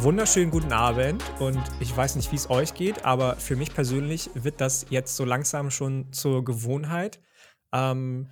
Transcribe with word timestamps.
Wunderschönen 0.00 0.52
guten 0.52 0.72
Abend 0.72 1.24
und 1.40 1.60
ich 1.80 1.94
weiß 1.94 2.14
nicht, 2.14 2.30
wie 2.30 2.36
es 2.36 2.48
euch 2.48 2.74
geht, 2.74 3.04
aber 3.04 3.34
für 3.34 3.56
mich 3.56 3.74
persönlich 3.74 4.30
wird 4.34 4.60
das 4.60 4.86
jetzt 4.90 5.16
so 5.16 5.24
langsam 5.24 5.72
schon 5.72 6.12
zur 6.12 6.44
Gewohnheit. 6.44 7.20
Ähm, 7.72 8.30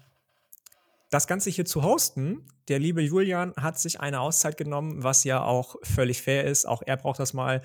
das 1.11 1.27
Ganze 1.27 1.51
hier 1.51 1.65
zu 1.65 1.83
hosten. 1.83 2.47
Der 2.69 2.79
liebe 2.79 3.03
Julian 3.03 3.53
hat 3.57 3.81
sich 3.81 3.99
eine 3.99 4.21
Auszeit 4.21 4.57
genommen, 4.57 5.03
was 5.03 5.25
ja 5.25 5.43
auch 5.43 5.75
völlig 5.83 6.23
fair 6.23 6.45
ist. 6.45 6.67
Auch 6.67 6.83
er 6.87 6.97
braucht 6.97 7.19
das 7.19 7.35
mal. 7.35 7.63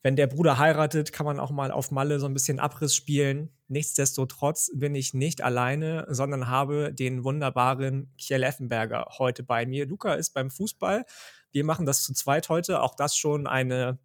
Wenn 0.00 0.14
der 0.14 0.28
Bruder 0.28 0.58
heiratet, 0.58 1.12
kann 1.12 1.26
man 1.26 1.40
auch 1.40 1.50
mal 1.50 1.72
auf 1.72 1.90
Malle 1.90 2.20
so 2.20 2.26
ein 2.26 2.34
bisschen 2.34 2.60
Abriss 2.60 2.94
spielen. 2.94 3.50
Nichtsdestotrotz 3.66 4.70
bin 4.74 4.94
ich 4.94 5.12
nicht 5.12 5.42
alleine, 5.42 6.06
sondern 6.08 6.48
habe 6.48 6.94
den 6.94 7.24
wunderbaren 7.24 8.14
Kjell 8.16 8.44
Effenberger 8.44 9.08
heute 9.18 9.42
bei 9.42 9.66
mir. 9.66 9.86
Luca 9.86 10.14
ist 10.14 10.34
beim 10.34 10.50
Fußball 10.50 11.04
wir 11.52 11.64
machen 11.64 11.86
das 11.86 12.02
zu 12.02 12.12
zweit 12.14 12.48
heute. 12.48 12.82
Auch 12.82 12.94
das 12.94 13.16
schon 13.16 13.46
eine 13.46 13.98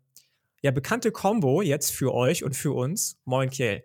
ja, 0.62 0.72
bekannte 0.72 1.12
Combo 1.12 1.62
jetzt 1.62 1.92
für 1.92 2.14
euch 2.14 2.44
und 2.44 2.56
für 2.56 2.74
uns. 2.74 3.20
Moin, 3.26 3.50
Kiel. 3.50 3.84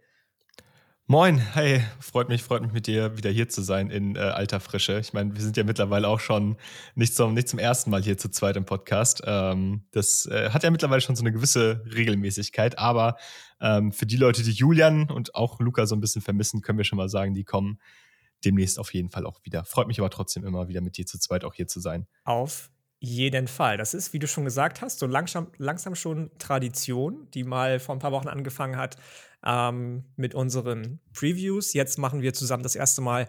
Moin, 1.10 1.38
hey, 1.38 1.82
freut 1.98 2.28
mich, 2.28 2.44
freut 2.44 2.62
mich 2.62 2.70
mit 2.70 2.86
dir 2.86 3.16
wieder 3.16 3.30
hier 3.30 3.48
zu 3.48 3.62
sein 3.62 3.90
in 3.90 4.14
äh, 4.14 4.20
alter 4.20 4.60
Frische. 4.60 5.00
Ich 5.00 5.12
meine, 5.12 5.34
wir 5.34 5.42
sind 5.42 5.56
ja 5.56 5.64
mittlerweile 5.64 6.06
auch 6.06 6.20
schon 6.20 6.56
nicht 6.94 7.16
zum, 7.16 7.34
nicht 7.34 7.48
zum 7.48 7.58
ersten 7.58 7.90
Mal 7.90 8.00
hier 8.00 8.16
zu 8.16 8.30
zweit 8.30 8.56
im 8.56 8.64
Podcast. 8.64 9.20
Ähm, 9.26 9.82
das 9.90 10.26
äh, 10.26 10.50
hat 10.50 10.62
ja 10.62 10.70
mittlerweile 10.70 11.00
schon 11.00 11.16
so 11.16 11.24
eine 11.24 11.32
gewisse 11.32 11.82
Regelmäßigkeit, 11.92 12.78
aber 12.78 13.16
ähm, 13.60 13.90
für 13.90 14.06
die 14.06 14.16
Leute, 14.16 14.44
die 14.44 14.52
Julian 14.52 15.10
und 15.10 15.34
auch 15.34 15.58
Luca 15.58 15.84
so 15.86 15.96
ein 15.96 16.00
bisschen 16.00 16.22
vermissen, 16.22 16.62
können 16.62 16.78
wir 16.78 16.84
schon 16.84 16.96
mal 16.96 17.08
sagen, 17.08 17.34
die 17.34 17.44
kommen 17.44 17.80
demnächst 18.44 18.78
auf 18.78 18.94
jeden 18.94 19.10
Fall 19.10 19.26
auch 19.26 19.44
wieder. 19.44 19.64
Freut 19.64 19.88
mich 19.88 19.98
aber 19.98 20.10
trotzdem 20.10 20.44
immer 20.44 20.68
wieder 20.68 20.80
mit 20.80 20.96
dir 20.96 21.06
zu 21.06 21.18
zweit 21.18 21.44
auch 21.44 21.54
hier 21.54 21.66
zu 21.66 21.80
sein. 21.80 22.06
Auf 22.22 22.70
jeden 23.00 23.48
Fall. 23.48 23.78
Das 23.78 23.94
ist, 23.94 24.12
wie 24.12 24.18
du 24.18 24.28
schon 24.28 24.44
gesagt 24.44 24.82
hast, 24.82 24.98
so 24.98 25.06
langsam, 25.06 25.48
langsam 25.56 25.94
schon 25.94 26.30
Tradition, 26.38 27.28
die 27.32 27.44
mal 27.44 27.80
vor 27.80 27.96
ein 27.96 27.98
paar 27.98 28.12
Wochen 28.12 28.28
angefangen 28.28 28.76
hat 28.76 28.96
ähm, 29.44 30.04
mit 30.16 30.34
unseren 30.34 31.00
Previews. 31.14 31.72
Jetzt 31.72 31.98
machen 31.98 32.20
wir 32.20 32.34
zusammen 32.34 32.62
das 32.62 32.76
erste 32.76 33.00
Mal 33.00 33.26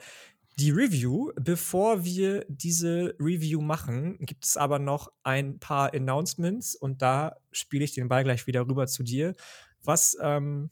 die 0.59 0.71
Review. 0.71 1.31
Bevor 1.39 2.03
wir 2.03 2.45
diese 2.49 3.15
Review 3.17 3.61
machen, 3.61 4.17
gibt 4.19 4.45
es 4.45 4.57
aber 4.57 4.77
noch 4.77 5.11
ein 5.23 5.59
paar 5.59 5.93
Announcements 5.93 6.75
und 6.75 7.01
da 7.01 7.37
spiele 7.53 7.85
ich 7.85 7.93
den 7.93 8.09
Ball 8.09 8.25
gleich 8.25 8.47
wieder 8.47 8.67
rüber 8.67 8.87
zu 8.87 9.03
dir. 9.03 9.35
Was, 9.83 10.17
ähm, 10.21 10.69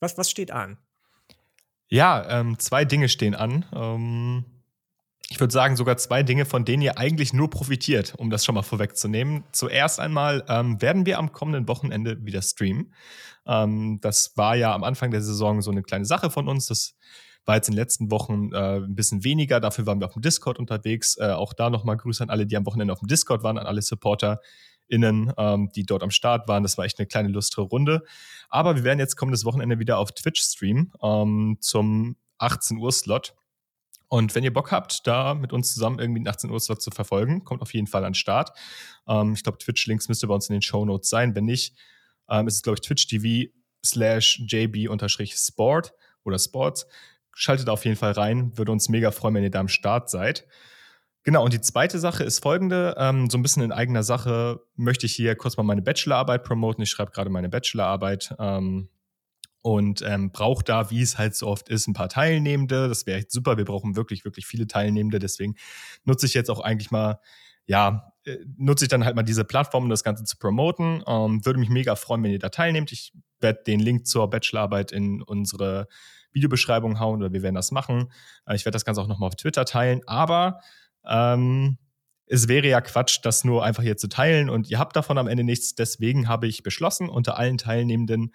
was, 0.00 0.18
was 0.18 0.30
steht 0.30 0.50
an? 0.50 0.78
Ja, 1.88 2.40
ähm, 2.40 2.58
zwei 2.58 2.84
Dinge 2.84 3.08
stehen 3.08 3.34
an. 3.34 3.64
Ich 5.30 5.40
würde 5.40 5.52
sagen, 5.52 5.76
sogar 5.76 5.98
zwei 5.98 6.22
Dinge, 6.22 6.46
von 6.46 6.64
denen 6.64 6.82
ihr 6.82 6.96
eigentlich 6.96 7.34
nur 7.34 7.50
profitiert, 7.50 8.14
um 8.16 8.30
das 8.30 8.46
schon 8.46 8.54
mal 8.54 8.62
vorwegzunehmen. 8.62 9.44
Zuerst 9.52 10.00
einmal 10.00 10.42
ähm, 10.48 10.80
werden 10.80 11.04
wir 11.04 11.18
am 11.18 11.32
kommenden 11.32 11.68
Wochenende 11.68 12.24
wieder 12.24 12.40
streamen. 12.40 12.94
Ähm, 13.46 13.98
das 14.00 14.32
war 14.36 14.56
ja 14.56 14.74
am 14.74 14.84
Anfang 14.84 15.10
der 15.10 15.20
Saison 15.20 15.60
so 15.60 15.70
eine 15.70 15.82
kleine 15.82 16.06
Sache 16.06 16.30
von 16.30 16.48
uns. 16.48 16.66
Das 16.66 16.94
war 17.44 17.56
jetzt 17.56 17.68
in 17.68 17.74
den 17.74 17.80
letzten 17.80 18.10
Wochen 18.10 18.52
äh, 18.52 18.76
ein 18.76 18.94
bisschen 18.94 19.22
weniger. 19.22 19.60
Dafür 19.60 19.84
waren 19.86 20.00
wir 20.00 20.06
auf 20.06 20.14
dem 20.14 20.22
Discord 20.22 20.58
unterwegs. 20.58 21.18
Äh, 21.18 21.32
auch 21.32 21.52
da 21.52 21.68
nochmal 21.68 21.98
Grüße 21.98 22.22
an 22.22 22.30
alle, 22.30 22.46
die 22.46 22.56
am 22.56 22.64
Wochenende 22.64 22.92
auf 22.92 23.00
dem 23.00 23.08
Discord 23.08 23.42
waren, 23.42 23.58
an 23.58 23.66
alle 23.66 23.82
SupporterInnen, 23.82 25.32
ähm, 25.36 25.70
die 25.74 25.84
dort 25.84 26.02
am 26.02 26.10
Start 26.10 26.48
waren. 26.48 26.62
Das 26.62 26.78
war 26.78 26.86
echt 26.86 26.98
eine 26.98 27.06
kleine 27.06 27.28
lustre 27.28 27.62
Runde. 27.62 28.02
Aber 28.48 28.76
wir 28.76 28.84
werden 28.84 28.98
jetzt 28.98 29.16
kommendes 29.16 29.44
Wochenende 29.44 29.78
wieder 29.78 29.98
auf 29.98 30.12
Twitch 30.12 30.40
streamen 30.40 30.92
ähm, 31.02 31.58
zum 31.60 32.16
18 32.38 32.78
Uhr 32.78 32.92
Slot. 32.92 33.34
Und 34.08 34.34
wenn 34.34 34.42
ihr 34.42 34.52
Bock 34.52 34.72
habt, 34.72 35.06
da 35.06 35.34
mit 35.34 35.52
uns 35.52 35.74
zusammen 35.74 35.98
irgendwie 35.98 36.20
den 36.20 36.28
18 36.28 36.50
Uhr 36.50 36.60
zu 36.60 36.90
verfolgen, 36.90 37.44
kommt 37.44 37.62
auf 37.62 37.74
jeden 37.74 37.86
Fall 37.86 38.04
an 38.04 38.12
den 38.12 38.14
Start. 38.14 38.50
Ähm, 39.06 39.34
ich 39.34 39.42
glaube, 39.42 39.58
Twitch-Links 39.58 40.08
müsste 40.08 40.26
bei 40.26 40.34
uns 40.34 40.48
in 40.48 40.54
den 40.54 40.62
Show 40.62 40.84
Notes 40.84 41.10
sein. 41.10 41.34
Wenn 41.34 41.44
nicht, 41.44 41.76
ähm, 42.28 42.46
ist 42.46 42.54
es, 42.54 42.62
glaube 42.62 42.76
ich, 42.76 42.86
twitch.tv 42.86 43.52
slash 43.84 44.42
jb-sport 44.46 45.92
oder 46.24 46.38
sports. 46.38 46.86
Schaltet 47.34 47.68
auf 47.68 47.84
jeden 47.84 47.96
Fall 47.96 48.12
rein. 48.12 48.56
Würde 48.56 48.72
uns 48.72 48.88
mega 48.88 49.10
freuen, 49.10 49.34
wenn 49.34 49.44
ihr 49.44 49.50
da 49.50 49.60
am 49.60 49.68
Start 49.68 50.10
seid. 50.10 50.46
Genau, 51.22 51.44
und 51.44 51.52
die 51.52 51.60
zweite 51.60 51.98
Sache 51.98 52.24
ist 52.24 52.42
folgende. 52.42 52.94
Ähm, 52.98 53.28
so 53.28 53.36
ein 53.36 53.42
bisschen 53.42 53.62
in 53.62 53.72
eigener 53.72 54.02
Sache 54.02 54.62
möchte 54.76 55.04
ich 55.06 55.14
hier 55.14 55.36
kurz 55.36 55.56
mal 55.56 55.62
meine 55.62 55.82
Bachelorarbeit 55.82 56.42
promoten. 56.42 56.82
Ich 56.82 56.90
schreibe 56.90 57.10
gerade 57.10 57.28
meine 57.28 57.50
Bachelorarbeit. 57.50 58.34
Ähm, 58.38 58.88
und 59.62 60.02
ähm, 60.02 60.30
braucht 60.30 60.68
da, 60.68 60.90
wie 60.90 61.02
es 61.02 61.18
halt 61.18 61.34
so 61.34 61.46
oft 61.46 61.68
ist, 61.68 61.88
ein 61.88 61.94
paar 61.94 62.08
Teilnehmende. 62.08 62.88
Das 62.88 63.06
wäre 63.06 63.24
super. 63.28 63.56
Wir 63.56 63.64
brauchen 63.64 63.96
wirklich, 63.96 64.24
wirklich 64.24 64.46
viele 64.46 64.66
Teilnehmende. 64.66 65.18
Deswegen 65.18 65.56
nutze 66.04 66.26
ich 66.26 66.34
jetzt 66.34 66.50
auch 66.50 66.60
eigentlich 66.60 66.90
mal, 66.90 67.20
ja, 67.66 68.12
äh, 68.24 68.36
nutze 68.56 68.84
ich 68.84 68.88
dann 68.88 69.04
halt 69.04 69.16
mal 69.16 69.22
diese 69.22 69.44
Plattform, 69.44 69.84
um 69.84 69.90
das 69.90 70.04
Ganze 70.04 70.24
zu 70.24 70.36
promoten. 70.38 71.02
Ähm, 71.06 71.44
würde 71.44 71.58
mich 71.58 71.70
mega 71.70 71.96
freuen, 71.96 72.22
wenn 72.22 72.30
ihr 72.30 72.38
da 72.38 72.50
teilnehmt. 72.50 72.92
Ich 72.92 73.12
werde 73.40 73.62
den 73.66 73.80
Link 73.80 74.06
zur 74.06 74.30
Bachelorarbeit 74.30 74.92
in 74.92 75.22
unsere 75.22 75.88
Videobeschreibung 76.32 77.00
hauen 77.00 77.20
oder 77.20 77.32
wir 77.32 77.42
werden 77.42 77.54
das 77.54 77.72
machen. 77.72 78.12
Äh, 78.46 78.54
ich 78.54 78.64
werde 78.64 78.76
das 78.76 78.84
Ganze 78.84 79.00
auch 79.00 79.08
nochmal 79.08 79.28
auf 79.28 79.36
Twitter 79.36 79.64
teilen. 79.64 80.02
Aber 80.06 80.60
ähm, 81.06 81.78
es 82.26 82.46
wäre 82.48 82.68
ja 82.68 82.80
Quatsch, 82.80 83.20
das 83.22 83.44
nur 83.44 83.64
einfach 83.64 83.82
hier 83.82 83.96
zu 83.96 84.08
teilen 84.08 84.50
und 84.50 84.70
ihr 84.70 84.78
habt 84.78 84.94
davon 84.96 85.18
am 85.18 85.28
Ende 85.28 85.44
nichts. 85.44 85.74
Deswegen 85.74 86.28
habe 86.28 86.46
ich 86.46 86.62
beschlossen, 86.62 87.08
unter 87.08 87.38
allen 87.38 87.58
Teilnehmenden 87.58 88.32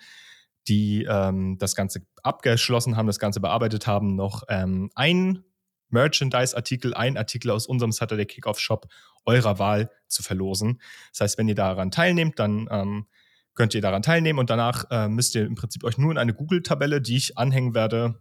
die 0.67 1.05
ähm, 1.09 1.57
das 1.57 1.75
Ganze 1.75 2.05
abgeschlossen 2.21 2.95
haben, 2.95 3.07
das 3.07 3.19
Ganze 3.19 3.39
bearbeitet 3.39 3.87
haben, 3.87 4.15
noch 4.15 4.43
ähm, 4.49 4.89
ein 4.95 5.43
Merchandise-Artikel, 5.89 6.93
ein 6.93 7.17
Artikel 7.17 7.51
aus 7.51 7.67
unserem 7.67 7.91
Saturday 7.91 8.25
Kickoff 8.25 8.59
Shop 8.59 8.87
eurer 9.25 9.59
Wahl 9.59 9.91
zu 10.07 10.23
verlosen. 10.23 10.81
Das 11.11 11.21
heißt, 11.21 11.37
wenn 11.37 11.47
ihr 11.47 11.55
daran 11.55 11.91
teilnehmt, 11.91 12.39
dann 12.39 12.67
ähm, 12.71 13.07
könnt 13.53 13.75
ihr 13.75 13.81
daran 13.81 14.01
teilnehmen 14.01 14.39
und 14.39 14.49
danach 14.49 14.85
äh, 14.89 15.07
müsst 15.07 15.35
ihr 15.35 15.45
im 15.45 15.55
Prinzip 15.55 15.83
euch 15.83 15.97
nur 15.97 16.11
in 16.11 16.17
eine 16.17 16.33
Google-Tabelle, 16.33 17.01
die 17.01 17.17
ich 17.17 17.37
anhängen 17.37 17.75
werde, 17.75 18.19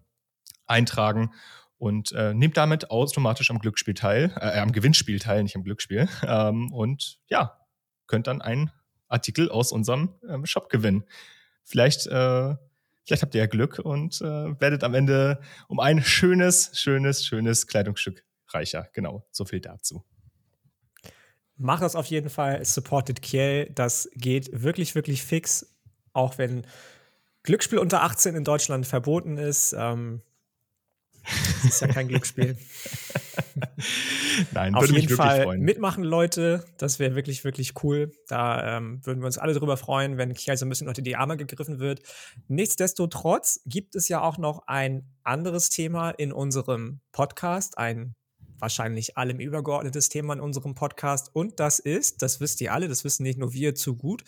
eintragen 0.66 1.32
und 1.78 2.12
äh, 2.12 2.34
nehmt 2.34 2.56
damit 2.56 2.90
automatisch 2.90 3.50
am 3.50 3.58
Glücksspiel 3.58 3.94
teil, 3.94 4.32
äh, 4.36 4.60
am 4.60 4.72
Gewinnspiel 4.72 5.18
teil, 5.18 5.42
nicht 5.42 5.56
am 5.56 5.64
Glücksspiel. 5.64 6.08
Ähm, 6.24 6.72
und 6.72 7.18
ja, 7.28 7.58
könnt 8.06 8.26
dann 8.26 8.40
einen 8.42 8.70
Artikel 9.08 9.50
aus 9.50 9.72
unserem 9.72 10.14
ähm, 10.28 10.46
Shop 10.46 10.68
gewinnen. 10.68 11.04
Vielleicht, 11.64 12.06
äh, 12.06 12.54
vielleicht 13.04 13.22
habt 13.22 13.34
ihr 13.34 13.40
ja 13.40 13.46
Glück 13.46 13.78
und 13.78 14.20
äh, 14.20 14.60
werdet 14.60 14.84
am 14.84 14.94
Ende 14.94 15.40
um 15.68 15.80
ein 15.80 16.02
schönes, 16.02 16.70
schönes, 16.74 17.24
schönes 17.24 17.66
Kleidungsstück 17.66 18.24
reicher. 18.48 18.88
Genau, 18.92 19.26
so 19.30 19.44
viel 19.44 19.60
dazu. 19.60 20.04
Macht 21.56 21.82
das 21.82 21.96
auf 21.96 22.06
jeden 22.06 22.30
Fall. 22.30 22.64
Supported 22.64 23.22
Kiel. 23.22 23.70
Das 23.74 24.10
geht 24.14 24.50
wirklich, 24.52 24.94
wirklich 24.94 25.22
fix. 25.22 25.76
Auch 26.12 26.38
wenn 26.38 26.66
Glücksspiel 27.42 27.78
unter 27.78 28.02
18 28.02 28.34
in 28.34 28.44
Deutschland 28.44 28.86
verboten 28.86 29.38
ist. 29.38 29.74
Ähm, 29.78 30.22
das 31.62 31.74
ist 31.74 31.80
ja 31.80 31.88
kein 31.88 32.08
Glücksspiel. 32.08 32.56
Nein, 34.52 34.74
Auf 34.74 34.90
jeden 34.90 35.14
Fall 35.14 35.44
freuen. 35.44 35.60
mitmachen, 35.60 36.04
Leute. 36.04 36.64
Das 36.78 36.98
wäre 36.98 37.14
wirklich, 37.14 37.44
wirklich 37.44 37.82
cool. 37.82 38.12
Da 38.28 38.78
ähm, 38.78 39.04
würden 39.04 39.20
wir 39.20 39.26
uns 39.26 39.38
alle 39.38 39.54
drüber 39.54 39.76
freuen, 39.76 40.18
wenn 40.18 40.34
Kiel 40.34 40.56
so 40.56 40.66
ein 40.66 40.68
bisschen 40.68 40.88
unter 40.88 41.02
die 41.02 41.16
Arme 41.16 41.36
gegriffen 41.36 41.78
wird. 41.78 42.00
Nichtsdestotrotz 42.48 43.60
gibt 43.66 43.94
es 43.94 44.08
ja 44.08 44.20
auch 44.20 44.38
noch 44.38 44.66
ein 44.66 45.06
anderes 45.22 45.70
Thema 45.70 46.10
in 46.10 46.32
unserem 46.32 47.00
Podcast, 47.12 47.78
ein 47.78 48.14
wahrscheinlich 48.58 49.18
allem 49.18 49.40
übergeordnetes 49.40 50.08
Thema 50.08 50.34
in 50.34 50.40
unserem 50.40 50.74
Podcast. 50.74 51.30
Und 51.34 51.60
das 51.60 51.78
ist, 51.78 52.22
das 52.22 52.40
wisst 52.40 52.60
ihr 52.60 52.72
alle, 52.72 52.88
das 52.88 53.04
wissen 53.04 53.24
nicht 53.24 53.38
nur 53.38 53.52
wir 53.52 53.74
zu 53.74 53.96
gut, 53.96 54.22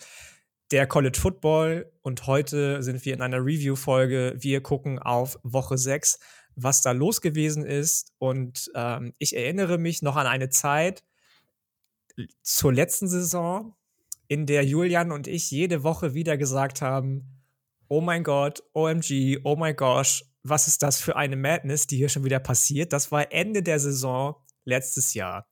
der 0.71 0.87
College 0.87 1.17
Football. 1.19 1.91
Und 2.01 2.27
heute 2.27 2.83
sind 2.83 3.03
wir 3.05 3.13
in 3.13 3.21
einer 3.21 3.39
Review-Folge. 3.39 4.35
Wir 4.37 4.61
gucken 4.61 4.99
auf 4.99 5.39
Woche 5.43 5.77
6 5.77 6.19
was 6.55 6.81
da 6.81 6.91
los 6.91 7.21
gewesen 7.21 7.65
ist. 7.65 8.13
Und 8.17 8.71
ähm, 8.75 9.13
ich 9.17 9.35
erinnere 9.35 9.77
mich 9.77 10.01
noch 10.01 10.15
an 10.15 10.27
eine 10.27 10.49
Zeit 10.49 11.03
zur 12.41 12.73
letzten 12.73 13.07
Saison, 13.07 13.75
in 14.27 14.45
der 14.45 14.65
Julian 14.65 15.11
und 15.11 15.27
ich 15.27 15.51
jede 15.51 15.83
Woche 15.83 16.13
wieder 16.13 16.37
gesagt 16.37 16.81
haben, 16.81 17.43
oh 17.87 18.01
mein 18.01 18.23
Gott, 18.23 18.63
OMG, 18.73 19.39
oh 19.43 19.55
mein 19.55 19.75
gosh, 19.75 20.25
was 20.43 20.67
ist 20.67 20.83
das 20.83 20.99
für 21.01 21.15
eine 21.15 21.35
Madness, 21.35 21.87
die 21.87 21.97
hier 21.97 22.09
schon 22.09 22.23
wieder 22.23 22.39
passiert? 22.39 22.93
Das 22.93 23.11
war 23.11 23.31
Ende 23.31 23.63
der 23.63 23.79
Saison 23.79 24.35
letztes 24.63 25.13
Jahr. 25.13 25.47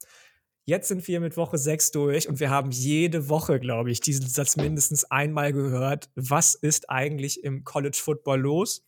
Jetzt 0.66 0.88
sind 0.88 1.08
wir 1.08 1.20
mit 1.20 1.36
Woche 1.36 1.58
6 1.58 1.92
durch 1.92 2.30
und 2.30 2.40
wir 2.40 2.50
haben 2.50 2.72
jede 2.72 3.28
Woche, 3.28 3.60
glaube 3.60 3.92
ich, 3.92 4.00
diesen 4.00 4.28
Satz 4.28 4.56
mindestens 4.56 5.04
einmal 5.04 5.52
gehört. 5.52 6.10
Was 6.16 6.56
ist 6.56 6.90
eigentlich 6.90 7.44
im 7.44 7.64
College 7.64 8.00
Football 8.02 8.42
los? 8.42 8.86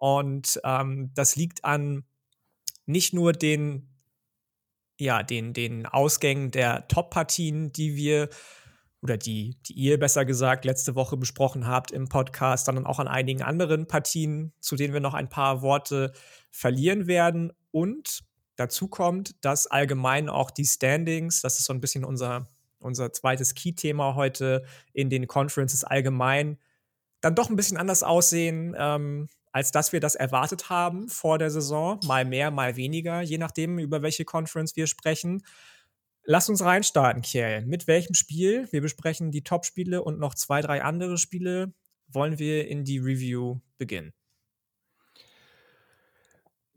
Und 0.00 0.58
ähm, 0.64 1.10
das 1.14 1.36
liegt 1.36 1.64
an 1.64 2.04
nicht 2.86 3.12
nur 3.12 3.34
den, 3.34 3.86
ja, 4.98 5.22
den, 5.22 5.52
den 5.52 5.84
Ausgängen 5.84 6.50
der 6.50 6.88
Top-Partien, 6.88 7.70
die 7.70 7.96
wir 7.96 8.30
oder 9.02 9.18
die, 9.18 9.58
die 9.66 9.74
ihr 9.74 9.98
besser 9.98 10.24
gesagt 10.24 10.64
letzte 10.64 10.94
Woche 10.94 11.18
besprochen 11.18 11.66
habt 11.66 11.90
im 11.90 12.08
Podcast, 12.08 12.64
sondern 12.64 12.86
auch 12.86 12.98
an 12.98 13.08
einigen 13.08 13.42
anderen 13.42 13.86
Partien, 13.86 14.54
zu 14.60 14.74
denen 14.74 14.94
wir 14.94 15.00
noch 15.00 15.14
ein 15.14 15.28
paar 15.28 15.60
Worte 15.60 16.12
verlieren 16.50 17.06
werden. 17.06 17.52
Und 17.70 18.24
dazu 18.56 18.88
kommt, 18.88 19.44
dass 19.44 19.66
allgemein 19.66 20.30
auch 20.30 20.50
die 20.50 20.64
Standings, 20.64 21.42
das 21.42 21.58
ist 21.58 21.66
so 21.66 21.74
ein 21.74 21.80
bisschen 21.82 22.06
unser 22.06 22.46
unser 22.78 23.12
zweites 23.12 23.54
Key-Thema 23.54 24.14
heute 24.14 24.64
in 24.94 25.10
den 25.10 25.26
Conferences 25.26 25.84
allgemein 25.84 26.58
dann 27.20 27.34
doch 27.34 27.50
ein 27.50 27.56
bisschen 27.56 27.76
anders 27.76 28.02
aussehen, 28.02 28.74
ähm, 28.78 29.28
als 29.52 29.70
dass 29.70 29.92
wir 29.92 30.00
das 30.00 30.14
erwartet 30.14 30.70
haben 30.70 31.08
vor 31.08 31.38
der 31.38 31.50
Saison. 31.50 31.98
Mal 32.06 32.24
mehr, 32.24 32.50
mal 32.50 32.76
weniger, 32.76 33.20
je 33.22 33.38
nachdem, 33.38 33.78
über 33.78 34.02
welche 34.02 34.24
Conference 34.24 34.76
wir 34.76 34.86
sprechen. 34.86 35.42
Lass 36.24 36.48
uns 36.48 36.62
reinstarten, 36.62 37.22
Kjell. 37.22 37.66
Mit 37.66 37.86
welchem 37.86 38.14
Spiel? 38.14 38.68
Wir 38.70 38.82
besprechen 38.82 39.30
die 39.30 39.42
Top-Spiele 39.42 40.02
und 40.02 40.18
noch 40.18 40.34
zwei, 40.34 40.60
drei 40.60 40.82
andere 40.82 41.18
Spiele. 41.18 41.72
Wollen 42.08 42.38
wir 42.38 42.68
in 42.68 42.84
die 42.84 42.98
Review 42.98 43.60
beginnen? 43.78 44.12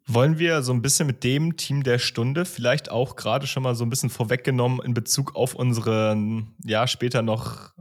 Wollen 0.05 0.37
wir 0.37 0.63
so 0.63 0.73
ein 0.73 0.81
bisschen 0.81 1.07
mit 1.07 1.23
dem 1.23 1.55
Team 1.55 1.83
der 1.83 1.97
Stunde 1.97 2.45
vielleicht 2.45 2.89
auch 2.89 3.15
gerade 3.15 3.47
schon 3.47 3.63
mal 3.63 3.73
so 3.73 3.85
ein 3.85 3.89
bisschen 3.89 4.09
vorweggenommen 4.09 4.81
in 4.83 4.93
Bezug 4.93 5.35
auf 5.35 5.55
unseren, 5.55 6.55
ja, 6.63 6.87
später 6.87 7.21
noch 7.21 7.73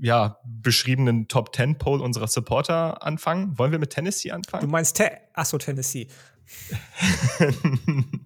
ja, 0.00 0.38
beschriebenen 0.44 1.28
Top 1.28 1.54
10 1.54 1.78
Poll 1.78 2.00
unserer 2.00 2.28
Supporter 2.28 3.02
anfangen? 3.02 3.58
Wollen 3.58 3.72
wir 3.72 3.78
mit 3.78 3.90
Tennessee 3.90 4.30
anfangen? 4.30 4.66
Du 4.66 4.70
meinst, 4.70 4.96
Te 4.96 5.10
achso, 5.34 5.58
Tennessee. 5.58 6.08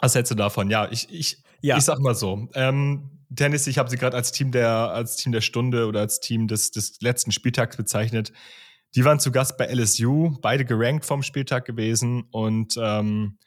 Was 0.00 0.14
hältst 0.14 0.30
du 0.30 0.36
davon? 0.36 0.70
Ja, 0.70 0.90
ich, 0.90 1.10
ich, 1.10 1.42
ja. 1.62 1.78
ich 1.78 1.84
sag 1.84 1.98
mal 2.00 2.14
so. 2.14 2.48
Ähm, 2.54 3.10
Tennessee, 3.34 3.70
ich 3.70 3.78
habe 3.78 3.90
sie 3.90 3.96
gerade 3.96 4.16
als 4.16 4.32
Team 4.32 4.52
der, 4.52 4.70
als 4.70 5.16
Team 5.16 5.32
der 5.32 5.40
Stunde 5.40 5.86
oder 5.86 6.00
als 6.00 6.20
Team 6.20 6.46
des, 6.46 6.70
des 6.70 7.00
letzten 7.00 7.32
Spieltags 7.32 7.76
bezeichnet. 7.76 8.32
Die 8.94 9.04
waren 9.04 9.18
zu 9.18 9.32
Gast 9.32 9.56
bei 9.58 9.66
LSU, 9.66 10.36
beide 10.40 10.64
gerankt 10.64 11.04
vom 11.04 11.22
Spieltag 11.22 11.64
gewesen 11.64 12.24
und 12.30 12.74
ähm, 12.80 13.38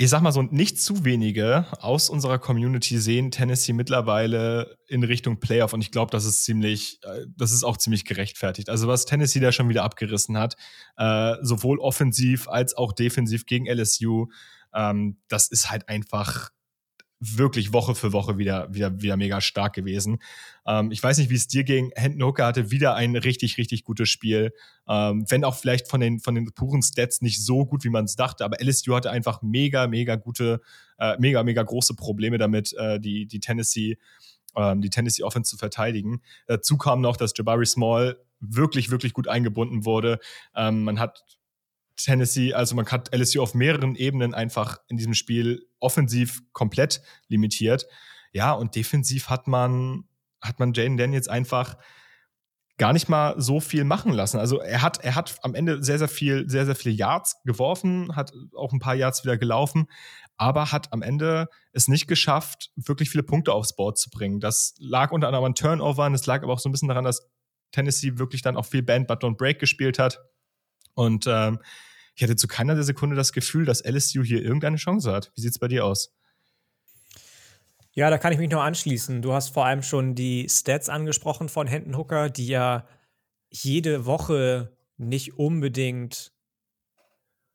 ich 0.00 0.10
sag 0.10 0.22
mal 0.22 0.30
so, 0.30 0.42
nicht 0.42 0.80
zu 0.80 1.04
wenige 1.04 1.66
aus 1.80 2.08
unserer 2.08 2.38
Community 2.38 2.98
sehen 2.98 3.32
Tennessee 3.32 3.72
mittlerweile 3.72 4.78
in 4.86 5.02
Richtung 5.02 5.40
Playoff 5.40 5.72
und 5.72 5.80
ich 5.80 5.90
glaube, 5.90 6.12
das 6.12 6.24
ist 6.24 6.44
ziemlich, 6.44 7.00
äh, 7.02 7.26
das 7.36 7.50
ist 7.50 7.64
auch 7.64 7.76
ziemlich 7.76 8.04
gerechtfertigt. 8.04 8.70
Also 8.70 8.86
was 8.86 9.06
Tennessee 9.06 9.40
da 9.40 9.50
schon 9.50 9.68
wieder 9.68 9.82
abgerissen 9.82 10.38
hat, 10.38 10.56
äh, 10.96 11.34
sowohl 11.42 11.80
offensiv 11.80 12.48
als 12.48 12.76
auch 12.76 12.92
defensiv 12.92 13.44
gegen 13.44 13.66
LSU, 13.66 14.28
ähm, 14.72 15.18
das 15.26 15.48
ist 15.48 15.68
halt 15.68 15.88
einfach 15.88 16.50
wirklich 17.20 17.72
Woche 17.72 17.94
für 17.94 18.12
Woche 18.12 18.38
wieder, 18.38 18.72
wieder, 18.72 19.00
wieder 19.00 19.16
mega 19.16 19.40
stark 19.40 19.74
gewesen. 19.74 20.18
Ähm, 20.66 20.90
ich 20.92 21.02
weiß 21.02 21.18
nicht, 21.18 21.30
wie 21.30 21.34
es 21.34 21.48
dir 21.48 21.64
ging. 21.64 21.90
Hendon 21.94 22.28
Hooker 22.28 22.46
hatte 22.46 22.70
wieder 22.70 22.94
ein 22.94 23.16
richtig, 23.16 23.58
richtig 23.58 23.84
gutes 23.84 24.08
Spiel. 24.08 24.52
Ähm, 24.88 25.24
wenn 25.28 25.44
auch 25.44 25.56
vielleicht 25.56 25.88
von 25.88 26.00
den, 26.00 26.20
von 26.20 26.34
den 26.34 26.52
puren 26.52 26.82
Stats 26.82 27.20
nicht 27.20 27.44
so 27.44 27.66
gut, 27.66 27.84
wie 27.84 27.90
man 27.90 28.04
es 28.04 28.16
dachte, 28.16 28.44
aber 28.44 28.62
LSU 28.62 28.94
hatte 28.94 29.10
einfach 29.10 29.42
mega, 29.42 29.86
mega 29.88 30.16
gute, 30.16 30.60
äh, 30.98 31.16
mega, 31.18 31.42
mega 31.42 31.62
große 31.62 31.94
Probleme 31.94 32.38
damit, 32.38 32.72
äh, 32.74 33.00
die, 33.00 33.26
die 33.26 33.40
Tennessee, 33.40 33.98
ähm, 34.56 34.80
die 34.80 34.90
Tennessee 34.90 35.24
Offense 35.24 35.50
zu 35.50 35.56
verteidigen. 35.56 36.22
Dazu 36.46 36.76
kam 36.76 37.00
noch, 37.00 37.16
dass 37.16 37.32
Jabari 37.36 37.66
Small 37.66 38.18
wirklich, 38.40 38.90
wirklich 38.90 39.12
gut 39.12 39.26
eingebunden 39.26 39.84
wurde. 39.84 40.20
Ähm, 40.54 40.84
man 40.84 41.00
hat 41.00 41.24
Tennessee, 41.96 42.54
also 42.54 42.76
man 42.76 42.86
hat 42.86 43.12
LSU 43.12 43.42
auf 43.42 43.54
mehreren 43.54 43.96
Ebenen 43.96 44.32
einfach 44.34 44.78
in 44.88 44.96
diesem 44.96 45.14
Spiel 45.14 45.67
offensiv 45.80 46.42
komplett 46.52 47.02
limitiert. 47.28 47.86
Ja, 48.32 48.52
und 48.52 48.74
defensiv 48.74 49.30
hat 49.30 49.46
man, 49.48 50.04
hat 50.40 50.58
man 50.58 50.72
Jaden 50.72 50.96
Daniels 50.96 51.28
einfach 51.28 51.76
gar 52.78 52.92
nicht 52.92 53.08
mal 53.08 53.34
so 53.40 53.58
viel 53.58 53.84
machen 53.84 54.12
lassen. 54.12 54.38
Also 54.38 54.60
er 54.60 54.82
hat, 54.82 55.02
er 55.04 55.16
hat 55.16 55.36
am 55.42 55.54
Ende 55.54 55.82
sehr, 55.82 55.98
sehr 55.98 56.08
viel, 56.08 56.48
sehr, 56.48 56.64
sehr 56.64 56.76
viele 56.76 56.94
Yards 56.94 57.42
geworfen, 57.44 58.14
hat 58.14 58.32
auch 58.54 58.72
ein 58.72 58.78
paar 58.78 58.94
Yards 58.94 59.24
wieder 59.24 59.36
gelaufen, 59.36 59.88
aber 60.36 60.70
hat 60.70 60.92
am 60.92 61.02
Ende 61.02 61.48
es 61.72 61.88
nicht 61.88 62.06
geschafft, 62.06 62.70
wirklich 62.76 63.10
viele 63.10 63.24
Punkte 63.24 63.52
aufs 63.52 63.74
Board 63.74 63.98
zu 63.98 64.10
bringen. 64.10 64.38
Das 64.38 64.74
lag 64.78 65.10
unter 65.10 65.26
anderem 65.26 65.46
an 65.46 65.54
Turnovern, 65.56 66.14
es 66.14 66.26
lag 66.26 66.42
aber 66.44 66.52
auch 66.52 66.60
so 66.60 66.68
ein 66.68 66.72
bisschen 66.72 66.88
daran, 66.88 67.04
dass 67.04 67.28
Tennessee 67.72 68.16
wirklich 68.16 68.42
dann 68.42 68.56
auch 68.56 68.64
viel 68.64 68.82
Band, 68.82 69.08
But 69.08 69.24
Don't 69.24 69.36
Break 69.36 69.58
gespielt 69.58 69.98
hat. 69.98 70.20
Und 70.94 71.26
ähm, 71.28 71.58
ich 72.18 72.24
hatte 72.24 72.34
zu 72.34 72.48
keiner 72.48 72.82
Sekunde 72.82 73.14
das 73.14 73.32
Gefühl, 73.32 73.64
dass 73.64 73.84
LSU 73.84 74.24
hier 74.24 74.42
irgendeine 74.42 74.76
Chance 74.76 75.12
hat. 75.12 75.30
Wie 75.36 75.40
sieht 75.40 75.52
es 75.52 75.60
bei 75.60 75.68
dir 75.68 75.84
aus? 75.84 76.12
Ja, 77.92 78.10
da 78.10 78.18
kann 78.18 78.32
ich 78.32 78.40
mich 78.40 78.50
noch 78.50 78.62
anschließen. 78.62 79.22
Du 79.22 79.34
hast 79.34 79.50
vor 79.50 79.66
allem 79.66 79.84
schon 79.84 80.16
die 80.16 80.48
Stats 80.48 80.88
angesprochen 80.88 81.48
von 81.48 81.68
Hendon 81.68 81.96
Hooker, 81.96 82.28
die 82.28 82.48
ja 82.48 82.88
jede 83.50 84.04
Woche 84.04 84.76
nicht 84.96 85.38
unbedingt 85.38 86.32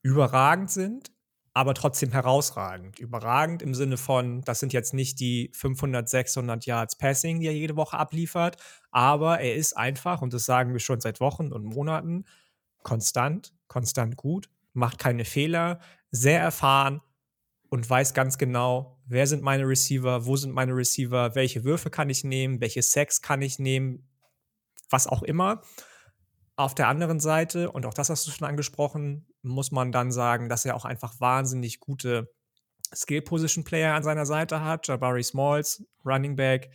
überragend 0.00 0.70
sind, 0.70 1.12
aber 1.52 1.74
trotzdem 1.74 2.12
herausragend. 2.12 2.98
Überragend 2.98 3.60
im 3.60 3.74
Sinne 3.74 3.98
von, 3.98 4.40
das 4.44 4.60
sind 4.60 4.72
jetzt 4.72 4.94
nicht 4.94 5.20
die 5.20 5.50
500, 5.52 6.08
600 6.08 6.64
Yards 6.64 6.96
Passing, 6.96 7.40
die 7.40 7.48
er 7.48 7.54
jede 7.54 7.76
Woche 7.76 7.98
abliefert, 7.98 8.56
aber 8.90 9.40
er 9.40 9.56
ist 9.56 9.76
einfach, 9.76 10.22
und 10.22 10.32
das 10.32 10.46
sagen 10.46 10.72
wir 10.72 10.80
schon 10.80 11.00
seit 11.00 11.20
Wochen 11.20 11.52
und 11.52 11.64
Monaten, 11.64 12.24
konstant, 12.82 13.52
konstant 13.68 14.16
gut 14.16 14.48
macht 14.74 14.98
keine 14.98 15.24
Fehler, 15.24 15.80
sehr 16.10 16.40
erfahren 16.40 17.00
und 17.70 17.88
weiß 17.88 18.14
ganz 18.14 18.38
genau, 18.38 19.00
wer 19.06 19.26
sind 19.26 19.42
meine 19.42 19.66
Receiver, 19.66 20.26
wo 20.26 20.36
sind 20.36 20.52
meine 20.52 20.76
Receiver, 20.76 21.34
welche 21.34 21.64
Würfe 21.64 21.90
kann 21.90 22.10
ich 22.10 22.24
nehmen, 22.24 22.60
welche 22.60 22.82
Sacks 22.82 23.22
kann 23.22 23.42
ich 23.42 23.58
nehmen, 23.58 24.08
was 24.90 25.06
auch 25.06 25.22
immer. 25.22 25.62
Auf 26.56 26.74
der 26.74 26.88
anderen 26.88 27.18
Seite, 27.18 27.72
und 27.72 27.84
auch 27.84 27.94
das 27.94 28.10
hast 28.10 28.26
du 28.26 28.30
schon 28.30 28.46
angesprochen, 28.46 29.26
muss 29.42 29.72
man 29.72 29.90
dann 29.90 30.12
sagen, 30.12 30.48
dass 30.48 30.64
er 30.64 30.76
auch 30.76 30.84
einfach 30.84 31.20
wahnsinnig 31.20 31.80
gute 31.80 32.32
Skill-Position-Player 32.94 33.94
an 33.94 34.04
seiner 34.04 34.26
Seite 34.26 34.60
hat. 34.60 34.86
Jabari 34.86 35.24
Smalls, 35.24 35.84
Running 36.04 36.36
Back, 36.36 36.70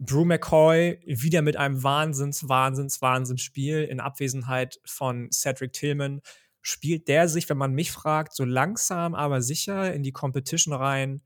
Brew 0.00 0.24
McCoy 0.24 1.00
wieder 1.06 1.42
mit 1.42 1.56
einem 1.56 1.82
Wahnsinns, 1.82 2.48
Wahnsinns, 2.48 3.00
Wahnsinnsspiel 3.00 3.84
in 3.84 4.00
Abwesenheit 4.00 4.80
von 4.84 5.30
Cedric 5.30 5.72
Tillman 5.72 6.20
spielt 6.64 7.08
der 7.08 7.28
sich, 7.28 7.48
wenn 7.50 7.58
man 7.58 7.74
mich 7.74 7.92
fragt, 7.92 8.34
so 8.34 8.44
langsam, 8.44 9.14
aber 9.14 9.42
sicher 9.42 9.92
in 9.92 10.02
die 10.02 10.12
Competition 10.12 10.72
rein. 10.72 11.20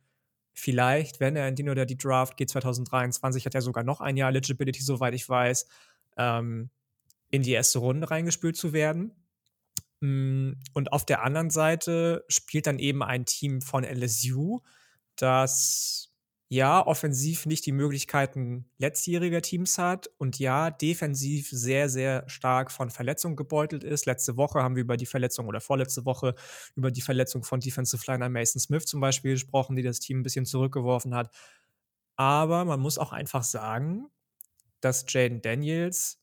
Vielleicht, 0.52 1.20
wenn 1.20 1.37
er 1.37 1.46
in 1.46 1.55
den 1.55 1.70
oder 1.70 1.87
die 1.87 1.96
Draft 1.96 2.37
geht 2.37 2.50
2023, 2.50 3.47
hat 3.47 3.54
er 3.54 3.62
sogar 3.62 3.85
noch 3.85 4.00
ein 4.00 4.16
Jahr 4.16 4.30
Eligibility, 4.30 4.83
soweit 4.83 5.14
ich 5.14 5.28
weiß, 5.28 5.68
ähm, 6.16 6.71
in 7.30 7.42
die 7.42 7.52
erste 7.52 7.78
Runde 7.78 8.11
reingespült 8.11 8.57
zu 8.57 8.73
werden. 8.73 9.12
Mm, 10.00 10.54
und 10.75 10.92
auf 10.92 11.07
der 11.07 11.23
anderen 11.23 11.50
Seite 11.50 12.25
spielt 12.26 12.66
dann 12.66 12.80
eben 12.80 13.04
ein 13.04 13.25
Team 13.25 13.61
von 13.61 13.85
LSU, 13.85 14.59
das 15.14 16.07
ja, 16.50 16.87
offensiv 16.87 17.45
nicht 17.45 17.67
die 17.67 17.73
Möglichkeiten 17.73 18.71
letztjähriger 18.78 19.43
Teams 19.43 19.76
hat 19.76 20.09
und 20.17 20.38
ja, 20.38 20.71
defensiv 20.71 21.50
sehr, 21.50 21.90
sehr 21.90 22.26
stark 22.26 22.73
von 22.73 22.88
Verletzungen 22.88 23.37
gebeutelt 23.37 23.85
ist. 23.85 24.07
Letzte 24.07 24.38
Woche 24.38 24.62
haben 24.62 24.75
wir 24.75 24.83
über 24.83 24.97
die 24.97 25.05
Verletzung 25.05 25.47
oder 25.47 25.61
vorletzte 25.61 26.07
Woche 26.07 26.35
über 26.75 26.90
die 26.90 27.02
Verletzung 27.02 27.43
von 27.45 27.61
Defensive 27.61 28.02
Liner 28.11 28.31
Mason 28.31 28.61
Smith 28.61 28.87
zum 28.87 29.00
Beispiel 29.00 29.33
gesprochen, 29.33 29.76
die 29.76 29.83
das 29.83 30.00
Team 30.00 30.21
ein 30.21 30.23
bisschen 30.23 30.47
zurückgeworfen 30.47 31.14
hat. 31.14 31.31
Aber 32.17 32.64
man 32.64 32.81
muss 32.81 32.97
auch 32.97 33.12
einfach 33.12 33.43
sagen, 33.43 34.07
dass 34.81 35.05
Jaden 35.07 35.43
Daniels 35.43 36.19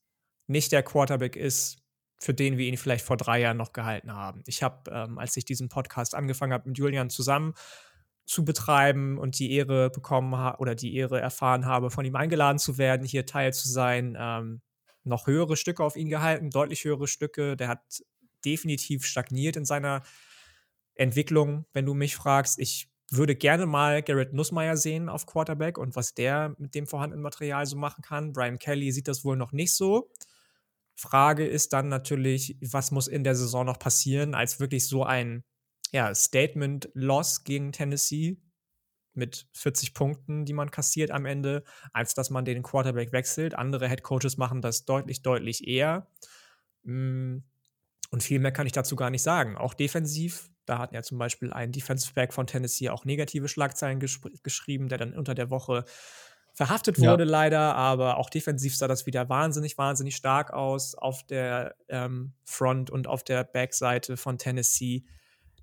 nicht 0.47 0.71
der 0.71 0.81
Quarterback 0.81 1.35
ist, 1.35 1.77
für 2.19 2.33
den 2.33 2.57
wir 2.57 2.65
ihn 2.65 2.77
vielleicht 2.77 3.05
vor 3.05 3.17
drei 3.17 3.41
Jahren 3.41 3.57
noch 3.57 3.73
gehalten 3.73 4.11
haben. 4.11 4.43
Ich 4.47 4.63
habe, 4.63 4.89
ähm, 4.89 5.19
als 5.19 5.37
ich 5.37 5.45
diesen 5.45 5.69
Podcast 5.69 6.15
angefangen 6.15 6.53
habe 6.53 6.69
mit 6.69 6.77
Julian 6.79 7.11
zusammen, 7.11 7.53
zu 8.25 8.43
betreiben 8.43 9.17
und 9.17 9.37
die 9.39 9.51
Ehre 9.53 9.89
bekommen 9.89 10.35
habe 10.35 10.59
oder 10.59 10.75
die 10.75 10.95
Ehre 10.95 11.19
erfahren 11.19 11.65
habe, 11.65 11.91
von 11.91 12.05
ihm 12.05 12.15
eingeladen 12.15 12.57
zu 12.57 12.77
werden, 12.77 13.05
hier 13.05 13.25
Teil 13.25 13.53
zu 13.53 13.69
sein, 13.69 14.17
ähm, 14.19 14.61
noch 15.03 15.27
höhere 15.27 15.55
Stücke 15.55 15.83
auf 15.83 15.95
ihn 15.95 16.09
gehalten, 16.09 16.49
deutlich 16.49 16.83
höhere 16.83 17.07
Stücke. 17.07 17.55
Der 17.55 17.67
hat 17.67 18.03
definitiv 18.43 19.05
stagniert 19.05 19.55
in 19.55 19.65
seiner 19.65 20.01
Entwicklung, 20.95 21.65
wenn 21.73 21.85
du 21.85 21.93
mich 21.93 22.15
fragst. 22.15 22.57
Ich 22.57 22.89
würde 23.11 23.35
gerne 23.35 23.67
mal 23.67 24.01
Garrett 24.01 24.33
Nussmeier 24.33 24.77
sehen 24.77 25.09
auf 25.09 25.27
Quarterback 25.27 25.77
und 25.77 25.95
was 25.95 26.15
der 26.15 26.55
mit 26.57 26.73
dem 26.73 26.87
vorhandenen 26.87 27.21
Material 27.21 27.65
so 27.67 27.77
machen 27.77 28.01
kann. 28.01 28.33
Brian 28.33 28.57
Kelly 28.57 28.91
sieht 28.91 29.07
das 29.07 29.23
wohl 29.23 29.37
noch 29.37 29.51
nicht 29.51 29.75
so. 29.75 30.09
Frage 30.95 31.45
ist 31.45 31.73
dann 31.73 31.89
natürlich, 31.89 32.57
was 32.61 32.89
muss 32.91 33.07
in 33.07 33.23
der 33.23 33.35
Saison 33.35 33.65
noch 33.65 33.77
passieren, 33.77 34.33
als 34.33 34.59
wirklich 34.59 34.87
so 34.87 35.03
ein 35.03 35.43
ja, 35.95 36.13
Statement-Loss 36.13 37.45
gegen 37.45 37.71
Tennessee 37.71 38.37
mit 39.13 39.47
40 39.53 39.93
Punkten, 39.93 40.43
die 40.43 40.51
man 40.51 40.69
kassiert 40.69 41.09
am 41.09 41.25
Ende, 41.25 41.63
als 41.93 42.13
dass 42.13 42.29
man 42.29 42.43
den 42.43 42.63
Quarterback 42.63 43.13
wechselt. 43.13 43.55
Andere 43.55 43.87
Head 43.87 44.03
Coaches 44.03 44.35
machen 44.35 44.61
das 44.61 44.83
deutlich, 44.83 45.21
deutlich 45.21 45.65
eher. 45.65 46.11
Mm, 46.83 47.37
und 48.11 48.23
viel 48.23 48.39
mehr 48.39 48.51
kann 48.51 48.67
ich 48.67 48.73
dazu 48.73 48.97
gar 48.97 49.09
nicht 49.09 49.23
sagen. 49.23 49.55
Auch 49.55 49.73
defensiv, 49.73 50.49
da 50.65 50.79
hat 50.79 50.91
ja 50.91 51.01
zum 51.01 51.17
Beispiel 51.17 51.53
ein 51.53 51.71
Defensive 51.71 52.13
Back 52.13 52.33
von 52.33 52.45
Tennessee 52.45 52.89
auch 52.89 53.05
negative 53.05 53.47
Schlagzeilen 53.47 54.01
gesch 54.01 54.19
geschrieben, 54.43 54.89
der 54.89 54.97
dann 54.97 55.13
unter 55.13 55.33
der 55.33 55.49
Woche 55.49 55.85
verhaftet 56.51 56.99
wurde, 56.99 57.23
ja. 57.23 57.29
leider. 57.29 57.75
Aber 57.75 58.17
auch 58.17 58.29
defensiv 58.29 58.75
sah 58.75 58.89
das 58.89 59.05
wieder 59.05 59.29
wahnsinnig, 59.29 59.77
wahnsinnig 59.77 60.17
stark 60.17 60.51
aus 60.51 60.93
auf 60.93 61.25
der 61.25 61.77
ähm, 61.87 62.33
Front 62.43 62.89
und 62.89 63.07
auf 63.07 63.23
der 63.23 63.45
Backseite 63.45 64.17
von 64.17 64.37
Tennessee 64.37 65.05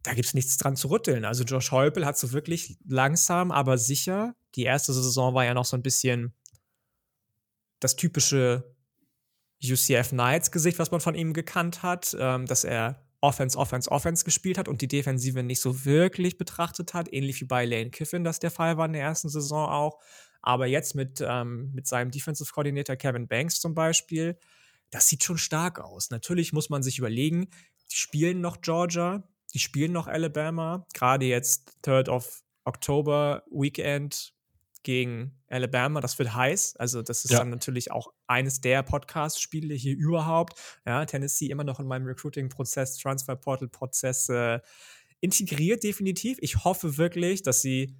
da 0.02 0.14
gibt 0.14 0.26
es 0.26 0.34
nichts 0.34 0.56
dran 0.56 0.76
zu 0.76 0.90
rütteln. 0.90 1.24
Also 1.24 1.44
Josh 1.44 1.70
Heupel 1.70 2.04
hat 2.04 2.18
so 2.18 2.32
wirklich 2.32 2.76
langsam, 2.86 3.52
aber 3.52 3.78
sicher. 3.78 4.34
Die 4.54 4.64
erste 4.64 4.92
Saison 4.92 5.34
war 5.34 5.44
ja 5.44 5.54
noch 5.54 5.64
so 5.64 5.76
ein 5.76 5.82
bisschen 5.82 6.34
das 7.80 7.96
typische 7.96 8.74
UCF 9.62 10.10
Knights 10.10 10.50
Gesicht, 10.50 10.78
was 10.78 10.90
man 10.90 11.00
von 11.00 11.14
ihm 11.14 11.32
gekannt 11.32 11.82
hat, 11.82 12.16
ähm, 12.18 12.46
dass 12.46 12.64
er 12.64 13.06
Offense, 13.20 13.56
Offense, 13.56 13.90
Offense 13.90 14.24
gespielt 14.24 14.58
hat 14.58 14.66
und 14.66 14.82
die 14.82 14.88
Defensive 14.88 15.42
nicht 15.44 15.60
so 15.60 15.84
wirklich 15.84 16.36
betrachtet 16.36 16.92
hat, 16.92 17.12
ähnlich 17.12 17.40
wie 17.40 17.44
bei 17.44 17.64
Lane 17.64 17.90
Kiffin 17.90 18.24
das 18.24 18.40
der 18.40 18.50
Fall 18.50 18.76
war 18.76 18.86
in 18.86 18.94
der 18.94 19.02
ersten 19.02 19.28
Saison 19.28 19.68
auch. 19.68 20.00
Aber 20.40 20.66
jetzt 20.66 20.96
mit, 20.96 21.22
ähm, 21.24 21.70
mit 21.72 21.86
seinem 21.86 22.10
Defensive 22.10 22.50
Coordinator 22.52 22.96
Kevin 22.96 23.28
Banks 23.28 23.60
zum 23.60 23.74
Beispiel, 23.74 24.36
das 24.90 25.06
sieht 25.06 25.22
schon 25.22 25.38
stark 25.38 25.78
aus. 25.78 26.10
Natürlich 26.10 26.52
muss 26.52 26.68
man 26.68 26.82
sich 26.82 26.98
überlegen, 26.98 27.48
die 27.92 27.96
spielen 27.96 28.40
noch 28.40 28.60
Georgia, 28.60 29.22
die 29.54 29.58
spielen 29.58 29.92
noch 29.92 30.06
Alabama, 30.06 30.86
gerade 30.94 31.26
jetzt 31.26 31.72
3rd 31.84 32.08
of 32.08 32.42
October 32.64 33.44
Weekend 33.50 34.34
gegen 34.82 35.40
Alabama, 35.48 36.00
das 36.00 36.18
wird 36.18 36.34
heiß. 36.34 36.76
Also, 36.76 37.02
das 37.02 37.24
ist 37.24 37.30
ja. 37.30 37.38
dann 37.38 37.50
natürlich 37.50 37.92
auch 37.92 38.12
eines 38.26 38.60
der 38.60 38.82
Podcast-Spiele 38.82 39.74
hier 39.74 39.96
überhaupt. 39.96 40.58
Ja, 40.86 41.04
Tennessee 41.04 41.46
immer 41.46 41.64
noch 41.64 41.78
in 41.78 41.86
meinem 41.86 42.06
Recruiting-Prozess, 42.06 42.96
Transfer-Portal-Prozess 42.98 44.28
äh, 44.30 44.60
integriert, 45.20 45.84
definitiv. 45.84 46.38
Ich 46.40 46.64
hoffe 46.64 46.98
wirklich, 46.98 47.42
dass 47.42 47.62
sie 47.62 47.96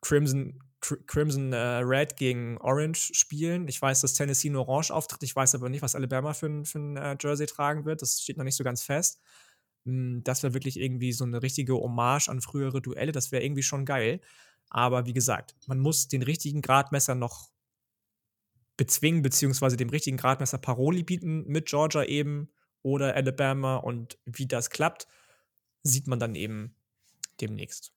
Crimson, 0.00 0.60
Crimson 0.80 1.52
äh, 1.52 1.58
Red 1.58 2.16
gegen 2.16 2.58
Orange 2.58 3.12
spielen. 3.14 3.66
Ich 3.66 3.82
weiß, 3.82 4.00
dass 4.00 4.14
Tennessee 4.14 4.50
nur 4.50 4.68
Orange 4.68 4.92
auftritt. 4.92 5.24
Ich 5.24 5.34
weiß 5.34 5.56
aber 5.56 5.68
nicht, 5.68 5.82
was 5.82 5.96
Alabama 5.96 6.34
für 6.34 6.46
ein, 6.46 6.64
für 6.64 6.78
ein 6.78 6.96
äh, 6.96 7.16
Jersey 7.20 7.46
tragen 7.46 7.84
wird. 7.84 8.02
Das 8.02 8.22
steht 8.22 8.36
noch 8.36 8.44
nicht 8.44 8.56
so 8.56 8.62
ganz 8.62 8.82
fest. 8.82 9.20
Hm, 9.88 10.22
das 10.22 10.42
wäre 10.42 10.52
wirklich 10.54 10.78
irgendwie 10.78 11.12
so 11.12 11.24
eine 11.24 11.42
richtige 11.42 11.74
Hommage 11.74 12.28
an 12.28 12.42
frühere 12.42 12.82
Duelle. 12.82 13.12
Das 13.12 13.32
wäre 13.32 13.42
irgendwie 13.42 13.62
schon 13.62 13.86
geil. 13.86 14.20
Aber 14.68 15.06
wie 15.06 15.14
gesagt, 15.14 15.56
man 15.66 15.80
muss 15.80 16.08
den 16.08 16.22
richtigen 16.22 16.60
Gradmesser 16.60 17.14
noch 17.14 17.50
bezwingen, 18.76 19.22
beziehungsweise 19.22 19.78
dem 19.78 19.88
richtigen 19.88 20.18
Gradmesser 20.18 20.58
Paroli 20.58 21.02
bieten 21.02 21.44
mit 21.46 21.66
Georgia 21.66 22.04
eben 22.04 22.50
oder 22.82 23.14
Alabama. 23.14 23.76
Und 23.76 24.18
wie 24.26 24.46
das 24.46 24.68
klappt, 24.68 25.08
sieht 25.82 26.06
man 26.06 26.18
dann 26.18 26.34
eben 26.34 26.76
demnächst. 27.40 27.94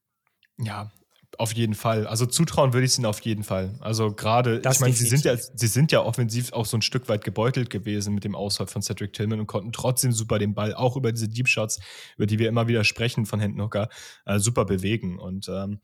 Ja, 0.58 0.92
auf 1.38 1.54
jeden 1.54 1.76
Fall. 1.76 2.08
Also 2.08 2.26
zutrauen 2.26 2.74
würde 2.74 2.86
ich 2.86 2.92
es 2.92 2.98
ihnen 2.98 3.06
auf 3.06 3.22
jeden 3.22 3.44
Fall. 3.44 3.76
Also 3.80 4.14
gerade, 4.14 4.62
ich 4.70 4.80
meine, 4.80 4.94
sie 4.94 5.08
sind 5.08 5.24
ja, 5.24 5.36
sie 5.38 5.68
sind 5.68 5.92
ja 5.92 6.04
offensiv 6.04 6.54
auch 6.54 6.66
so 6.66 6.78
ein 6.78 6.82
Stück 6.82 7.10
weit 7.10 7.24
gebeutelt 7.24 7.70
gewesen 7.70 8.14
mit 8.14 8.24
dem 8.24 8.36
Ausfall 8.36 8.68
von 8.68 8.82
Cedric 8.82 9.14
Tillman 9.14 9.40
und 9.40 9.48
konnten 9.48 9.72
trotzdem 9.72 10.12
super 10.12 10.40
den 10.40 10.54
Ball, 10.54 10.74
auch 10.74 10.98
über 10.98 11.12
diese 11.12 11.30
Deep 11.30 11.48
Shots, 11.48 11.80
über 12.18 12.26
die 12.26 12.40
wir 12.40 12.50
immer 12.50 12.68
wieder 12.68 12.84
sprechen 12.84 13.26
von 13.26 13.40
Hendnocker, 13.40 13.90
äh, 14.26 14.40
super 14.40 14.66
bewegen. 14.66 15.20
Und 15.20 15.50
ähm, 15.50 15.80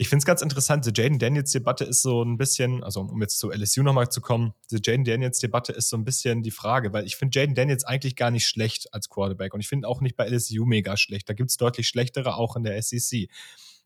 ich 0.00 0.08
finde 0.08 0.22
es 0.22 0.24
ganz 0.24 0.40
interessant, 0.40 0.86
die 0.86 0.98
Jaden 0.98 1.18
Daniels-Debatte 1.18 1.84
ist 1.84 2.00
so 2.00 2.24
ein 2.24 2.38
bisschen, 2.38 2.82
also 2.82 3.02
um 3.02 3.20
jetzt 3.20 3.38
zu 3.38 3.50
LSU 3.50 3.82
nochmal 3.82 4.08
zu 4.08 4.22
kommen, 4.22 4.54
die 4.70 4.80
Jaden 4.82 5.04
Daniels-Debatte 5.04 5.72
ist 5.72 5.90
so 5.90 5.96
ein 5.98 6.04
bisschen 6.04 6.42
die 6.42 6.50
Frage, 6.50 6.94
weil 6.94 7.04
ich 7.04 7.16
finde 7.16 7.38
Jaden 7.38 7.54
Daniels 7.54 7.84
eigentlich 7.84 8.16
gar 8.16 8.30
nicht 8.30 8.46
schlecht 8.46 8.94
als 8.94 9.10
Quarterback 9.10 9.52
und 9.52 9.60
ich 9.60 9.68
finde 9.68 9.86
auch 9.86 10.00
nicht 10.00 10.16
bei 10.16 10.26
LSU 10.26 10.64
mega 10.64 10.96
schlecht. 10.96 11.28
Da 11.28 11.34
gibt 11.34 11.50
es 11.50 11.58
deutlich 11.58 11.86
schlechtere 11.86 12.36
auch 12.36 12.56
in 12.56 12.62
der 12.62 12.80
SEC. 12.80 13.28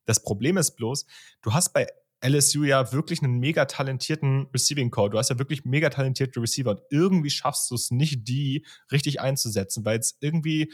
Das 0.05 0.23
Problem 0.23 0.57
ist 0.57 0.73
bloß, 0.73 1.07
du 1.43 1.53
hast 1.53 1.73
bei 1.73 1.87
LSU 2.25 2.65
ja 2.65 2.93
wirklich 2.93 3.23
einen 3.23 3.39
mega 3.39 3.67
talentierten 3.67 4.47
Receiving 4.55 4.91
Core. 4.91 5.11
Du 5.11 5.19
hast 5.19 5.29
ja 5.29 5.39
wirklich 5.39 5.65
mega 5.65 5.91
talentierte 5.91 6.41
Receiver 6.41 6.71
und 6.71 6.81
irgendwie 6.91 7.31
schaffst 7.31 7.71
du 7.71 7.75
es 7.75 7.91
nicht, 7.91 8.27
die 8.27 8.65
richtig 8.91 9.21
einzusetzen, 9.21 9.85
weil 9.85 9.99
es 9.99 10.17
irgendwie 10.21 10.73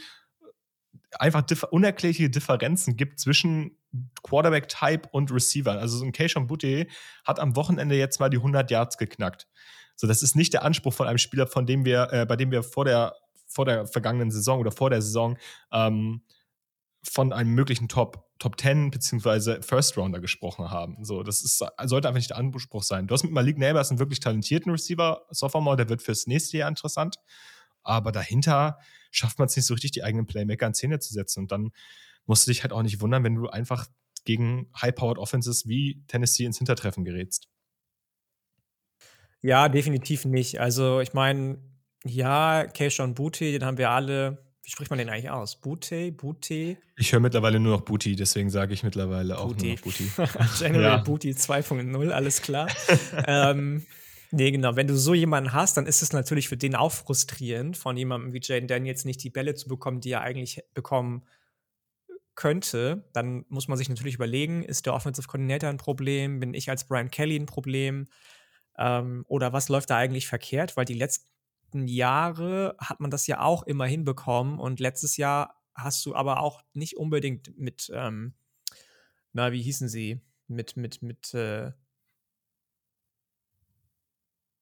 einfach 1.19 1.41
diff 1.41 1.63
unerklärliche 1.63 2.29
Differenzen 2.29 2.95
gibt 2.95 3.19
zwischen 3.19 3.77
Quarterback-Type 4.23 5.09
und 5.11 5.31
Receiver. 5.31 5.73
Also 5.73 5.97
so 5.97 6.05
ein 6.05 6.13
Keishon 6.13 6.47
Butte 6.47 6.87
hat 7.25 7.39
am 7.39 7.55
Wochenende 7.55 7.95
jetzt 7.95 8.19
mal 8.19 8.29
die 8.29 8.37
100 8.37 8.71
Yards 8.71 8.97
geknackt. 8.97 9.47
So, 9.95 10.07
das 10.07 10.23
ist 10.23 10.35
nicht 10.35 10.53
der 10.53 10.63
Anspruch 10.63 10.93
von 10.93 11.07
einem 11.07 11.17
Spieler, 11.17 11.47
von 11.47 11.65
dem 11.65 11.85
wir, 11.85 12.11
äh, 12.11 12.25
bei 12.25 12.35
dem 12.35 12.51
wir 12.51 12.63
vor 12.63 12.85
der, 12.85 13.13
vor 13.45 13.65
der 13.65 13.85
vergangenen 13.87 14.31
Saison 14.31 14.59
oder 14.59 14.71
vor 14.71 14.89
der 14.89 15.01
Saison 15.01 15.37
ähm, 15.71 16.23
von 17.03 17.33
einem 17.33 17.51
möglichen 17.51 17.89
Top, 17.89 18.30
Top 18.41 18.59
10 18.59 18.89
beziehungsweise 18.89 19.61
First 19.61 19.95
Rounder 19.97 20.19
gesprochen 20.19 20.71
haben. 20.71 21.05
So, 21.05 21.21
das 21.21 21.43
ist, 21.43 21.63
sollte 21.83 22.07
einfach 22.07 22.17
nicht 22.17 22.31
der 22.31 22.37
Anspruch 22.37 22.81
sein. 22.81 23.05
Du 23.05 23.13
hast 23.13 23.21
mit 23.21 23.31
Malik 23.31 23.59
Neighbors 23.59 23.91
einen 23.91 23.99
wirklich 23.99 24.19
talentierten 24.19 24.71
Receiver, 24.71 25.27
Sophomore, 25.29 25.77
der 25.77 25.89
wird 25.89 26.01
fürs 26.01 26.25
nächste 26.25 26.57
Jahr 26.57 26.67
interessant. 26.67 27.17
Aber 27.83 28.11
dahinter 28.11 28.79
schafft 29.11 29.37
man 29.37 29.45
es 29.45 29.55
nicht 29.55 29.67
so 29.67 29.75
richtig, 29.75 29.91
die 29.91 30.03
eigenen 30.03 30.25
Playmaker 30.25 30.65
in 30.65 30.73
Szene 30.73 30.97
zu 30.97 31.13
setzen. 31.13 31.41
Und 31.41 31.51
dann 31.51 31.69
musst 32.25 32.47
du 32.47 32.51
dich 32.51 32.63
halt 32.63 32.73
auch 32.73 32.81
nicht 32.81 32.99
wundern, 32.99 33.23
wenn 33.23 33.35
du 33.35 33.47
einfach 33.47 33.85
gegen 34.25 34.71
High-Powered 34.81 35.19
Offenses 35.19 35.67
wie 35.67 36.03
Tennessee 36.07 36.45
ins 36.45 36.57
Hintertreffen 36.57 37.05
gerätst. 37.05 37.47
Ja, 39.41 39.69
definitiv 39.69 40.25
nicht. 40.25 40.59
Also, 40.59 40.99
ich 40.99 41.13
meine, 41.13 41.59
ja, 42.03 42.65
Keishon 42.65 43.13
Booty, 43.13 43.51
den 43.51 43.65
haben 43.65 43.77
wir 43.77 43.91
alle. 43.91 44.50
Wie 44.63 44.69
spricht 44.69 44.91
man 44.91 44.99
den 44.99 45.09
eigentlich 45.09 45.29
aus? 45.29 45.55
Booty? 45.59 46.11
Booty? 46.11 46.77
Ich 46.95 47.11
höre 47.11 47.19
mittlerweile 47.19 47.59
nur 47.59 47.77
noch 47.77 47.81
Booty, 47.81 48.15
deswegen 48.15 48.49
sage 48.49 48.73
ich 48.73 48.83
mittlerweile 48.83 49.39
auch 49.39 49.47
Booty. 49.47 49.65
nur 49.65 49.75
noch 49.75 49.81
Booty. 49.81 50.11
General 50.59 50.83
ja. 50.83 50.97
Booty 50.97 51.31
2.0, 51.31 52.09
alles 52.09 52.41
klar. 52.41 52.67
ähm, 53.27 53.85
Nee, 54.33 54.51
genau. 54.51 54.77
Wenn 54.77 54.87
du 54.87 54.95
so 54.97 55.13
jemanden 55.13 55.51
hast, 55.51 55.75
dann 55.75 55.85
ist 55.85 56.01
es 56.01 56.13
natürlich 56.13 56.47
für 56.47 56.55
den 56.55 56.73
auch 56.75 56.93
frustrierend, 56.93 57.75
von 57.75 57.97
jemandem 57.97 58.31
wie 58.31 58.39
Jaden 58.41 58.67
Daniels 58.67 59.03
nicht 59.03 59.21
die 59.23 59.29
Bälle 59.29 59.55
zu 59.55 59.67
bekommen, 59.67 59.99
die 59.99 60.11
er 60.11 60.21
eigentlich 60.21 60.63
bekommen 60.73 61.23
könnte. 62.35 63.03
Dann 63.11 63.45
muss 63.49 63.67
man 63.67 63.77
sich 63.77 63.89
natürlich 63.89 64.15
überlegen, 64.15 64.63
ist 64.63 64.85
der 64.85 64.93
Offensive 64.93 65.27
Coordinator 65.27 65.69
ein 65.69 65.77
Problem? 65.77 66.39
Bin 66.39 66.53
ich 66.53 66.69
als 66.69 66.87
Brian 66.87 67.11
Kelly 67.11 67.35
ein 67.35 67.45
Problem? 67.45 68.07
Ähm, 68.77 69.25
oder 69.27 69.51
was 69.51 69.67
läuft 69.67 69.89
da 69.89 69.97
eigentlich 69.97 70.27
verkehrt? 70.27 70.77
Weil 70.77 70.85
die 70.85 70.93
letzten 70.93 71.27
Jahre 71.73 72.75
hat 72.79 72.99
man 72.99 73.11
das 73.11 73.27
ja 73.27 73.41
auch 73.41 73.63
immer 73.63 73.85
hinbekommen 73.85 74.59
und 74.59 74.79
letztes 74.79 75.17
Jahr 75.17 75.61
hast 75.75 76.05
du 76.05 76.15
aber 76.15 76.41
auch 76.41 76.61
nicht 76.73 76.97
unbedingt 76.97 77.57
mit, 77.57 77.91
ähm, 77.93 78.33
na, 79.33 79.51
wie 79.51 79.61
hießen 79.61 79.87
sie? 79.87 80.21
Mit, 80.47 80.75
mit, 80.75 81.01
mit, 81.01 81.33
äh, 81.33 81.71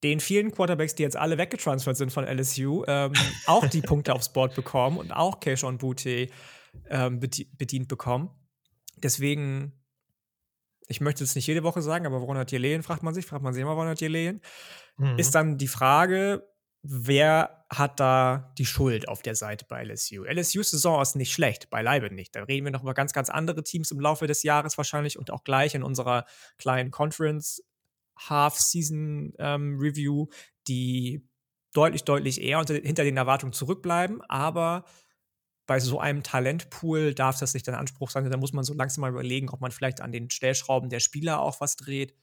den 0.04 0.20
vielen 0.20 0.51
Quarterbacks, 0.51 0.96
die 0.96 1.04
jetzt 1.04 1.18
alle 1.18 1.38
weggetransfert 1.38 1.98
sind 1.98 2.12
von 2.12 2.25
LSU, 2.25 2.84
ähm, 2.88 3.13
auch 3.48 3.68
die 3.68 3.82
Punkte 3.82 4.13
aufs 4.13 4.32
Board 4.32 4.56
bekommen 4.56 4.98
und 4.98 5.12
auch 5.12 5.39
Keishon 5.39 5.78
Booty 5.78 6.32
ähm, 6.89 7.20
bedient 7.20 7.88
bekommen. 7.88 8.30
Deswegen, 8.98 9.74
ich 10.88 11.01
möchte 11.01 11.24
es 11.24 11.36
nicht 11.36 11.48
jede 11.48 11.63
Woche 11.63 11.82
sagen, 11.82 12.06
aber 12.06 12.22
woran 12.22 12.38
hat 12.38 12.51
Lehen, 12.51 12.84
fragt 12.84 13.04
man 13.04 13.13
sich, 13.13 13.25
fragt 13.25 13.44
man 13.44 13.54
sich 13.54 13.62
immer, 13.62 13.75
woran 13.75 13.89
hat 13.89 14.01
Lehen. 14.01 14.42
Mhm. 14.98 15.18
Ist 15.18 15.36
dann 15.36 15.58
die 15.58 15.68
Frage, 15.68 16.48
wer 16.81 17.65
hat 17.69 18.00
da 18.00 18.53
die 18.57 18.65
Schuld 18.65 19.07
auf 19.07 19.21
der 19.21 19.36
Seite 19.36 19.65
bei 19.67 19.83
LSU? 19.83 20.24
LSU's 20.24 20.71
Saison 20.71 21.01
ist 21.01 21.15
nicht 21.15 21.33
schlecht, 21.33 21.69
beileibe 21.69 22.13
nicht. 22.13 22.36
Da 22.36 22.43
reden 22.43 22.65
wir 22.65 22.71
noch 22.71 22.83
über 22.83 22.93
ganz, 22.93 23.13
ganz 23.13 23.29
andere 23.29 23.63
Teams 23.63 23.91
im 23.91 24.00
Laufe 24.00 24.27
des 24.27 24.43
Jahres 24.43 24.77
wahrscheinlich 24.77 25.19
und 25.19 25.31
auch 25.31 25.43
gleich 25.43 25.75
in 25.75 25.83
unserer 25.83 26.25
kleinen 26.57 26.91
Conference 26.91 27.62
Half-Season-Review, 28.17 30.21
ähm, 30.21 30.33
die 30.67 31.27
deutlich, 31.74 32.03
deutlich 32.03 32.41
eher 32.41 32.59
unter, 32.59 32.75
hinter 32.75 33.03
den 33.03 33.17
Erwartungen 33.17 33.53
zurückbleiben. 33.53 34.21
Aber 34.24 34.86
bei 35.65 35.79
so 35.79 36.00
einem 36.00 36.24
Talentpool 36.24 37.13
darf 37.13 37.39
das 37.39 37.53
nicht 37.53 37.67
dein 37.67 37.75
Anspruch 37.75 38.09
sein. 38.09 38.29
Da 38.29 38.38
muss 38.38 38.53
man 38.53 38.63
so 38.63 38.74
langsam 38.74 39.01
mal 39.01 39.12
überlegen, 39.12 39.50
ob 39.50 39.62
man 39.62 39.71
vielleicht 39.71 40.01
an 40.01 40.12
den 40.12 40.29
Stellschrauben 40.29 40.89
der 40.89 41.00
Spieler 41.00 41.39
auch 41.39 41.62
was 41.62 41.75
dreht. 41.75 42.15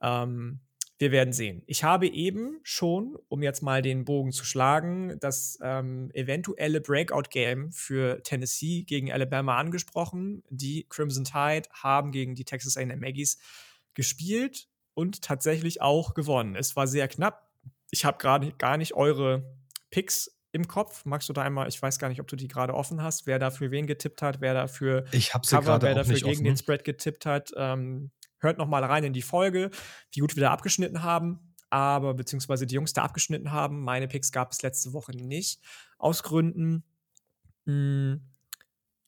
Ähm, 0.00 0.60
wir 0.98 1.12
werden 1.12 1.32
sehen. 1.32 1.62
Ich 1.66 1.84
habe 1.84 2.08
eben 2.08 2.58
schon, 2.64 3.16
um 3.28 3.42
jetzt 3.42 3.62
mal 3.62 3.82
den 3.82 4.04
Bogen 4.04 4.32
zu 4.32 4.44
schlagen, 4.44 5.16
das 5.20 5.58
ähm, 5.62 6.10
eventuelle 6.12 6.80
Breakout-Game 6.80 7.70
für 7.72 8.20
Tennessee 8.24 8.82
gegen 8.82 9.12
Alabama 9.12 9.56
angesprochen. 9.58 10.42
Die 10.50 10.86
Crimson 10.88 11.24
Tide 11.24 11.68
haben 11.72 12.10
gegen 12.10 12.34
die 12.34 12.44
Texas 12.44 12.76
A&M 12.76 13.04
Aggies 13.04 13.38
gespielt 13.94 14.68
und 14.94 15.22
tatsächlich 15.22 15.80
auch 15.80 16.14
gewonnen. 16.14 16.56
Es 16.56 16.74
war 16.74 16.88
sehr 16.88 17.06
knapp. 17.06 17.48
Ich 17.90 18.04
habe 18.04 18.18
gerade 18.18 18.52
gar 18.58 18.76
nicht 18.76 18.94
eure 18.94 19.44
Picks 19.90 20.36
im 20.50 20.66
Kopf. 20.66 21.04
Magst 21.04 21.28
du 21.28 21.32
da 21.32 21.42
einmal, 21.42 21.68
ich 21.68 21.80
weiß 21.80 22.00
gar 22.00 22.08
nicht, 22.08 22.20
ob 22.20 22.26
du 22.26 22.34
die 22.34 22.48
gerade 22.48 22.74
offen 22.74 23.02
hast, 23.02 23.26
wer 23.26 23.38
da 23.38 23.50
für 23.50 23.70
wen 23.70 23.86
getippt 23.86 24.20
hat, 24.20 24.40
wer 24.40 24.54
da 24.54 24.66
für 24.66 25.04
ich 25.12 25.32
sie 25.42 25.56
Cover, 25.56 25.80
wer 25.80 25.94
dafür 25.94 26.16
gegen 26.16 26.30
offen. 26.30 26.44
den 26.44 26.56
Spread 26.56 26.82
getippt 26.84 27.26
hat. 27.26 27.52
Ähm, 27.56 28.10
hört 28.40 28.58
noch 28.58 28.68
mal 28.68 28.84
rein 28.84 29.04
in 29.04 29.12
die 29.12 29.22
Folge, 29.22 29.70
wie 30.12 30.20
gut 30.20 30.36
wir 30.36 30.42
da 30.42 30.52
abgeschnitten 30.52 31.02
haben. 31.02 31.54
Aber 31.70 32.14
beziehungsweise 32.14 32.66
die 32.66 32.74
Jungs 32.74 32.94
da 32.94 33.02
abgeschnitten 33.02 33.52
haben. 33.52 33.82
Meine 33.82 34.08
Picks 34.08 34.32
gab 34.32 34.52
es 34.52 34.62
letzte 34.62 34.92
Woche 34.94 35.12
nicht. 35.12 35.60
Aus 35.98 36.22
Gründen. 36.22 36.82
Mh, 37.66 37.72
hm, 37.72 38.20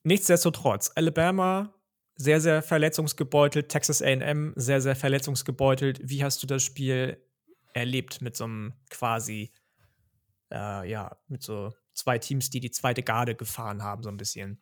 nichtsdestotrotz, 0.02 0.92
Alabama 0.94 1.74
sehr, 2.20 2.42
sehr 2.42 2.62
verletzungsgebeutelt. 2.62 3.70
Texas 3.70 4.02
AM 4.02 4.52
sehr, 4.54 4.82
sehr 4.82 4.94
verletzungsgebeutelt. 4.94 6.00
Wie 6.04 6.22
hast 6.22 6.42
du 6.42 6.46
das 6.46 6.62
Spiel 6.62 7.16
erlebt 7.72 8.20
mit 8.20 8.36
so 8.36 8.44
einem 8.44 8.74
quasi, 8.90 9.50
äh, 10.52 10.90
ja, 10.90 11.16
mit 11.28 11.42
so 11.42 11.72
zwei 11.94 12.18
Teams, 12.18 12.50
die 12.50 12.60
die 12.60 12.70
zweite 12.70 13.02
Garde 13.02 13.34
gefahren 13.34 13.82
haben, 13.82 14.02
so 14.02 14.10
ein 14.10 14.18
bisschen? 14.18 14.60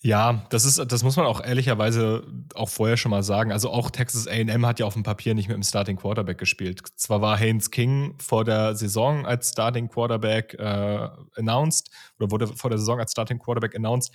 Ja, 0.00 0.46
das 0.50 0.64
ist, 0.64 0.78
das 0.92 1.02
muss 1.02 1.16
man 1.16 1.26
auch 1.26 1.42
ehrlicherweise 1.42 2.24
auch 2.54 2.68
vorher 2.68 2.96
schon 2.96 3.10
mal 3.10 3.24
sagen. 3.24 3.50
Also 3.50 3.70
auch 3.70 3.90
Texas 3.90 4.28
A&M 4.28 4.64
hat 4.64 4.78
ja 4.78 4.86
auf 4.86 4.94
dem 4.94 5.02
Papier 5.02 5.34
nicht 5.34 5.48
mit 5.48 5.56
dem 5.56 5.64
Starting 5.64 5.96
Quarterback 5.96 6.38
gespielt. 6.38 6.82
Zwar 6.94 7.20
war 7.20 7.36
Haynes 7.36 7.72
King 7.72 8.14
vor 8.18 8.44
der 8.44 8.76
Saison 8.76 9.26
als 9.26 9.50
Starting 9.50 9.88
Quarterback 9.88 10.54
äh, 10.54 11.08
announced 11.34 11.90
oder 12.18 12.30
wurde 12.30 12.46
vor 12.46 12.70
der 12.70 12.78
Saison 12.78 13.00
als 13.00 13.10
Starting 13.10 13.40
Quarterback 13.40 13.74
announced, 13.74 14.14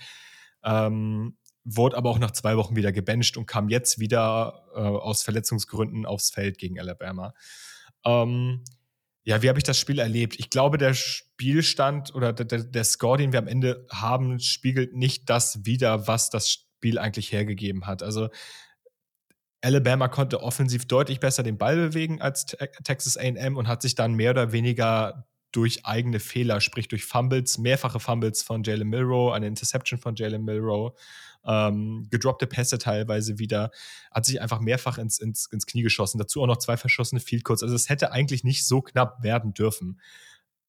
ähm, 0.64 1.36
wurde 1.64 1.98
aber 1.98 2.08
auch 2.08 2.18
nach 2.18 2.30
zwei 2.30 2.56
Wochen 2.56 2.76
wieder 2.76 2.92
gebencht 2.92 3.36
und 3.36 3.44
kam 3.44 3.68
jetzt 3.68 3.98
wieder 3.98 4.64
äh, 4.74 4.78
aus 4.78 5.22
Verletzungsgründen 5.22 6.06
aufs 6.06 6.30
Feld 6.30 6.56
gegen 6.56 6.80
Alabama. 6.80 7.34
Ähm, 8.06 8.64
ja, 9.24 9.40
wie 9.42 9.48
habe 9.48 9.58
ich 9.58 9.64
das 9.64 9.78
Spiel 9.78 9.98
erlebt? 9.98 10.38
Ich 10.38 10.50
glaube, 10.50 10.76
der 10.76 10.92
Spielstand 10.92 12.14
oder 12.14 12.32
der, 12.32 12.64
der, 12.64 12.84
Score, 12.84 13.16
den 13.16 13.32
wir 13.32 13.38
am 13.38 13.48
Ende 13.48 13.86
haben, 13.90 14.38
spiegelt 14.38 14.94
nicht 14.94 15.30
das 15.30 15.64
wider, 15.64 16.06
was 16.06 16.28
das 16.28 16.50
Spiel 16.50 16.98
eigentlich 16.98 17.32
hergegeben 17.32 17.86
hat. 17.86 18.02
Also 18.02 18.28
Alabama 19.62 20.08
konnte 20.08 20.42
offensiv 20.42 20.86
deutlich 20.86 21.20
besser 21.20 21.42
den 21.42 21.56
Ball 21.56 21.76
bewegen 21.76 22.20
als 22.20 22.44
Texas 22.84 23.16
AM 23.16 23.56
und 23.56 23.66
hat 23.66 23.80
sich 23.80 23.94
dann 23.94 24.12
mehr 24.12 24.32
oder 24.32 24.52
weniger 24.52 25.26
durch 25.52 25.86
eigene 25.86 26.20
Fehler, 26.20 26.60
sprich 26.60 26.88
durch 26.88 27.06
Fumbles, 27.06 27.56
mehrfache 27.56 28.00
Fumbles 28.00 28.42
von 28.42 28.62
Jalen 28.62 28.88
Milrow, 28.88 29.32
eine 29.32 29.46
Interception 29.46 29.98
von 29.98 30.16
Jalen 30.16 30.44
Milrow 30.44 30.98
ähm, 31.46 32.08
gedroppte 32.10 32.46
Pässe 32.46 32.78
teilweise 32.78 33.38
wieder, 33.38 33.70
hat 34.10 34.24
sich 34.24 34.40
einfach 34.40 34.60
mehrfach 34.60 34.98
ins, 34.98 35.18
ins, 35.18 35.46
ins 35.46 35.66
Knie 35.66 35.82
geschossen. 35.82 36.18
Dazu 36.18 36.42
auch 36.42 36.46
noch 36.46 36.58
zwei 36.58 36.76
verschossene 36.76 37.20
Field 37.20 37.44
Goals. 37.44 37.62
Also 37.62 37.74
es 37.74 37.88
hätte 37.88 38.12
eigentlich 38.12 38.44
nicht 38.44 38.66
so 38.66 38.82
knapp 38.82 39.22
werden 39.22 39.54
dürfen. 39.54 40.00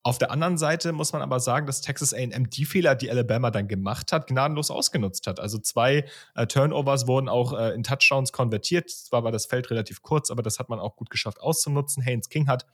Auf 0.06 0.20
der 0.20 0.30
anderen 0.30 0.60
Seite 0.60 0.92
muss 0.92 1.14
man 1.14 1.24
aber 1.24 1.40
sagen, 1.40 1.66
dass 1.66 1.82
Texas 1.82 2.14
AM 2.14 2.48
die 2.52 2.66
Fehler, 2.66 2.94
die 2.94 3.10
Alabama 3.10 3.50
dann 3.50 3.68
gemacht 3.68 4.12
hat, 4.12 4.28
gnadenlos 4.28 4.70
ausgenutzt 4.70 5.26
hat. 5.26 5.40
Also 5.40 5.58
zwei 5.58 6.06
äh, 6.36 6.46
Turnovers 6.46 7.08
wurden 7.08 7.28
auch 7.28 7.58
äh, 7.58 7.74
in 7.74 7.82
Touchdowns 7.82 8.32
konvertiert. 8.32 8.92
Zwar 8.92 9.24
war 9.24 9.32
das 9.32 9.48
Feld 9.48 9.72
relativ 9.72 10.04
kurz, 10.04 10.30
aber 10.30 10.44
das 10.44 10.60
hat 10.60 10.70
man 10.70 10.80
auch 10.80 10.96
gut 10.96 11.10
geschafft 11.10 11.42
auszunutzen. 11.42 12.04
Haynes 12.04 12.30
King 12.30 12.48
hat 12.48 12.68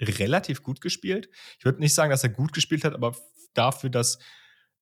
relativ 0.00 0.62
gut 0.62 0.80
gespielt. 0.80 1.28
Ich 1.58 1.64
würde 1.64 1.80
nicht 1.80 1.92
sagen, 1.92 2.10
dass 2.10 2.22
er 2.22 2.30
gut 2.30 2.52
gespielt 2.52 2.84
hat, 2.84 2.94
aber 2.94 3.16
dafür, 3.54 3.90
dass 3.90 4.20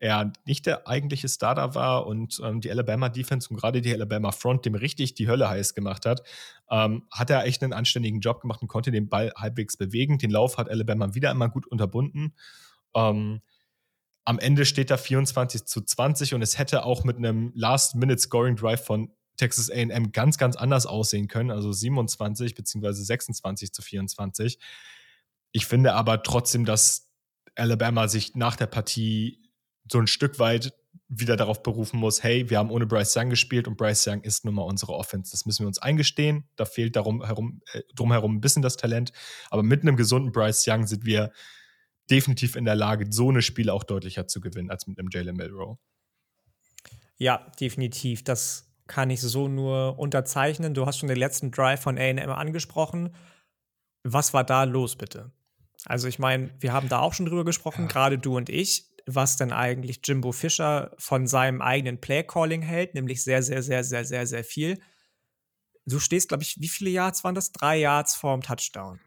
er 0.00 0.32
nicht 0.46 0.64
der 0.64 0.88
eigentliche 0.88 1.28
Starter 1.28 1.74
war 1.74 2.06
und 2.06 2.40
ähm, 2.42 2.62
die 2.62 2.70
Alabama 2.70 3.10
Defense 3.10 3.48
und 3.50 3.56
gerade 3.56 3.82
die 3.82 3.92
Alabama 3.92 4.32
Front 4.32 4.64
dem 4.64 4.74
richtig 4.74 5.14
die 5.14 5.28
Hölle 5.28 5.48
heiß 5.48 5.74
gemacht 5.74 6.06
hat, 6.06 6.22
ähm, 6.70 7.06
hat 7.12 7.28
er 7.28 7.44
echt 7.44 7.62
einen 7.62 7.74
anständigen 7.74 8.20
Job 8.20 8.40
gemacht 8.40 8.62
und 8.62 8.68
konnte 8.68 8.90
den 8.90 9.10
Ball 9.10 9.32
halbwegs 9.36 9.76
bewegen. 9.76 10.18
Den 10.18 10.30
Lauf 10.30 10.56
hat 10.56 10.70
Alabama 10.70 11.14
wieder 11.14 11.30
einmal 11.30 11.50
gut 11.50 11.66
unterbunden. 11.66 12.34
Ähm, 12.94 13.42
am 14.24 14.38
Ende 14.38 14.64
steht 14.64 14.90
da 14.90 14.96
24 14.96 15.66
zu 15.66 15.82
20 15.82 16.34
und 16.34 16.42
es 16.42 16.58
hätte 16.58 16.84
auch 16.84 17.04
mit 17.04 17.18
einem 17.18 17.52
Last-Minute-Scoring-Drive 17.54 18.84
von 18.84 19.10
Texas 19.36 19.70
AM 19.70 20.12
ganz, 20.12 20.38
ganz 20.38 20.56
anders 20.56 20.86
aussehen 20.86 21.28
können, 21.28 21.50
also 21.50 21.72
27 21.72 22.54
beziehungsweise 22.54 23.04
26 23.04 23.72
zu 23.72 23.82
24. 23.82 24.58
Ich 25.52 25.66
finde 25.66 25.92
aber 25.92 26.22
trotzdem, 26.22 26.64
dass 26.64 27.10
Alabama 27.54 28.08
sich 28.08 28.34
nach 28.34 28.56
der 28.56 28.66
Partie 28.66 29.49
so 29.90 29.98
ein 29.98 30.06
Stück 30.06 30.38
weit 30.38 30.72
wieder 31.08 31.36
darauf 31.36 31.62
berufen 31.62 31.98
muss, 31.98 32.22
hey, 32.22 32.48
wir 32.50 32.58
haben 32.58 32.70
ohne 32.70 32.86
Bryce 32.86 33.16
Young 33.16 33.30
gespielt 33.30 33.66
und 33.66 33.76
Bryce 33.76 34.06
Young 34.06 34.22
ist 34.22 34.44
nun 34.44 34.54
mal 34.54 34.62
unsere 34.62 34.92
Offense. 34.92 35.32
Das 35.32 35.44
müssen 35.44 35.64
wir 35.64 35.66
uns 35.66 35.78
eingestehen. 35.78 36.44
Da 36.54 36.64
fehlt 36.64 36.94
darum 36.94 37.24
herum, 37.24 37.62
äh, 37.72 37.82
drumherum 37.94 38.36
ein 38.36 38.40
bisschen 38.40 38.62
das 38.62 38.76
Talent. 38.76 39.12
Aber 39.50 39.64
mit 39.64 39.82
einem 39.82 39.96
gesunden 39.96 40.30
Bryce 40.30 40.64
Young 40.68 40.86
sind 40.86 41.04
wir 41.04 41.32
definitiv 42.10 42.54
in 42.54 42.64
der 42.64 42.76
Lage, 42.76 43.06
so 43.10 43.28
eine 43.28 43.42
Spiele 43.42 43.72
auch 43.72 43.84
deutlicher 43.84 44.28
zu 44.28 44.40
gewinnen 44.40 44.70
als 44.70 44.86
mit 44.86 44.98
einem 44.98 45.08
Jalen 45.12 45.36
Milrow. 45.36 45.78
Ja, 47.16 47.50
definitiv. 47.60 48.24
Das 48.24 48.72
kann 48.86 49.10
ich 49.10 49.20
so 49.20 49.48
nur 49.48 49.98
unterzeichnen. 49.98 50.74
Du 50.74 50.86
hast 50.86 50.98
schon 50.98 51.08
den 51.08 51.18
letzten 51.18 51.50
Drive 51.50 51.80
von 51.80 51.98
AM 51.98 52.30
angesprochen. 52.30 53.14
Was 54.02 54.32
war 54.32 54.44
da 54.44 54.64
los, 54.64 54.96
bitte? 54.96 55.32
Also, 55.86 56.08
ich 56.08 56.18
meine, 56.18 56.50
wir 56.60 56.72
haben 56.72 56.88
da 56.88 56.98
auch 57.00 57.14
schon 57.14 57.26
drüber 57.26 57.44
gesprochen, 57.44 57.82
ja. 57.82 57.88
gerade 57.88 58.18
du 58.18 58.36
und 58.36 58.48
ich 58.48 58.89
was 59.14 59.36
denn 59.36 59.52
eigentlich 59.52 60.00
Jimbo 60.04 60.32
Fischer 60.32 60.92
von 60.98 61.26
seinem 61.26 61.62
eigenen 61.62 62.00
Play-Calling 62.00 62.62
hält, 62.62 62.94
nämlich 62.94 63.22
sehr, 63.22 63.42
sehr, 63.42 63.62
sehr, 63.62 63.84
sehr, 63.84 64.04
sehr, 64.04 64.26
sehr 64.26 64.44
viel. 64.44 64.78
Du 65.86 65.98
stehst, 65.98 66.28
glaube 66.28 66.42
ich, 66.42 66.60
wie 66.60 66.68
viele 66.68 66.90
Yards 66.90 67.24
waren 67.24 67.34
das? 67.34 67.52
Drei 67.52 67.78
Yards 67.78 68.14
vorm 68.14 68.42
Touchdown. 68.42 69.00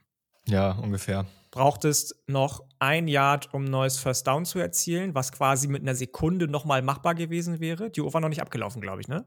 Ja, 0.47 0.71
ungefähr. 0.71 1.25
Brauchtest 1.51 2.15
noch 2.27 2.63
ein 2.79 3.07
Yard, 3.07 3.53
um 3.53 3.65
ein 3.65 3.71
neues 3.71 3.99
First 3.99 4.27
Down 4.27 4.45
zu 4.45 4.59
erzielen, 4.59 5.13
was 5.13 5.31
quasi 5.31 5.67
mit 5.67 5.83
einer 5.83 5.95
Sekunde 5.95 6.47
nochmal 6.47 6.81
machbar 6.81 7.15
gewesen 7.15 7.59
wäre. 7.59 7.91
Die 7.91 8.01
Uhr 8.01 8.13
war 8.13 8.21
noch 8.21 8.29
nicht 8.29 8.41
abgelaufen, 8.41 8.81
glaube 8.81 9.01
ich, 9.01 9.07
ne? 9.07 9.25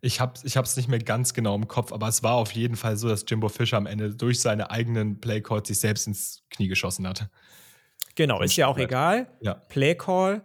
Ich 0.00 0.20
habe 0.20 0.34
es 0.42 0.44
ich 0.44 0.76
nicht 0.76 0.88
mehr 0.88 1.00
ganz 1.00 1.34
genau 1.34 1.56
im 1.56 1.66
Kopf, 1.66 1.92
aber 1.92 2.06
es 2.06 2.22
war 2.22 2.34
auf 2.34 2.52
jeden 2.52 2.76
Fall 2.76 2.96
so, 2.96 3.08
dass 3.08 3.24
Jimbo 3.26 3.48
Fischer 3.48 3.76
am 3.76 3.86
Ende 3.86 4.14
durch 4.14 4.40
seine 4.40 4.70
eigenen 4.70 5.20
Playcalls 5.20 5.68
sich 5.68 5.80
selbst 5.80 6.06
ins 6.06 6.44
Knie 6.50 6.68
geschossen 6.68 7.06
hat. 7.06 7.28
Genau, 8.18 8.40
ist 8.40 8.56
ja 8.56 8.66
auch 8.66 8.78
egal. 8.78 9.28
Ja. 9.40 9.54
Play 9.54 9.94
Call. 9.94 10.44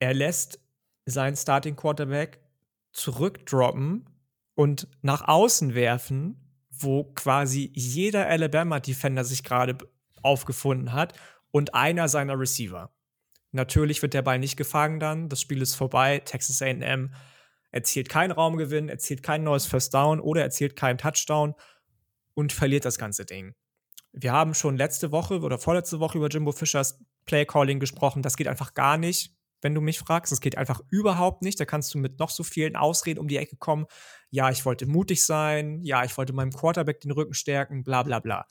Er 0.00 0.12
lässt 0.12 0.58
seinen 1.06 1.36
Starting 1.36 1.76
Quarterback 1.76 2.40
zurückdroppen 2.90 4.10
und 4.56 4.88
nach 5.00 5.28
außen 5.28 5.76
werfen, 5.76 6.64
wo 6.70 7.04
quasi 7.04 7.70
jeder 7.72 8.26
Alabama-Defender 8.26 9.22
sich 9.22 9.44
gerade 9.44 9.78
aufgefunden 10.20 10.92
hat 10.92 11.12
und 11.52 11.74
einer 11.74 12.08
seiner 12.08 12.36
Receiver. 12.36 12.90
Natürlich 13.52 14.02
wird 14.02 14.12
der 14.12 14.22
Ball 14.22 14.40
nicht 14.40 14.56
gefangen 14.56 14.98
dann, 14.98 15.28
das 15.28 15.40
Spiel 15.40 15.62
ist 15.62 15.76
vorbei. 15.76 16.18
Texas 16.24 16.60
AM 16.62 17.14
erzielt 17.70 18.08
keinen 18.08 18.32
Raumgewinn, 18.32 18.88
erzielt 18.88 19.22
kein 19.22 19.44
neues 19.44 19.66
First 19.66 19.94
Down 19.94 20.18
oder 20.18 20.42
erzielt 20.42 20.74
keinen 20.74 20.98
Touchdown 20.98 21.54
und 22.34 22.52
verliert 22.52 22.84
das 22.84 22.98
ganze 22.98 23.24
Ding. 23.24 23.54
Wir 24.12 24.32
haben 24.32 24.54
schon 24.54 24.76
letzte 24.76 25.12
Woche 25.12 25.40
oder 25.40 25.58
vorletzte 25.58 26.00
Woche 26.00 26.18
über 26.18 26.28
Jimbo 26.28 26.52
Fischers 26.52 26.98
Playcalling 27.24 27.78
gesprochen. 27.78 28.22
Das 28.22 28.36
geht 28.36 28.48
einfach 28.48 28.74
gar 28.74 28.96
nicht, 28.96 29.36
wenn 29.60 29.74
du 29.74 29.80
mich 29.80 29.98
fragst. 29.98 30.32
Das 30.32 30.40
geht 30.40 30.56
einfach 30.56 30.80
überhaupt 30.90 31.42
nicht. 31.42 31.60
Da 31.60 31.64
kannst 31.64 31.92
du 31.94 31.98
mit 31.98 32.18
noch 32.18 32.30
so 32.30 32.42
vielen 32.42 32.76
Ausreden 32.76 33.20
um 33.20 33.28
die 33.28 33.36
Ecke 33.36 33.56
kommen. 33.56 33.86
Ja, 34.30 34.50
ich 34.50 34.64
wollte 34.64 34.86
mutig 34.86 35.24
sein. 35.24 35.82
Ja, 35.82 36.04
ich 36.04 36.16
wollte 36.16 36.32
meinem 36.32 36.52
Quarterback 36.52 37.00
den 37.00 37.10
Rücken 37.10 37.34
stärken. 37.34 37.84
Bla, 37.84 38.02
bla, 38.02 38.20
bla. 38.20 38.46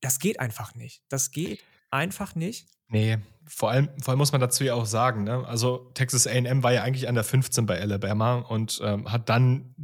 Das 0.00 0.18
geht 0.18 0.38
einfach 0.38 0.74
nicht. 0.74 1.02
Das 1.08 1.30
geht 1.30 1.64
einfach 1.90 2.34
nicht. 2.34 2.68
Nee, 2.88 3.18
vor 3.46 3.70
allem, 3.70 3.88
vor 4.00 4.12
allem 4.12 4.18
muss 4.18 4.32
man 4.32 4.40
dazu 4.40 4.64
ja 4.64 4.74
auch 4.74 4.86
sagen, 4.86 5.24
ne? 5.24 5.46
also 5.46 5.90
Texas 5.94 6.26
AM 6.26 6.62
war 6.62 6.72
ja 6.72 6.82
eigentlich 6.82 7.08
an 7.08 7.14
der 7.14 7.24
15 7.24 7.66
bei 7.66 7.80
Alabama 7.80 8.36
und 8.36 8.80
ähm, 8.82 9.10
hat 9.10 9.28
dann 9.28 9.74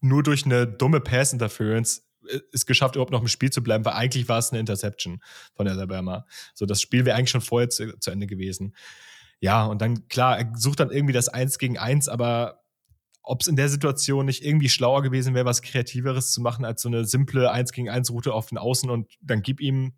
nur 0.00 0.22
durch 0.22 0.46
eine 0.46 0.66
dumme 0.66 1.00
Pass-Interference 1.00 2.03
es 2.52 2.66
geschafft, 2.66 2.96
überhaupt 2.96 3.12
noch 3.12 3.22
im 3.22 3.28
Spiel 3.28 3.50
zu 3.50 3.62
bleiben, 3.62 3.84
weil 3.84 3.94
eigentlich 3.94 4.28
war 4.28 4.38
es 4.38 4.50
eine 4.50 4.60
Interception 4.60 5.20
von 5.54 5.68
Alabama. 5.68 6.26
So, 6.54 6.66
das 6.66 6.80
Spiel 6.80 7.04
wäre 7.04 7.16
eigentlich 7.16 7.30
schon 7.30 7.40
vorher 7.40 7.70
zu, 7.70 7.98
zu, 7.98 8.10
Ende 8.10 8.26
gewesen. 8.26 8.74
Ja, 9.40 9.64
und 9.66 9.80
dann, 9.82 10.08
klar, 10.08 10.38
er 10.38 10.52
sucht 10.56 10.80
dann 10.80 10.90
irgendwie 10.90 11.12
das 11.12 11.28
Eins 11.28 11.58
gegen 11.58 11.78
Eins, 11.78 12.08
aber 12.08 12.62
ob 13.22 13.40
es 13.40 13.46
in 13.46 13.56
der 13.56 13.68
Situation 13.68 14.26
nicht 14.26 14.44
irgendwie 14.44 14.68
schlauer 14.68 15.02
gewesen 15.02 15.34
wäre, 15.34 15.46
was 15.46 15.62
Kreativeres 15.62 16.32
zu 16.32 16.40
machen, 16.42 16.64
als 16.64 16.82
so 16.82 16.88
eine 16.88 17.04
simple 17.06 17.50
Eins 17.50 17.72
gegen 17.72 17.88
Eins 17.88 18.10
Route 18.10 18.32
auf 18.32 18.46
den 18.46 18.58
Außen 18.58 18.90
und 18.90 19.10
dann 19.22 19.42
gib 19.42 19.60
ihm 19.60 19.94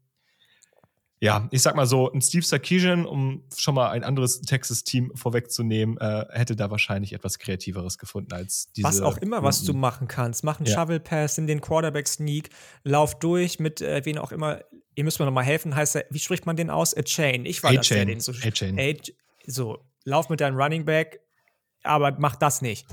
ja, 1.19 1.49
ich 1.51 1.63
sag 1.63 1.75
mal 1.77 1.87
so, 1.87 2.13
ein 2.13 2.21
Steve 2.21 2.45
Sarkisian, 2.45 3.07
um 3.07 3.43
schon 3.57 3.75
mal 3.75 3.91
ein 3.91 4.05
anderes 4.05 4.43
Texas-Team 4.43 5.13
vorwegzunehmen, 5.15 5.97
äh, 5.97 6.27
hätte 6.31 6.57
da 6.57 6.71
wahrscheinlich 6.71 7.15
etwas 7.15 7.39
Kreativeres 7.39 7.97
gefunden 7.97 8.35
als 8.35 8.71
diese. 8.73 8.87
Was 8.87 9.01
auch 9.01 9.17
immer, 9.17 9.43
was 9.43 9.65
du 9.65 9.73
machen 9.73 10.09
kannst. 10.09 10.45
Mach 10.45 10.59
einen 10.59 10.67
ja. 10.67 10.75
Shovel 10.75 11.01
Pass, 11.01 11.39
nimm 11.39 11.47
den 11.47 11.63
Quarterback 11.63 12.07
Sneak, 12.07 12.51
lauf 12.85 13.19
durch 13.19 13.59
mit 13.59 13.81
äh, 13.81 14.05
wen 14.05 14.19
auch 14.19 14.31
immer. 14.31 14.61
Ihr 14.95 15.05
müsst 15.05 15.19
mir 15.19 15.25
noch 15.25 15.33
mal 15.33 15.43
helfen. 15.43 15.75
Heißt 15.75 15.97
er, 15.97 16.05
wie 16.11 16.19
spricht 16.19 16.45
man 16.45 16.57
den 16.57 16.69
aus? 16.69 16.95
A 16.95 17.03
Chain. 17.03 17.47
Ich 17.47 17.63
war 17.63 17.73
das, 17.73 17.89
der 17.89 18.05
den 18.05 18.21
so. 18.21 18.33
A 18.33 18.51
Chain. 18.51 18.79
A 18.79 18.93
so, 19.47 19.79
lauf 20.05 20.29
mit 20.29 20.41
deinem 20.41 20.57
Running 20.57 20.85
Back, 20.85 21.21
aber 21.83 22.15
mach 22.19 22.37
das 22.37 22.61
nicht. 22.61 22.87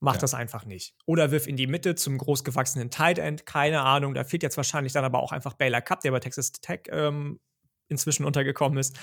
Mach 0.00 0.14
ja. 0.14 0.20
das 0.20 0.34
einfach 0.34 0.64
nicht. 0.64 0.94
Oder 1.06 1.30
wirf 1.30 1.46
in 1.46 1.56
die 1.56 1.66
Mitte 1.66 1.94
zum 1.94 2.18
großgewachsenen 2.18 2.90
Tight 2.90 3.18
End. 3.18 3.46
Keine 3.46 3.82
Ahnung. 3.82 4.14
Da 4.14 4.24
fehlt 4.24 4.42
jetzt 4.42 4.56
wahrscheinlich 4.56 4.92
dann 4.92 5.04
aber 5.04 5.20
auch 5.20 5.32
einfach 5.32 5.54
Baylor 5.54 5.80
Cup, 5.80 6.00
der 6.00 6.12
bei 6.12 6.20
Texas 6.20 6.52
Tech 6.52 6.82
ähm, 6.90 7.40
inzwischen 7.88 8.24
untergekommen 8.24 8.78
ist. 8.78 8.98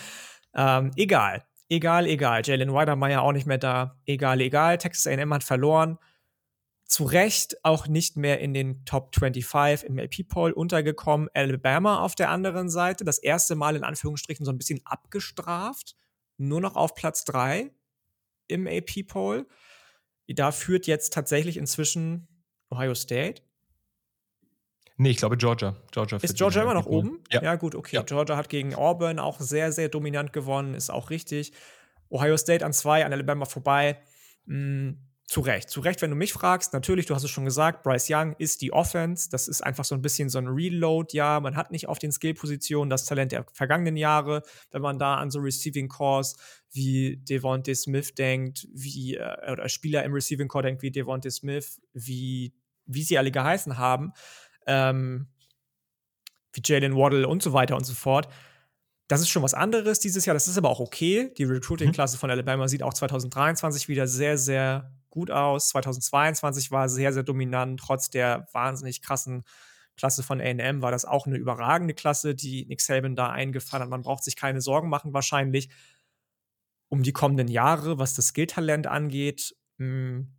Ähm, 0.56 0.92
egal. 0.96 1.44
Egal, 1.68 2.06
egal. 2.06 2.44
Jalen 2.46 2.74
Weidermeyer 2.74 3.22
auch 3.22 3.32
nicht 3.32 3.48
mehr 3.48 3.58
da. 3.58 4.00
Egal, 4.06 4.42
egal. 4.42 4.78
Texas 4.78 5.08
AM 5.08 5.34
hat 5.34 5.44
verloren. 5.44 5.98
Zu 6.86 7.06
Recht 7.06 7.58
auch 7.64 7.88
nicht 7.88 8.16
mehr 8.16 8.40
in 8.40 8.54
den 8.54 8.86
Top 8.86 9.16
25 9.16 9.90
im 9.90 9.98
AP-Poll 9.98 10.52
untergekommen. 10.52 11.30
Alabama 11.34 12.02
auf 12.02 12.14
der 12.14 12.30
anderen 12.30 12.70
Seite, 12.70 13.04
das 13.04 13.18
erste 13.18 13.56
Mal 13.56 13.76
in 13.76 13.84
Anführungsstrichen 13.84 14.46
so 14.46 14.52
ein 14.52 14.60
bisschen 14.60 14.82
abgestraft. 14.86 15.96
Nur 16.38 16.62
noch 16.62 16.76
auf 16.76 16.94
Platz 16.94 17.26
3 17.26 17.72
im 18.48 18.68
AP-Poll. 18.68 19.48
Da 20.28 20.52
führt 20.52 20.86
jetzt 20.86 21.14
tatsächlich 21.14 21.58
inzwischen 21.58 22.28
Ohio 22.70 22.94
State. 22.94 23.42
Nee, 24.98 25.12
ich 25.12 25.18
glaube 25.18 25.38
Georgia. 25.38 25.76
Georgia 25.92 26.18
ist 26.22 26.38
Georgia 26.38 26.62
immer 26.64 26.74
noch 26.74 26.86
oben? 26.86 27.20
Ja. 27.32 27.44
ja, 27.44 27.56
gut, 27.56 27.76
okay. 27.76 27.98
Ja. 27.98 28.04
Georgia 28.04 28.38
hat 28.38 28.50
gegen 28.50 28.76
Auburn 28.76 29.20
auch 29.20 29.40
sehr, 29.40 29.72
sehr 29.72 29.90
dominant 29.90 30.32
gewonnen, 30.32 30.74
ist 30.74 30.90
auch 30.90 31.10
richtig. 31.10 31.52
Ohio 32.10 32.38
State 32.38 32.66
an 32.66 32.72
zwei, 32.72 33.06
an 33.06 33.12
Alabama 33.12 33.46
vorbei. 33.46 34.00
Hm, 34.48 34.98
zu 35.28 35.42
Recht. 35.42 35.72
Zu 35.72 35.80
Recht, 35.80 36.04
wenn 36.04 36.12
du 36.12 36.16
mich 36.16 36.34
fragst, 36.34 36.72
natürlich, 36.74 37.08
du 37.08 37.16
hast 37.16 37.24
es 37.24 37.32
schon 37.32 37.46
gesagt, 37.46 37.82
Bryce 37.82 38.10
Young 38.12 38.36
ist 38.38 38.62
die 38.62 38.72
Offense. 38.72 39.28
Das 39.32 39.48
ist 39.48 39.62
einfach 39.62 39.84
so 39.84 39.96
ein 39.96 40.02
bisschen 40.02 40.30
so 40.30 40.38
ein 40.38 40.48
Reload. 40.48 41.18
Ja, 41.18 41.40
man 41.40 41.56
hat 41.56 41.72
nicht 41.72 41.90
auf 41.90 41.98
den 41.98 42.12
Skill-Positionen 42.12 42.92
das 42.92 43.06
Talent 43.06 43.32
der 43.32 43.46
vergangenen 43.52 43.98
Jahre. 43.98 44.44
Wenn 44.70 44.84
man 44.84 45.00
da 45.00 45.16
an 45.16 45.32
so 45.32 45.40
Receiving 45.40 45.90
Cores 45.90 46.36
wie 46.72 47.18
Devontae 47.18 47.74
Smith 47.74 48.14
denkt, 48.14 48.68
wie, 48.72 49.16
äh, 49.16 49.52
oder 49.52 49.68
Spieler 49.68 50.04
im 50.04 50.14
Receiving 50.14 50.48
Core 50.48 50.66
denkt, 50.66 50.84
wie 50.84 50.92
Devontae 50.92 51.32
Smith, 51.32 51.82
wie, 51.94 52.54
wie 52.86 53.02
sie 53.02 53.18
alle 53.18 53.32
geheißen 53.32 53.80
haben, 53.80 54.14
ähm, 54.66 55.28
wie 56.54 56.62
Jalen 56.64 56.96
Waddle 56.96 57.28
und 57.28 57.44
so 57.44 57.54
weiter 57.54 57.76
und 57.76 57.86
so 57.86 57.94
fort. 57.94 58.28
Das 59.08 59.22
ist 59.22 59.30
schon 59.30 59.44
was 59.44 59.54
anderes 59.54 60.00
dieses 60.00 60.26
Jahr. 60.26 60.34
Das 60.34 60.48
ist 60.48 60.58
aber 60.58 60.70
auch 60.70 60.80
okay. 60.80 61.32
Die 61.38 61.44
Recruiting-Klasse 61.44 62.18
mhm. 62.18 62.20
von 62.20 62.32
Alabama 62.32 62.68
sieht 62.68 62.82
auch 62.82 62.94
2023 62.94 63.88
wieder 63.88 64.08
sehr, 64.08 64.38
sehr 64.38 64.92
gut 65.10 65.32
aus. 65.32 65.70
2022 65.70 66.72
war 66.72 66.90
sehr, 66.90 67.14
sehr 67.14 67.24
dominant. 67.24 67.80
Trotz 67.80 68.10
der 68.10 68.48
wahnsinnig 68.52 69.02
krassen 69.02 69.44
Klasse 69.98 70.24
von 70.24 70.42
AM 70.42 70.82
war 70.82 70.92
das 70.92 71.06
auch 71.06 71.26
eine 71.26 71.38
überragende 71.38 71.94
Klasse, 71.94 72.36
die 72.36 72.66
Nick 72.66 72.82
Saban 72.82 73.16
da 73.16 73.30
eingefahren 73.30 73.84
hat. 73.84 73.90
Man 73.90 74.02
braucht 74.02 74.24
sich 74.24 74.36
keine 74.36 74.60
Sorgen 74.60 74.90
machen, 74.90 75.14
wahrscheinlich 75.14 75.70
um 76.90 77.02
die 77.02 77.14
kommenden 77.14 77.48
Jahre, 77.48 77.98
was 77.98 78.14
das 78.14 78.28
Skilltalent 78.28 78.88
angeht. 78.88 79.56
Hm. 79.78 80.34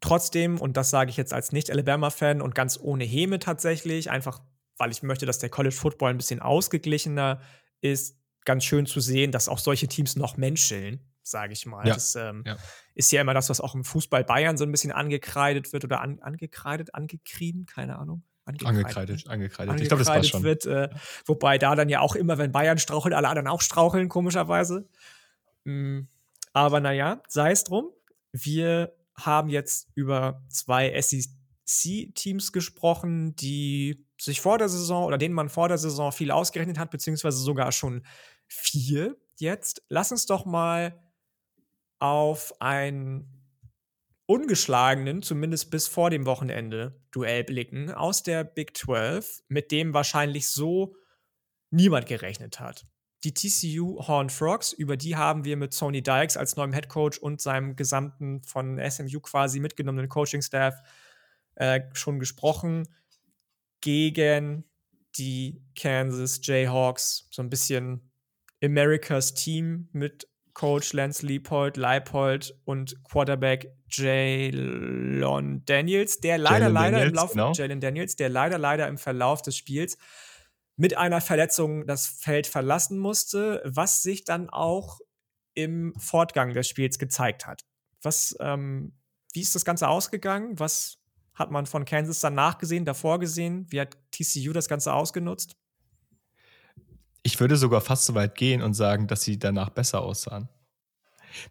Trotzdem, 0.00 0.60
und 0.60 0.76
das 0.76 0.90
sage 0.90 1.10
ich 1.10 1.16
jetzt 1.16 1.32
als 1.32 1.52
Nicht-Alabama-Fan 1.52 2.40
und 2.40 2.54
ganz 2.54 2.78
ohne 2.80 3.04
Häme 3.04 3.38
tatsächlich, 3.38 4.10
einfach 4.10 4.40
weil 4.76 4.92
ich 4.92 5.02
möchte, 5.02 5.26
dass 5.26 5.38
der 5.38 5.48
College 5.48 5.74
Football 5.74 6.10
ein 6.10 6.16
bisschen 6.16 6.40
ausgeglichener 6.40 7.40
ist, 7.80 8.16
ganz 8.44 8.64
schön 8.64 8.86
zu 8.86 9.00
sehen, 9.00 9.32
dass 9.32 9.48
auch 9.48 9.58
solche 9.58 9.88
Teams 9.88 10.16
noch 10.16 10.36
menscheln 10.36 11.08
sage 11.30 11.52
ich 11.52 11.66
mal. 11.66 11.86
Ja. 11.86 11.94
Das 11.94 12.16
ähm, 12.16 12.42
ja. 12.46 12.56
ist 12.94 13.12
ja 13.12 13.20
immer 13.20 13.34
das, 13.34 13.50
was 13.50 13.60
auch 13.60 13.74
im 13.74 13.84
Fußball 13.84 14.24
Bayern 14.24 14.56
so 14.56 14.64
ein 14.64 14.72
bisschen 14.72 14.92
angekreidet 14.92 15.72
wird 15.72 15.84
oder 15.84 16.00
an, 16.00 16.20
angekreidet, 16.20 16.94
angekrieden, 16.94 17.66
keine 17.66 17.98
Ahnung. 17.98 18.22
Angekreidet, 18.44 18.86
angekreidet. 18.86 19.28
angekreidet. 19.28 19.80
Ich 19.82 19.88
glaube, 19.88 20.04
das 20.04 20.12
passt 20.12 20.30
schon. 20.30 20.42
Wird, 20.42 20.64
äh, 20.64 20.88
wobei 21.26 21.58
da 21.58 21.74
dann 21.74 21.90
ja 21.90 22.00
auch 22.00 22.14
immer, 22.14 22.38
wenn 22.38 22.50
Bayern 22.50 22.78
strauchelt, 22.78 23.14
alle 23.14 23.28
anderen 23.28 23.46
auch 23.46 23.60
straucheln, 23.60 24.08
komischerweise. 24.08 24.88
Mhm. 25.64 26.08
Aber 26.54 26.80
naja, 26.80 27.22
sei 27.28 27.50
es 27.50 27.64
drum. 27.64 27.90
Wir 28.32 28.94
haben 29.18 29.48
jetzt 29.48 29.88
über 29.94 30.44
zwei 30.48 31.00
SEC-Teams 31.00 32.52
gesprochen, 32.52 33.34
die 33.36 34.06
sich 34.20 34.40
vor 34.40 34.58
der 34.58 34.68
Saison 34.68 35.04
oder 35.04 35.18
denen 35.18 35.34
man 35.34 35.48
vor 35.48 35.68
der 35.68 35.78
Saison 35.78 36.12
viel 36.12 36.30
ausgerechnet 36.30 36.78
hat, 36.78 36.90
beziehungsweise 36.90 37.38
sogar 37.38 37.72
schon 37.72 38.04
vier 38.46 39.16
jetzt. 39.36 39.82
Lass 39.88 40.12
uns 40.12 40.26
doch 40.26 40.44
mal 40.44 41.00
auf 41.98 42.60
ein 42.60 43.38
ungeschlagenen, 44.26 45.22
zumindest 45.22 45.70
bis 45.70 45.88
vor 45.88 46.10
dem 46.10 46.26
Wochenende, 46.26 47.00
Duell 47.10 47.44
blicken 47.44 47.90
aus 47.90 48.22
der 48.22 48.44
Big 48.44 48.76
12, 48.76 49.42
mit 49.48 49.72
dem 49.72 49.94
wahrscheinlich 49.94 50.48
so 50.48 50.94
niemand 51.70 52.06
gerechnet 52.06 52.60
hat. 52.60 52.86
Die 53.24 53.34
TCU 53.34 54.06
Horn 54.06 54.30
Frogs, 54.30 54.72
über 54.72 54.96
die 54.96 55.16
haben 55.16 55.44
wir 55.44 55.56
mit 55.56 55.72
Sony 55.72 56.02
Dykes 56.02 56.36
als 56.36 56.56
neuem 56.56 56.72
Head 56.72 56.88
Coach 56.88 57.18
und 57.18 57.40
seinem 57.40 57.74
gesamten 57.74 58.42
von 58.44 58.80
SMU 58.88 59.20
quasi 59.20 59.58
mitgenommenen 59.58 60.08
Coaching-Staff 60.08 60.80
äh, 61.56 61.80
schon 61.92 62.20
gesprochen, 62.20 62.88
gegen 63.80 64.64
die 65.16 65.60
Kansas 65.76 66.40
Jayhawks. 66.42 67.28
So 67.30 67.42
ein 67.42 67.50
bisschen 67.50 68.10
Americas 68.62 69.34
Team 69.34 69.88
mit 69.92 70.28
Coach 70.54 70.92
Lance 70.92 71.24
Leipold, 71.26 71.76
Leipold 71.76 72.56
und 72.64 73.02
Quarterback 73.04 73.72
Jalen 73.88 75.64
Daniels, 75.64 76.20
der 76.20 76.38
leider, 76.38 76.58
Jalen 76.58 76.74
leider 76.74 76.90
Daniels, 76.98 77.10
im 77.10 77.14
Lauf, 77.14 77.30
genau. 77.32 77.52
Jalen 77.52 77.80
Daniels, 77.80 78.16
der 78.16 78.28
leider, 78.28 78.58
leider 78.58 78.88
im 78.88 78.98
Verlauf 78.98 79.42
des 79.42 79.56
Spiels 79.56 79.98
mit 80.78 80.96
einer 80.96 81.20
Verletzung 81.20 81.86
das 81.86 82.06
Feld 82.06 82.46
verlassen 82.46 82.98
musste, 82.98 83.60
was 83.64 84.02
sich 84.02 84.24
dann 84.24 84.48
auch 84.48 85.00
im 85.54 85.92
Fortgang 85.98 86.54
des 86.54 86.68
Spiels 86.68 87.00
gezeigt 87.00 87.46
hat. 87.46 87.64
Was, 88.00 88.36
ähm, 88.38 88.92
wie 89.32 89.40
ist 89.40 89.56
das 89.56 89.64
Ganze 89.64 89.88
ausgegangen? 89.88 90.58
Was 90.60 90.98
hat 91.34 91.50
man 91.50 91.66
von 91.66 91.84
Kansas 91.84 92.20
dann 92.20 92.34
nachgesehen, 92.34 92.84
davor 92.84 93.18
gesehen? 93.18 93.66
Wie 93.70 93.80
hat 93.80 93.96
TCU 94.12 94.52
das 94.52 94.68
Ganze 94.68 94.92
ausgenutzt? 94.92 95.56
Ich 97.24 97.40
würde 97.40 97.56
sogar 97.56 97.80
fast 97.80 98.06
so 98.06 98.14
weit 98.14 98.36
gehen 98.36 98.62
und 98.62 98.74
sagen, 98.74 99.08
dass 99.08 99.22
sie 99.22 99.36
danach 99.36 99.70
besser 99.70 100.00
aussahen. 100.00 100.48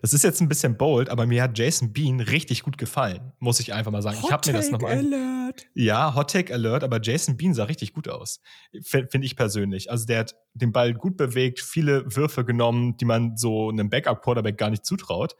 Das 0.01 0.13
ist 0.13 0.23
jetzt 0.23 0.41
ein 0.41 0.47
bisschen 0.47 0.77
bold, 0.77 1.09
aber 1.09 1.25
mir 1.25 1.43
hat 1.43 1.57
Jason 1.57 1.93
Bean 1.93 2.19
richtig 2.19 2.63
gut 2.63 2.77
gefallen, 2.77 3.33
muss 3.39 3.59
ich 3.59 3.73
einfach 3.73 3.91
mal 3.91 4.01
sagen. 4.01 4.17
Hot 4.17 4.25
ich 4.25 4.31
habe 4.31 4.51
mir 4.51 4.57
das 4.57 4.71
nochmal. 4.71 4.97
Alert. 4.97 5.65
Ja, 5.73 6.15
Hot 6.15 6.31
Take 6.31 6.53
Alert, 6.53 6.83
aber 6.83 6.99
Jason 7.01 7.37
Bean 7.37 7.53
sah 7.53 7.65
richtig 7.65 7.93
gut 7.93 8.07
aus. 8.07 8.41
Finde 8.81 9.25
ich 9.25 9.35
persönlich. 9.35 9.89
Also 9.91 10.05
der 10.05 10.19
hat 10.19 10.35
den 10.53 10.71
Ball 10.71 10.93
gut 10.93 11.17
bewegt, 11.17 11.59
viele 11.59 12.15
Würfe 12.15 12.45
genommen, 12.45 12.97
die 12.97 13.05
man 13.05 13.37
so 13.37 13.69
einem 13.69 13.89
Backup-Quarterback 13.89 14.57
gar 14.57 14.69
nicht 14.69 14.85
zutraut 14.85 15.35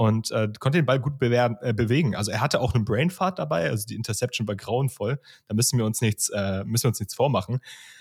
und 0.00 0.30
äh, 0.30 0.48
konnte 0.58 0.78
den 0.78 0.86
Ball 0.86 0.98
gut 0.98 1.20
äh, 1.20 1.74
bewegen. 1.74 2.16
Also 2.16 2.30
er 2.30 2.40
hatte 2.40 2.62
auch 2.62 2.74
einen 2.74 2.86
Brainfart 2.86 3.38
dabei, 3.38 3.68
also 3.68 3.86
die 3.86 3.96
Interception 3.96 4.48
war 4.48 4.56
grauenvoll. 4.56 5.20
Da 5.46 5.54
müssen 5.54 5.78
wir 5.78 5.84
uns 5.84 6.00
nichts, 6.00 6.30
äh, 6.30 6.64
müssen 6.64 6.84
wir 6.84 6.88
uns 6.88 7.00
nichts 7.00 7.14
vormachen. 7.14 7.58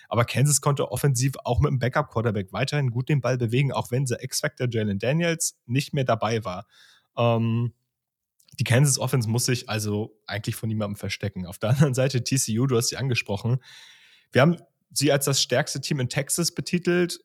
Aber 0.08 0.24
Kansas 0.24 0.62
konnte 0.62 0.94
offensiv 0.94 1.34
auch 1.44 1.60
mit 1.60 1.72
dem 1.72 1.80
Backup-Quarterback 1.80 2.54
weiterhin 2.54 2.92
gut 2.92 3.10
den 3.10 3.20
Ball 3.20 3.38
bewegen, 3.38 3.74
auch 3.74 3.92
wenn 3.92 4.06
der 4.06 4.24
X-Factor 4.24 4.70
Jalen 4.72 4.98
Daniels 4.98 5.58
nicht 5.66 5.94
mehr 5.94 6.06
dabei 6.06 6.46
war. 6.46 6.68
Ähm, 7.18 7.74
die 8.58 8.64
Kansas 8.64 8.98
Offense 8.98 9.30
muss 9.30 9.44
sich 9.44 9.68
also 9.68 10.18
eigentlich 10.26 10.56
von 10.56 10.70
niemandem 10.70 10.96
verstecken. 10.96 11.46
Auf 11.46 11.60
der 11.60 11.72
anderen 11.72 11.96
Seite 11.96 12.24
TCU, 12.24 12.66
du 12.66 12.78
hast 12.78 12.88
sie 12.88 12.98
angesprochen. 12.98 13.58
Wir 14.32 14.42
haben 14.42 14.56
sie 14.94 15.12
als 15.12 15.26
das 15.26 15.42
stärkste 15.42 15.82
Team 15.82 16.00
in 16.00 16.08
Texas 16.08 16.56
betitelt. 16.56 17.20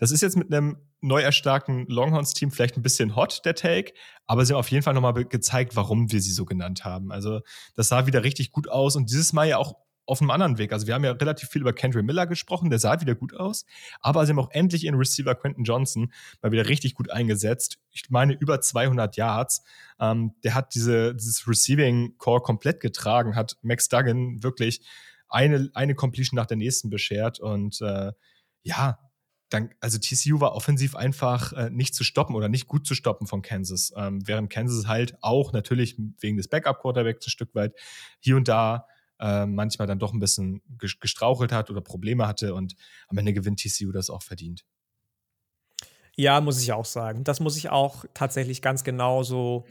Das 0.00 0.10
ist 0.10 0.22
jetzt 0.22 0.36
mit 0.36 0.52
einem 0.52 0.78
neu 1.02 1.20
erstarkten 1.20 1.86
Longhorns-Team 1.86 2.50
vielleicht 2.50 2.76
ein 2.76 2.82
bisschen 2.82 3.16
hot, 3.16 3.42
der 3.44 3.54
Take, 3.54 3.92
aber 4.26 4.46
sie 4.46 4.54
haben 4.54 4.60
auf 4.60 4.70
jeden 4.70 4.82
Fall 4.82 4.94
nochmal 4.94 5.12
gezeigt, 5.26 5.76
warum 5.76 6.10
wir 6.10 6.22
sie 6.22 6.32
so 6.32 6.46
genannt 6.46 6.86
haben. 6.86 7.12
Also, 7.12 7.40
das 7.74 7.88
sah 7.88 8.06
wieder 8.06 8.24
richtig 8.24 8.50
gut 8.50 8.66
aus 8.66 8.96
und 8.96 9.10
dieses 9.10 9.34
Mal 9.34 9.46
ja 9.46 9.58
auch 9.58 9.74
auf 10.06 10.22
einem 10.22 10.30
anderen 10.30 10.56
Weg. 10.56 10.72
Also, 10.72 10.86
wir 10.86 10.94
haben 10.94 11.04
ja 11.04 11.12
relativ 11.12 11.50
viel 11.50 11.60
über 11.60 11.74
Kendry 11.74 12.02
Miller 12.02 12.26
gesprochen, 12.26 12.70
der 12.70 12.78
sah 12.78 12.98
wieder 13.02 13.14
gut 13.14 13.34
aus, 13.34 13.66
aber 14.00 14.24
sie 14.24 14.30
haben 14.30 14.38
auch 14.38 14.50
endlich 14.52 14.84
ihren 14.84 14.94
Receiver 14.94 15.34
Quentin 15.34 15.64
Johnson 15.64 16.10
mal 16.40 16.50
wieder 16.50 16.66
richtig 16.66 16.94
gut 16.94 17.10
eingesetzt. 17.10 17.78
Ich 17.90 18.08
meine, 18.08 18.32
über 18.32 18.62
200 18.62 19.16
Yards. 19.16 19.62
Ähm, 20.00 20.32
der 20.44 20.54
hat 20.54 20.74
diese, 20.74 21.14
dieses 21.14 21.46
Receiving 21.46 22.16
Core 22.16 22.40
komplett 22.40 22.80
getragen, 22.80 23.36
hat 23.36 23.58
Max 23.60 23.90
Duggan 23.90 24.42
wirklich 24.42 24.80
eine, 25.28 25.70
eine 25.74 25.94
Completion 25.94 26.36
nach 26.36 26.46
der 26.46 26.56
nächsten 26.56 26.88
beschert 26.88 27.38
und 27.38 27.82
äh, 27.82 28.12
ja, 28.62 28.98
dann, 29.50 29.70
also 29.80 29.98
TCU 29.98 30.40
war 30.40 30.54
offensiv 30.54 30.94
einfach 30.94 31.52
äh, 31.52 31.70
nicht 31.70 31.94
zu 31.94 32.04
stoppen 32.04 32.34
oder 32.34 32.48
nicht 32.48 32.68
gut 32.68 32.86
zu 32.86 32.94
stoppen 32.94 33.26
von 33.26 33.42
Kansas. 33.42 33.92
Ähm, 33.96 34.26
während 34.26 34.48
Kansas 34.48 34.86
halt 34.86 35.16
auch 35.22 35.52
natürlich 35.52 35.96
wegen 36.20 36.36
des 36.36 36.48
Backup-Quarterbacks 36.48 37.26
ein 37.26 37.30
Stück 37.30 37.54
weit 37.54 37.74
hier 38.20 38.36
und 38.36 38.48
da 38.48 38.86
äh, 39.18 39.46
manchmal 39.46 39.86
dann 39.86 39.98
doch 39.98 40.12
ein 40.12 40.20
bisschen 40.20 40.62
gestrauchelt 40.78 41.52
hat 41.52 41.68
oder 41.68 41.80
Probleme 41.80 42.26
hatte 42.26 42.54
und 42.54 42.74
am 43.08 43.18
Ende 43.18 43.32
gewinnt 43.32 43.60
TCU 43.60 43.92
das 43.92 44.08
auch 44.08 44.22
verdient. 44.22 44.64
Ja, 46.16 46.40
muss 46.40 46.62
ich 46.62 46.72
auch 46.72 46.84
sagen. 46.84 47.24
Das 47.24 47.40
muss 47.40 47.56
ich 47.56 47.70
auch 47.70 48.04
tatsächlich 48.14 48.62
ganz 48.62 48.84
genau 48.84 49.22
so 49.22 49.64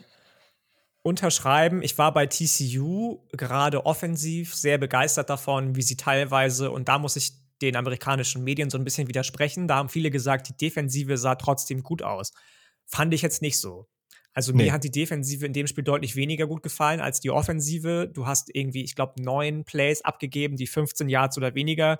unterschreiben. 1.01 1.81
Ich 1.81 1.97
war 1.97 2.13
bei 2.13 2.25
TCU 2.25 3.19
gerade 3.31 3.85
offensiv 3.85 4.55
sehr 4.55 4.77
begeistert 4.77 5.29
davon, 5.29 5.75
wie 5.75 5.81
sie 5.81 5.95
teilweise, 5.95 6.71
und 6.71 6.89
da 6.89 6.99
muss 6.99 7.15
ich 7.15 7.31
den 7.61 7.75
amerikanischen 7.75 8.43
Medien 8.43 8.69
so 8.69 8.77
ein 8.77 8.83
bisschen 8.83 9.07
widersprechen. 9.07 9.67
Da 9.67 9.75
haben 9.75 9.89
viele 9.89 10.11
gesagt, 10.11 10.49
die 10.49 10.57
Defensive 10.57 11.17
sah 11.17 11.35
trotzdem 11.35 11.83
gut 11.83 12.01
aus. 12.01 12.31
Fand 12.85 13.13
ich 13.13 13.21
jetzt 13.21 13.41
nicht 13.41 13.59
so. 13.59 13.87
Also 14.33 14.51
nee. 14.53 14.65
mir 14.65 14.73
hat 14.73 14.83
die 14.83 14.91
Defensive 14.91 15.45
in 15.45 15.53
dem 15.53 15.67
Spiel 15.67 15.83
deutlich 15.83 16.15
weniger 16.15 16.47
gut 16.47 16.63
gefallen 16.63 17.01
als 17.01 17.19
die 17.19 17.31
Offensive. 17.31 18.09
Du 18.13 18.25
hast 18.25 18.49
irgendwie, 18.53 18.83
ich 18.83 18.95
glaube, 18.95 19.21
neun 19.21 19.65
Plays 19.65 20.03
abgegeben, 20.03 20.55
die 20.55 20.67
15 20.67 21.09
Yards 21.09 21.37
oder 21.37 21.55
weniger 21.55 21.99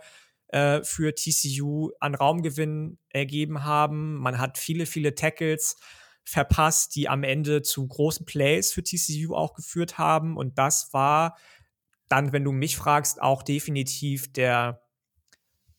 äh, 0.50 0.82
für 0.84 1.14
TCU 1.14 1.92
an 2.00 2.16
Raumgewinn 2.16 2.98
ergeben 3.10 3.64
haben. 3.64 4.16
Man 4.16 4.38
hat 4.38 4.58
viele, 4.58 4.86
viele 4.86 5.16
Tackles 5.16 5.76
verpasst, 6.24 6.96
die 6.96 7.10
am 7.10 7.24
Ende 7.24 7.62
zu 7.62 7.88
großen 7.88 8.26
Plays 8.26 8.72
für 8.72 8.84
TCU 8.84 9.36
auch 9.36 9.54
geführt 9.54 9.98
haben. 9.98 10.38
Und 10.38 10.58
das 10.58 10.94
war 10.94 11.36
dann, 12.08 12.32
wenn 12.32 12.44
du 12.44 12.52
mich 12.52 12.78
fragst, 12.78 13.22
auch 13.22 13.44
definitiv 13.44 14.32
der 14.32 14.82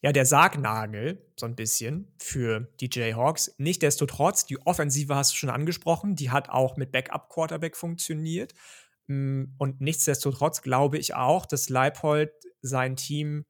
ja, 0.03 0.13
der 0.13 0.25
Sargnagel, 0.25 1.27
so 1.39 1.47
ein 1.47 1.55
bisschen, 1.55 2.13
für 2.19 2.69
die 2.81 2.89
Jayhawks. 2.91 3.55
Nichtsdestotrotz, 3.59 4.47
die 4.47 4.59
Offensive 4.67 5.15
hast 5.15 5.33
du 5.33 5.37
schon 5.37 5.51
angesprochen, 5.51 6.17
die 6.17 6.31
hat 6.31 6.49
auch 6.49 6.77
mit 6.77 6.91
Backup-Quarterback 6.91 7.77
funktioniert. 7.77 8.55
Mm, 9.09 9.45
und 9.59 9.81
nichtsdestotrotz 9.81 10.63
glaube 10.63 10.97
ich 10.99 11.15
auch, 11.15 11.45
dass 11.45 11.69
Leipold 11.69 12.33
sein 12.63 12.97
Team 12.97 13.45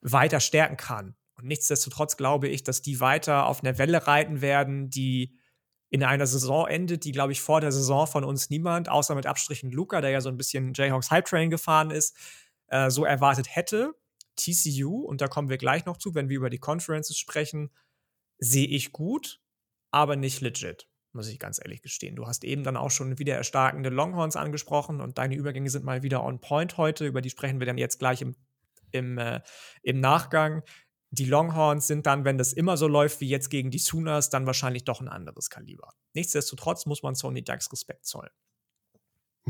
weiter 0.00 0.40
stärken 0.40 0.76
kann. 0.76 1.16
Und 1.34 1.46
nichtsdestotrotz 1.46 2.16
glaube 2.16 2.48
ich, 2.48 2.64
dass 2.64 2.80
die 2.82 3.00
weiter 3.00 3.46
auf 3.46 3.62
einer 3.62 3.76
Welle 3.78 4.06
reiten 4.06 4.40
werden, 4.40 4.88
die 4.90 5.38
in 5.90 6.02
einer 6.02 6.26
Saison 6.26 6.66
endet, 6.66 7.04
die, 7.04 7.12
glaube 7.12 7.32
ich, 7.32 7.40
vor 7.40 7.60
der 7.60 7.72
Saison 7.72 8.06
von 8.06 8.24
uns 8.24 8.50
niemand, 8.50 8.88
außer 8.88 9.14
mit 9.14 9.26
Abstrichen 9.26 9.70
Luca, 9.70 10.00
der 10.00 10.10
ja 10.10 10.20
so 10.20 10.28
ein 10.28 10.36
bisschen 10.36 10.72
Jayhawks 10.74 11.10
Hype 11.10 11.26
Train 11.26 11.50
gefahren 11.50 11.90
ist, 11.90 12.16
äh, 12.68 12.90
so 12.90 13.04
erwartet 13.04 13.54
hätte. 13.54 13.94
TCU, 14.38 15.02
und 15.02 15.20
da 15.20 15.28
kommen 15.28 15.48
wir 15.48 15.58
gleich 15.58 15.84
noch 15.84 15.96
zu, 15.96 16.14
wenn 16.14 16.28
wir 16.28 16.36
über 16.36 16.50
die 16.50 16.58
Conferences 16.58 17.18
sprechen, 17.18 17.70
sehe 18.38 18.66
ich 18.66 18.92
gut, 18.92 19.40
aber 19.90 20.16
nicht 20.16 20.40
legit, 20.40 20.88
muss 21.12 21.28
ich 21.28 21.38
ganz 21.38 21.58
ehrlich 21.62 21.82
gestehen. 21.82 22.16
Du 22.16 22.26
hast 22.26 22.44
eben 22.44 22.64
dann 22.64 22.76
auch 22.76 22.90
schon 22.90 23.18
wieder 23.18 23.34
erstarkende 23.34 23.90
Longhorns 23.90 24.36
angesprochen 24.36 25.00
und 25.00 25.18
deine 25.18 25.34
Übergänge 25.34 25.70
sind 25.70 25.84
mal 25.84 26.02
wieder 26.02 26.24
on 26.24 26.40
point 26.40 26.76
heute. 26.76 27.06
Über 27.06 27.20
die 27.20 27.30
sprechen 27.30 27.60
wir 27.60 27.66
dann 27.66 27.78
jetzt 27.78 27.98
gleich 27.98 28.22
im, 28.22 28.36
im, 28.92 29.18
äh, 29.18 29.40
im 29.82 30.00
Nachgang 30.00 30.62
die 31.10 31.24
Longhorns 31.24 31.86
sind 31.86 32.06
dann, 32.06 32.24
wenn 32.24 32.36
das 32.36 32.52
immer 32.52 32.76
so 32.76 32.86
läuft 32.86 33.20
wie 33.20 33.28
jetzt 33.28 33.48
gegen 33.48 33.70
die 33.70 33.78
Sooners, 33.78 34.28
dann 34.30 34.46
wahrscheinlich 34.46 34.84
doch 34.84 35.00
ein 35.00 35.08
anderes 35.08 35.48
Kaliber. 35.48 35.94
Nichtsdestotrotz 36.14 36.86
muss 36.86 37.02
man 37.02 37.14
Sony 37.14 37.42
Ducks 37.42 37.72
Respekt 37.72 38.04
zollen. 38.04 38.30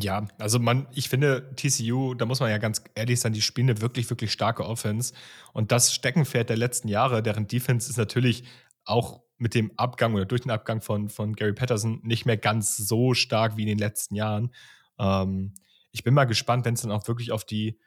Ja, 0.01 0.29
also 0.39 0.59
man, 0.59 0.87
ich 0.93 1.09
finde, 1.09 1.55
TCU, 1.57 2.15
da 2.15 2.25
muss 2.25 2.41
man 2.41 2.51
ja 2.51 2.59
ganz 2.59 2.83
ehrlich 2.95 3.21
sein, 3.21 3.33
die 3.33 3.43
spielen 3.43 3.71
eine 3.71 3.81
wirklich, 3.81 4.09
wirklich 4.11 4.33
starke 4.33 4.65
Offense. 4.65 5.15
Und 5.53 5.73
das 5.73 5.93
Steckenpferd 5.93 6.51
der 6.51 6.57
letzten 6.57 6.89
Jahre, 6.89 7.23
deren 7.23 7.47
Defense 7.47 7.91
ist 7.91 7.97
natürlich 7.97 8.45
auch 8.85 9.23
mit 9.39 9.55
dem 9.55 9.73
Abgang 9.77 10.15
oder 10.15 10.27
durch 10.27 10.43
den 10.43 10.51
Abgang 10.51 10.81
von, 10.81 11.09
von 11.09 11.35
Gary 11.35 11.53
Patterson 11.53 12.01
nicht 12.03 12.27
mehr 12.27 12.37
ganz 12.37 12.77
so 12.77 13.15
stark 13.15 13.57
wie 13.57 13.63
in 13.63 13.69
den 13.69 13.79
letzten 13.79 14.15
Jahren. 14.15 14.53
Ähm, 14.99 15.55
ich 15.91 16.05
bin 16.05 16.15
mal 16.15 16.25
gespannt, 16.25 16.65
wenn 16.65 16.75
es 16.75 16.83
dann 16.83 16.93
auch 16.93 17.07
wirklich 17.09 17.33
auf 17.33 17.45
die 17.45 17.79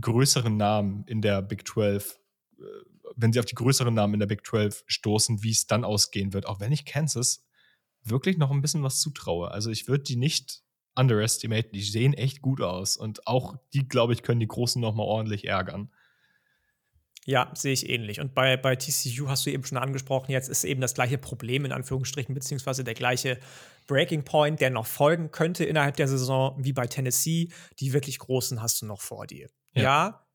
größeren 0.00 0.56
Namen 0.56 1.04
in 1.06 1.22
der 1.22 1.42
Big 1.42 1.66
12 1.66 2.18
wenn 3.16 3.32
sie 3.32 3.38
auf 3.38 3.46
die 3.46 3.54
größeren 3.54 3.94
Namen 3.94 4.14
in 4.14 4.20
der 4.20 4.26
Big 4.26 4.46
12 4.46 4.84
stoßen, 4.86 5.42
wie 5.42 5.50
es 5.50 5.66
dann 5.66 5.84
ausgehen 5.84 6.32
wird. 6.32 6.46
Auch 6.46 6.60
wenn 6.60 6.72
ich 6.72 6.84
Kansas 6.84 7.44
wirklich 8.02 8.38
noch 8.38 8.50
ein 8.50 8.62
bisschen 8.62 8.82
was 8.82 9.00
zutraue. 9.00 9.50
Also 9.50 9.70
ich 9.70 9.88
würde 9.88 10.04
die 10.04 10.16
nicht 10.16 10.62
underestimaten. 10.94 11.72
Die 11.72 11.82
sehen 11.82 12.14
echt 12.14 12.42
gut 12.42 12.60
aus. 12.60 12.96
Und 12.96 13.26
auch 13.26 13.56
die, 13.72 13.88
glaube 13.88 14.12
ich, 14.12 14.22
können 14.22 14.40
die 14.40 14.48
Großen 14.48 14.80
noch 14.80 14.94
mal 14.94 15.04
ordentlich 15.04 15.46
ärgern. 15.46 15.90
Ja, 17.24 17.50
sehe 17.54 17.74
ich 17.74 17.88
ähnlich. 17.88 18.20
Und 18.20 18.34
bei, 18.34 18.56
bei 18.56 18.74
TCU 18.74 19.28
hast 19.28 19.44
du 19.44 19.50
eben 19.50 19.64
schon 19.64 19.76
angesprochen, 19.76 20.30
jetzt 20.30 20.48
ist 20.48 20.64
eben 20.64 20.80
das 20.80 20.94
gleiche 20.94 21.18
Problem 21.18 21.66
in 21.66 21.72
Anführungsstrichen, 21.72 22.34
beziehungsweise 22.34 22.84
der 22.84 22.94
gleiche 22.94 23.38
Breaking 23.86 24.24
Point, 24.24 24.60
der 24.62 24.70
noch 24.70 24.86
folgen 24.86 25.30
könnte 25.30 25.64
innerhalb 25.64 25.96
der 25.96 26.08
Saison, 26.08 26.56
wie 26.58 26.72
bei 26.72 26.86
Tennessee. 26.86 27.50
Die 27.80 27.92
wirklich 27.92 28.18
Großen 28.18 28.62
hast 28.62 28.80
du 28.80 28.86
noch 28.86 29.02
vor 29.02 29.26
dir. 29.26 29.50
Ja, 29.74 29.82
ja 29.82 30.28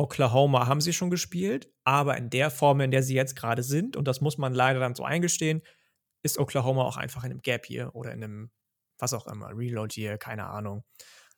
Oklahoma 0.00 0.66
haben 0.66 0.80
sie 0.80 0.92
schon 0.92 1.10
gespielt, 1.10 1.68
aber 1.84 2.16
in 2.16 2.30
der 2.30 2.50
Form, 2.50 2.80
in 2.80 2.90
der 2.90 3.02
sie 3.02 3.14
jetzt 3.14 3.36
gerade 3.36 3.62
sind, 3.62 3.96
und 3.96 4.08
das 4.08 4.20
muss 4.20 4.38
man 4.38 4.54
leider 4.54 4.80
dann 4.80 4.94
so 4.94 5.04
eingestehen, 5.04 5.62
ist 6.22 6.38
Oklahoma 6.38 6.84
auch 6.84 6.96
einfach 6.96 7.24
in 7.24 7.30
einem 7.30 7.42
Gap 7.42 7.68
Year 7.68 7.94
oder 7.94 8.12
in 8.12 8.24
einem, 8.24 8.50
was 9.02 9.14
auch 9.14 9.26
immer, 9.26 9.56
Reload 9.56 10.00
Year, 10.00 10.18
keine 10.18 10.46
Ahnung. 10.46 10.84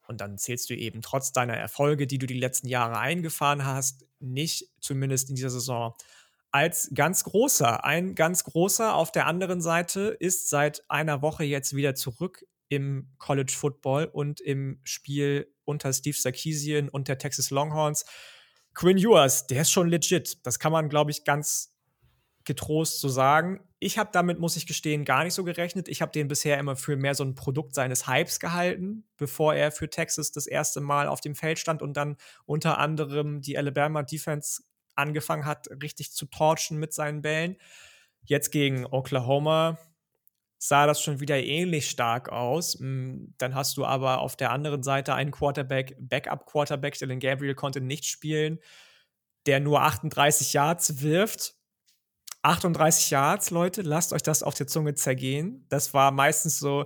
Und 0.07 0.21
dann 0.21 0.39
zählst 0.39 0.69
du 0.69 0.75
eben 0.75 1.01
trotz 1.01 1.33
deiner 1.33 1.57
Erfolge, 1.57 2.07
die 2.07 2.19
du 2.19 2.27
die 2.27 2.39
letzten 2.39 2.69
Jahre 2.69 2.99
eingefahren 2.99 3.65
hast, 3.65 4.05
nicht 4.19 4.69
zumindest 4.81 5.31
in 5.31 5.37
dieser 5.37 5.51
Saison 5.51 5.95
als 6.51 6.91
ganz 6.95 7.25
großer. 7.25 7.85
Ein 7.85 8.15
ganz 8.15 8.45
großer 8.45 8.95
auf 8.95 9.11
der 9.11 9.27
anderen 9.27 9.63
Seite 9.63 10.17
ist 10.21 10.51
seit 10.51 10.83
einer 10.89 11.23
Woche 11.23 11.45
jetzt 11.45 11.75
wieder 11.75 11.95
zurück 11.95 12.45
im 12.69 13.11
College 13.19 13.53
Football 13.57 14.07
und 14.07 14.41
im 14.41 14.81
Spiel 14.85 15.53
unter 15.65 15.93
Steve 15.93 16.17
Sarkisian 16.17 16.89
und 16.89 17.09
der 17.09 17.19
Texas 17.19 17.51
Longhorns. 17.51 18.05
Quinn 18.75 18.99
Ewers, 18.99 19.47
der 19.47 19.63
ist 19.63 19.71
schon 19.71 19.89
legit. 19.89 20.47
Das 20.47 20.59
kann 20.59 20.73
man, 20.73 20.89
glaube 20.89 21.11
ich, 21.11 21.25
ganz 21.25 21.72
getrost 22.45 23.01
so 23.01 23.09
sagen. 23.09 23.61
Ich 23.79 23.99
habe 23.99 24.11
damit, 24.13 24.39
muss 24.39 24.57
ich 24.57 24.67
gestehen, 24.67 25.05
gar 25.05 25.25
nicht 25.25 25.35
so 25.35 25.45
gerechnet. 25.45 25.89
Ich 25.89 26.03
habe 26.03 26.13
den 26.13 26.29
bisher 26.29 26.59
immer 26.59 26.77
für 26.77 26.97
mehr 26.97 27.15
so 27.15 27.25
ein 27.25 27.35
Produkt 27.35 27.75
seines 27.75 28.07
Hypes 28.07 28.41
gehalten, 28.41 29.05
bevor 29.17 29.55
er 29.55 29.73
für 29.73 29.91
Texas 29.91 30.33
das 30.33 30.47
erste 30.47 30.81
Mal 30.81 31.09
auf 31.09 31.21
dem 31.21 31.35
Feld 31.35 31.59
stand 31.59 31.83
und 31.83 31.97
dann 31.97 32.17
unter 32.45 32.79
anderem 32.79 33.41
die 33.41 33.59
Alabama 33.59 34.03
Defense 34.03 34.63
angefangen 34.95 35.47
hat, 35.47 35.69
richtig 35.83 36.13
zu 36.13 36.27
torchen 36.27 36.79
mit 36.79 36.93
seinen 36.93 37.23
Bällen. 37.23 37.57
Jetzt 38.25 38.51
gegen 38.51 38.87
Oklahoma 38.87 39.79
sah 40.59 40.87
das 40.87 41.03
schon 41.03 41.19
wieder 41.19 41.43
ähnlich 41.43 41.91
stark 41.91 42.29
aus. 42.29 42.79
Hm, 42.79 43.35
dann 43.39 43.55
hast 43.57 43.77
du 43.77 43.85
aber 43.85 44.21
auf 44.21 44.37
der 44.37 44.53
anderen 44.53 44.85
Seite 44.85 45.15
einen 45.15 45.33
Quarterback, 45.33 45.97
Backup-Quarterback, 45.99 46.97
Dylan 46.99 47.19
Gabriel 47.19 47.57
konnte 47.57 47.81
nicht 47.81 48.05
spielen, 48.05 48.61
der 49.47 49.59
nur 49.59 49.83
38 49.83 50.53
Yards 50.53 51.03
wirft. 51.03 51.57
38 52.43 53.11
Yards, 53.11 53.51
Leute, 53.51 53.83
lasst 53.83 54.13
euch 54.13 54.23
das 54.23 54.43
auf 54.43 54.55
der 54.55 54.67
Zunge 54.67 54.95
zergehen. 54.95 55.65
Das 55.69 55.95
war 55.95 56.11
meistens 56.11 56.59
so 56.59 56.85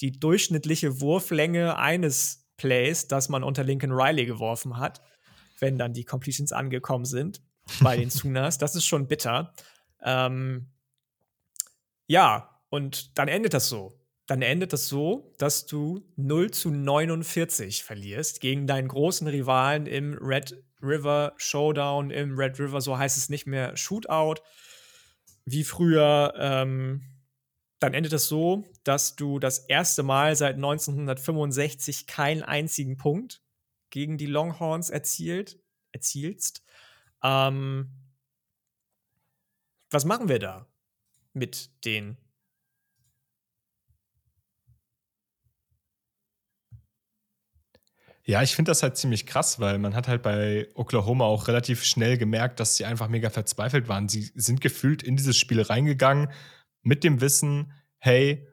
die 0.00 0.12
durchschnittliche 0.18 1.00
Wurflänge 1.00 1.76
eines 1.76 2.46
Plays, 2.56 3.06
das 3.08 3.28
man 3.28 3.44
unter 3.44 3.64
Lincoln 3.64 3.92
Riley 3.92 4.26
geworfen 4.26 4.78
hat, 4.78 5.02
wenn 5.58 5.78
dann 5.78 5.92
die 5.92 6.04
Completions 6.04 6.52
angekommen 6.52 7.04
sind 7.04 7.42
bei 7.80 7.96
den 7.96 8.10
Sooners. 8.10 8.58
Das 8.58 8.74
ist 8.74 8.86
schon 8.86 9.06
bitter. 9.06 9.52
Ähm, 10.02 10.68
ja, 12.06 12.60
und 12.70 13.18
dann 13.18 13.28
endet 13.28 13.54
das 13.54 13.68
so. 13.68 13.98
Dann 14.26 14.40
endet 14.40 14.72
das 14.72 14.88
so, 14.88 15.34
dass 15.36 15.66
du 15.66 16.02
0 16.16 16.50
zu 16.50 16.70
49 16.70 17.84
verlierst 17.84 18.40
gegen 18.40 18.66
deinen 18.66 18.88
großen 18.88 19.28
Rivalen 19.28 19.86
im 19.86 20.14
Red 20.14 20.64
River 20.82 21.34
Showdown, 21.36 22.10
im 22.10 22.38
Red 22.38 22.58
River, 22.58 22.80
so 22.80 22.96
heißt 22.96 23.18
es 23.18 23.28
nicht 23.28 23.46
mehr 23.46 23.76
Shootout, 23.76 24.36
wie 25.44 25.64
früher. 25.64 26.34
Ähm, 26.36 27.02
dann 27.80 27.92
endet 27.92 28.14
es 28.14 28.28
so, 28.28 28.64
dass 28.82 29.14
du 29.14 29.38
das 29.38 29.58
erste 29.58 30.02
Mal 30.02 30.36
seit 30.36 30.54
1965 30.54 32.06
keinen 32.06 32.42
einzigen 32.42 32.96
Punkt 32.96 33.42
gegen 33.90 34.16
die 34.16 34.26
Longhorns 34.26 34.88
erzielt, 34.90 35.58
erzielst. 35.92 36.62
Ähm, 37.22 37.90
was 39.90 40.04
machen 40.04 40.28
wir 40.28 40.38
da 40.38 40.66
mit 41.34 41.84
den 41.84 42.16
Ja, 48.26 48.42
ich 48.42 48.56
finde 48.56 48.70
das 48.70 48.82
halt 48.82 48.96
ziemlich 48.96 49.26
krass, 49.26 49.60
weil 49.60 49.78
man 49.78 49.94
hat 49.94 50.08
halt 50.08 50.22
bei 50.22 50.66
Oklahoma 50.74 51.24
auch 51.24 51.46
relativ 51.46 51.84
schnell 51.84 52.16
gemerkt, 52.16 52.58
dass 52.58 52.76
sie 52.76 52.86
einfach 52.86 53.08
mega 53.08 53.28
verzweifelt 53.28 53.86
waren. 53.88 54.08
Sie 54.08 54.30
sind 54.34 54.62
gefühlt 54.62 55.02
in 55.02 55.16
dieses 55.16 55.36
Spiel 55.36 55.60
reingegangen 55.60 56.28
mit 56.82 57.04
dem 57.04 57.20
Wissen, 57.20 57.72
hey, 57.98 58.46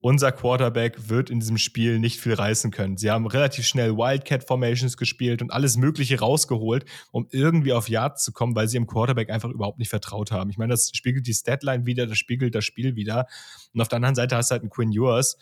unser 0.00 0.30
Quarterback 0.32 1.08
wird 1.08 1.28
in 1.28 1.40
diesem 1.40 1.58
Spiel 1.58 1.98
nicht 1.98 2.20
viel 2.20 2.34
reißen 2.34 2.70
können. 2.70 2.96
Sie 2.96 3.10
haben 3.10 3.26
relativ 3.26 3.66
schnell 3.66 3.96
Wildcat 3.96 4.44
Formations 4.44 4.96
gespielt 4.96 5.42
und 5.42 5.50
alles 5.50 5.76
Mögliche 5.76 6.20
rausgeholt, 6.20 6.84
um 7.10 7.26
irgendwie 7.30 7.72
auf 7.72 7.88
Yards 7.88 8.22
zu 8.22 8.32
kommen, 8.32 8.54
weil 8.54 8.68
sie 8.68 8.76
im 8.76 8.86
Quarterback 8.86 9.28
einfach 9.28 9.50
überhaupt 9.50 9.78
nicht 9.78 9.88
vertraut 9.90 10.30
haben. 10.30 10.50
Ich 10.50 10.56
meine, 10.56 10.70
das 10.70 10.90
spiegelt 10.94 11.26
die 11.26 11.34
Statline 11.34 11.84
wieder, 11.84 12.06
das 12.06 12.16
spiegelt 12.16 12.54
das 12.54 12.64
Spiel 12.64 12.94
wieder. 12.94 13.26
Und 13.74 13.80
auf 13.80 13.88
der 13.88 13.96
anderen 13.96 14.14
Seite 14.14 14.36
hast 14.36 14.50
du 14.50 14.52
halt 14.52 14.62
einen 14.62 14.70
Quinn 14.70 14.92
Ewers, 14.92 15.36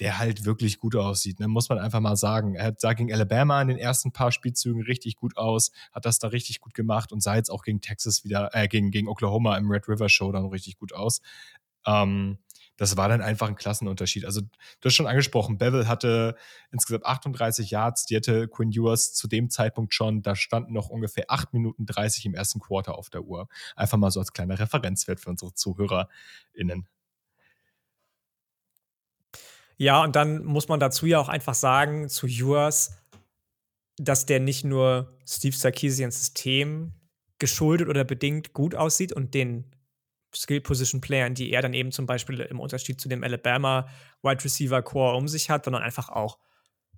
der 0.00 0.18
halt 0.18 0.44
wirklich 0.44 0.78
gut 0.78 0.96
aussieht, 0.96 1.40
ne? 1.40 1.48
muss 1.48 1.68
man 1.68 1.78
einfach 1.78 2.00
mal 2.00 2.16
sagen. 2.16 2.54
Er 2.54 2.74
sah 2.76 2.92
gegen 2.94 3.12
Alabama 3.12 3.62
in 3.62 3.68
den 3.68 3.78
ersten 3.78 4.12
paar 4.12 4.32
Spielzügen 4.32 4.82
richtig 4.82 5.16
gut 5.16 5.36
aus, 5.36 5.70
hat 5.92 6.04
das 6.04 6.18
da 6.18 6.28
richtig 6.28 6.60
gut 6.60 6.74
gemacht 6.74 7.12
und 7.12 7.22
sah 7.22 7.36
jetzt 7.36 7.50
auch 7.50 7.62
gegen 7.62 7.80
Texas 7.80 8.24
wieder, 8.24 8.50
äh, 8.52 8.68
gegen, 8.68 8.90
gegen 8.90 9.08
Oklahoma 9.08 9.56
im 9.56 9.70
Red 9.70 9.88
River 9.88 10.08
Show 10.08 10.32
dann 10.32 10.46
richtig 10.46 10.78
gut 10.78 10.92
aus. 10.92 11.20
Ähm, 11.86 12.38
das 12.76 12.96
war 12.96 13.08
dann 13.08 13.22
einfach 13.22 13.48
ein 13.48 13.54
Klassenunterschied. 13.54 14.24
Also, 14.24 14.40
du 14.40 14.48
hast 14.84 14.94
schon 14.94 15.06
angesprochen, 15.06 15.58
Bevel 15.58 15.86
hatte 15.86 16.36
insgesamt 16.72 17.06
38 17.06 17.70
Yards, 17.70 18.06
die 18.06 18.16
hatte 18.16 18.48
Quinn 18.48 18.72
Ewers 18.72 19.14
zu 19.14 19.28
dem 19.28 19.48
Zeitpunkt 19.48 19.94
schon, 19.94 20.22
da 20.22 20.34
standen 20.34 20.72
noch 20.72 20.88
ungefähr 20.88 21.26
8 21.28 21.52
Minuten 21.52 21.86
30 21.86 22.26
im 22.26 22.34
ersten 22.34 22.58
Quarter 22.58 22.98
auf 22.98 23.10
der 23.10 23.22
Uhr. 23.22 23.48
Einfach 23.76 23.98
mal 23.98 24.10
so 24.10 24.20
als 24.20 24.32
kleiner 24.32 24.58
Referenzwert 24.58 25.20
für 25.20 25.30
unsere 25.30 25.54
ZuhörerInnen. 25.54 26.88
Ja, 29.76 30.02
und 30.02 30.16
dann 30.16 30.44
muss 30.44 30.68
man 30.68 30.80
dazu 30.80 31.06
ja 31.06 31.18
auch 31.18 31.28
einfach 31.28 31.54
sagen, 31.54 32.08
zu 32.08 32.26
Yours, 32.26 32.96
dass 33.96 34.26
der 34.26 34.40
nicht 34.40 34.64
nur 34.64 35.08
Steve 35.26 35.56
Sarkisians 35.56 36.18
System 36.18 36.92
geschuldet 37.38 37.88
oder 37.88 38.04
bedingt 38.04 38.52
gut 38.52 38.74
aussieht 38.74 39.12
und 39.12 39.34
den 39.34 39.70
Skill-Position-Playern, 40.34 41.34
die 41.34 41.50
er 41.50 41.62
dann 41.62 41.74
eben 41.74 41.92
zum 41.92 42.06
Beispiel 42.06 42.40
im 42.40 42.60
Unterschied 42.60 43.00
zu 43.00 43.08
dem 43.08 43.22
Alabama 43.22 43.88
Wide 44.22 44.44
Receiver 44.44 44.82
Core 44.82 45.16
um 45.16 45.28
sich 45.28 45.50
hat, 45.50 45.64
sondern 45.64 45.82
einfach 45.82 46.08
auch 46.08 46.38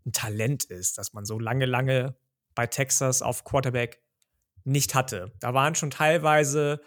ein 0.07 0.13
Talent 0.13 0.65
ist, 0.65 0.99
dass 0.99 1.13
man 1.13 1.25
so 1.25 1.39
lange, 1.39 1.67
lange 1.67 2.17
bei 2.55 2.67
Texas 2.67 3.23
auf 3.23 3.45
Quarterback 3.45 4.01
nicht 4.65 4.95
hatte. 4.95 5.33
Da 5.41 5.55
waren 5.55 5.75
schon 5.75 5.91
teilweise 5.91 6.81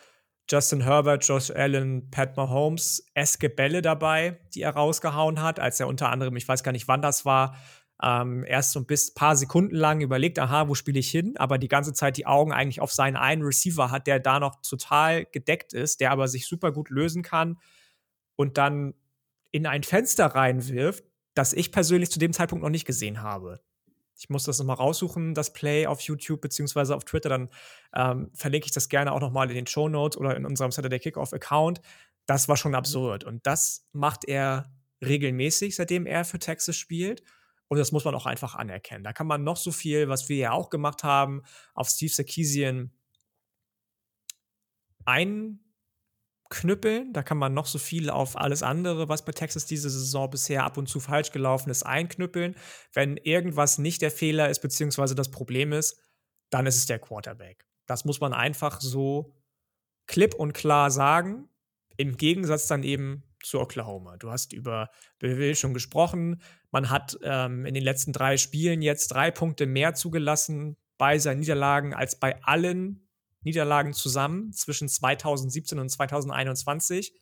Justin 0.49 0.81
Herbert, 0.81 1.27
Josh 1.27 1.51
Allen, 1.51 2.09
Pat 2.09 2.35
Mahomes 2.35 3.05
eske 3.13 3.49
Bälle 3.49 3.81
dabei, 3.81 4.39
die 4.55 4.63
er 4.63 4.71
rausgehauen 4.71 5.41
hat, 5.41 5.59
als 5.59 5.79
er 5.79 5.87
unter 5.87 6.09
anderem, 6.09 6.35
ich 6.35 6.47
weiß 6.47 6.63
gar 6.63 6.71
nicht, 6.71 6.87
wann 6.87 7.03
das 7.03 7.23
war, 7.23 7.55
ähm, 8.01 8.43
erst 8.47 8.71
so 8.71 8.79
ein 8.79 8.87
paar 9.13 9.35
Sekunden 9.35 9.75
lang 9.75 10.01
überlegt, 10.01 10.39
aha, 10.39 10.67
wo 10.67 10.73
spiele 10.73 10.99
ich 10.99 11.11
hin, 11.11 11.35
aber 11.37 11.57
die 11.57 11.67
ganze 11.67 11.93
Zeit 11.93 12.17
die 12.17 12.25
Augen 12.25 12.51
eigentlich 12.51 12.81
auf 12.81 12.91
seinen 12.91 13.17
einen 13.17 13.43
Receiver 13.43 13.91
hat, 13.91 14.07
der 14.07 14.19
da 14.19 14.39
noch 14.39 14.61
total 14.61 15.25
gedeckt 15.25 15.73
ist, 15.73 15.99
der 15.99 16.11
aber 16.11 16.27
sich 16.27 16.47
super 16.47 16.71
gut 16.71 16.89
lösen 16.89 17.21
kann 17.21 17.59
und 18.35 18.57
dann 18.57 18.93
in 19.51 19.67
ein 19.67 19.83
Fenster 19.83 20.27
reinwirft, 20.27 21.03
das 21.35 21.53
ich 21.53 21.71
persönlich 21.71 22.09
zu 22.09 22.19
dem 22.19 22.33
Zeitpunkt 22.33 22.63
noch 22.63 22.69
nicht 22.69 22.85
gesehen 22.85 23.21
habe. 23.21 23.59
Ich 24.19 24.29
muss 24.29 24.43
das 24.43 24.59
nochmal 24.59 24.75
raussuchen, 24.75 25.33
das 25.33 25.53
Play 25.53 25.87
auf 25.87 26.01
YouTube 26.01 26.41
beziehungsweise 26.41 26.95
auf 26.95 27.05
Twitter. 27.05 27.29
Dann 27.29 27.49
ähm, 27.95 28.29
verlinke 28.33 28.65
ich 28.65 28.73
das 28.73 28.89
gerne 28.89 29.13
auch 29.13 29.21
nochmal 29.21 29.49
in 29.49 29.55
den 29.55 29.67
Show 29.67 29.87
Notes 29.87 30.17
oder 30.17 30.35
in 30.35 30.45
unserem 30.45 30.71
Saturday 30.71 30.99
Kickoff 30.99 31.33
Account. 31.33 31.81
Das 32.25 32.49
war 32.49 32.57
schon 32.57 32.75
absurd. 32.75 33.23
Und 33.23 33.47
das 33.47 33.87
macht 33.93 34.25
er 34.25 34.71
regelmäßig, 35.01 35.75
seitdem 35.75 36.05
er 36.05 36.25
für 36.25 36.37
Texas 36.37 36.75
spielt. 36.75 37.23
Und 37.69 37.77
das 37.77 37.91
muss 37.93 38.03
man 38.03 38.13
auch 38.13 38.25
einfach 38.25 38.55
anerkennen. 38.55 39.03
Da 39.03 39.13
kann 39.13 39.27
man 39.27 39.43
noch 39.43 39.57
so 39.57 39.71
viel, 39.71 40.09
was 40.09 40.27
wir 40.27 40.37
ja 40.37 40.51
auch 40.51 40.69
gemacht 40.69 41.03
haben, 41.03 41.43
auf 41.73 41.87
Steve 41.87 42.11
Sarkisian 42.11 42.91
ein 45.05 45.59
knüppeln. 46.49 47.13
Da 47.13 47.23
kann 47.23 47.37
man 47.37 47.53
noch 47.53 47.65
so 47.65 47.77
viel 47.77 48.09
auf 48.09 48.37
alles 48.37 48.63
andere, 48.63 49.07
was 49.07 49.23
bei 49.23 49.31
Texas 49.31 49.65
diese 49.65 49.89
Saison 49.89 50.29
bisher 50.29 50.63
ab 50.63 50.77
und 50.77 50.87
zu 50.87 50.99
falsch 50.99 51.31
gelaufen 51.31 51.69
ist, 51.69 51.83
einknüppeln. 51.83 52.55
Wenn 52.93 53.17
irgendwas 53.17 53.77
nicht 53.77 54.01
der 54.01 54.11
Fehler 54.11 54.49
ist, 54.49 54.59
beziehungsweise 54.59 55.15
das 55.15 55.31
Problem 55.31 55.71
ist, 55.71 55.99
dann 56.49 56.65
ist 56.65 56.77
es 56.77 56.87
der 56.87 56.99
Quarterback. 56.99 57.65
Das 57.85 58.05
muss 58.05 58.19
man 58.19 58.33
einfach 58.33 58.81
so 58.81 59.35
klipp 60.07 60.33
und 60.33 60.53
klar 60.53 60.91
sagen. 60.91 61.49
Im 61.97 62.17
Gegensatz 62.17 62.67
dann 62.67 62.83
eben 62.83 63.23
zu 63.43 63.59
Oklahoma. 63.59 64.17
Du 64.17 64.31
hast 64.31 64.53
über 64.53 64.89
Beville 65.19 65.55
schon 65.55 65.73
gesprochen. 65.73 66.41
Man 66.71 66.89
hat 66.89 67.17
ähm, 67.23 67.65
in 67.65 67.73
den 67.73 67.83
letzten 67.83 68.13
drei 68.13 68.37
Spielen 68.37 68.81
jetzt 68.81 69.09
drei 69.09 69.31
Punkte 69.31 69.65
mehr 69.65 69.93
zugelassen 69.93 70.77
bei 70.97 71.17
seinen 71.19 71.39
Niederlagen 71.39 71.93
als 71.93 72.19
bei 72.19 72.41
allen 72.43 73.08
Niederlagen 73.41 73.93
zusammen 73.93 74.51
zwischen 74.53 74.89
2017 74.89 75.79
und 75.79 75.89
2021. 75.89 77.13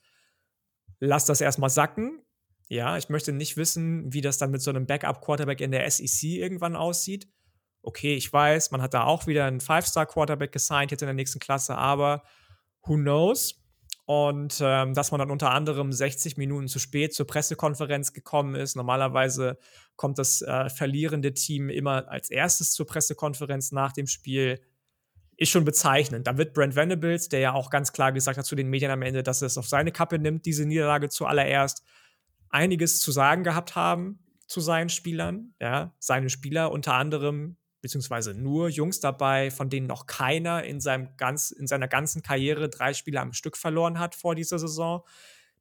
Lass 0.99 1.25
das 1.25 1.41
erstmal 1.41 1.69
sacken. 1.69 2.23
Ja, 2.69 2.97
ich 2.97 3.09
möchte 3.09 3.31
nicht 3.31 3.55
wissen, 3.55 4.11
wie 4.13 4.21
das 4.21 4.37
dann 4.37 4.51
mit 4.51 4.61
so 4.61 4.71
einem 4.71 4.87
Backup-Quarterback 4.87 5.61
in 5.61 5.71
der 5.71 5.89
SEC 5.89 6.23
irgendwann 6.23 6.75
aussieht. 6.75 7.27
Okay, 7.81 8.15
ich 8.15 8.31
weiß, 8.31 8.71
man 8.71 8.81
hat 8.81 8.93
da 8.93 9.03
auch 9.03 9.27
wieder 9.27 9.45
einen 9.45 9.61
Five-Star-Quarterback 9.61 10.51
gesigned 10.51 10.91
jetzt 10.91 11.01
in 11.01 11.07
der 11.07 11.13
nächsten 11.13 11.39
Klasse, 11.39 11.77
aber 11.77 12.23
who 12.81 12.95
knows? 12.95 13.63
Und 14.05 14.59
ähm, 14.61 14.93
dass 14.93 15.11
man 15.11 15.19
dann 15.19 15.31
unter 15.31 15.51
anderem 15.51 15.91
60 15.91 16.37
Minuten 16.37 16.67
zu 16.67 16.79
spät 16.79 17.13
zur 17.13 17.27
Pressekonferenz 17.27 18.13
gekommen 18.13 18.55
ist. 18.55 18.75
Normalerweise 18.75 19.57
kommt 19.97 20.17
das 20.17 20.41
äh, 20.41 20.69
verlierende 20.69 21.33
Team 21.33 21.69
immer 21.69 22.07
als 22.09 22.29
erstes 22.29 22.71
zur 22.71 22.85
Pressekonferenz 22.85 23.73
nach 23.73 23.91
dem 23.91 24.07
Spiel 24.07 24.61
ist 25.37 25.49
schon 25.49 25.65
bezeichnend. 25.65 26.25
Da 26.25 26.37
wird 26.37 26.53
Brent 26.53 26.75
Venables, 26.75 27.29
der 27.29 27.39
ja 27.39 27.53
auch 27.53 27.69
ganz 27.69 27.93
klar 27.93 28.11
gesagt 28.11 28.37
hat 28.37 28.45
zu 28.45 28.55
den 28.55 28.69
Medien 28.69 28.91
am 28.91 29.03
Ende, 29.03 29.21
dass 29.21 29.41
er 29.41 29.45
es 29.45 29.57
auf 29.57 29.67
seine 29.67 29.91
Kappe 29.91 30.17
nimmt, 30.17 30.45
diese 30.45 30.65
Niederlage 30.65 31.09
zuallererst, 31.09 31.83
einiges 32.49 32.99
zu 32.99 33.11
sagen 33.11 33.43
gehabt 33.43 33.75
haben 33.75 34.19
zu 34.47 34.61
seinen 34.61 34.89
Spielern. 34.89 35.53
Ja, 35.61 35.93
seine 35.99 36.29
Spieler 36.29 36.71
unter 36.71 36.95
anderem, 36.95 37.57
beziehungsweise 37.81 38.33
nur 38.33 38.69
Jungs 38.69 38.99
dabei, 38.99 39.51
von 39.51 39.69
denen 39.69 39.85
noch 39.85 40.07
keiner 40.07 40.63
in, 40.63 40.81
seinem 40.81 41.15
ganz, 41.17 41.51
in 41.51 41.67
seiner 41.67 41.87
ganzen 41.87 42.23
Karriere 42.23 42.67
drei 42.69 42.93
Spiele 42.93 43.21
am 43.21 43.33
Stück 43.33 43.57
verloren 43.57 43.99
hat 43.99 44.15
vor 44.15 44.33
dieser 44.33 44.57
Saison. 44.57 45.03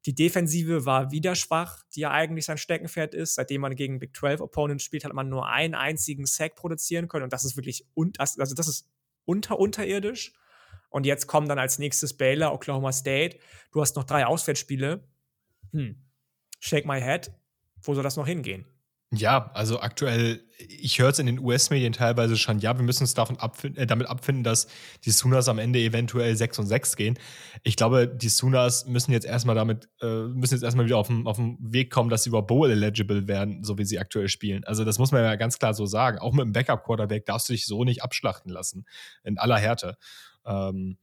Die 0.07 0.15
Defensive 0.15 0.85
war 0.85 1.11
wieder 1.11 1.35
schwach, 1.35 1.83
die 1.93 1.99
ja 2.01 2.11
eigentlich 2.11 2.45
sein 2.45 2.57
Steckenpferd 2.57 3.13
ist. 3.13 3.35
Seitdem 3.35 3.61
man 3.61 3.75
gegen 3.75 3.99
Big 3.99 4.15
12 4.15 4.41
Opponents 4.41 4.83
spielt, 4.83 5.05
hat 5.05 5.13
man 5.13 5.29
nur 5.29 5.47
einen 5.47 5.75
einzigen 5.75 6.25
Sack 6.25 6.55
produzieren 6.55 7.07
können. 7.07 7.25
Und 7.25 7.33
das 7.33 7.45
ist 7.45 7.57
wirklich, 7.57 7.85
und 7.93 8.19
also 8.19 8.55
das 8.55 8.67
ist 8.67 8.87
unter 9.27 9.59
unterirdisch. 9.59 10.33
Und 10.89 11.05
jetzt 11.05 11.27
kommen 11.27 11.47
dann 11.47 11.59
als 11.59 11.79
nächstes 11.79 12.15
Baylor, 12.15 12.53
Oklahoma 12.53 12.91
State. 12.91 13.37
Du 13.71 13.81
hast 13.81 13.95
noch 13.95 14.05
drei 14.05 14.25
Auswärtsspiele. 14.25 15.03
Hm. 15.71 16.01
Shake 16.59 16.87
my 16.87 16.99
head. 16.99 17.31
Wo 17.81 17.93
soll 17.93 18.03
das 18.03 18.15
noch 18.15 18.25
hingehen? 18.25 18.65
Ja, 19.13 19.51
also 19.53 19.79
aktuell, 19.79 20.43
ich 20.57 20.99
höre 20.99 21.09
es 21.09 21.19
in 21.19 21.27
den 21.27 21.39
US-Medien 21.39 21.93
teilweise 21.93 22.35
schon, 22.35 22.59
ja, 22.59 22.77
wir 22.77 22.83
müssen 22.83 23.03
uns 23.03 23.13
davon 23.13 23.37
abfinden, 23.37 23.81
äh, 23.81 23.87
damit 23.87 24.07
abfinden, 24.07 24.43
dass 24.43 24.67
die 25.05 25.11
Sooners 25.11 25.47
am 25.47 25.59
Ende 25.59 25.79
eventuell 25.79 26.35
6 26.35 26.59
und 26.59 26.67
6 26.67 26.97
gehen. 26.97 27.17
Ich 27.63 27.77
glaube, 27.77 28.05
die 28.05 28.27
Sooners 28.27 28.85
müssen 28.85 29.13
jetzt 29.13 29.25
erstmal 29.25 29.55
damit, 29.55 29.87
äh, 30.01 30.23
müssen 30.23 30.55
jetzt 30.55 30.63
erstmal 30.63 30.87
wieder 30.87 30.97
auf 30.97 31.07
den, 31.07 31.25
auf 31.25 31.37
den 31.37 31.57
Weg 31.61 31.89
kommen, 31.89 32.09
dass 32.09 32.23
sie 32.23 32.29
über 32.29 32.41
Bowl 32.41 32.69
eligible 32.69 33.29
werden, 33.29 33.63
so 33.63 33.77
wie 33.77 33.85
sie 33.85 33.97
aktuell 33.97 34.27
spielen. 34.27 34.65
Also 34.65 34.83
das 34.83 34.99
muss 34.99 35.13
man 35.13 35.23
ja 35.23 35.35
ganz 35.37 35.57
klar 35.57 35.73
so 35.73 35.85
sagen. 35.85 36.19
Auch 36.19 36.33
mit 36.33 36.43
dem 36.43 36.51
Backup-Quarterback 36.51 37.25
darfst 37.25 37.47
du 37.47 37.53
dich 37.53 37.65
so 37.65 37.85
nicht 37.85 38.03
abschlachten 38.03 38.51
lassen. 38.51 38.85
In 39.23 39.37
aller 39.37 39.57
Härte. 39.57 39.97
Ähm, 40.45 40.97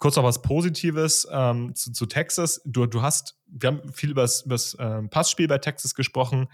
kurz 0.00 0.16
noch 0.16 0.24
was 0.24 0.42
Positives 0.42 1.28
ähm, 1.30 1.76
zu, 1.76 1.92
zu, 1.92 2.06
Texas. 2.06 2.60
Du, 2.64 2.86
du 2.86 3.02
hast, 3.02 3.38
wir 3.46 3.68
haben 3.68 3.92
viel 3.92 4.10
über 4.10 4.22
das 4.22 4.76
ähm, 4.80 5.10
Passspiel 5.10 5.46
bei 5.46 5.58
Texas 5.58 5.94
gesprochen. 5.94 6.48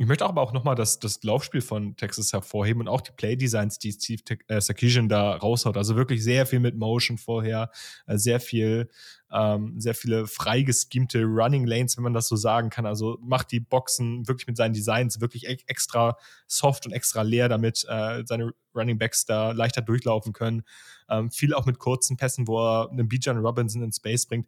Ich 0.00 0.06
möchte 0.06 0.24
aber 0.24 0.40
auch 0.40 0.54
nochmal 0.54 0.76
das, 0.76 0.98
das 0.98 1.22
Laufspiel 1.24 1.60
von 1.60 1.94
Texas 1.94 2.32
hervorheben 2.32 2.80
und 2.80 2.88
auch 2.88 3.02
die 3.02 3.12
Playdesigns, 3.12 3.78
die 3.78 3.92
Steve 3.92 4.22
äh, 4.48 4.58
Sarkisian 4.58 5.10
da 5.10 5.36
raushaut. 5.36 5.76
Also 5.76 5.94
wirklich 5.94 6.24
sehr 6.24 6.46
viel 6.46 6.58
mit 6.58 6.74
Motion 6.74 7.18
vorher, 7.18 7.70
äh, 8.06 8.16
sehr 8.16 8.40
viel, 8.40 8.88
ähm, 9.30 9.78
sehr 9.78 9.94
viele 9.94 10.26
freigeschemte 10.26 11.24
Running 11.24 11.66
Lanes, 11.66 11.98
wenn 11.98 12.04
man 12.04 12.14
das 12.14 12.28
so 12.28 12.36
sagen 12.36 12.70
kann. 12.70 12.86
Also 12.86 13.18
macht 13.20 13.52
die 13.52 13.60
Boxen 13.60 14.26
wirklich 14.26 14.46
mit 14.46 14.56
seinen 14.56 14.72
Designs 14.72 15.20
wirklich 15.20 15.46
e 15.46 15.58
extra 15.66 16.16
soft 16.46 16.86
und 16.86 16.92
extra 16.92 17.20
leer, 17.20 17.50
damit 17.50 17.84
äh, 17.86 18.22
seine 18.24 18.54
Running 18.74 18.96
Backs 18.96 19.26
da 19.26 19.52
leichter 19.52 19.82
durchlaufen 19.82 20.32
können. 20.32 20.62
Ähm, 21.10 21.30
viel 21.30 21.52
auch 21.52 21.66
mit 21.66 21.78
kurzen 21.78 22.16
Pässen, 22.16 22.48
wo 22.48 22.58
er 22.58 22.90
einen 22.90 23.06
Bijan 23.06 23.36
Robinson 23.36 23.82
in 23.82 23.92
Space 23.92 24.24
bringt 24.24 24.46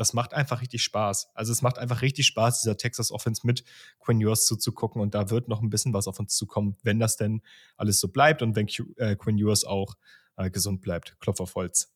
das 0.00 0.14
macht 0.14 0.32
einfach 0.32 0.62
richtig 0.62 0.82
Spaß. 0.82 1.28
Also 1.34 1.52
es 1.52 1.60
macht 1.60 1.76
einfach 1.76 2.00
richtig 2.00 2.26
Spaß, 2.26 2.62
dieser 2.62 2.78
Texas 2.78 3.12
Offense 3.12 3.46
mit 3.46 3.64
Quinn 3.98 4.18
Ewers 4.18 4.46
zuzugucken 4.46 5.02
und 5.02 5.14
da 5.14 5.28
wird 5.28 5.46
noch 5.46 5.60
ein 5.60 5.68
bisschen 5.68 5.92
was 5.92 6.08
auf 6.08 6.18
uns 6.18 6.34
zukommen, 6.34 6.78
wenn 6.82 6.98
das 6.98 7.18
denn 7.18 7.42
alles 7.76 8.00
so 8.00 8.08
bleibt 8.08 8.40
und 8.40 8.56
wenn 8.56 8.66
äh, 8.96 9.14
Quinn 9.16 9.36
Ewers 9.36 9.64
auch 9.64 9.96
äh, 10.36 10.50
gesund 10.50 10.80
bleibt. 10.80 11.20
Klopf 11.20 11.40
auf 11.40 11.54
Holz. 11.54 11.92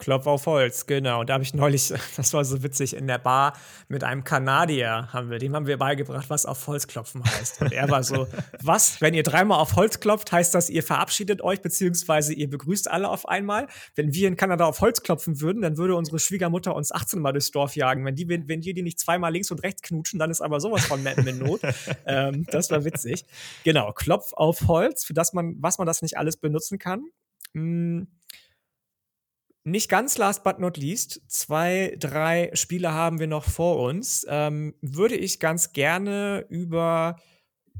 Klopf 0.00 0.26
auf 0.26 0.46
Holz, 0.46 0.86
genau. 0.86 1.20
Und 1.20 1.28
da 1.28 1.34
habe 1.34 1.44
ich 1.44 1.54
neulich, 1.54 1.92
das 2.16 2.32
war 2.32 2.44
so 2.44 2.62
witzig, 2.62 2.96
in 2.96 3.06
der 3.06 3.18
Bar 3.18 3.56
mit 3.88 4.02
einem 4.02 4.24
Kanadier 4.24 5.08
haben 5.12 5.30
wir, 5.30 5.38
dem 5.38 5.54
haben 5.54 5.66
wir 5.66 5.78
beigebracht, 5.78 6.28
was 6.28 6.46
auf 6.46 6.66
Holz 6.66 6.88
klopfen 6.88 7.22
heißt. 7.24 7.60
Und 7.60 7.72
er 7.72 7.88
war 7.88 8.02
so, 8.02 8.26
was, 8.62 9.00
wenn 9.00 9.14
ihr 9.14 9.22
dreimal 9.22 9.60
auf 9.60 9.76
Holz 9.76 10.00
klopft, 10.00 10.32
heißt 10.32 10.54
das, 10.54 10.70
ihr 10.70 10.82
verabschiedet 10.82 11.42
euch, 11.42 11.62
beziehungsweise 11.62 12.34
ihr 12.34 12.50
begrüßt 12.50 12.90
alle 12.90 13.08
auf 13.08 13.28
einmal. 13.28 13.68
Wenn 13.94 14.12
wir 14.12 14.26
in 14.26 14.36
Kanada 14.36 14.64
auf 14.64 14.80
Holz 14.80 15.02
klopfen 15.02 15.40
würden, 15.40 15.62
dann 15.62 15.76
würde 15.76 15.94
unsere 15.94 16.18
Schwiegermutter 16.18 16.74
uns 16.74 16.90
18 16.90 17.20
Mal 17.20 17.32
durchs 17.32 17.50
Dorf 17.50 17.76
jagen. 17.76 18.04
Wenn 18.04 18.16
die, 18.16 18.28
wenn, 18.28 18.48
wenn 18.48 18.62
die, 18.62 18.74
die 18.74 18.82
nicht 18.82 18.98
zweimal 18.98 19.32
links 19.32 19.50
und 19.50 19.62
rechts 19.62 19.82
knutschen, 19.82 20.18
dann 20.18 20.30
ist 20.30 20.40
aber 20.40 20.60
sowas 20.60 20.84
von 20.86 21.02
Mappen 21.02 21.26
in 21.26 21.38
Not. 21.38 21.60
ähm, 22.06 22.44
das 22.50 22.70
war 22.70 22.84
witzig. 22.84 23.24
Genau, 23.64 23.92
Klopf 23.92 24.32
auf 24.32 24.66
Holz, 24.66 25.04
für 25.04 25.14
das 25.14 25.34
man, 25.34 25.56
was 25.60 25.78
man 25.78 25.86
das 25.86 26.02
nicht 26.02 26.16
alles 26.16 26.38
benutzen 26.38 26.78
kann. 26.78 27.04
Hm 27.54 28.08
nicht 29.70 29.88
ganz 29.88 30.18
last 30.18 30.44
but 30.44 30.58
not 30.58 30.76
least, 30.76 31.22
zwei, 31.28 31.96
drei 31.98 32.50
Spiele 32.54 32.92
haben 32.92 33.18
wir 33.18 33.26
noch 33.26 33.44
vor 33.44 33.78
uns. 33.78 34.26
Ähm, 34.28 34.74
würde 34.80 35.16
ich 35.16 35.40
ganz 35.40 35.72
gerne 35.72 36.46
über 36.48 37.16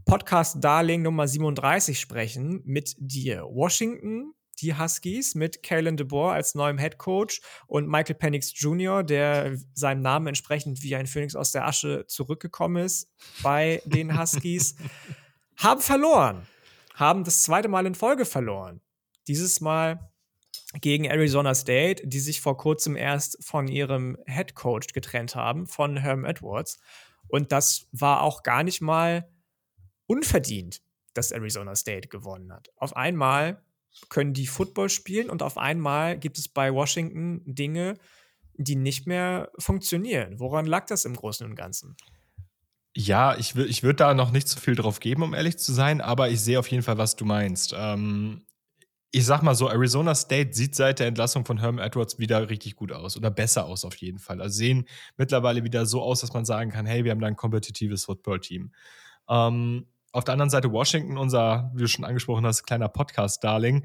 Podcast 0.04 0.62
Darling 0.62 1.02
Nummer 1.02 1.28
37 1.28 2.00
sprechen 2.00 2.62
mit 2.64 2.94
dir. 2.98 3.44
Washington, 3.50 4.32
die 4.60 4.76
Huskies 4.76 5.34
mit 5.34 5.62
Kalen 5.62 5.96
DeBoer 5.96 6.32
als 6.32 6.54
neuem 6.54 6.78
Head 6.78 6.98
Coach 6.98 7.40
und 7.66 7.88
Michael 7.88 8.16
Penix 8.16 8.52
Jr., 8.54 9.02
der 9.02 9.56
seinem 9.74 10.02
Namen 10.02 10.28
entsprechend 10.28 10.82
wie 10.82 10.96
ein 10.96 11.06
Phönix 11.06 11.34
aus 11.34 11.52
der 11.52 11.66
Asche 11.66 12.06
zurückgekommen 12.06 12.84
ist 12.84 13.08
bei 13.42 13.82
den 13.84 14.18
Huskies, 14.18 14.76
haben 15.56 15.80
verloren. 15.80 16.46
Haben 16.94 17.24
das 17.24 17.42
zweite 17.42 17.68
Mal 17.68 17.86
in 17.86 17.94
Folge 17.94 18.24
verloren. 18.24 18.80
Dieses 19.26 19.60
Mal 19.60 20.09
gegen 20.80 21.04
Arizona 21.04 21.54
State, 21.54 22.06
die 22.06 22.20
sich 22.20 22.40
vor 22.40 22.56
kurzem 22.56 22.96
erst 22.96 23.44
von 23.44 23.66
ihrem 23.68 24.16
Head 24.26 24.54
Coach 24.54 24.92
getrennt 24.92 25.34
haben, 25.34 25.66
von 25.66 25.96
Herm 25.96 26.24
Edwards. 26.24 26.78
Und 27.28 27.52
das 27.52 27.88
war 27.92 28.22
auch 28.22 28.42
gar 28.42 28.62
nicht 28.62 28.80
mal 28.80 29.28
unverdient, 30.06 30.80
dass 31.14 31.32
Arizona 31.32 31.74
State 31.74 32.08
gewonnen 32.08 32.52
hat. 32.52 32.70
Auf 32.76 32.96
einmal 32.96 33.62
können 34.08 34.32
die 34.32 34.46
Football 34.46 34.88
spielen 34.88 35.30
und 35.30 35.42
auf 35.42 35.58
einmal 35.58 36.18
gibt 36.18 36.38
es 36.38 36.48
bei 36.48 36.72
Washington 36.72 37.42
Dinge, 37.44 37.98
die 38.54 38.76
nicht 38.76 39.06
mehr 39.06 39.50
funktionieren. 39.58 40.38
Woran 40.38 40.66
lag 40.66 40.86
das 40.86 41.04
im 41.04 41.14
Großen 41.14 41.46
und 41.46 41.56
Ganzen? 41.56 41.96
Ja, 42.94 43.36
ich, 43.36 43.54
ich 43.56 43.82
würde 43.82 43.96
da 43.96 44.14
noch 44.14 44.32
nicht 44.32 44.48
so 44.48 44.58
viel 44.58 44.74
drauf 44.74 45.00
geben, 45.00 45.22
um 45.22 45.34
ehrlich 45.34 45.58
zu 45.58 45.72
sein, 45.72 46.00
aber 46.00 46.28
ich 46.28 46.40
sehe 46.40 46.58
auf 46.58 46.68
jeden 46.68 46.82
Fall, 46.82 46.98
was 46.98 47.16
du 47.16 47.24
meinst. 47.24 47.74
Ähm, 47.76 48.42
ich 49.12 49.26
sag 49.26 49.42
mal 49.42 49.54
so, 49.54 49.68
Arizona 49.68 50.14
State 50.14 50.52
sieht 50.52 50.74
seit 50.74 51.00
der 51.00 51.08
Entlassung 51.08 51.44
von 51.44 51.58
Herm 51.58 51.78
Edwards 51.78 52.18
wieder 52.18 52.48
richtig 52.48 52.76
gut 52.76 52.92
aus 52.92 53.16
oder 53.16 53.30
besser 53.30 53.66
aus 53.66 53.84
auf 53.84 53.96
jeden 53.96 54.18
Fall. 54.18 54.40
Also 54.40 54.56
sehen 54.56 54.86
mittlerweile 55.16 55.64
wieder 55.64 55.84
so 55.86 56.02
aus, 56.02 56.20
dass 56.20 56.32
man 56.32 56.44
sagen 56.44 56.70
kann, 56.70 56.86
hey, 56.86 57.04
wir 57.04 57.10
haben 57.10 57.20
da 57.20 57.26
ein 57.26 57.36
kompetitives 57.36 58.04
Football-Team. 58.04 58.72
Ähm, 59.28 59.86
auf 60.12 60.24
der 60.24 60.32
anderen 60.32 60.50
Seite 60.50 60.72
Washington, 60.72 61.18
unser, 61.18 61.70
wie 61.74 61.82
du 61.82 61.88
schon 61.88 62.04
angesprochen 62.04 62.46
hast, 62.46 62.64
kleiner 62.64 62.88
Podcast-Darling 62.88 63.84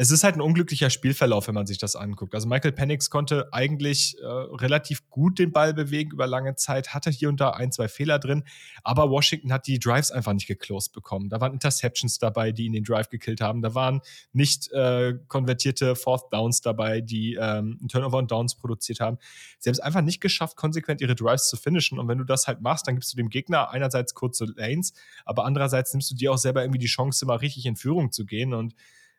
es 0.00 0.12
ist 0.12 0.22
halt 0.22 0.36
ein 0.36 0.40
unglücklicher 0.40 0.90
Spielverlauf, 0.90 1.48
wenn 1.48 1.56
man 1.56 1.66
sich 1.66 1.76
das 1.76 1.96
anguckt. 1.96 2.32
Also 2.32 2.46
Michael 2.46 2.70
Penix 2.70 3.10
konnte 3.10 3.48
eigentlich 3.52 4.16
äh, 4.20 4.24
relativ 4.24 5.10
gut 5.10 5.40
den 5.40 5.50
Ball 5.50 5.74
bewegen 5.74 6.12
über 6.12 6.28
lange 6.28 6.54
Zeit, 6.54 6.94
hatte 6.94 7.10
hier 7.10 7.28
und 7.28 7.40
da 7.40 7.50
ein, 7.50 7.72
zwei 7.72 7.88
Fehler 7.88 8.20
drin, 8.20 8.44
aber 8.84 9.10
Washington 9.10 9.52
hat 9.52 9.66
die 9.66 9.80
Drives 9.80 10.12
einfach 10.12 10.32
nicht 10.34 10.46
geclosed 10.46 10.92
bekommen. 10.92 11.30
Da 11.30 11.40
waren 11.40 11.52
Interceptions 11.52 12.20
dabei, 12.20 12.52
die 12.52 12.66
ihn 12.66 12.74
den 12.74 12.84
Drive 12.84 13.08
gekillt 13.08 13.40
haben. 13.40 13.60
Da 13.60 13.74
waren 13.74 14.00
nicht 14.32 14.70
äh, 14.70 15.14
konvertierte 15.26 15.96
Fourth 15.96 16.32
Downs 16.32 16.60
dabei, 16.60 17.00
die 17.00 17.34
ähm, 17.34 17.80
Turnover 17.88 18.18
und 18.18 18.30
Downs 18.30 18.54
produziert 18.54 19.00
haben. 19.00 19.18
Sie 19.58 19.68
haben 19.68 19.74
es 19.74 19.80
einfach 19.80 20.02
nicht 20.02 20.20
geschafft, 20.20 20.56
konsequent 20.56 21.00
ihre 21.00 21.16
Drives 21.16 21.48
zu 21.48 21.56
finishen. 21.56 21.98
Und 21.98 22.06
wenn 22.06 22.18
du 22.18 22.24
das 22.24 22.46
halt 22.46 22.60
machst, 22.60 22.86
dann 22.86 22.94
gibst 22.94 23.12
du 23.12 23.16
dem 23.16 23.30
Gegner 23.30 23.70
einerseits 23.70 24.14
kurze 24.14 24.44
Lanes, 24.44 24.92
aber 25.24 25.44
andererseits 25.44 25.92
nimmst 25.92 26.08
du 26.12 26.14
dir 26.14 26.30
auch 26.30 26.38
selber 26.38 26.62
irgendwie 26.62 26.78
die 26.78 26.86
Chance, 26.86 27.26
mal 27.26 27.34
richtig 27.34 27.66
in 27.66 27.74
Führung 27.74 28.12
zu 28.12 28.24
gehen. 28.24 28.54
Und 28.54 28.76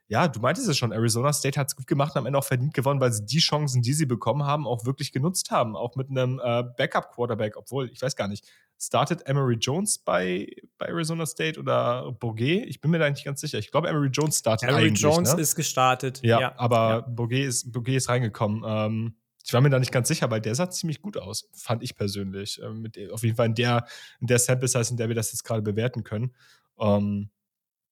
ja, 0.10 0.28
du 0.28 0.40
meintest 0.40 0.68
es 0.68 0.76
schon, 0.76 0.92
Arizona 0.92 1.32
State 1.32 1.60
hat 1.60 1.68
es 1.68 1.76
gut 1.76 1.86
gemacht 1.86 2.16
und 2.16 2.22
am 2.22 2.26
Ende 2.26 2.40
auch 2.40 2.44
verdient 2.44 2.74
gewonnen, 2.74 3.00
weil 3.00 3.14
sie 3.14 3.26
die 3.26 3.38
Chancen, 3.38 3.84
die 3.84 3.94
sie 3.94 4.08
bekommen 4.08 4.44
haben, 4.44 4.66
auch 4.66 4.84
wirklich 4.84 5.12
genutzt 5.12 5.52
haben. 5.52 5.76
Auch 5.76 5.96
mit 5.96 6.10
einem 6.10 6.42
äh, 6.44 6.64
Backup-Quarterback, 6.78 7.56
obwohl, 7.56 7.92
ich 7.92 8.02
weiß 8.02 8.16
gar 8.16 8.28
nicht, 8.28 8.44
startet 8.80 9.28
Emery 9.28 9.56
Jones 9.56 10.00
bei, 10.00 10.48
bei 10.80 10.88
Arizona 10.88 11.28
State 11.28 11.60
oder 11.60 12.12
Bourget? 12.14 12.66
Ich 12.66 12.82
bin 12.82 12.90
mir 12.90 12.98
da 12.98 13.08
nicht 13.08 13.24
ganz 13.24 13.40
sicher. 13.40 13.60
Ich 13.60 13.70
glaube, 13.70 13.88
Emery 13.88 14.08
Jones 14.08 14.40
startet 14.40 14.70
Emery. 14.70 14.88
Jones 14.88 15.36
ne? 15.36 15.42
ist 15.42 15.56
gestartet. 15.56 16.22
Ja, 16.24 16.42
ja. 16.42 16.54
aber 16.58 16.90
ja. 16.90 17.00
Bourget, 17.02 17.46
ist, 17.46 17.72
Bourget 17.72 17.98
ist 17.98 18.10
reingekommen. 18.10 18.64
Ähm, 18.66 19.16
ich 19.46 19.54
war 19.54 19.62
mir 19.62 19.70
da 19.70 19.78
nicht 19.78 19.92
ganz 19.92 20.08
sicher, 20.08 20.32
weil 20.32 20.42
der 20.42 20.56
sah 20.56 20.72
ziemlich 20.72 21.04
gut 21.04 21.18
aus, 21.18 21.48
fand 21.54 21.84
ich 21.84 21.96
persönlich. 21.96 22.60
Ähm, 22.64 22.82
mit, 22.82 22.98
auf 23.12 23.24
jeden 23.24 23.36
Fall 23.36 23.46
in 23.46 23.56
der, 23.56 23.86
in 24.22 24.26
der 24.26 24.40
Sample 24.40 24.68
Size, 24.68 24.90
in 24.90 24.98
der 24.98 25.08
wir 25.08 25.16
das 25.16 25.32
jetzt 25.32 25.44
gerade 25.44 25.62
bewerten 25.62 26.04
können. 26.04 26.34
Ähm, 26.80 27.30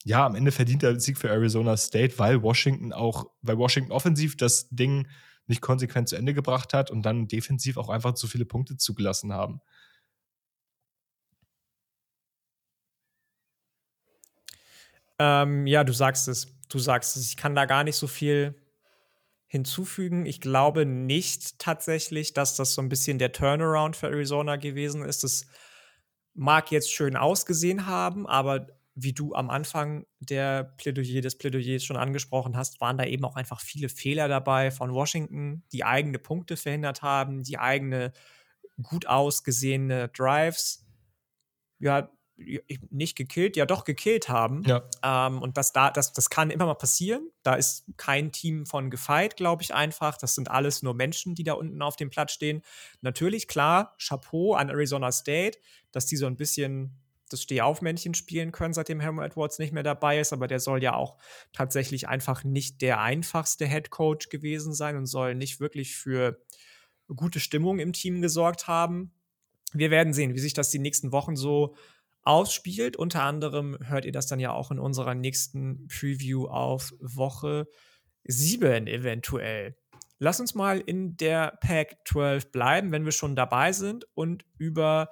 ja, 0.04 0.26
am 0.26 0.36
Ende 0.36 0.52
verdient 0.52 0.84
der 0.84 1.00
Sieg 1.00 1.18
für 1.18 1.30
Arizona 1.30 1.76
State, 1.78 2.18
weil 2.18 2.42
Washington 2.42 2.94
auch, 2.94 3.30
weil 3.42 3.58
Washington 3.58 3.92
offensiv 3.92 4.38
das 4.38 4.70
Ding 4.70 5.08
nicht 5.48 5.62
konsequent 5.62 6.10
zu 6.10 6.16
Ende 6.16 6.34
gebracht 6.34 6.74
hat 6.74 6.92
und 6.92 7.04
dann 7.04 7.28
defensiv 7.28 7.78
auch 7.78 7.90
einfach 7.90 8.14
zu 8.14 8.28
viele 8.28 8.46
Punkte 8.46 8.78
zugelassen 8.78 9.34
haben. 9.34 9.62
Ähm, 15.20 15.66
ja, 15.68 15.84
du 15.84 15.94
sagst 15.94 16.28
es. 16.28 16.48
Du 16.70 16.80
sagst 16.80 17.16
es. 17.18 17.30
Ich 17.30 17.38
kann 17.38 17.56
da 17.56 17.66
gar 17.66 17.84
nicht 17.84 17.96
so 17.96 18.08
viel 18.08 18.56
hinzufügen. 19.48 20.26
Ich 20.26 20.42
glaube 20.42 20.86
nicht 20.86 21.60
tatsächlich, 21.60 22.34
dass 22.34 22.56
das 22.56 22.74
so 22.74 22.82
ein 22.82 22.90
bisschen 22.90 23.18
der 23.18 23.32
Turnaround 23.32 23.96
für 23.96 24.08
Arizona 24.08 24.58
gewesen 24.58 25.04
ist. 25.04 25.24
Das 25.24 25.48
mag 26.34 26.72
jetzt 26.72 26.92
schön 26.92 27.16
ausgesehen 27.16 27.88
haben, 27.88 28.28
aber 28.28 28.68
wie 29.00 29.14
du 29.14 29.36
am 29.36 29.52
Anfang 29.52 30.08
der 30.20 30.64
Plädoyer, 30.64 31.22
des 31.22 31.38
Plädoyers 31.38 31.84
schon 31.84 31.98
angesprochen 31.98 32.58
hast, 32.58 32.82
waren 32.82 32.98
da 32.98 33.06
eben 33.06 33.24
auch 33.26 33.36
einfach 33.36 33.62
viele 33.62 33.90
Fehler 33.90 34.28
dabei 34.28 34.72
von 34.72 34.92
Washington, 34.92 35.64
die 35.72 35.84
eigene 35.84 36.18
Punkte 36.18 36.58
verhindert 36.58 37.04
haben, 37.04 37.44
die 37.44 37.60
eigene 37.60 38.12
gut 38.82 39.06
ausgesehene 39.06 40.10
Drives, 40.10 40.84
ja, 41.78 42.10
nicht 42.90 43.16
gekillt, 43.16 43.56
ja 43.56 43.68
doch 43.68 43.84
gekillt 43.84 44.30
haben. 44.30 44.64
Ja. 44.66 44.84
Ähm, 45.04 45.44
und 45.44 45.58
das, 45.58 45.74
da, 45.74 45.92
das, 45.92 46.14
das 46.14 46.32
kann 46.32 46.50
immer 46.50 46.66
mal 46.66 46.74
passieren. 46.74 47.30
Da 47.44 47.54
ist 47.54 47.86
kein 47.98 48.32
Team 48.32 48.66
von 48.66 48.90
gefeit, 48.90 49.38
glaube 49.38 49.62
ich 49.62 49.76
einfach. 49.76 50.18
Das 50.18 50.34
sind 50.34 50.50
alles 50.50 50.82
nur 50.82 50.96
Menschen, 50.96 51.36
die 51.36 51.44
da 51.44 51.54
unten 51.54 51.84
auf 51.84 51.98
dem 51.98 52.10
Platz 52.10 52.32
stehen. 52.32 52.64
Natürlich, 53.02 53.48
klar, 53.48 53.96
Chapeau 54.00 54.56
an 54.56 54.70
Arizona 54.70 55.12
State, 55.12 55.60
dass 55.92 56.08
die 56.08 56.18
so 56.18 56.26
ein 56.26 56.36
bisschen 56.36 57.00
das 57.30 57.44
Stehaufmännchen 57.44 58.14
spielen 58.14 58.52
können, 58.52 58.74
seitdem 58.74 59.00
Herm 59.00 59.20
Edwards 59.20 59.60
nicht 59.60 59.74
mehr 59.74 59.84
dabei 59.84 60.20
ist, 60.20 60.34
aber 60.34 60.48
der 60.48 60.60
soll 60.60 60.82
ja 60.82 60.96
auch 60.96 61.18
tatsächlich 61.54 62.08
einfach 62.08 62.44
nicht 62.44 62.82
der 62.82 63.02
einfachste 63.02 63.66
Head 63.66 63.90
Coach 63.90 64.30
gewesen 64.30 64.74
sein 64.74 64.96
und 64.96 65.06
soll 65.06 65.36
nicht 65.36 65.60
wirklich 65.60 65.96
für 65.96 66.42
gute 67.16 67.40
Stimmung 67.40 67.80
im 67.80 67.94
Team 67.94 68.22
gesorgt 68.22 68.68
haben. 68.68 69.12
Wir 69.74 69.92
werden 69.92 70.14
sehen, 70.14 70.34
wie 70.34 70.40
sich 70.40 70.54
das 70.54 70.70
die 70.70 70.80
nächsten 70.80 71.12
Wochen 71.12 71.36
so 71.36 71.76
ausspielt. 72.24 72.98
Unter 72.98 73.24
anderem 73.24 73.78
hört 73.84 74.06
ihr 74.06 74.12
das 74.12 74.28
dann 74.28 74.40
ja 74.40 74.52
auch 74.52 74.72
in 74.72 74.80
unserer 74.80 75.16
nächsten 75.16 75.88
Preview 75.88 76.48
auf 76.48 76.94
Woche 77.00 77.68
7 78.26 78.88
eventuell. 78.88 79.78
Lass 80.20 80.40
uns 80.40 80.56
mal 80.56 80.80
in 80.80 81.16
der 81.16 81.58
Pack 81.62 81.98
12 82.06 82.52
bleiben, 82.52 82.92
wenn 82.92 83.06
wir 83.06 83.12
schon 83.12 83.36
dabei 83.36 83.72
sind 83.72 84.06
und 84.16 84.46
über 84.58 85.10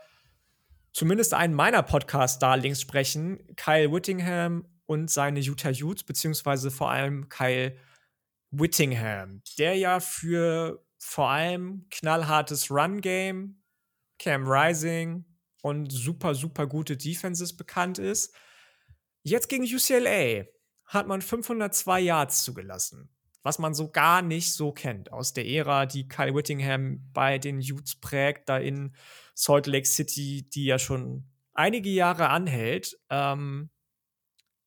zumindest 0.95 1.33
einen 1.33 1.53
meiner 1.53 1.83
Podcast-Darlings 1.83 2.79
sprechen, 2.79 3.45
Kyle 3.57 3.91
Whittingham 3.91 4.65
und 4.85 5.11
seine 5.11 5.41
Utah 5.41 5.71
Utes, 5.71 6.05
beziehungsweise 6.05 6.71
vor 6.71 6.89
allem 6.89 7.27
Kyle 7.27 7.75
Whittingham, 8.51 9.41
der 9.57 9.75
ja 9.75 9.99
für 9.99 10.85
vor 10.97 11.29
allem 11.29 11.85
knallhartes 11.91 12.71
Run-Game, 12.71 13.61
Cam 14.19 14.47
Rising 14.47 15.25
und 15.61 15.91
super, 15.91 16.33
super 16.33 16.65
gute 16.65 16.95
Defenses 16.95 17.57
bekannt 17.57 17.99
ist. 17.99 18.33
Jetzt 19.21 19.49
gegen 19.49 19.65
UCLA 19.65 20.45
hat 20.85 21.07
man 21.07 21.21
502 21.21 21.99
Yards 21.99 22.45
zugelassen, 22.45 23.13
was 23.45 23.59
man 23.59 23.75
so 23.75 23.91
gar 23.91 24.23
nicht 24.23 24.53
so 24.53 24.71
kennt 24.71 25.13
aus 25.13 25.31
der 25.31 25.45
Ära, 25.45 25.85
die 25.85 26.07
Kyle 26.07 26.33
Whittingham 26.33 26.99
bei 27.13 27.37
den 27.37 27.59
Utes 27.59 27.95
prägt, 27.95 28.49
da 28.49 28.57
in 28.57 28.95
Salt 29.35 29.67
Lake 29.67 29.85
City, 29.85 30.49
die 30.49 30.65
ja 30.65 30.79
schon 30.79 31.25
einige 31.53 31.91
Jahre 31.91 32.29
anhält. 32.29 32.97
Ähm, 33.11 33.69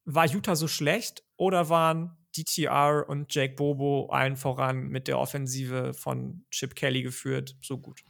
war 0.05 0.29
Utah 0.29 0.55
so 0.55 0.69
schlecht 0.69 1.25
oder 1.37 1.69
waren 1.69 2.17
DTR 2.37 3.05
und 3.09 3.35
Jake 3.35 3.57
Bobo 3.57 4.11
allen 4.11 4.37
voran 4.37 4.87
mit 4.87 5.09
der 5.09 5.19
Offensive 5.19 5.93
von 5.93 6.45
Chip 6.53 6.77
Kelly 6.77 7.03
geführt 7.03 7.57
so 7.61 7.79
gut? 7.79 8.05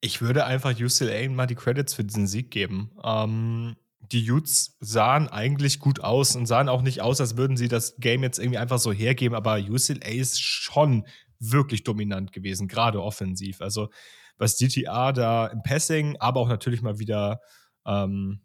Ich 0.00 0.20
würde 0.20 0.44
einfach 0.44 0.78
UCLA 0.78 1.28
mal 1.30 1.46
die 1.46 1.56
Credits 1.56 1.94
für 1.94 2.04
diesen 2.04 2.28
Sieg 2.28 2.52
geben. 2.52 2.92
Ähm, 3.02 3.74
die 4.12 4.30
Utes 4.30 4.76
sahen 4.80 5.28
eigentlich 5.28 5.78
gut 5.78 6.00
aus 6.00 6.36
und 6.36 6.46
sahen 6.46 6.68
auch 6.68 6.82
nicht 6.82 7.00
aus, 7.00 7.20
als 7.20 7.36
würden 7.36 7.56
sie 7.56 7.68
das 7.68 7.96
Game 7.98 8.22
jetzt 8.22 8.38
irgendwie 8.38 8.58
einfach 8.58 8.78
so 8.78 8.92
hergeben, 8.92 9.34
aber 9.34 9.58
UCLA 9.58 10.08
ist 10.08 10.40
schon 10.40 11.06
wirklich 11.38 11.84
dominant 11.84 12.32
gewesen, 12.32 12.68
gerade 12.68 13.02
offensiv. 13.02 13.60
Also 13.60 13.88
was 14.36 14.56
DTA 14.56 15.12
da 15.12 15.46
im 15.46 15.62
Passing, 15.62 16.16
aber 16.18 16.40
auch 16.40 16.48
natürlich 16.48 16.82
mal 16.82 16.98
wieder, 16.98 17.40
ähm, 17.86 18.40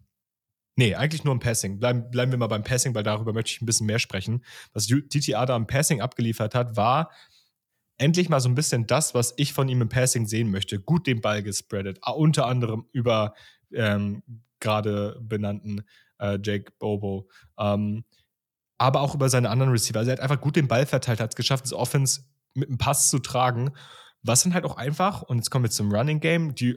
nee, 0.76 0.94
eigentlich 0.94 1.24
nur 1.24 1.34
im 1.34 1.40
Passing. 1.40 1.78
Bleiben, 1.78 2.10
bleiben 2.10 2.30
wir 2.30 2.38
mal 2.38 2.46
beim 2.46 2.64
Passing, 2.64 2.94
weil 2.94 3.02
darüber 3.02 3.32
möchte 3.32 3.50
ich 3.50 3.60
ein 3.60 3.66
bisschen 3.66 3.86
mehr 3.86 3.98
sprechen. 3.98 4.44
Was 4.72 4.86
DTA 4.86 5.46
da 5.46 5.56
im 5.56 5.66
Passing 5.66 6.00
abgeliefert 6.00 6.54
hat, 6.54 6.76
war 6.76 7.10
endlich 7.98 8.28
mal 8.28 8.40
so 8.40 8.48
ein 8.48 8.54
bisschen 8.54 8.86
das, 8.86 9.14
was 9.14 9.34
ich 9.36 9.52
von 9.52 9.68
ihm 9.68 9.82
im 9.82 9.88
Passing 9.88 10.26
sehen 10.26 10.50
möchte. 10.50 10.80
Gut 10.80 11.06
den 11.06 11.20
Ball 11.20 11.42
gespreadet, 11.42 11.98
unter 12.06 12.46
anderem 12.46 12.86
über 12.92 13.34
ähm, 13.72 14.22
gerade 14.60 15.18
benannten 15.20 15.82
äh, 16.18 16.38
Jake 16.42 16.72
Bobo. 16.78 17.28
Ähm, 17.58 18.04
aber 18.78 19.00
auch 19.02 19.14
über 19.14 19.28
seine 19.28 19.50
anderen 19.50 19.72
Receiver. 19.72 19.98
Also 19.98 20.10
er 20.10 20.16
hat 20.16 20.20
einfach 20.20 20.40
gut 20.40 20.56
den 20.56 20.68
Ball 20.68 20.86
verteilt, 20.86 21.20
hat 21.20 21.30
es 21.30 21.36
geschafft, 21.36 21.64
das 21.64 21.72
Offense 21.72 22.22
mit 22.54 22.68
einem 22.68 22.78
Pass 22.78 23.10
zu 23.10 23.18
tragen. 23.18 23.72
Was 24.22 24.42
dann 24.42 24.54
halt 24.54 24.64
auch 24.64 24.76
einfach, 24.76 25.22
und 25.22 25.38
jetzt 25.38 25.50
kommen 25.50 25.64
wir 25.64 25.70
zum 25.70 25.92
Running 25.92 26.20
Game, 26.20 26.54
die 26.54 26.76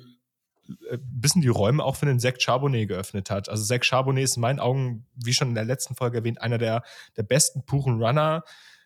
ein 0.68 0.78
äh, 0.90 0.98
bisschen 1.02 1.42
die 1.42 1.50
Räume 1.50 1.84
auch 1.84 1.96
für 1.96 2.06
den 2.06 2.20
Zach 2.20 2.36
Charbonnet 2.40 2.88
geöffnet 2.88 3.30
hat. 3.30 3.50
Also 3.50 3.64
Zach 3.64 3.84
Charbonnet 3.84 4.24
ist 4.24 4.38
in 4.38 4.42
meinen 4.42 4.60
Augen, 4.60 5.06
wie 5.16 5.34
schon 5.34 5.50
in 5.50 5.56
der 5.56 5.66
letzten 5.66 5.96
Folge 5.96 6.18
erwähnt, 6.18 6.42
einer 6.42 6.58
der, 6.58 6.84
der 7.18 7.24
besten 7.24 7.66
puren 7.66 8.02
Runner 8.02 8.44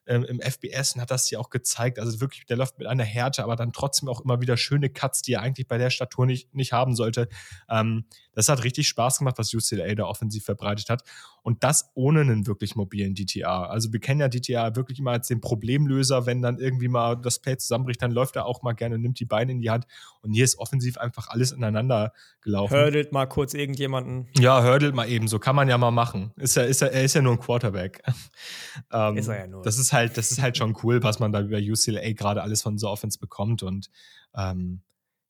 ähm, 0.07 0.23
im 0.23 0.39
FBS 0.41 0.95
und 0.95 1.01
hat 1.01 1.11
das 1.11 1.29
ja 1.29 1.39
auch 1.39 1.49
gezeigt. 1.49 1.99
Also 1.99 2.19
wirklich, 2.19 2.45
der 2.45 2.57
läuft 2.57 2.79
mit 2.79 2.87
einer 2.87 3.03
Härte, 3.03 3.43
aber 3.43 3.55
dann 3.55 3.73
trotzdem 3.73 4.09
auch 4.09 4.21
immer 4.21 4.41
wieder 4.41 4.57
schöne 4.57 4.89
Cuts, 4.89 5.21
die 5.21 5.33
er 5.33 5.41
eigentlich 5.41 5.67
bei 5.67 5.77
der 5.77 5.89
Statur 5.89 6.25
nicht, 6.25 6.53
nicht 6.55 6.73
haben 6.73 6.95
sollte. 6.95 7.27
Ähm, 7.69 8.05
das 8.33 8.49
hat 8.49 8.63
richtig 8.63 8.87
Spaß 8.87 9.19
gemacht, 9.19 9.37
was 9.37 9.53
UCLA 9.53 9.95
da 9.95 10.05
offensiv 10.05 10.45
verbreitet 10.45 10.89
hat. 10.89 11.03
Und 11.47 11.63
das 11.63 11.91
ohne 11.93 12.19
einen 12.19 12.45
wirklich 12.45 12.75
mobilen 12.75 13.15
DTA. 13.15 13.67
Also 13.67 13.93
wir 13.93 14.01
kennen 14.01 14.19
ja 14.19 14.27
DTA 14.27 14.75
wirklich 14.75 14.99
immer 14.99 15.11
als 15.11 15.29
den 15.29 15.39
Problemlöser, 15.39 16.25
wenn 16.25 16.41
dann 16.41 16.59
irgendwie 16.59 16.89
mal 16.89 17.15
das 17.15 17.39
Play 17.39 17.55
zusammenbricht, 17.55 18.01
dann 18.01 18.11
läuft 18.11 18.35
er 18.35 18.45
auch 18.45 18.63
mal 18.63 18.73
gerne, 18.73 18.99
nimmt 18.99 19.17
die 19.21 19.25
Beine 19.25 19.53
in 19.53 19.61
die 19.61 19.69
Hand. 19.69 19.85
Und 20.19 20.33
hier 20.33 20.43
ist 20.43 20.59
offensiv 20.59 20.97
einfach 20.97 21.29
alles 21.29 21.53
ineinander 21.53 22.11
gelaufen. 22.41 22.75
Hurdelt 22.75 23.13
mal 23.13 23.27
kurz 23.27 23.53
irgendjemanden. 23.53 24.27
Ja, 24.37 24.61
hurdelt 24.61 24.93
mal 24.93 25.07
eben, 25.07 25.29
so 25.29 25.39
kann 25.39 25.55
man 25.55 25.69
ja 25.69 25.77
mal 25.77 25.91
machen. 25.91 26.33
Ist 26.35 26.57
ja, 26.57 26.63
ist 26.63 26.81
ja, 26.81 26.87
er 26.87 27.05
ist 27.05 27.13
ja 27.13 27.21
nur 27.21 27.31
ein 27.31 27.39
Quarterback. 27.39 28.03
ähm, 28.91 29.15
ist 29.15 29.29
er 29.29 29.39
ja 29.39 29.47
nur. 29.47 29.63
Das 29.63 29.79
ist 29.79 29.93
halt, 29.93 30.17
das 30.17 30.31
ist 30.31 30.41
halt 30.41 30.57
schon 30.57 30.77
cool, 30.83 31.01
was 31.01 31.19
man 31.19 31.31
da 31.31 31.39
über 31.39 31.59
UCLA 31.59 32.11
gerade 32.11 32.41
alles 32.41 32.61
von 32.61 32.77
so 32.77 32.89
Offense 32.89 33.19
bekommt. 33.19 33.63
Und 33.63 33.89
ähm, 34.35 34.81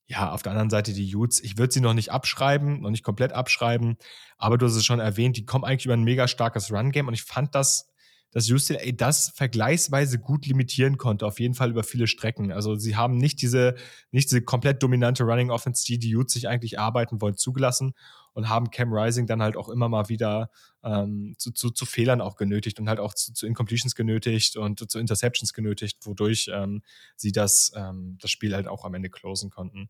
ja, 0.07 0.31
auf 0.31 0.41
der 0.41 0.53
anderen 0.53 0.69
Seite 0.69 0.93
die 0.93 1.15
Utes, 1.15 1.43
ich 1.43 1.57
würde 1.57 1.73
sie 1.73 1.81
noch 1.81 1.93
nicht 1.93 2.11
abschreiben, 2.11 2.81
noch 2.81 2.89
nicht 2.89 3.03
komplett 3.03 3.33
abschreiben, 3.33 3.97
aber 4.37 4.57
du 4.57 4.65
hast 4.65 4.75
es 4.75 4.85
schon 4.85 4.99
erwähnt, 4.99 5.35
die 5.35 5.45
kommen 5.45 5.65
eigentlich 5.65 5.85
über 5.85 5.95
ein 5.95 6.03
mega 6.03 6.27
starkes 6.27 6.71
Run-Game 6.71 7.07
und 7.07 7.13
ich 7.13 7.23
fand, 7.23 7.53
dass, 7.53 7.91
dass 8.31 8.49
UCLA 8.49 8.91
das 8.93 9.33
vergleichsweise 9.35 10.17
gut 10.17 10.45
limitieren 10.45 10.97
konnte, 10.97 11.25
auf 11.25 11.41
jeden 11.41 11.55
Fall 11.55 11.71
über 11.71 11.83
viele 11.83 12.07
Strecken. 12.07 12.53
Also 12.53 12.75
sie 12.75 12.95
haben 12.95 13.17
nicht 13.17 13.41
diese, 13.41 13.75
nicht 14.11 14.31
diese 14.31 14.41
komplett 14.41 14.81
dominante 14.81 15.23
Running 15.23 15.51
Offense, 15.51 15.85
die 15.85 15.99
die 15.99 16.15
Utes 16.15 16.33
sich 16.33 16.47
eigentlich 16.47 16.79
arbeiten 16.79 17.19
wollen, 17.19 17.35
zugelassen 17.35 17.93
und 18.37 18.49
haben 18.49 18.69
Cam 18.69 18.93
Rising 18.93 19.25
dann 19.25 19.41
halt 19.41 19.57
auch 19.57 19.67
immer 19.67 19.89
mal 19.89 20.09
wieder 20.09 20.51
ähm, 20.83 21.33
zu, 21.39 21.51
zu, 21.51 21.71
zu, 21.71 21.87
Fehlern 21.87 22.21
auch 22.21 22.35
genötigt 22.35 22.79
und 22.79 22.87
halt 22.87 22.99
auch 22.99 23.15
zu, 23.15 23.33
zu 23.33 23.47
Incompletions 23.47 23.95
genötigt 23.95 24.57
und 24.57 24.91
zu 24.91 24.99
Interceptions 24.99 25.53
genötigt, 25.53 26.05
wodurch 26.05 26.47
ähm, 26.53 26.83
sie 27.15 27.31
das, 27.31 27.71
ähm, 27.75 28.19
das 28.21 28.29
Spiel 28.29 28.53
halt 28.53 28.67
auch 28.67 28.85
am 28.85 28.93
Ende 28.93 29.09
closen 29.09 29.49
konnten. 29.49 29.89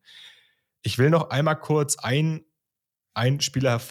Ich 0.82 0.98
will 0.98 1.10
noch 1.10 1.30
einmal 1.30 1.60
kurz 1.60 1.98
ein 1.98 2.46
einen 3.14 3.42
Spieler 3.42 3.82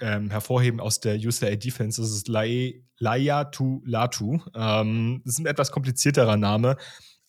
ähm, 0.00 0.30
hervorheben 0.30 0.80
aus 0.80 1.00
der 1.00 1.14
UCLA 1.14 1.54
Defense. 1.56 2.02
Das 2.02 2.10
ist 2.10 2.28
Layatu 2.28 3.80
Latu. 3.86 4.40
Ähm, 4.54 5.22
das 5.24 5.34
ist 5.34 5.38
ein 5.38 5.46
etwas 5.46 5.70
komplizierterer 5.70 6.36
Name, 6.36 6.76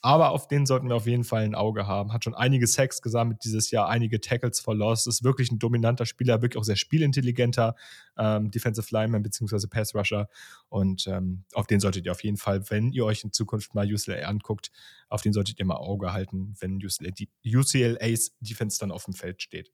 aber 0.05 0.29
auf 0.29 0.47
den 0.47 0.67
sollten 0.67 0.87
wir 0.87 0.95
auf 0.97 1.07
jeden 1.07 1.23
Fall 1.23 1.45
ein 1.45 1.55
Auge 1.55 1.87
haben. 1.87 2.13
Hat 2.13 2.23
schon 2.23 2.35
einige 2.35 2.67
Sacks 2.67 3.01
gesammelt 3.01 3.43
dieses 3.43 3.71
Jahr, 3.71 3.89
einige 3.89 4.21
Tackles 4.21 4.59
for 4.59 4.75
Loss. 4.75 5.07
Ist 5.07 5.23
wirklich 5.23 5.51
ein 5.51 5.57
dominanter 5.57 6.05
Spieler, 6.05 6.43
wirklich 6.43 6.59
auch 6.59 6.63
sehr 6.63 6.75
spielintelligenter 6.75 7.73
ähm, 8.15 8.51
Defensive 8.51 8.85
Lineman 8.91 9.23
bzw. 9.23 9.65
Pass 9.67 9.95
Rusher. 9.95 10.29
Und 10.69 11.07
ähm, 11.07 11.43
auf 11.53 11.65
den 11.65 11.79
solltet 11.79 12.05
ihr 12.05 12.11
auf 12.11 12.23
jeden 12.23 12.37
Fall, 12.37 12.69
wenn 12.69 12.91
ihr 12.91 13.03
euch 13.03 13.23
in 13.23 13.31
Zukunft 13.31 13.73
mal 13.73 13.91
UCLA 13.91 14.27
anguckt, 14.27 14.71
auf 15.09 15.23
den 15.23 15.33
solltet 15.33 15.57
ihr 15.57 15.65
mal 15.65 15.77
Auge 15.77 16.13
halten, 16.13 16.53
wenn 16.59 16.75
UCLA, 16.75 17.09
UCLA's 17.43 18.35
Defense 18.41 18.77
dann 18.77 18.91
auf 18.91 19.05
dem 19.05 19.15
Feld 19.15 19.41
steht. 19.41 19.71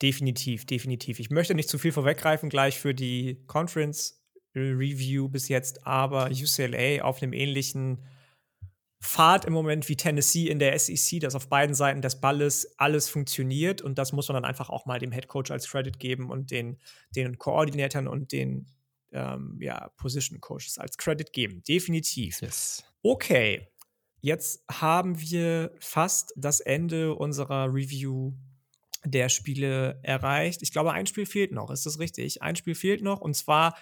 Definitiv, 0.00 0.64
definitiv. 0.64 1.20
Ich 1.20 1.28
möchte 1.28 1.54
nicht 1.54 1.68
zu 1.68 1.76
viel 1.76 1.92
vorweggreifen 1.92 2.48
gleich 2.48 2.78
für 2.78 2.94
die 2.94 3.44
Conference 3.46 4.22
Review 4.54 5.28
bis 5.28 5.48
jetzt, 5.48 5.86
aber 5.86 6.30
UCLA 6.30 7.02
auf 7.02 7.22
einem 7.22 7.34
ähnlichen 7.34 8.02
Pfad 9.06 9.44
im 9.44 9.52
Moment 9.52 9.88
wie 9.88 9.96
Tennessee 9.96 10.48
in 10.48 10.58
der 10.58 10.78
SEC, 10.78 11.20
dass 11.20 11.34
auf 11.34 11.48
beiden 11.48 11.74
Seiten 11.74 12.02
des 12.02 12.20
Balles 12.20 12.74
alles 12.76 13.08
funktioniert 13.08 13.80
und 13.80 13.98
das 13.98 14.12
muss 14.12 14.28
man 14.28 14.34
dann 14.34 14.44
einfach 14.44 14.68
auch 14.68 14.84
mal 14.84 14.98
dem 14.98 15.12
Head 15.12 15.28
Coach 15.28 15.50
als 15.50 15.68
Credit 15.68 15.98
geben 15.98 16.30
und 16.30 16.50
den, 16.50 16.78
den 17.10 17.38
Koordinatoren 17.38 18.08
und 18.08 18.32
den 18.32 18.66
ähm, 19.12 19.58
ja, 19.60 19.90
Position 19.96 20.40
Coaches 20.40 20.78
als 20.78 20.98
Credit 20.98 21.32
geben. 21.32 21.62
Definitiv. 21.62 22.42
Yes. 22.42 22.84
Okay, 23.02 23.68
jetzt 24.20 24.64
haben 24.70 25.20
wir 25.20 25.72
fast 25.78 26.32
das 26.36 26.60
Ende 26.60 27.14
unserer 27.14 27.72
Review 27.72 28.32
der 29.04 29.28
Spiele 29.28 30.00
erreicht. 30.02 30.62
Ich 30.62 30.72
glaube, 30.72 30.92
ein 30.92 31.06
Spiel 31.06 31.26
fehlt 31.26 31.52
noch. 31.52 31.70
Ist 31.70 31.86
das 31.86 32.00
richtig? 32.00 32.42
Ein 32.42 32.56
Spiel 32.56 32.74
fehlt 32.74 33.02
noch 33.02 33.20
und 33.20 33.36
zwar 33.36 33.76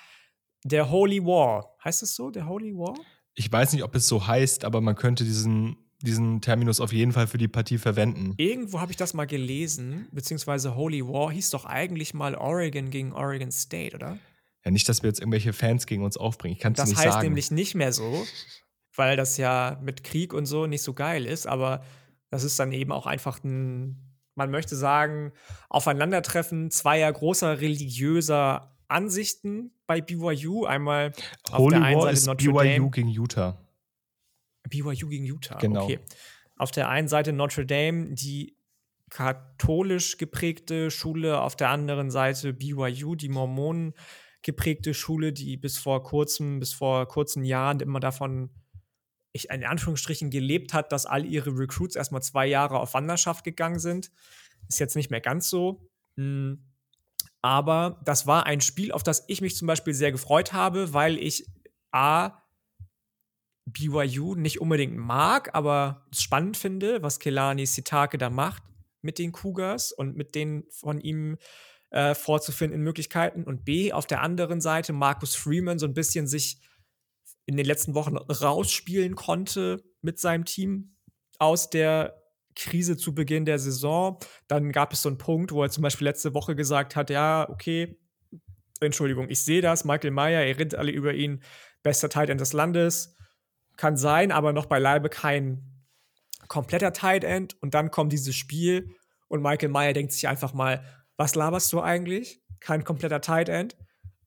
der 0.65 0.91
Holy 0.91 1.25
War. 1.25 1.75
Heißt 1.83 2.03
es 2.03 2.15
so, 2.15 2.31
der 2.31 2.47
Holy 2.47 2.75
War? 2.75 2.95
Ich 3.35 3.51
weiß 3.51 3.73
nicht, 3.73 3.83
ob 3.83 3.95
es 3.95 4.07
so 4.07 4.27
heißt, 4.27 4.65
aber 4.65 4.81
man 4.81 4.95
könnte 4.95 5.25
diesen, 5.25 5.77
diesen 6.01 6.41
Terminus 6.41 6.81
auf 6.81 6.93
jeden 6.93 7.13
Fall 7.13 7.27
für 7.27 7.39
die 7.39 7.49
Partie 7.49 7.79
verwenden. 7.79 8.35
Irgendwo 8.37 8.81
habe 8.81 8.93
ich 8.93 8.97
das 8.97 9.15
mal 9.15 9.27
gelesen, 9.27 10.07
beziehungsweise 10.13 10.77
Holy 10.77 11.05
War 11.07 11.33
hieß 11.33 11.51
doch 11.51 11.65
eigentlich 11.65 12.15
mal 12.15 12.35
Oregon 12.35 12.91
gegen 12.91 13.13
Oregon 13.13 13.51
State, 13.51 13.95
oder? 13.97 14.19
Ja, 14.65 14.71
nicht, 14.71 14.89
dass 14.89 15.03
wir 15.03 15.09
jetzt 15.09 15.21
irgendwelche 15.21 15.53
Fans 15.53 15.87
gegen 15.87 16.05
uns 16.05 16.17
aufbringen. 16.17 16.55
Ich 16.55 16.63
kann 16.63 16.73
es 16.73 16.79
nicht 16.79 16.97
sagen. 16.97 17.07
Das 17.07 17.15
heißt 17.17 17.25
nämlich 17.25 17.51
nicht 17.51 17.75
mehr 17.75 17.93
so, 17.93 18.25
weil 18.95 19.17
das 19.17 19.37
ja 19.37 19.79
mit 19.83 20.05
Krieg 20.05 20.33
und 20.33 20.47
so 20.47 20.67
nicht 20.67 20.83
so 20.83 20.95
geil 20.95 21.27
ist, 21.27 21.47
aber 21.47 21.85
das 22.31 22.45
ist 22.45 22.59
dann 22.59 22.73
eben 22.73 22.93
auch 22.93 23.07
einfach 23.07 23.43
ein 23.45 24.15
man 24.35 24.51
möchte 24.51 24.77
sagen, 24.77 25.33
Aufeinandertreffen 25.69 26.71
zweier 26.71 27.13
großer 27.13 27.61
religiöser 27.61 28.74
Ansichten 28.95 29.73
bei 29.87 30.01
BYU. 30.01 30.65
Einmal 30.65 31.13
auf 31.51 31.59
Holy 31.59 31.77
der 31.77 31.85
einen 31.85 32.01
War 32.01 32.17
Seite 32.17 32.27
Notre 32.27 32.53
BYU 32.53 32.63
Dame. 32.63 32.91
gegen 32.91 33.09
Utah. 33.09 33.59
BYU 34.69 35.09
gegen 35.09 35.25
Utah, 35.25 35.59
genau. 35.59 35.85
okay. 35.85 36.01
Auf 36.57 36.71
der 36.71 36.89
einen 36.89 37.09
Seite 37.09 37.33
Notre 37.33 37.67
Dame, 37.67 38.15
die 38.15 38.57
katholisch 39.11 40.17
geprägte 40.17 40.91
Schule, 40.91 41.41
auf 41.41 41.57
der 41.57 41.69
anderen 41.71 42.11
Seite 42.11 42.53
BYU, 42.55 43.15
die 43.15 43.29
Mormonen 43.29 43.95
geprägte 44.43 44.95
Schule, 44.95 45.33
die 45.33 45.57
bis 45.57 45.79
vor 45.79 46.03
kurzem, 46.03 46.61
bis 46.61 46.73
vor 46.73 47.07
kurzen 47.09 47.45
Jahren 47.45 47.81
immer 47.81 48.01
davon 48.01 48.51
ich 49.35 49.51
in 49.51 49.65
Anführungsstrichen 49.65 50.31
gelebt 50.31 50.73
hat, 50.73 50.93
dass 50.93 51.07
all 51.07 51.27
ihre 51.27 51.51
Recruits 51.51 51.97
erstmal 51.97 52.23
zwei 52.23 52.47
Jahre 52.47 52.79
auf 52.79 52.95
Wanderschaft 52.95 53.45
gegangen 53.45 53.81
sind. 53.81 54.13
Ist 54.69 54.79
jetzt 54.79 54.95
nicht 54.95 55.11
mehr 55.11 55.21
ganz 55.21 55.51
so. 55.51 55.91
Hm. 56.17 56.63
Aber 57.45 58.01
das 58.07 58.27
war 58.27 58.47
ein 58.47 58.63
Spiel, 58.63 58.91
auf 58.91 59.03
das 59.03 59.25
ich 59.29 59.43
mich 59.43 59.55
zum 59.55 59.67
Beispiel 59.67 59.93
sehr 59.93 60.11
gefreut 60.11 60.55
habe, 60.55 60.95
weil 60.95 61.19
ich 61.19 61.45
A, 61.93 62.43
BYU 63.67 64.35
nicht 64.35 64.63
unbedingt 64.63 64.97
mag, 64.97 65.55
aber 65.55 66.07
spannend 66.11 66.57
finde, 66.57 67.03
was 67.03 67.19
Kelani 67.19 67.67
Sitake 67.67 68.17
da 68.17 68.31
macht 68.31 68.63
mit 69.03 69.19
den 69.19 69.33
Cougars 69.33 69.93
und 69.93 70.17
mit 70.17 70.35
den 70.35 70.65
von 70.71 71.03
ihm 71.03 71.37
äh, 71.91 72.15
vorzufindenden 72.15 72.83
Möglichkeiten. 72.83 73.45
Und 73.45 73.67
B, 73.67 73.93
auf 73.93 74.07
der 74.07 74.23
anderen 74.23 74.63
Seite 74.63 74.95
Markus 74.95 75.37
Freeman 75.37 75.79
so 75.79 75.85
ein 75.85 75.93
bisschen 75.93 76.27
sich 76.27 76.63
in 77.45 77.59
den 77.59 77.67
letzten 77.67 77.95
Wochen 77.95 78.17
rausspielen 78.17 79.17
konnte 79.17 79.85
mit 80.01 80.19
seinem 80.19 80.47
Team 80.47 80.97
aus 81.39 81.69
der 81.69 82.24
Krise 82.57 82.97
zu 82.97 83.15
Beginn 83.15 83.45
der 83.45 83.59
Saison. 83.59 84.19
Dann 84.49 84.73
gab 84.73 84.93
es 84.93 85.03
so 85.03 85.09
einen 85.09 85.19
Punkt, 85.19 85.53
wo 85.53 85.63
er 85.63 85.71
zum 85.71 85.83
Beispiel 85.83 86.07
letzte 86.07 86.35
Woche 86.35 86.55
gesagt 86.55 86.97
hat, 86.97 87.11
ja, 87.11 87.49
okay, 87.49 87.99
Entschuldigung, 88.81 89.29
ich 89.29 89.45
sehe 89.45 89.61
das, 89.61 89.85
Michael 89.85 90.11
Meyer, 90.11 90.47
ihr 90.47 90.59
redet 90.59 90.75
alle 90.75 90.93
über 90.93 91.15
ihn, 91.15 91.43
bester 91.83 92.09
Tight 92.09 92.31
End 92.31 92.41
des 92.41 92.53
Landes, 92.53 93.15
kann 93.77 93.97
sein, 93.97 94.33
aber 94.33 94.53
noch 94.53 94.67
beileibe 94.67 95.09
kein 95.09 95.75
kompletter 96.49 96.93
Tight 96.93 97.25
End. 97.25 97.57
Und 97.61 97.75
dann 97.75 97.91
kommt 97.91 98.13
dieses 98.13 98.35
Spiel 98.35 98.95
und 99.29 99.43
Michael 99.43 99.71
Meyer 99.71 99.93
denkt 99.93 100.13
sich 100.13 100.29
einfach 100.29 100.53
mal, 100.53 100.85
was 101.17 101.35
laberst 101.35 101.73
du 101.73 101.81
eigentlich? 101.81 102.43
Kein 102.61 102.85
kompletter 102.85 103.21
Tight 103.21 103.49
End. 103.49 103.77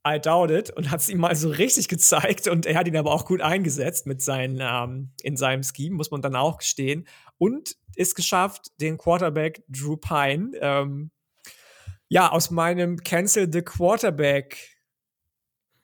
I 0.08 0.20
doubt 0.20 0.52
it 0.52 0.70
und 0.70 0.90
hat 0.90 1.02
es 1.02 1.10
ihm 1.10 1.20
mal 1.20 1.36
so 1.36 1.50
richtig 1.50 1.90
gezeigt 1.90 2.48
und 2.48 2.66
er 2.66 2.76
hat 2.76 2.88
ihn 2.88 2.96
aber 2.96 3.12
auch 3.12 3.26
gut 3.26 3.42
eingesetzt 3.42 4.06
mit 4.08 4.22
seinen, 4.22 4.60
ähm, 4.62 5.12
in 5.22 5.36
seinem 5.36 5.64
Scheme, 5.64 5.96
muss 5.96 6.12
man 6.12 6.22
dann 6.22 6.36
auch 6.36 6.60
gestehen. 6.60 7.08
Und 7.38 7.76
ist 7.98 8.16
geschafft, 8.16 8.68
den 8.80 8.98
Quarterback 8.98 9.64
Drew 9.68 9.98
Pine 9.98 10.52
ähm, 10.62 11.12
ja 12.08 12.32
aus 12.32 12.52
meinem 12.52 12.98
Cancel 12.98 13.52
the 13.52 13.62
Quarterback 13.62 14.78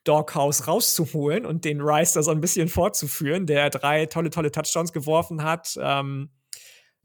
Doghouse 0.03 0.67
rauszuholen 0.67 1.45
und 1.45 1.65
den 1.65 1.81
Rice 1.81 2.13
da 2.13 2.23
so 2.23 2.31
ein 2.31 2.41
bisschen 2.41 2.67
fortzuführen, 2.67 3.45
der 3.45 3.69
drei 3.69 4.05
tolle, 4.05 4.29
tolle 4.29 4.51
Touchdowns 4.51 4.91
geworfen 4.91 5.43
hat, 5.43 5.77
ähm, 5.81 6.29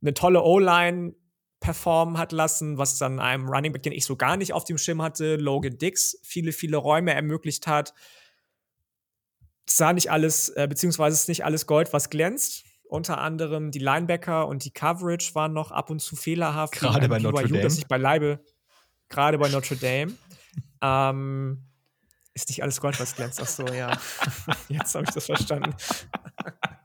eine 0.01 0.15
tolle 0.15 0.43
O-Line 0.43 1.15
performen 1.61 2.19
hat 2.19 2.33
lassen, 2.33 2.79
was 2.79 2.99
dann 2.99 3.19
einem 3.19 3.49
Running 3.49 3.73
Back, 3.73 3.83
den 3.83 3.93
ich 3.93 4.05
so 4.05 4.17
gar 4.17 4.37
nicht 4.37 4.53
auf 4.53 4.65
dem 4.65 4.79
Schirm 4.79 5.03
hatte, 5.03 5.37
Logan 5.37 5.79
Dix, 5.79 6.19
viele, 6.23 6.53
viele 6.53 6.77
Räume 6.77 7.15
ermöglicht 7.15 7.67
hat. 7.67 7.95
Es 9.67 9.77
sah 9.77 9.93
nicht 9.93 10.11
alles, 10.11 10.51
äh, 10.51 10.67
beziehungsweise 10.69 11.15
ist 11.15 11.29
nicht 11.29 11.45
alles 11.45 11.67
Gold, 11.67 11.93
was 11.93 12.11
glänzt. 12.11 12.65
Unter 12.89 13.19
anderem 13.19 13.71
die 13.71 13.81
Linebacker 13.81 14.49
und 14.49 14.65
die 14.65 14.71
Coverage 14.71 15.35
waren 15.35 15.53
noch 15.53 15.71
ab 15.71 15.91
und 15.91 16.01
zu 16.01 16.17
fehlerhaft. 16.17 16.73
Gerade 16.73 17.09
bei 17.09 17.19
Notre 17.19 17.47
Dame. 17.47 17.61
Dass 17.61 17.77
ich 17.77 17.87
beileibe, 17.87 18.43
gerade 19.09 19.37
bei 19.39 19.49
Notre 19.51 19.77
Dame. 19.77 20.15
ähm, 20.83 21.69
ist 22.33 22.49
nicht 22.49 22.63
alles 22.63 22.81
Gold, 22.81 22.99
was 22.99 23.15
glänzt. 23.15 23.41
Ach 23.43 23.47
so, 23.47 23.67
ja. 23.67 23.99
Jetzt 24.69 24.95
habe 24.95 25.05
ich 25.07 25.11
das 25.11 25.27
verstanden. 25.27 25.75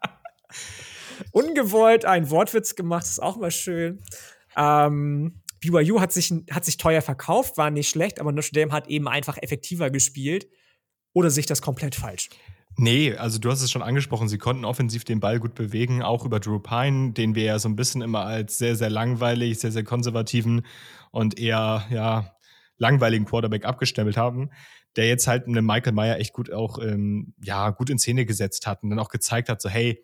Ungewollt 1.32 2.06
einen 2.06 2.30
Wortwitz 2.30 2.76
gemacht, 2.76 3.06
ist 3.06 3.22
auch 3.22 3.38
mal 3.38 3.52
schön. 3.52 4.04
Ähm, 4.58 5.42
BYU 5.62 6.02
hat 6.02 6.12
sich, 6.12 6.34
hat 6.52 6.66
sich 6.66 6.78
teuer 6.78 7.02
verkauft, 7.02 7.58
war 7.58 7.72
nicht 7.72 7.90
schlecht, 7.90 8.20
aber 8.20 8.34
Notre 8.34 8.52
Dame 8.52 8.74
hat 8.74 8.88
eben 8.88 9.08
einfach 9.08 9.38
effektiver 9.42 9.90
gespielt. 9.90 10.48
Oder 11.14 11.30
sich 11.30 11.46
das 11.46 11.62
komplett 11.62 11.96
falsch? 11.96 12.30
Nee, 12.78 13.16
also 13.16 13.40
du 13.40 13.52
hast 13.52 13.62
es 13.62 13.72
schon 13.72 13.84
angesprochen, 13.84 14.28
sie 14.28 14.38
konnten 14.38 14.66
offensiv 14.66 15.04
den 15.04 15.20
Ball 15.20 15.40
gut 15.40 15.54
bewegen, 15.54 16.02
auch 16.02 16.26
über 16.26 16.40
Drew 16.40 16.60
Pine, 16.60 17.14
den 17.14 17.36
wir 17.36 17.44
ja 17.44 17.60
so 17.60 17.70
ein 17.70 17.76
bisschen 17.76 18.02
immer 18.02 18.26
als 18.26 18.58
sehr, 18.58 18.76
sehr 18.76 18.90
langweilig, 18.90 19.60
sehr, 19.60 19.72
sehr 19.72 19.84
konservativen 19.84 20.66
und 21.12 21.38
eher, 21.38 21.86
ja, 21.92 22.36
langweiligen 22.78 23.26
Quarterback 23.26 23.66
abgestempelt 23.66 24.18
haben, 24.18 24.50
der 24.96 25.08
jetzt 25.08 25.28
halt 25.28 25.48
einen 25.48 25.66
Michael 25.66 25.94
Meyer 25.94 26.18
echt 26.18 26.34
gut 26.34 26.52
auch, 26.52 26.80
ähm, 26.80 27.34
ja, 27.42 27.70
gut 27.70 27.90
in 27.90 28.00
Szene 28.00 28.26
gesetzt 28.26 28.66
hat 28.66 28.82
und 28.84 28.90
dann 28.90 29.00
auch 29.00 29.10
gezeigt 29.10 29.50
hat, 29.50 29.62
so, 29.62 29.70
hey, 29.70 30.04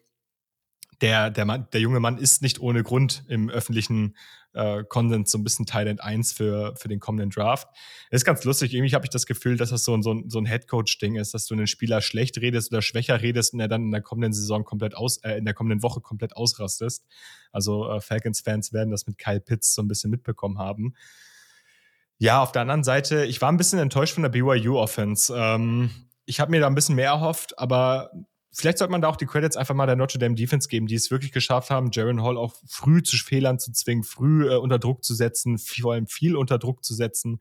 der, 1.02 1.30
der, 1.32 1.46
Mann, 1.46 1.68
der 1.74 1.82
junge 1.82 2.00
Mann 2.00 2.18
ist 2.18 2.42
nicht 2.42 2.60
ohne 2.60 2.84
Grund 2.84 3.24
im 3.28 3.50
öffentlichen 3.50 4.16
äh, 4.54 4.84
Konsens 4.84 5.32
so 5.32 5.38
ein 5.38 5.43
bisschen 5.43 5.66
Thailand 5.66 6.02
1 6.02 6.34
für, 6.34 6.76
für 6.76 6.88
den 6.88 7.00
kommenden 7.00 7.30
Draft. 7.30 7.68
Ist 8.10 8.26
ganz 8.26 8.43
lustig. 8.43 8.74
Irgendwie 8.74 8.93
habe 8.93 9.06
ich 9.06 9.10
das 9.10 9.26
Gefühl, 9.26 9.58
dass 9.58 9.70
das 9.70 9.84
so 9.84 9.95
ein, 9.95 10.02
so 10.02 10.22
so 10.28 10.39
ein 10.39 10.45
Headcoach-Ding 10.45 11.16
ist, 11.16 11.34
dass 11.34 11.45
du 11.45 11.54
einen 11.54 11.68
Spieler 11.68 12.02
schlecht 12.02 12.39
redest 12.39 12.72
oder 12.72 12.82
schwächer 12.82 13.22
redest 13.22 13.54
und 13.54 13.60
er 13.60 13.68
dann 13.68 13.84
in 13.84 13.91
der 13.91 14.02
kommenden 14.02 14.34
Saison 14.34 14.64
komplett 14.64 14.95
aus, 14.95 15.18
äh, 15.18 15.38
in 15.38 15.45
der 15.45 15.54
kommenden 15.54 15.84
Woche 15.84 16.02
komplett 16.02 16.36
ausrastest. 16.36 17.06
Also 17.52 17.89
äh, 17.89 18.02
Falcons-Fans 18.02 18.74
werden 18.74 18.91
das 18.91 19.08
mit 19.08 19.18
Kyle 19.18 19.41
Pitts 19.41 19.74
so 19.74 19.82
ein 19.82 19.88
bisschen 19.88 20.12
mitbekommen 20.12 20.58
haben. 20.58 20.95
Ja, 22.18 22.41
auf 22.43 22.52
der 22.52 22.64
anderen 22.64 22.84
Seite, 22.84 23.26
ich 23.26 23.41
war 23.41 23.52
ein 23.52 23.58
bisschen 23.58 23.80
enttäuscht 23.80 24.14
von 24.14 24.24
der 24.24 24.30
BYU-Offense. 24.30 25.34
Ähm, 25.36 25.89
ich 26.26 26.39
habe 26.39 26.52
mir 26.52 26.60
da 26.60 26.68
ein 26.68 26.76
bisschen 26.76 26.95
mehr 26.95 27.12
erhofft, 27.12 27.58
aber 27.58 28.12
vielleicht 28.52 28.78
sollte 28.78 28.91
man 28.91 29.02
da 29.02 29.08
auch 29.08 29.16
die 29.16 29.26
Credits 29.26 29.58
einfach 29.58 29.76
mal 29.76 29.86
der 29.86 29.95
Notre 29.95 30.20
Dame 30.20 30.36
Defense 30.36 30.68
geben, 30.68 30.88
die 30.88 30.95
es 30.95 31.12
wirklich 31.12 31.32
geschafft 31.32 31.70
haben, 31.70 31.91
Jaron 31.91 32.24
Hall 32.24 32.38
auch 32.38 32.56
früh 32.68 33.04
zu 33.04 33.18
Fehlern 33.18 33.60
zu 33.60 33.72
zwingen, 33.72 34.04
früh 34.04 34.50
äh, 34.50 34.56
unter 34.56 34.80
Druck 34.80 35.04
zu 35.04 35.14
setzen, 35.14 35.58
vor 35.58 35.93
allem 35.93 36.08
viel 36.08 36.36
unter 36.36 36.58
Druck 36.58 36.84
zu 36.84 36.93
setzen 36.93 37.39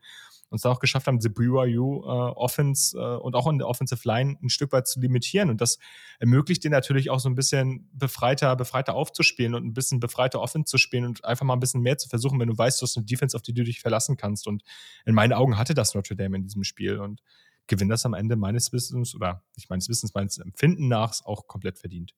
und 0.49 0.57
es 0.57 0.65
auch 0.65 0.79
geschafft 0.79 1.07
haben, 1.07 1.19
die 1.19 1.29
BYU 1.29 2.03
äh, 2.03 2.07
Offense 2.07 2.97
äh, 2.97 3.17
und 3.17 3.35
auch 3.35 3.47
in 3.47 3.59
der 3.59 3.67
Offensive 3.67 4.01
Line 4.07 4.37
ein 4.41 4.49
Stück 4.49 4.71
weit 4.71 4.87
zu 4.87 4.99
limitieren. 4.99 5.49
Und 5.49 5.61
das 5.61 5.77
ermöglicht 6.19 6.63
dir 6.63 6.71
natürlich 6.71 7.09
auch 7.09 7.19
so 7.19 7.29
ein 7.29 7.35
bisschen 7.35 7.89
befreiter, 7.93 8.55
befreiter 8.55 8.95
aufzuspielen 8.95 9.53
und 9.53 9.65
ein 9.65 9.73
bisschen 9.73 9.99
befreiter 9.99 10.41
Offense 10.41 10.65
zu 10.65 10.77
spielen 10.77 11.05
und 11.05 11.23
einfach 11.23 11.45
mal 11.45 11.53
ein 11.53 11.59
bisschen 11.59 11.81
mehr 11.81 11.97
zu 11.97 12.09
versuchen, 12.09 12.39
wenn 12.39 12.49
du 12.49 12.57
weißt, 12.57 12.81
du 12.81 12.83
hast 12.85 12.97
eine 12.97 13.05
Defense, 13.05 13.35
auf 13.35 13.43
die 13.43 13.53
du 13.53 13.63
dich 13.63 13.79
verlassen 13.79 14.17
kannst. 14.17 14.47
Und 14.47 14.63
in 15.05 15.13
meinen 15.13 15.33
Augen 15.33 15.57
hatte 15.57 15.73
das 15.73 15.93
Notre 15.93 16.15
Dame 16.15 16.37
in 16.37 16.43
diesem 16.43 16.63
Spiel 16.63 16.97
und 16.97 17.21
gewinnt 17.69 17.91
das 17.91 18.05
am 18.05 18.13
Ende 18.13 18.35
meines 18.35 18.73
Wissens 18.73 19.15
oder 19.15 19.45
nicht 19.55 19.69
meines 19.69 19.87
Wissens, 19.87 20.13
meines 20.13 20.37
Empfinden 20.37 20.89
nach 20.89 21.13
auch 21.23 21.47
komplett 21.47 21.79
verdient. 21.79 22.13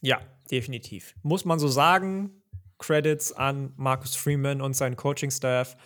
Ja, 0.00 0.20
definitiv. 0.50 1.14
Muss 1.22 1.44
man 1.44 1.58
so 1.58 1.68
sagen. 1.68 2.42
Credits 2.78 3.32
an 3.32 3.74
Marcus 3.76 4.16
Freeman 4.16 4.62
und 4.62 4.74
seinen 4.74 4.96
Coaching-Staff. 4.96 5.76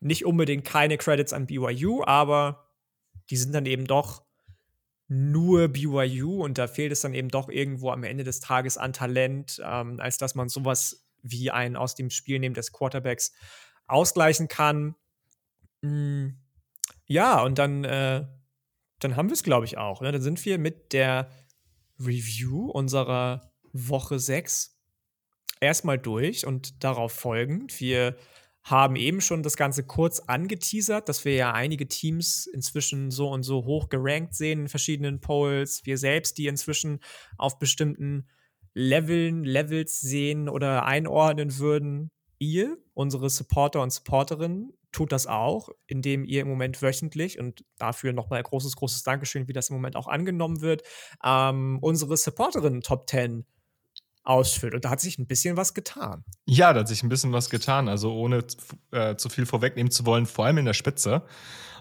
Nicht 0.00 0.24
unbedingt 0.24 0.64
keine 0.64 0.98
Credits 0.98 1.32
an 1.32 1.46
BYU, 1.46 2.02
aber 2.04 2.66
die 3.30 3.36
sind 3.36 3.54
dann 3.54 3.66
eben 3.66 3.86
doch 3.86 4.24
nur 5.06 5.68
BYU 5.68 6.42
und 6.42 6.58
da 6.58 6.66
fehlt 6.66 6.90
es 6.90 7.00
dann 7.02 7.14
eben 7.14 7.28
doch 7.28 7.48
irgendwo 7.48 7.90
am 7.90 8.02
Ende 8.02 8.24
des 8.24 8.40
Tages 8.40 8.78
an 8.78 8.92
Talent, 8.92 9.60
ähm, 9.64 10.00
als 10.00 10.18
dass 10.18 10.34
man 10.34 10.48
sowas 10.48 11.06
wie 11.22 11.50
einen 11.50 11.76
aus 11.76 11.94
dem 11.94 12.10
Spiel 12.10 12.38
neben 12.38 12.54
des 12.54 12.72
Quarterbacks 12.72 13.32
ausgleichen 13.86 14.48
kann. 14.48 14.96
Mm, 15.82 16.30
ja, 17.10 17.42
und 17.42 17.58
dann, 17.58 17.82
äh, 17.82 18.24
dann 19.00 19.16
haben 19.16 19.30
wir 19.30 19.34
es, 19.34 19.42
glaube 19.42 19.66
ich, 19.66 19.76
auch. 19.76 20.00
Ne? 20.00 20.12
Dann 20.12 20.22
sind 20.22 20.44
wir 20.44 20.58
mit 20.58 20.92
der 20.92 21.28
Review 21.98 22.70
unserer 22.70 23.52
Woche 23.72 24.20
6 24.20 24.78
erstmal 25.60 25.98
durch 25.98 26.46
und 26.46 26.84
darauf 26.84 27.10
folgend. 27.10 27.80
Wir 27.80 28.16
haben 28.62 28.94
eben 28.94 29.20
schon 29.20 29.42
das 29.42 29.56
Ganze 29.56 29.82
kurz 29.84 30.20
angeteasert, 30.20 31.08
dass 31.08 31.24
wir 31.24 31.34
ja 31.34 31.52
einige 31.52 31.88
Teams 31.88 32.46
inzwischen 32.46 33.10
so 33.10 33.28
und 33.28 33.42
so 33.42 33.64
hoch 33.64 33.88
gerankt 33.88 34.36
sehen 34.36 34.60
in 34.60 34.68
verschiedenen 34.68 35.20
Polls. 35.20 35.80
Wir 35.84 35.98
selbst, 35.98 36.38
die 36.38 36.46
inzwischen 36.46 37.00
auf 37.38 37.58
bestimmten 37.58 38.28
Leveln, 38.72 39.42
Levels 39.42 40.00
sehen 40.00 40.48
oder 40.48 40.84
einordnen 40.84 41.58
würden. 41.58 42.12
Ihr, 42.38 42.78
unsere 42.94 43.30
Supporter 43.30 43.82
und 43.82 43.92
Supporterinnen, 43.92 44.72
tut 44.92 45.12
das 45.12 45.26
auch, 45.26 45.68
indem 45.86 46.24
ihr 46.24 46.42
im 46.42 46.48
Moment 46.48 46.82
wöchentlich 46.82 47.38
und 47.38 47.64
dafür 47.78 48.12
nochmal 48.12 48.42
großes, 48.42 48.76
großes 48.76 49.02
Dankeschön, 49.02 49.48
wie 49.48 49.52
das 49.52 49.70
im 49.70 49.76
Moment 49.76 49.96
auch 49.96 50.08
angenommen 50.08 50.60
wird, 50.60 50.82
ähm, 51.24 51.78
unsere 51.80 52.16
Supporterinnen 52.16 52.82
Top 52.82 53.08
10 53.08 53.44
ausfüllt. 54.22 54.74
Und 54.74 54.84
da 54.84 54.90
hat 54.90 55.00
sich 55.00 55.18
ein 55.18 55.26
bisschen 55.26 55.56
was 55.56 55.74
getan. 55.74 56.24
Ja, 56.46 56.72
da 56.72 56.80
hat 56.80 56.88
sich 56.88 57.02
ein 57.02 57.08
bisschen 57.08 57.32
was 57.32 57.50
getan. 57.50 57.88
Also 57.88 58.12
ohne 58.14 58.44
äh, 58.92 59.16
zu 59.16 59.28
viel 59.28 59.46
vorwegnehmen 59.46 59.90
zu 59.90 60.04
wollen, 60.06 60.26
vor 60.26 60.44
allem 60.46 60.58
in 60.58 60.66
der 60.66 60.74
Spitze. 60.74 61.24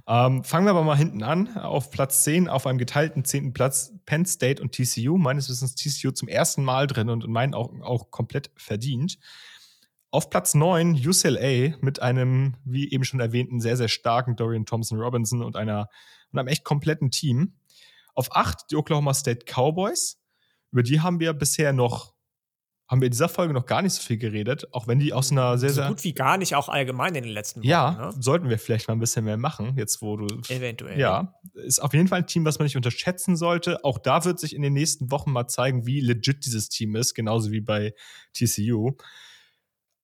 Ähm, 0.07 0.43
fangen 0.43 0.65
wir 0.65 0.71
aber 0.71 0.83
mal 0.83 0.97
hinten 0.97 1.21
an. 1.21 1.55
Auf 1.57 1.91
Platz 1.91 2.23
10, 2.23 2.47
auf 2.47 2.65
einem 2.65 2.79
geteilten 2.79 3.25
zehnten 3.25 3.53
Platz, 3.53 3.93
Penn 4.05 4.25
State 4.25 4.61
und 4.61 4.71
TCU. 4.71 5.17
Meines 5.17 5.49
Wissens 5.49 5.75
TCU 5.75 6.11
zum 6.11 6.27
ersten 6.27 6.63
Mal 6.63 6.87
drin 6.87 7.09
und 7.09 7.23
in 7.23 7.31
meinen 7.31 7.53
Augen 7.53 7.83
auch 7.83 8.09
komplett 8.09 8.51
verdient. 8.55 9.19
Auf 10.11 10.29
Platz 10.29 10.55
9 10.55 10.95
UCLA 10.95 11.77
mit 11.81 12.01
einem, 12.01 12.55
wie 12.65 12.91
eben 12.91 13.03
schon 13.03 13.19
erwähnten, 13.19 13.59
sehr, 13.59 13.77
sehr 13.77 13.87
starken 13.87 14.35
Dorian 14.35 14.65
Thompson 14.65 14.99
Robinson 14.99 15.43
und, 15.43 15.55
einer, 15.55 15.87
und 16.31 16.39
einem 16.39 16.47
echt 16.47 16.63
kompletten 16.63 17.11
Team. 17.11 17.53
Auf 18.15 18.35
8 18.35 18.71
die 18.71 18.75
Oklahoma 18.75 19.13
State 19.13 19.45
Cowboys. 19.45 20.19
Über 20.71 20.83
die 20.83 21.01
haben 21.01 21.19
wir 21.19 21.33
bisher 21.33 21.73
noch 21.73 22.13
haben 22.89 23.01
wir 23.01 23.05
in 23.05 23.11
dieser 23.11 23.29
Folge 23.29 23.53
noch 23.53 23.67
gar 23.67 23.83
nicht 23.83 23.93
so 23.93 24.01
viel 24.01 24.17
geredet, 24.17 24.73
auch 24.73 24.87
wenn 24.87 24.97
die 24.97 25.13
aus 25.13 25.31
einer 25.31 25.59
sehr, 25.59 25.69
so 25.69 25.75
sehr. 25.75 25.83
So 25.85 25.89
gut 25.89 26.03
wie 26.03 26.13
gar 26.13 26.37
nicht, 26.37 26.55
auch 26.55 26.69
allgemein 26.69 27.13
in 27.13 27.23
den 27.23 27.33
letzten 27.33 27.59
Wochen. 27.59 27.67
Ja, 27.67 27.91
ne? 27.91 28.13
sollten 28.19 28.49
wir 28.49 28.57
vielleicht 28.57 28.87
mal 28.87 28.95
ein 28.95 28.99
bisschen 28.99 29.25
mehr 29.25 29.37
machen, 29.37 29.75
jetzt 29.77 30.01
wo 30.01 30.17
du. 30.17 30.25
Eventuell. 30.49 30.99
Ja, 30.99 31.35
ist 31.53 31.79
auf 31.83 31.93
jeden 31.93 32.07
Fall 32.07 32.21
ein 32.21 32.27
Team, 32.27 32.45
was 32.45 32.57
man 32.57 32.65
nicht 32.65 32.75
unterschätzen 32.75 33.35
sollte. 33.35 33.85
Auch 33.85 33.99
da 33.99 34.25
wird 34.25 34.39
sich 34.39 34.55
in 34.55 34.63
den 34.63 34.73
nächsten 34.73 35.11
Wochen 35.11 35.31
mal 35.31 35.47
zeigen, 35.47 35.85
wie 35.85 35.99
legit 35.99 36.47
dieses 36.47 36.69
Team 36.69 36.95
ist, 36.95 37.13
genauso 37.13 37.51
wie 37.51 37.61
bei 37.61 37.93
TCU. 38.33 38.95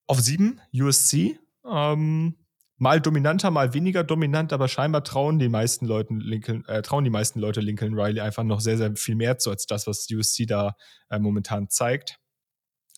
Auf 0.07 0.19
sieben, 0.19 0.61
USC. 0.73 1.39
Ähm, 1.69 2.35
mal 2.77 3.01
dominanter, 3.01 3.51
mal 3.51 3.73
weniger 3.73 4.03
dominant, 4.03 4.53
aber 4.53 4.67
scheinbar 4.67 5.03
trauen 5.03 5.39
die 5.39 5.49
meisten 5.49 5.85
Leuten 5.85 6.19
Lincoln, 6.19 6.65
äh, 6.65 6.81
trauen 6.81 7.03
die 7.03 7.09
meisten 7.09 7.39
Leute 7.39 7.61
Lincoln 7.61 7.97
Riley 7.97 8.19
einfach 8.21 8.43
noch 8.43 8.59
sehr, 8.59 8.77
sehr 8.77 8.95
viel 8.95 9.15
mehr 9.15 9.37
zu, 9.37 9.49
als 9.49 9.65
das, 9.65 9.87
was 9.87 10.07
USC 10.11 10.45
da 10.45 10.75
äh, 11.09 11.19
momentan 11.19 11.69
zeigt 11.69 12.19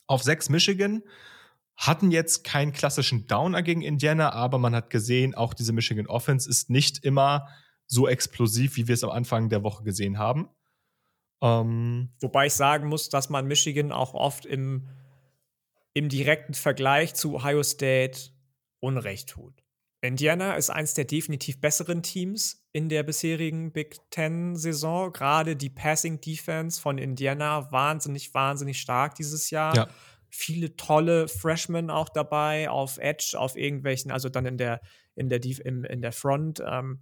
auf 0.08 0.22
sechs 0.22 0.48
Michigan. 0.48 1.02
Hatten 1.76 2.10
jetzt 2.10 2.42
keinen 2.42 2.72
klassischen 2.72 3.28
Downer 3.28 3.62
gegen 3.62 3.82
Indiana, 3.82 4.32
aber 4.32 4.58
man 4.58 4.74
hat 4.74 4.90
gesehen, 4.90 5.36
auch 5.36 5.54
diese 5.54 5.72
Michigan 5.72 6.08
Offense 6.08 6.48
ist 6.48 6.70
nicht 6.70 7.04
immer 7.04 7.46
so 7.86 8.08
explosiv, 8.08 8.76
wie 8.76 8.88
wir 8.88 8.94
es 8.94 9.04
am 9.04 9.10
Anfang 9.10 9.48
der 9.48 9.62
Woche 9.62 9.84
gesehen 9.84 10.18
haben. 10.18 10.48
Ähm 11.40 12.10
Wobei 12.20 12.46
ich 12.46 12.54
sagen 12.54 12.88
muss, 12.88 13.10
dass 13.10 13.30
man 13.30 13.46
Michigan 13.46 13.92
auch 13.92 14.14
oft 14.14 14.44
im, 14.44 14.88
im 15.94 16.08
direkten 16.08 16.54
Vergleich 16.54 17.14
zu 17.14 17.34
Ohio 17.34 17.62
State 17.62 18.30
Unrecht 18.80 19.30
tut. 19.30 19.64
Indiana 20.00 20.54
ist 20.54 20.70
eins 20.70 20.94
der 20.94 21.04
definitiv 21.04 21.60
besseren 21.60 22.02
Teams 22.02 22.64
in 22.72 22.88
der 22.88 23.02
bisherigen 23.02 23.72
Big 23.72 23.96
Ten-Saison. 24.10 25.12
Gerade 25.12 25.56
die 25.56 25.70
Passing 25.70 26.20
Defense 26.20 26.80
von 26.80 26.98
Indiana 26.98 27.72
wahnsinnig, 27.72 28.32
wahnsinnig 28.32 28.80
stark 28.80 29.16
dieses 29.16 29.50
Jahr. 29.50 29.74
Ja. 29.74 29.88
Viele 30.30 30.76
tolle 30.76 31.26
Freshmen 31.26 31.90
auch 31.90 32.08
dabei 32.10 32.70
auf 32.70 32.98
Edge, 32.98 33.34
auf 33.36 33.56
irgendwelchen, 33.56 34.12
also 34.12 34.28
dann 34.28 34.46
in 34.46 34.56
der, 34.56 34.80
in 35.16 35.28
der, 35.28 35.44
in, 35.44 35.82
in 35.84 36.00
der 36.00 36.12
Front. 36.12 36.62
Ähm, 36.64 37.00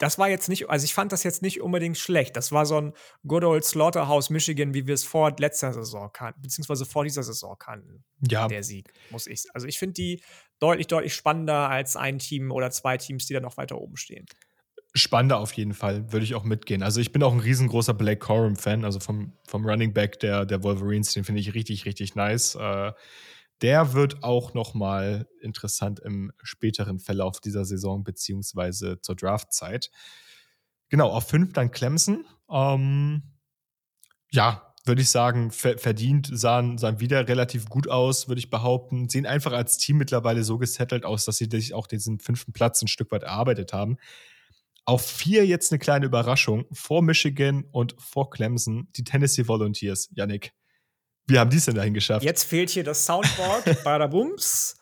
das 0.00 0.18
war 0.18 0.30
jetzt 0.30 0.48
nicht, 0.48 0.70
also 0.70 0.84
ich 0.84 0.94
fand 0.94 1.12
das 1.12 1.24
jetzt 1.24 1.42
nicht 1.42 1.60
unbedingt 1.60 1.98
schlecht. 1.98 2.34
Das 2.34 2.52
war 2.52 2.64
so 2.64 2.80
ein 2.80 2.94
Good 3.26 3.44
Old 3.44 3.64
Slaughterhouse 3.64 4.30
Michigan, 4.30 4.72
wie 4.72 4.86
wir 4.86 4.94
es 4.94 5.04
vor 5.04 5.36
letzter 5.38 5.74
Saison 5.74 6.10
kannten, 6.10 6.40
beziehungsweise 6.40 6.86
vor 6.86 7.04
dieser 7.04 7.22
Saison 7.22 7.54
kannten. 7.58 8.02
Ja. 8.26 8.48
Der 8.48 8.62
Sieg, 8.62 8.90
muss 9.10 9.26
ich. 9.26 9.44
Also 9.52 9.66
ich 9.66 9.78
finde 9.78 9.92
die 9.92 10.22
deutlich, 10.58 10.86
deutlich 10.86 11.14
spannender 11.14 11.68
als 11.68 11.96
ein 11.96 12.18
Team 12.18 12.50
oder 12.50 12.70
zwei 12.70 12.96
Teams, 12.96 13.26
die 13.26 13.34
da 13.34 13.40
noch 13.40 13.58
weiter 13.58 13.78
oben 13.78 13.98
stehen. 13.98 14.24
Spannender 14.94 15.38
auf 15.38 15.52
jeden 15.52 15.74
Fall, 15.74 16.10
würde 16.10 16.24
ich 16.24 16.34
auch 16.34 16.44
mitgehen. 16.44 16.82
Also 16.82 17.02
ich 17.02 17.12
bin 17.12 17.22
auch 17.22 17.34
ein 17.34 17.40
riesengroßer 17.40 17.92
Blake 17.92 18.20
Corum-Fan, 18.20 18.86
also 18.86 19.00
vom, 19.00 19.34
vom 19.46 19.66
Running 19.66 19.92
Back 19.92 20.18
der, 20.20 20.46
der 20.46 20.62
Wolverines, 20.62 21.12
den 21.12 21.24
finde 21.24 21.42
ich 21.42 21.52
richtig, 21.52 21.84
richtig 21.84 22.14
nice. 22.14 22.54
Äh, 22.54 22.92
der 23.62 23.92
wird 23.92 24.22
auch 24.22 24.54
noch 24.54 24.74
mal 24.74 25.28
interessant 25.40 26.00
im 26.00 26.32
späteren 26.42 26.98
Verlauf 26.98 27.40
dieser 27.40 27.64
Saison 27.64 28.04
beziehungsweise 28.04 29.00
zur 29.00 29.16
Draftzeit. 29.16 29.90
Genau, 30.88 31.10
auf 31.10 31.28
fünf 31.28 31.52
dann 31.52 31.70
Clemson. 31.70 32.24
Ähm, 32.50 33.22
ja, 34.30 34.74
würde 34.84 35.02
ich 35.02 35.10
sagen, 35.10 35.50
ver 35.50 35.78
verdient, 35.78 36.30
sahen, 36.32 36.78
sahen 36.78 37.00
wieder 37.00 37.28
relativ 37.28 37.68
gut 37.68 37.88
aus, 37.88 38.28
würde 38.28 38.38
ich 38.38 38.50
behaupten. 38.50 39.08
Sehen 39.08 39.26
einfach 39.26 39.52
als 39.52 39.76
Team 39.76 39.98
mittlerweile 39.98 40.42
so 40.42 40.58
gesettelt 40.58 41.04
aus, 41.04 41.24
dass 41.24 41.36
sie 41.36 41.48
sich 41.50 41.74
auch 41.74 41.86
diesen 41.86 42.18
fünften 42.18 42.52
Platz 42.52 42.80
ein 42.82 42.88
Stück 42.88 43.12
weit 43.12 43.22
erarbeitet 43.22 43.72
haben. 43.72 43.98
Auf 44.86 45.06
vier 45.06 45.46
jetzt 45.46 45.70
eine 45.70 45.78
kleine 45.78 46.06
Überraschung. 46.06 46.64
Vor 46.72 47.02
Michigan 47.02 47.64
und 47.70 47.94
vor 47.98 48.30
Clemson 48.30 48.88
die 48.96 49.04
Tennessee 49.04 49.46
Volunteers. 49.46 50.08
Yannick, 50.14 50.54
wie 51.30 51.38
haben 51.38 51.50
die 51.50 51.56
es 51.56 51.64
denn 51.64 51.76
dahin 51.76 51.94
geschafft? 51.94 52.24
Jetzt 52.24 52.44
fehlt 52.44 52.70
hier 52.70 52.84
das 52.84 53.06
Soundboard. 53.06 53.82
Badabums. 53.84 54.76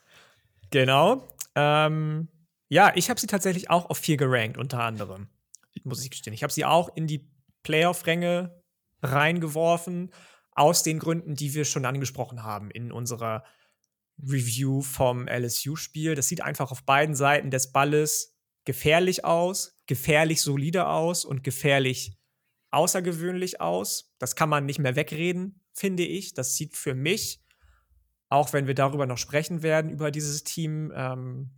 Genau. 0.70 1.28
Ähm, 1.55 2.28
ja, 2.68 2.92
ich 2.94 3.11
habe 3.11 3.20
sie 3.20 3.26
tatsächlich 3.26 3.70
auch 3.70 3.90
auf 3.90 3.99
vier 3.99 4.16
gerankt, 4.16 4.57
unter 4.57 4.80
anderem. 4.80 5.28
Muss 5.84 6.03
ich 6.03 6.11
gestehen. 6.11 6.34
Ich 6.34 6.42
habe 6.42 6.53
sie 6.53 6.64
auch 6.64 6.94
in 6.96 7.07
die 7.07 7.30
Playoff-Ränge 7.62 8.62
reingeworfen, 9.03 10.12
aus 10.53 10.82
den 10.82 10.99
Gründen, 10.99 11.36
die 11.36 11.55
wir 11.55 11.64
schon 11.64 11.84
angesprochen 11.84 12.42
haben 12.42 12.70
in 12.70 12.90
unserer 12.90 13.44
Review 14.20 14.82
vom 14.82 15.28
LSU-Spiel. 15.28 16.16
Das 16.16 16.26
sieht 16.26 16.40
einfach 16.40 16.72
auf 16.72 16.84
beiden 16.84 17.14
Seiten 17.14 17.51
des 17.51 17.70
Balles 17.70 18.36
gefährlich 18.64 19.24
aus, 19.24 19.80
gefährlich 19.86 20.42
solide 20.42 20.88
aus 20.88 21.24
und 21.24 21.44
gefährlich 21.44 22.18
außergewöhnlich 22.70 23.61
aus. 23.61 24.12
Das 24.18 24.34
kann 24.34 24.49
man 24.49 24.66
nicht 24.66 24.80
mehr 24.80 24.96
wegreden 24.96 25.61
finde 25.79 26.05
ich. 26.05 26.35
Das 26.35 26.57
sieht 26.57 26.76
für 26.76 26.95
mich, 26.95 27.41
auch 28.29 28.53
wenn 28.53 28.66
wir 28.66 28.74
darüber 28.74 29.07
noch 29.07 29.18
sprechen 29.18 29.62
werden, 29.62 29.91
über 29.91 30.11
dieses 30.11 30.45
Team, 30.45 30.93
ähm, 30.95 31.51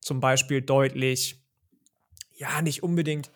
zum 0.00 0.20
Beispiel 0.20 0.62
deutlich, 0.62 1.42
ja, 2.34 2.62
nicht 2.62 2.82
unbedingt, 2.82 3.30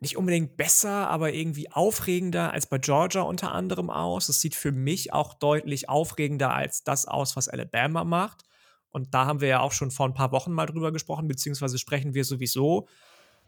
nicht 0.00 0.16
unbedingt 0.16 0.56
besser, 0.56 1.08
aber 1.10 1.32
irgendwie 1.32 1.70
aufregender 1.72 2.52
als 2.52 2.66
bei 2.66 2.78
Georgia 2.78 3.22
unter 3.22 3.52
anderem 3.52 3.90
aus. 3.90 4.28
Es 4.28 4.40
sieht 4.40 4.54
für 4.54 4.72
mich 4.72 5.12
auch 5.12 5.34
deutlich 5.34 5.88
aufregender 5.88 6.54
als 6.54 6.84
das 6.84 7.06
aus, 7.06 7.36
was 7.36 7.48
Alabama 7.48 8.04
macht. 8.04 8.44
Und 8.90 9.12
da 9.12 9.26
haben 9.26 9.40
wir 9.40 9.48
ja 9.48 9.60
auch 9.60 9.72
schon 9.72 9.90
vor 9.90 10.06
ein 10.06 10.14
paar 10.14 10.32
Wochen 10.32 10.52
mal 10.52 10.66
drüber 10.66 10.92
gesprochen, 10.92 11.28
beziehungsweise 11.28 11.78
sprechen 11.78 12.14
wir 12.14 12.24
sowieso 12.24 12.88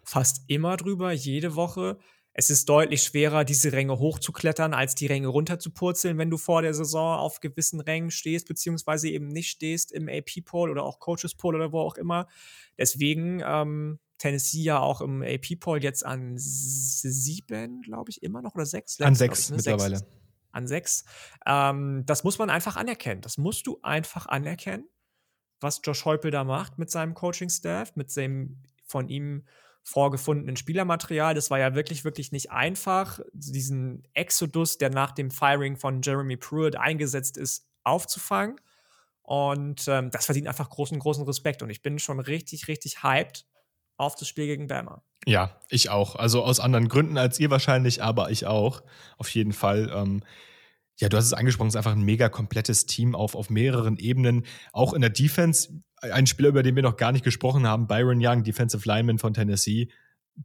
fast 0.03 0.45
immer 0.49 0.77
drüber, 0.77 1.13
jede 1.13 1.55
Woche 1.55 1.99
Es 2.33 2.49
ist 2.49 2.69
deutlich 2.69 3.03
schwerer, 3.03 3.45
diese 3.45 3.73
Ränge 3.73 3.99
hochzuklettern, 3.99 4.73
als 4.73 4.95
die 4.95 5.07
Ränge 5.07 5.29
runterzupurzeln, 5.29 6.17
wenn 6.17 6.31
du 6.31 6.39
vor 6.39 6.63
der 6.63 6.75
Saison 6.75 7.19
auf 7.19 7.41
gewissen 7.41 7.81
Rängen 7.81 8.11
stehst, 8.11 8.47
beziehungsweise 8.47 9.09
eben 9.09 9.29
nicht 9.29 9.51
stehst 9.51 9.91
im 9.91 10.09
AP-Poll 10.09 10.71
oder 10.71 10.85
auch 10.85 11.01
Coaches-Poll 11.01 11.57
oder 11.57 11.73
wo 11.73 11.81
auch 11.81 11.97
immer. 11.97 12.29
Deswegen 12.79 13.43
ähm, 13.45 13.99
Tennessee 14.19 14.63
ja 14.63 14.79
auch 14.79 15.01
im 15.01 15.23
AP-Poll 15.23 15.83
jetzt 15.83 16.07
an 16.07 16.35
sieben, 16.37 17.83
glaube 17.83 18.11
ich, 18.11 18.23
immer 18.23 18.43
noch 18.43 18.55
oder 18.55 18.67
sechs? 18.67 19.01
An 19.01 19.15
sechs 19.15 19.45
ich, 19.45 19.51
ne? 19.51 19.57
mittlerweile. 19.57 19.97
Sechs, 19.99 20.11
an 20.53 20.67
sechs. 20.69 21.05
Ähm, 21.47 22.05
das 22.07 22.23
muss 22.23 22.39
man 22.39 22.49
einfach 22.49 22.77
anerkennen. 22.77 23.23
Das 23.23 23.39
musst 23.39 23.67
du 23.67 23.81
einfach 23.83 24.27
anerkennen, 24.27 24.89
was 25.61 25.81
Josh 25.83 26.05
Heupel 26.05 26.31
da 26.31 26.45
macht 26.45 26.79
mit 26.79 26.91
seinem 26.91 27.15
Coaching-Staff, 27.15 27.97
mit 27.97 28.11
seinem 28.11 28.63
von 28.85 29.09
ihm 29.09 29.47
vorgefundenen 29.83 30.57
Spielermaterial. 30.57 31.35
Das 31.35 31.51
war 31.51 31.59
ja 31.59 31.75
wirklich, 31.75 32.05
wirklich 32.05 32.33
nicht 32.33 32.51
einfach, 32.51 33.21
diesen 33.33 34.07
Exodus, 34.15 34.79
der 34.79 34.91
nach 34.91 35.13
dem 35.13 35.31
Firing 35.31 35.77
von 35.77 36.03
Jeremy 36.03 36.37
Pruitt 36.37 36.77
eingesetzt 36.77 37.37
ist, 37.37 37.67
aufzufangen. 37.83 38.61
Und 39.23 39.87
ähm, 39.89 40.11
das 40.11 40.27
verdient 40.27 40.49
einfach 40.49 40.69
großen, 40.69 40.99
großen 40.99 41.25
Respekt. 41.25 41.63
Und 41.63 41.71
ich 41.71 41.83
bin 41.83 41.99
schon 41.99 42.21
richtig, 42.21 42.69
richtig 42.69 43.03
hyped 43.03 43.47
auf 43.97 44.17
das 44.17 44.29
Spiel 44.29 44.47
gegen 44.47 44.67
Bama. 44.67 45.03
Ja, 45.27 45.61
ich 45.69 45.91
auch. 45.91 46.17
Also 46.17 46.43
aus 46.43 46.59
anderen 46.59 46.89
Gründen 46.89 47.19
als 47.19 47.39
ihr 47.39 47.51
wahrscheinlich, 47.51 48.03
aber 48.03 48.31
ich 48.31 48.47
auch. 48.47 48.83
Auf 49.19 49.29
jeden 49.31 49.53
Fall. 49.53 49.91
Ähm, 49.95 50.23
ja, 50.99 51.09
du 51.09 51.17
hast 51.17 51.27
es 51.27 51.33
angesprochen, 51.33 51.69
es 51.69 51.75
ist 51.75 51.79
einfach 51.79 51.93
ein 51.93 52.03
mega 52.03 52.29
komplettes 52.29 52.87
Team 52.87 53.15
auf, 53.15 53.35
auf 53.35 53.51
mehreren 53.51 53.97
Ebenen. 53.97 54.45
Auch 54.73 54.93
in 54.93 55.01
der 55.01 55.11
Defense, 55.11 55.81
ein 56.01 56.27
Spieler, 56.27 56.49
über 56.49 56.63
den 56.63 56.77
wir 56.77 56.83
noch 56.83 56.97
gar 56.97 57.13
nicht 57.13 57.25
gesprochen 57.25 57.67
haben, 57.67 57.87
Byron 57.87 58.19
Young, 58.21 58.43
Defensive 58.43 58.87
Lineman 58.87 59.19
von 59.19 59.35
Tennessee, 59.35 59.89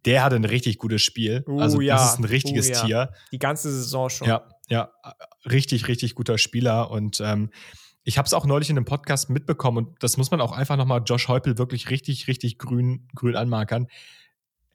der 0.03 0.23
hatte 0.23 0.35
ein 0.35 0.45
richtig 0.45 0.77
gutes 0.77 1.01
Spiel. 1.01 1.43
Uh, 1.47 1.59
also 1.59 1.81
ja. 1.81 1.95
das 1.95 2.13
ist 2.13 2.19
ein 2.19 2.25
richtiges 2.25 2.67
uh, 2.67 2.71
ja. 2.71 2.85
Tier. 2.85 3.13
Die 3.31 3.39
ganze 3.39 3.71
Saison 3.71 4.09
schon. 4.09 4.27
Ja, 4.27 4.47
ja, 4.67 4.91
richtig, 5.49 5.87
richtig 5.87 6.15
guter 6.15 6.37
Spieler. 6.37 6.91
Und 6.91 7.21
ähm, 7.21 7.49
ich 8.03 8.17
habe 8.17 8.25
es 8.25 8.33
auch 8.33 8.45
neulich 8.45 8.69
in 8.69 8.77
einem 8.77 8.85
Podcast 8.85 9.29
mitbekommen 9.29 9.77
und 9.77 10.03
das 10.03 10.17
muss 10.17 10.31
man 10.31 10.41
auch 10.41 10.51
einfach 10.51 10.77
nochmal 10.77 11.01
Josh 11.05 11.27
Heupel 11.27 11.57
wirklich 11.57 11.89
richtig, 11.89 12.27
richtig 12.27 12.57
grün, 12.57 13.07
grün 13.15 13.35
anmarkern. 13.35 13.87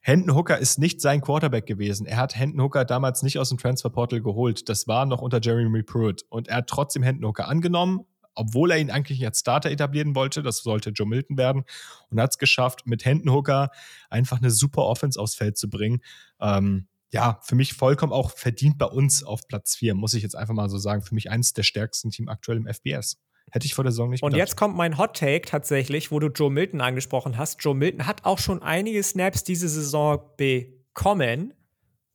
Hendon 0.03 0.35
Hooker 0.35 0.57
ist 0.57 0.79
nicht 0.79 0.99
sein 0.99 1.21
Quarterback 1.21 1.67
gewesen. 1.67 2.07
Er 2.07 2.17
hat 2.17 2.35
Hendon 2.35 2.61
Hooker 2.61 2.85
damals 2.85 3.21
nicht 3.21 3.37
aus 3.37 3.49
dem 3.49 3.59
Transferportal 3.59 4.21
geholt. 4.21 4.67
Das 4.67 4.87
war 4.87 5.05
noch 5.05 5.21
unter 5.21 5.39
Jeremy 5.39 5.83
Pruitt. 5.83 6.25
Und 6.29 6.47
er 6.47 6.57
hat 6.57 6.67
trotzdem 6.67 7.03
Hendon 7.03 7.29
Hooker 7.29 7.47
angenommen, 7.47 8.01
obwohl 8.35 8.71
er 8.71 8.77
ihn 8.77 8.91
eigentlich 8.91 9.23
als 9.25 9.39
Starter 9.39 9.71
etablieren 9.71 10.15
wollte. 10.15 10.41
Das 10.43 10.57
sollte 10.57 10.91
Joe 10.91 11.07
Milton 11.07 11.37
werden. 11.37 11.63
Und 12.09 12.19
hat 12.19 12.31
es 12.31 12.37
geschafft, 12.37 12.85
mit 12.85 13.05
Hendon 13.05 13.33
Hooker 13.33 13.71
einfach 14.09 14.37
eine 14.37 14.51
super 14.51 14.83
Offense 14.83 15.19
aufs 15.19 15.35
Feld 15.35 15.57
zu 15.57 15.69
bringen. 15.69 16.01
Ähm, 16.39 16.87
ja, 17.13 17.39
für 17.43 17.55
mich 17.55 17.73
vollkommen 17.73 18.13
auch 18.13 18.31
verdient 18.31 18.77
bei 18.77 18.85
uns 18.85 19.23
auf 19.23 19.47
Platz 19.47 19.75
4, 19.75 19.95
muss 19.95 20.13
ich 20.13 20.23
jetzt 20.23 20.35
einfach 20.35 20.53
mal 20.53 20.69
so 20.69 20.77
sagen. 20.77 21.01
Für 21.01 21.13
mich 21.13 21.29
eines 21.29 21.53
der 21.53 21.63
stärksten 21.63 22.09
Team 22.09 22.29
aktuell 22.29 22.57
im 22.57 22.67
FBS. 22.67 23.17
Hätte 23.51 23.65
ich 23.65 23.73
vor 23.73 23.83
der 23.83 23.91
Saison 23.91 24.09
nicht 24.09 24.21
gedacht. 24.21 24.33
Und 24.33 24.39
jetzt 24.39 24.55
kommt 24.55 24.77
mein 24.77 24.97
Hot 24.97 25.17
Take 25.17 25.41
tatsächlich, 25.41 26.11
wo 26.11 26.19
du 26.19 26.27
Joe 26.27 26.49
Milton 26.49 26.79
angesprochen 26.79 27.37
hast. 27.37 27.61
Joe 27.61 27.75
Milton 27.75 28.07
hat 28.07 28.23
auch 28.23 28.39
schon 28.39 28.61
einige 28.61 29.03
Snaps 29.03 29.43
diese 29.43 29.67
Saison 29.67 30.21
bekommen. 30.37 31.53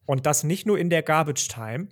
Und 0.06 0.24
das 0.24 0.44
nicht 0.44 0.66
nur 0.66 0.78
in 0.78 0.88
der 0.88 1.02
Garbage 1.02 1.48
Time. 1.48 1.88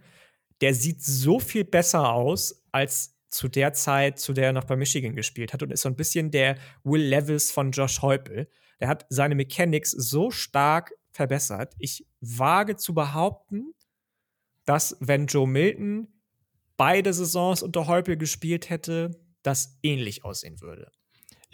Der 0.60 0.72
sieht 0.72 1.02
so 1.02 1.40
viel 1.40 1.64
besser 1.64 2.10
aus 2.10 2.64
als 2.72 3.13
zu 3.34 3.48
der 3.48 3.72
Zeit, 3.72 4.20
zu 4.20 4.32
der 4.32 4.46
er 4.46 4.52
noch 4.52 4.64
bei 4.64 4.76
Michigan 4.76 5.16
gespielt 5.16 5.52
hat 5.52 5.62
und 5.62 5.72
ist 5.72 5.82
so 5.82 5.88
ein 5.88 5.96
bisschen 5.96 6.30
der 6.30 6.56
Will 6.84 7.02
Levis 7.02 7.50
von 7.50 7.72
Josh 7.72 8.00
Heupel. 8.00 8.48
Der 8.78 8.86
hat 8.86 9.06
seine 9.08 9.34
Mechanics 9.34 9.90
so 9.90 10.30
stark 10.30 10.94
verbessert. 11.10 11.74
Ich 11.78 12.06
wage 12.20 12.76
zu 12.76 12.94
behaupten, 12.94 13.74
dass 14.66 14.96
wenn 15.00 15.26
Joe 15.26 15.48
Milton 15.48 16.08
beide 16.76 17.12
Saisons 17.12 17.62
unter 17.62 17.88
Heupel 17.88 18.16
gespielt 18.16 18.70
hätte, 18.70 19.10
das 19.42 19.78
ähnlich 19.82 20.24
aussehen 20.24 20.60
würde. 20.60 20.92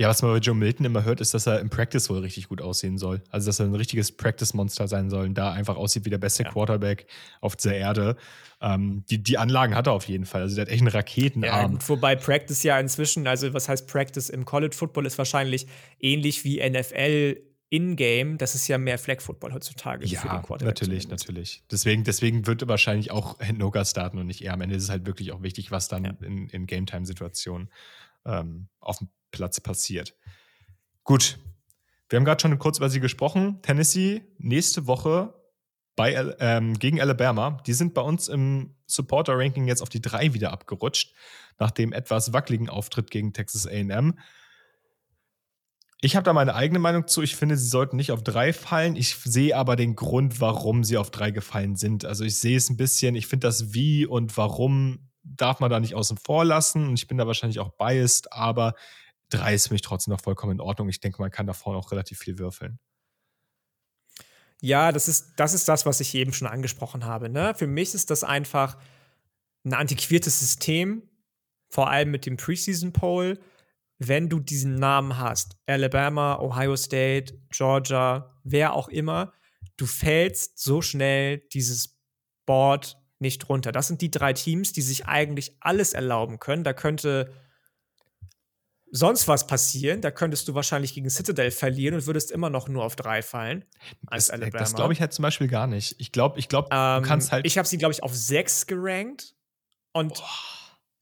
Ja, 0.00 0.08
was 0.08 0.22
man 0.22 0.32
bei 0.32 0.38
Joe 0.38 0.54
Milton 0.54 0.86
immer 0.86 1.04
hört, 1.04 1.20
ist, 1.20 1.34
dass 1.34 1.46
er 1.46 1.60
im 1.60 1.68
Practice 1.68 2.08
wohl 2.08 2.20
richtig 2.20 2.48
gut 2.48 2.62
aussehen 2.62 2.96
soll. 2.96 3.22
Also, 3.28 3.50
dass 3.50 3.60
er 3.60 3.66
ein 3.66 3.74
richtiges 3.74 4.10
Practice-Monster 4.10 4.88
sein 4.88 5.10
soll 5.10 5.26
und 5.26 5.34
da 5.34 5.52
einfach 5.52 5.76
aussieht 5.76 6.06
wie 6.06 6.10
der 6.10 6.16
beste 6.16 6.42
ja. 6.42 6.50
Quarterback 6.50 7.06
auf 7.42 7.54
dieser 7.54 7.74
Erde. 7.74 8.16
Ähm, 8.62 9.04
die, 9.10 9.22
die 9.22 9.36
Anlagen 9.36 9.74
hat 9.74 9.88
er 9.88 9.92
auf 9.92 10.08
jeden 10.08 10.24
Fall. 10.24 10.40
Also, 10.40 10.54
der 10.54 10.62
hat 10.62 10.70
echt 10.70 10.80
einen 10.80 10.88
Raketenarm. 10.88 11.72
Ja, 11.74 11.78
wobei 11.86 12.16
Practice 12.16 12.62
ja 12.62 12.80
inzwischen, 12.80 13.26
also 13.26 13.52
was 13.52 13.68
heißt 13.68 13.86
Practice 13.86 14.30
im 14.30 14.46
College 14.46 14.74
Football, 14.74 15.04
ist 15.04 15.18
wahrscheinlich 15.18 15.66
ähnlich 16.00 16.44
wie 16.44 16.66
NFL 16.66 17.36
in-game, 17.68 18.38
das 18.38 18.54
ist 18.54 18.68
ja 18.68 18.78
mehr 18.78 18.98
Flag 18.98 19.20
Football 19.20 19.52
heutzutage 19.52 20.06
ja, 20.06 20.18
für 20.18 20.28
den 20.28 20.40
Quarterback. 20.40 20.80
Natürlich, 20.80 21.02
zumindest. 21.02 21.28
natürlich. 21.28 21.62
Deswegen, 21.70 22.04
deswegen 22.04 22.46
wird 22.46 22.66
wahrscheinlich 22.66 23.10
auch 23.10 23.36
Hooker 23.38 23.84
starten 23.84 24.16
und 24.16 24.28
nicht 24.28 24.40
er. 24.40 24.54
Am 24.54 24.62
Ende 24.62 24.76
ist 24.76 24.84
es 24.84 24.88
halt 24.88 25.04
wirklich 25.04 25.30
auch 25.32 25.42
wichtig, 25.42 25.70
was 25.70 25.88
dann 25.88 26.06
ja. 26.06 26.14
in, 26.22 26.48
in 26.48 26.64
Game-Time-Situationen 26.64 27.68
ähm, 28.24 28.68
auf 28.80 28.98
dem 28.98 29.08
Platz 29.30 29.60
passiert. 29.60 30.14
Gut. 31.04 31.38
Wir 32.08 32.16
haben 32.16 32.24
gerade 32.24 32.42
schon 32.42 32.58
kurz 32.58 32.78
über 32.78 32.90
sie 32.90 33.00
gesprochen. 33.00 33.62
Tennessee 33.62 34.22
nächste 34.38 34.86
Woche 34.86 35.34
bei, 35.94 36.34
ähm, 36.40 36.78
gegen 36.78 37.00
Alabama. 37.00 37.60
Die 37.66 37.72
sind 37.72 37.94
bei 37.94 38.00
uns 38.00 38.28
im 38.28 38.74
Supporter-Ranking 38.86 39.68
jetzt 39.68 39.82
auf 39.82 39.88
die 39.88 40.00
drei 40.00 40.34
wieder 40.34 40.52
abgerutscht, 40.52 41.14
nach 41.58 41.70
dem 41.70 41.92
etwas 41.92 42.32
wackeligen 42.32 42.68
Auftritt 42.68 43.10
gegen 43.10 43.32
Texas 43.32 43.66
AM. 43.66 44.18
Ich 46.02 46.16
habe 46.16 46.24
da 46.24 46.32
meine 46.32 46.54
eigene 46.54 46.78
Meinung 46.78 47.06
zu. 47.06 47.22
Ich 47.22 47.36
finde, 47.36 47.56
sie 47.56 47.68
sollten 47.68 47.96
nicht 47.96 48.10
auf 48.10 48.24
drei 48.24 48.52
fallen. 48.52 48.96
Ich 48.96 49.16
sehe 49.16 49.54
aber 49.54 49.76
den 49.76 49.94
Grund, 49.94 50.40
warum 50.40 50.82
sie 50.82 50.96
auf 50.96 51.10
drei 51.10 51.30
gefallen 51.30 51.76
sind. 51.76 52.06
Also 52.06 52.24
ich 52.24 52.38
sehe 52.38 52.56
es 52.56 52.70
ein 52.70 52.78
bisschen, 52.78 53.14
ich 53.14 53.26
finde 53.26 53.46
das 53.46 53.74
Wie 53.74 54.06
und 54.06 54.36
Warum 54.36 55.10
darf 55.22 55.60
man 55.60 55.70
da 55.70 55.78
nicht 55.78 55.94
außen 55.94 56.16
vor 56.16 56.46
lassen. 56.46 56.88
Und 56.88 56.98
ich 56.98 57.06
bin 57.06 57.18
da 57.18 57.26
wahrscheinlich 57.26 57.60
auch 57.60 57.76
biased, 57.76 58.32
aber 58.32 58.74
drei 59.30 59.54
ist 59.54 59.68
für 59.68 59.74
mich 59.74 59.82
trotzdem 59.82 60.12
noch 60.12 60.20
vollkommen 60.20 60.52
in 60.52 60.60
Ordnung. 60.60 60.88
Ich 60.88 61.00
denke, 61.00 61.20
man 61.20 61.30
kann 61.30 61.46
da 61.46 61.52
vorne 61.52 61.78
auch 61.78 61.92
relativ 61.92 62.18
viel 62.18 62.38
würfeln. 62.38 62.78
Ja, 64.60 64.92
das 64.92 65.08
ist, 65.08 65.34
das 65.36 65.54
ist 65.54 65.68
das, 65.68 65.86
was 65.86 66.00
ich 66.00 66.14
eben 66.14 66.32
schon 66.32 66.48
angesprochen 66.48 67.06
habe. 67.06 67.30
Ne? 67.30 67.54
Für 67.54 67.66
mich 67.66 67.94
ist 67.94 68.10
das 68.10 68.24
einfach 68.24 68.76
ein 69.64 69.72
antiquiertes 69.72 70.40
System, 70.40 71.08
vor 71.70 71.88
allem 71.88 72.10
mit 72.10 72.26
dem 72.26 72.36
Preseason 72.36 72.92
Poll 72.92 73.38
wenn 74.00 74.30
du 74.30 74.40
diesen 74.40 74.76
Namen 74.76 75.18
hast, 75.18 75.58
Alabama, 75.66 76.38
Ohio 76.40 76.74
State, 76.74 77.38
Georgia, 77.50 78.34
wer 78.44 78.72
auch 78.72 78.88
immer, 78.88 79.34
du 79.76 79.84
fällst 79.84 80.58
so 80.58 80.80
schnell 80.80 81.42
dieses 81.52 81.98
Board 82.46 82.98
nicht 83.18 83.50
runter. 83.50 83.72
Das 83.72 83.88
sind 83.88 84.00
die 84.00 84.10
drei 84.10 84.32
Teams, 84.32 84.72
die 84.72 84.80
sich 84.80 85.04
eigentlich 85.04 85.54
alles 85.60 85.92
erlauben 85.92 86.38
können. 86.38 86.64
Da 86.64 86.72
könnte 86.72 87.30
sonst 88.90 89.28
was 89.28 89.46
passieren. 89.46 90.00
Da 90.00 90.10
könntest 90.10 90.48
du 90.48 90.54
wahrscheinlich 90.54 90.94
gegen 90.94 91.10
Citadel 91.10 91.50
verlieren 91.50 91.94
und 91.94 92.06
würdest 92.06 92.30
immer 92.30 92.50
noch 92.50 92.68
nur 92.68 92.84
auf 92.84 92.96
drei 92.96 93.22
fallen. 93.22 93.64
Als 94.06 94.26
das, 94.26 94.34
Alabama. 94.34 94.58
das 94.58 94.74
glaube 94.74 94.92
ich 94.92 95.00
halt 95.00 95.12
zum 95.12 95.22
Beispiel 95.22 95.48
gar 95.48 95.66
nicht. 95.66 95.96
Ich 95.98 96.12
glaube, 96.12 96.38
ich 96.38 96.48
glaube, 96.48 96.68
ähm, 96.72 97.02
du 97.02 97.08
kannst 97.08 97.32
halt. 97.32 97.46
Ich 97.46 97.58
habe 97.58 97.66
sie, 97.68 97.78
glaube 97.78 97.92
ich, 97.92 98.02
auf 98.02 98.14
sechs 98.14 98.66
gerankt. 98.66 99.34
Und 99.92 100.20
oh. 100.20 100.24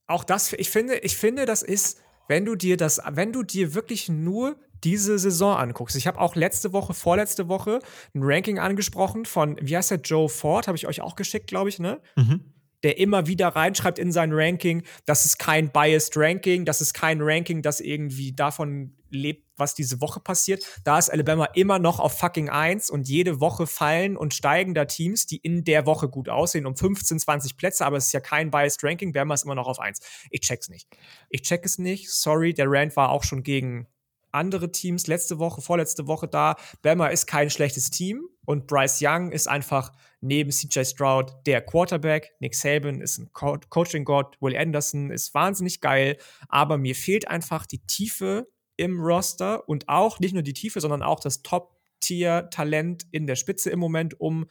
auch 0.07 0.25
das, 0.25 0.53
ich 0.55 0.71
finde, 0.71 0.97
ich 0.99 1.17
finde, 1.17 1.45
das 1.45 1.63
ist 1.63 2.01
wenn 2.29 2.45
du 2.45 2.55
dir 2.55 2.77
das, 2.77 3.01
wenn 3.11 3.33
du 3.33 3.43
dir 3.43 3.75
wirklich 3.75 4.09
nur 4.09 4.57
diese 4.85 5.19
Saison 5.19 5.57
anguckst. 5.57 5.97
Ich 5.97 6.07
habe 6.07 6.21
auch 6.21 6.37
letzte 6.37 6.73
Woche, 6.73 6.95
vorletzte 6.95 7.49
Woche 7.49 7.81
ein 8.15 8.21
Ranking 8.23 8.61
angesprochen 8.61 9.25
von, 9.25 9.59
wie 9.61 9.77
heißt 9.77 9.91
der, 9.91 9.99
Joe 9.99 10.29
Ford, 10.29 10.69
habe 10.69 10.77
ich 10.77 10.87
euch 10.87 11.01
auch 11.01 11.17
geschickt, 11.17 11.49
glaube 11.49 11.69
ich, 11.69 11.81
ne? 11.81 12.01
Mhm 12.15 12.53
der 12.83 12.99
immer 12.99 13.27
wieder 13.27 13.49
reinschreibt 13.49 13.99
in 13.99 14.13
sein 14.13 14.33
Ranking, 14.33 14.83
das 15.07 15.25
ist 15.25 15.39
kein 15.39 15.71
biased 15.71 16.17
Ranking, 16.17 16.65
das 16.65 16.81
ist 16.81 16.95
kein 16.95 17.21
Ranking, 17.21 17.63
das 17.63 17.81
irgendwie 17.81 18.33
davon 18.33 18.95
lebt, 19.11 19.47
was 19.57 19.75
diese 19.75 20.01
Woche 20.01 20.21
passiert. 20.21 20.65
Da 20.85 20.99
ist 20.99 21.11
Alabama 21.11 21.47
immer 21.55 21.79
noch 21.79 21.99
auf 21.99 22.19
fucking 22.19 22.49
1 22.49 22.91
und 22.91 23.09
jede 23.09 23.41
Woche 23.41 23.67
fallen 23.67 24.17
und 24.17 24.35
steigen 24.35 24.75
da 24.75 24.85
Teams, 24.85 25.27
die 25.27 25.39
in 25.39 25.65
der 25.65 25.87
Woche 25.87 26.09
gut 26.09 26.29
aussehen, 26.29 26.67
um 26.67 26.77
15, 26.77 27.19
20 27.19 27.57
Plätze, 27.57 27.85
aber 27.85 27.97
es 27.97 28.07
ist 28.07 28.13
ja 28.13 28.21
kein 28.21 28.51
biased 28.51 28.85
Ranking. 28.85 29.13
Bama 29.13 29.35
ist 29.35 29.45
immer 29.45 29.55
noch 29.55 29.67
auf 29.67 29.81
1. 29.81 30.01
Ich 30.31 30.41
check's 30.41 30.69
nicht. 30.69 30.89
Ich 31.31 31.43
check 31.43 31.65
es 31.65 31.79
nicht. 31.79 32.11
Sorry, 32.11 32.55
der 32.55 32.67
Rand 32.69 32.97
war 32.97 33.11
auch 33.11 33.25
schon 33.25 33.43
gegen 33.43 33.87
andere 34.31 34.71
Teams 34.71 35.07
letzte 35.07 35.39
Woche, 35.39 35.63
vorletzte 35.63 36.07
Woche 36.07 36.29
da. 36.29 36.57
Bama 36.83 37.09
ist 37.09 37.27
kein 37.27 37.51
schlechtes 37.51 37.91
Team 37.91 38.29
und 38.45 38.67
Bryce 38.67 39.01
Young 39.03 39.33
ist 39.33 39.49
einfach 39.49 39.93
neben 40.21 40.51
CJ 40.51 40.85
Stroud 40.85 41.33
der 41.47 41.61
Quarterback. 41.61 42.33
Nick 42.41 42.55
Saban 42.55 43.01
ist 43.01 43.19
ein 43.19 43.33
Co 43.33 43.59
Coaching-Gott. 43.69 44.37
Will 44.41 44.57
Anderson 44.57 45.11
ist 45.11 45.35
wahnsinnig 45.35 45.81
geil. 45.81 46.17
Aber 46.49 46.79
mir 46.79 46.95
fehlt 46.95 47.29
einfach 47.29 47.67
die 47.67 47.81
Tiefe 47.87 48.49
im 48.77 49.01
Roster 49.01 49.69
und 49.69 49.89
auch 49.89 50.21
nicht 50.21 50.35
nur 50.35 50.43
die 50.43 50.53
Tiefe, 50.53 50.81
sondern 50.81 51.03
auch 51.03 51.21
das 51.21 51.43
Top-Tier-Talent 51.43 53.07
in 53.11 53.27
der 53.27 53.37
Spitze 53.37 53.71
im 53.71 53.79
Moment, 53.79 54.21
um 54.21 54.47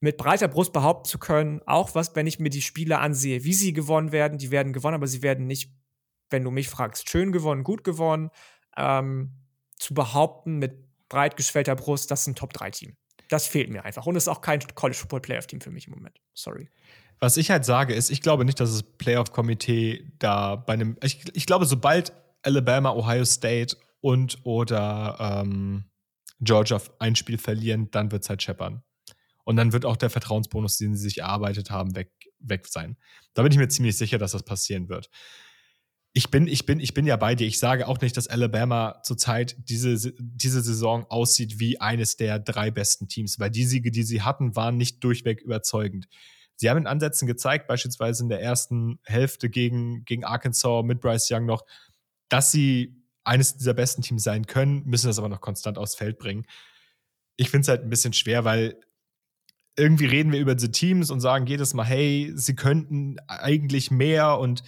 mit 0.00 0.16
breiter 0.16 0.48
Brust 0.48 0.72
behaupten 0.72 1.08
zu 1.08 1.18
können, 1.18 1.60
auch 1.66 1.94
was, 1.94 2.14
wenn 2.14 2.26
ich 2.26 2.38
mir 2.38 2.50
die 2.50 2.62
Spiele 2.62 2.98
ansehe, 2.98 3.42
wie 3.44 3.54
sie 3.54 3.72
gewonnen 3.72 4.12
werden, 4.12 4.38
die 4.38 4.52
werden 4.52 4.72
gewonnen, 4.72 4.94
aber 4.94 5.08
sie 5.08 5.22
werden 5.22 5.46
nicht 5.46 5.72
wenn 6.30 6.44
du 6.44 6.50
mich 6.50 6.68
fragst, 6.68 7.08
schön 7.08 7.32
gewonnen, 7.32 7.64
gut 7.64 7.84
gewonnen, 7.84 8.30
ähm, 8.76 9.32
zu 9.78 9.94
behaupten 9.94 10.58
mit 10.58 10.86
breit 11.08 11.36
geschwellter 11.36 11.74
Brust, 11.74 12.10
das 12.10 12.22
ist 12.22 12.26
ein 12.28 12.34
Top-3-Team. 12.34 12.96
Das 13.28 13.46
fehlt 13.46 13.70
mir 13.70 13.84
einfach. 13.84 14.06
Und 14.06 14.16
es 14.16 14.24
ist 14.24 14.28
auch 14.28 14.40
kein 14.40 14.60
College 14.74 14.98
Football 14.98 15.20
Playoff 15.20 15.46
Team 15.46 15.60
für 15.60 15.70
mich 15.70 15.86
im 15.86 15.94
Moment. 15.94 16.20
Sorry. 16.34 16.68
Was 17.20 17.36
ich 17.36 17.50
halt 17.50 17.64
sage, 17.64 17.94
ist, 17.94 18.10
ich 18.10 18.22
glaube 18.22 18.44
nicht, 18.44 18.60
dass 18.60 18.70
das 18.70 18.82
Playoff-Komitee 18.82 20.12
da 20.18 20.56
bei 20.56 20.74
einem. 20.74 20.96
Ich, 21.02 21.24
ich 21.34 21.46
glaube, 21.46 21.66
sobald 21.66 22.12
Alabama, 22.42 22.92
Ohio 22.92 23.24
State 23.24 23.76
und 24.00 24.38
oder 24.44 25.16
ähm, 25.20 25.84
Georgia 26.40 26.80
ein 27.00 27.16
Spiel 27.16 27.38
verlieren, 27.38 27.90
dann 27.90 28.12
wird 28.12 28.22
es 28.22 28.30
halt 28.30 28.42
scheppern. 28.42 28.82
Und 29.44 29.56
dann 29.56 29.72
wird 29.72 29.84
auch 29.84 29.96
der 29.96 30.10
Vertrauensbonus, 30.10 30.76
den 30.76 30.94
sie 30.94 31.02
sich 31.02 31.18
erarbeitet 31.18 31.70
haben, 31.70 31.96
weg, 31.96 32.12
weg 32.38 32.66
sein. 32.68 32.96
Da 33.34 33.42
bin 33.42 33.50
ich 33.50 33.58
mir 33.58 33.68
ziemlich 33.68 33.96
sicher, 33.96 34.18
dass 34.18 34.32
das 34.32 34.44
passieren 34.44 34.88
wird. 34.88 35.10
Ich 36.14 36.30
bin, 36.30 36.48
ich 36.48 36.66
bin, 36.66 36.80
ich 36.80 36.94
bin 36.94 37.06
ja 37.06 37.16
bei 37.16 37.34
dir. 37.34 37.46
Ich 37.46 37.58
sage 37.58 37.86
auch 37.86 38.00
nicht, 38.00 38.16
dass 38.16 38.26
Alabama 38.26 39.00
zurzeit 39.02 39.56
diese, 39.68 40.12
diese 40.18 40.62
Saison 40.62 41.06
aussieht 41.10 41.60
wie 41.60 41.80
eines 41.80 42.16
der 42.16 42.38
drei 42.38 42.70
besten 42.70 43.08
Teams, 43.08 43.38
weil 43.38 43.50
die 43.50 43.64
Siege, 43.64 43.90
die 43.90 44.02
sie 44.02 44.22
hatten, 44.22 44.56
waren 44.56 44.76
nicht 44.76 45.04
durchweg 45.04 45.40
überzeugend. 45.40 46.08
Sie 46.56 46.68
haben 46.68 46.78
in 46.78 46.86
Ansätzen 46.88 47.28
gezeigt, 47.28 47.68
beispielsweise 47.68 48.24
in 48.24 48.28
der 48.28 48.42
ersten 48.42 48.98
Hälfte 49.04 49.48
gegen, 49.48 50.04
gegen 50.04 50.24
Arkansas 50.24 50.82
mit 50.84 51.00
Bryce 51.00 51.30
Young 51.30 51.46
noch, 51.46 51.64
dass 52.28 52.50
sie 52.50 52.96
eines 53.22 53.56
dieser 53.56 53.74
besten 53.74 54.02
Teams 54.02 54.24
sein 54.24 54.46
können, 54.46 54.82
müssen 54.84 55.06
das 55.06 55.18
aber 55.18 55.28
noch 55.28 55.40
konstant 55.40 55.78
aufs 55.78 55.94
Feld 55.94 56.18
bringen. 56.18 56.46
Ich 57.36 57.50
finde 57.50 57.62
es 57.62 57.68
halt 57.68 57.82
ein 57.82 57.90
bisschen 57.90 58.12
schwer, 58.12 58.44
weil 58.44 58.80
irgendwie 59.76 60.06
reden 60.06 60.32
wir 60.32 60.40
über 60.40 60.56
diese 60.56 60.72
Teams 60.72 61.10
und 61.10 61.20
sagen 61.20 61.46
jedes 61.46 61.74
Mal, 61.74 61.84
hey, 61.84 62.32
sie 62.34 62.56
könnten 62.56 63.18
eigentlich 63.28 63.90
mehr 63.92 64.38
und 64.38 64.64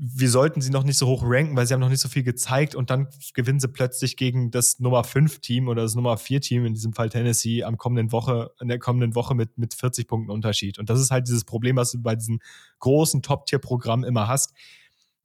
wir 0.00 0.30
sollten 0.30 0.60
sie 0.60 0.70
noch 0.70 0.84
nicht 0.84 0.96
so 0.96 1.08
hoch 1.08 1.24
ranken, 1.24 1.56
weil 1.56 1.66
sie 1.66 1.74
haben 1.74 1.80
noch 1.80 1.88
nicht 1.88 2.00
so 2.00 2.08
viel 2.08 2.22
gezeigt 2.22 2.76
und 2.76 2.88
dann 2.88 3.08
gewinnen 3.34 3.58
sie 3.58 3.66
plötzlich 3.66 4.16
gegen 4.16 4.52
das 4.52 4.78
Nummer 4.78 5.02
5 5.02 5.40
Team 5.40 5.66
oder 5.66 5.82
das 5.82 5.96
Nummer 5.96 6.16
4 6.16 6.40
Team, 6.40 6.64
in 6.66 6.74
diesem 6.74 6.92
Fall 6.92 7.08
Tennessee, 7.08 7.64
am 7.64 7.76
kommenden 7.76 8.12
Woche, 8.12 8.52
in 8.60 8.68
der 8.68 8.78
kommenden 8.78 9.16
Woche 9.16 9.34
mit, 9.34 9.58
mit 9.58 9.74
40 9.74 10.06
Punkten 10.06 10.30
Unterschied. 10.30 10.78
Und 10.78 10.88
das 10.88 11.00
ist 11.00 11.10
halt 11.10 11.26
dieses 11.26 11.44
Problem, 11.44 11.74
was 11.74 11.90
du 11.90 12.00
bei 12.00 12.14
diesen 12.14 12.38
großen 12.78 13.22
Top-Tier-Programmen 13.22 14.04
immer 14.04 14.28
hast. 14.28 14.54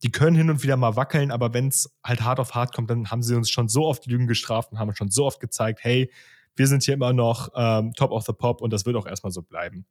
Die 0.02 0.12
können 0.12 0.36
hin 0.36 0.50
und 0.50 0.64
wieder 0.64 0.76
mal 0.76 0.96
wackeln, 0.96 1.30
aber 1.30 1.54
wenn 1.54 1.68
es 1.68 1.96
halt 2.04 2.22
hart 2.22 2.40
auf 2.40 2.56
hart 2.56 2.74
kommt, 2.74 2.90
dann 2.90 3.12
haben 3.12 3.22
sie 3.22 3.36
uns 3.36 3.52
schon 3.52 3.70
so 3.70 3.86
oft 3.86 4.08
Lügen 4.08 4.26
gestraft 4.26 4.72
und 4.72 4.80
haben 4.80 4.96
schon 4.96 5.12
so 5.12 5.26
oft 5.26 5.40
gezeigt, 5.40 5.82
hey, 5.84 6.12
wir 6.56 6.68
sind 6.68 6.82
hier 6.82 6.96
immer 6.96 7.14
noch 7.14 7.50
ähm, 7.56 7.94
Top 7.94 8.10
of 8.10 8.26
the 8.26 8.34
Pop 8.34 8.60
und 8.62 8.74
das 8.74 8.88
wird 8.88 8.96
auch 8.96 9.06
erstmal 9.06 9.32
so 9.32 9.44
bleiben. 9.44 9.86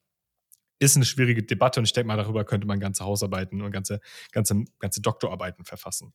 Ist 0.78 0.96
eine 0.96 1.04
schwierige 1.04 1.42
Debatte 1.42 1.80
und 1.80 1.84
ich 1.84 1.92
denke 1.92 2.08
mal, 2.08 2.16
darüber 2.16 2.44
könnte 2.44 2.66
man 2.66 2.80
ganze 2.80 3.04
Hausarbeiten 3.04 3.62
und 3.62 3.70
ganze, 3.70 4.00
ganze, 4.32 4.64
ganze 4.78 5.00
Doktorarbeiten 5.00 5.64
verfassen. 5.64 6.12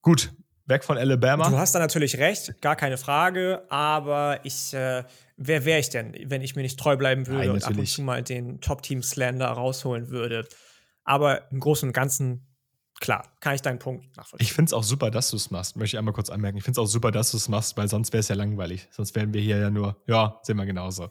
Gut, 0.00 0.32
weg 0.66 0.84
von 0.84 0.96
Alabama. 0.96 1.48
Du 1.48 1.58
hast 1.58 1.74
da 1.74 1.78
natürlich 1.78 2.18
recht, 2.18 2.60
gar 2.60 2.76
keine 2.76 2.96
Frage, 2.96 3.64
aber 3.68 4.40
ich, 4.44 4.72
äh, 4.74 5.04
wer 5.36 5.64
wäre 5.64 5.80
ich 5.80 5.90
denn, 5.90 6.14
wenn 6.26 6.42
ich 6.42 6.56
mir 6.56 6.62
nicht 6.62 6.78
treu 6.78 6.96
bleiben 6.96 7.26
würde 7.26 7.40
Nein, 7.40 7.50
und 7.50 7.64
ab 7.64 7.76
und 7.76 7.86
zu 7.86 8.02
mal 8.02 8.22
den 8.22 8.60
Top-Team-Slander 8.60 9.46
rausholen 9.46 10.10
würde? 10.10 10.46
Aber 11.04 11.50
im 11.50 11.60
Großen 11.60 11.88
und 11.88 11.92
Ganzen 11.92 12.46
klar, 13.00 13.24
kann 13.40 13.54
ich 13.54 13.62
deinen 13.62 13.78
Punkt 13.78 14.16
nachvollziehen. 14.16 14.44
Ich 14.44 14.52
finde 14.52 14.70
es 14.70 14.72
auch 14.72 14.82
super, 14.82 15.10
dass 15.10 15.30
du 15.30 15.36
es 15.36 15.50
machst, 15.50 15.76
möchte 15.76 15.96
ich 15.96 15.98
einmal 15.98 16.14
kurz 16.14 16.30
anmerken. 16.30 16.58
Ich 16.58 16.64
finde 16.64 16.80
es 16.80 16.84
auch 16.84 16.90
super, 16.90 17.10
dass 17.10 17.30
du 17.30 17.36
es 17.36 17.48
machst, 17.48 17.76
weil 17.76 17.88
sonst 17.88 18.12
wäre 18.12 18.20
es 18.20 18.28
ja 18.28 18.34
langweilig. 18.34 18.88
Sonst 18.90 19.14
wären 19.14 19.34
wir 19.34 19.40
hier 19.40 19.58
ja 19.58 19.70
nur, 19.70 20.02
ja, 20.06 20.40
sehen 20.42 20.56
wir 20.56 20.66
genauso. 20.66 21.10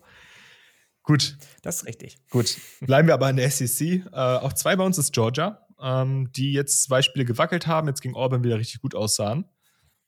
Gut. 1.04 1.38
Das 1.62 1.78
ist 1.78 1.86
richtig. 1.86 2.18
Gut. 2.30 2.58
Bleiben 2.82 3.08
wir 3.08 3.14
aber 3.14 3.30
in 3.30 3.36
der 3.36 3.50
SEC. 3.50 3.82
Äh, 3.82 4.10
auch 4.12 4.54
zwei 4.54 4.76
bei 4.76 4.84
uns 4.84 4.98
ist 4.98 5.14
Georgia, 5.14 5.66
ähm, 5.82 6.32
die 6.32 6.54
jetzt 6.54 6.84
zwei 6.84 7.02
Spiele 7.02 7.26
gewackelt 7.26 7.68
haben, 7.68 7.88
jetzt 7.88 8.02
gegen 8.02 8.16
Auburn 8.16 8.44
wieder 8.44 8.58
richtig 8.58 8.82
gut 8.82 8.96
aussahen. 8.96 9.46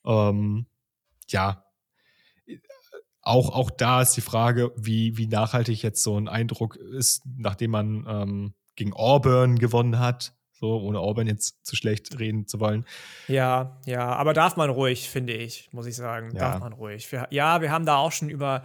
Ähm, 0.06 0.68
ja. 1.28 1.64
Auch, 3.22 3.50
auch 3.50 3.72
da 3.72 4.02
ist 4.02 4.14
die 4.14 4.22
Frage, 4.22 4.72
wie, 4.78 5.18
wie 5.18 5.28
nachhaltig 5.28 5.82
jetzt 5.82 6.04
so 6.04 6.18
ein 6.18 6.28
Eindruck 6.28 6.76
ist, 6.76 7.24
nachdem 7.26 7.72
man 7.72 8.06
ähm, 8.08 8.54
gegen 8.76 8.93
Auburn 8.93 9.58
gewonnen 9.58 10.00
hat 10.00 10.36
so, 10.58 10.80
ohne 10.80 11.00
Auburn 11.00 11.28
jetzt 11.28 11.66
zu 11.66 11.76
schlecht 11.76 12.18
reden 12.18 12.48
zu 12.48 12.60
wollen. 12.60 12.86
Ja, 13.28 13.78
ja, 13.86 14.08
aber 14.16 14.34
darf 14.34 14.56
man 14.56 14.70
ruhig, 14.70 15.10
finde 15.10 15.34
ich, 15.34 15.70
muss 15.74 15.86
ich 15.86 15.96
sagen. 15.96 16.32
Ja. 16.34 16.39
Darf 16.39 16.60
man 16.60 16.74
ruhig. 16.74 17.12
Wir, 17.12 17.28
ja, 17.30 17.62
wir 17.62 17.72
haben 17.72 17.86
da 17.86 17.98
auch 17.98 18.12
schon 18.12 18.30
über 18.30 18.64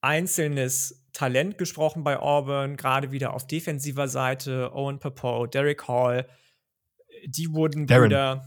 einzelnes 0.00 0.99
Talent 1.12 1.58
gesprochen 1.58 2.04
bei 2.04 2.18
Auburn, 2.18 2.76
gerade 2.76 3.12
wieder 3.12 3.34
auf 3.34 3.46
defensiver 3.46 4.08
Seite. 4.08 4.72
Owen 4.74 4.98
Papo, 4.98 5.46
Derek 5.46 5.88
Hall, 5.88 6.26
die 7.26 7.52
wurden 7.52 7.86
Darren. 7.86 8.02
Brüder. 8.02 8.44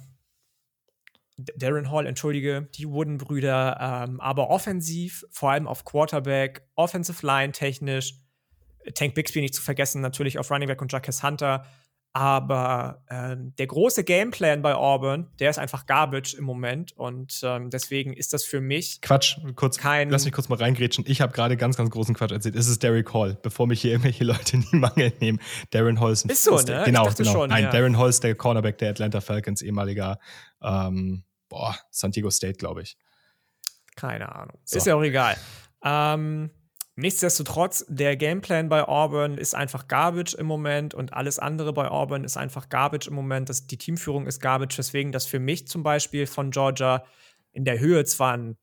Darren 1.56 1.90
Hall, 1.90 2.06
entschuldige, 2.06 2.70
die 2.76 2.88
wurden 2.88 3.18
Brüder, 3.18 3.78
ähm, 4.08 4.22
aber 4.22 4.50
offensiv, 4.50 5.26
vor 5.32 5.50
allem 5.50 5.68
auf 5.68 5.84
Quarterback, 5.84 6.68
Offensive 6.76 7.26
Line 7.26 7.54
technisch, 7.54 8.14
Tank 8.94 9.16
Bixby 9.16 9.42
nicht 9.42 9.56
zu 9.56 9.62
vergessen, 9.62 10.02
natürlich 10.02 10.38
auf 10.38 10.52
Running 10.52 10.68
Back 10.68 10.82
und 10.82 10.92
Jacques 10.92 11.24
Hunter 11.24 11.66
aber 12.14 13.04
ähm, 13.10 13.56
der 13.58 13.66
große 13.66 14.04
Gameplan 14.04 14.62
bei 14.62 14.76
Auburn, 14.76 15.32
der 15.40 15.50
ist 15.50 15.58
einfach 15.58 15.88
Garbage 15.88 16.36
im 16.36 16.44
Moment. 16.44 16.94
Und 16.96 17.42
ähm, 17.44 17.72
deswegen 17.72 18.14
ist 18.14 18.34
das 18.34 18.44
für 18.44 18.62
mich. 18.62 19.02
Quatsch, 19.02 19.38
kurz. 19.56 19.80
Kein 19.80 20.12
lass 20.12 20.24
mich 20.24 20.34
kurz 20.34 20.48
mal 20.48 20.60
reingrätschen. 20.60 21.06
Ich 21.08 21.22
habe 21.22 21.34
gerade 21.34 21.58
ganz, 21.58 21.76
ganz 21.76 21.90
großen 21.90 22.14
Quatsch 22.14 22.32
erzählt. 22.32 22.56
Es 22.56 22.68
ist 22.68 22.84
Derek 22.84 23.12
Hall, 23.16 23.36
bevor 23.42 23.66
mich 23.66 23.82
hier 23.82 23.92
irgendwelche 23.92 24.24
Leute 24.26 24.58
in 24.58 24.66
die 24.72 24.76
Mangel 24.76 25.12
nehmen. 25.20 25.40
Darren 25.72 26.00
Hall 26.00 26.12
ist 26.12 26.26
ein 26.26 26.30
Ist 26.30 26.44
so, 26.44 26.56
ist 26.56 26.68
ne? 26.68 26.84
Genau, 26.86 27.10
genau. 27.10 27.32
Schon, 27.32 27.50
Nein, 27.50 27.64
ja. 27.64 27.72
Darren 27.72 27.98
Hall 27.98 28.10
ist 28.10 28.24
der 28.24 28.36
Cornerback 28.36 28.78
der 28.78 28.92
Atlanta 28.92 29.20
Falcons, 29.20 29.64
ehemaliger 29.64 30.20
ähm, 30.62 31.24
boah, 31.50 31.76
San 31.90 32.12
Diego 32.12 32.30
State, 32.30 32.58
glaube 32.58 32.84
ich. 32.84 32.96
Keine 33.96 34.34
Ahnung. 34.34 34.60
So. 34.66 34.78
Ist 34.78 34.86
ja 34.86 34.96
auch 34.96 35.04
egal. 35.04 35.36
Ähm, 35.84 36.52
Nichtsdestotrotz, 36.96 37.86
der 37.90 38.16
Gameplan 38.16 38.70
bei 38.70 38.84
Auburn 38.84 39.40
ist 39.40 39.56
einfach 39.56 39.88
Garbage 39.88 40.36
im 40.36 40.46
Moment 40.46 40.94
und 40.94 41.14
alles 41.14 41.40
andere 41.40 41.74
bei 41.74 41.88
Auburn 41.90 42.24
ist 42.24 42.38
einfach 42.38 42.70
Garbage 42.70 43.08
im 43.08 43.16
Moment. 43.16 43.50
Das, 43.50 43.66
die 43.66 43.78
Teamführung 43.78 44.28
ist 44.28 44.40
Garbage, 44.40 44.78
weswegen 44.78 45.12
das 45.12 45.26
für 45.26 45.40
mich 45.40 45.68
zum 45.68 45.82
Beispiel 45.82 46.28
von 46.28 46.52
Georgia 46.52 47.04
in 47.52 47.66
der 47.66 47.80
Höhe 47.80 48.06
zwar 48.06 48.38
ein 48.38 48.58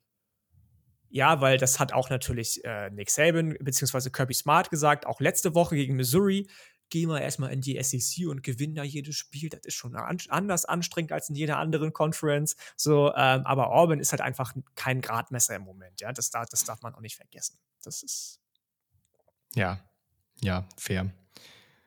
ja, 1.12 1.40
weil 1.40 1.58
das 1.58 1.80
hat 1.80 1.92
auch 1.92 2.08
natürlich 2.08 2.64
äh, 2.64 2.88
Nick 2.90 3.10
Saban 3.10 3.56
bzw. 3.60 4.10
Kirby 4.10 4.32
Smart 4.32 4.70
gesagt, 4.70 5.06
auch 5.06 5.20
letzte 5.20 5.56
Woche 5.56 5.74
gegen 5.74 5.96
Missouri. 5.96 6.46
Gehen 6.90 7.08
wir 7.08 7.20
erstmal 7.20 7.52
in 7.52 7.60
die 7.60 7.82
SEC 7.82 8.28
und 8.28 8.42
gewinnen 8.42 8.74
da 8.74 8.82
jedes 8.82 9.16
Spiel. 9.16 9.48
Das 9.48 9.60
ist 9.64 9.74
schon 9.74 9.94
an 9.94 10.18
anders 10.28 10.64
anstrengend 10.64 11.12
als 11.12 11.28
in 11.28 11.36
jeder 11.36 11.58
anderen 11.58 11.92
Conference. 11.92 12.56
So, 12.76 13.14
ähm, 13.14 13.46
aber 13.46 13.70
Auburn 13.70 14.00
ist 14.00 14.12
halt 14.12 14.20
einfach 14.20 14.54
kein 14.74 15.00
Gradmesser 15.00 15.56
im 15.56 15.62
Moment. 15.62 16.00
Ja, 16.00 16.12
das, 16.12 16.30
das 16.30 16.64
darf 16.64 16.82
man 16.82 16.94
auch 16.94 17.00
nicht 17.00 17.16
vergessen. 17.16 17.58
Das 17.82 18.02
ist. 18.02 18.40
Ja, 19.54 19.80
ja, 20.40 20.68
fair. 20.76 21.12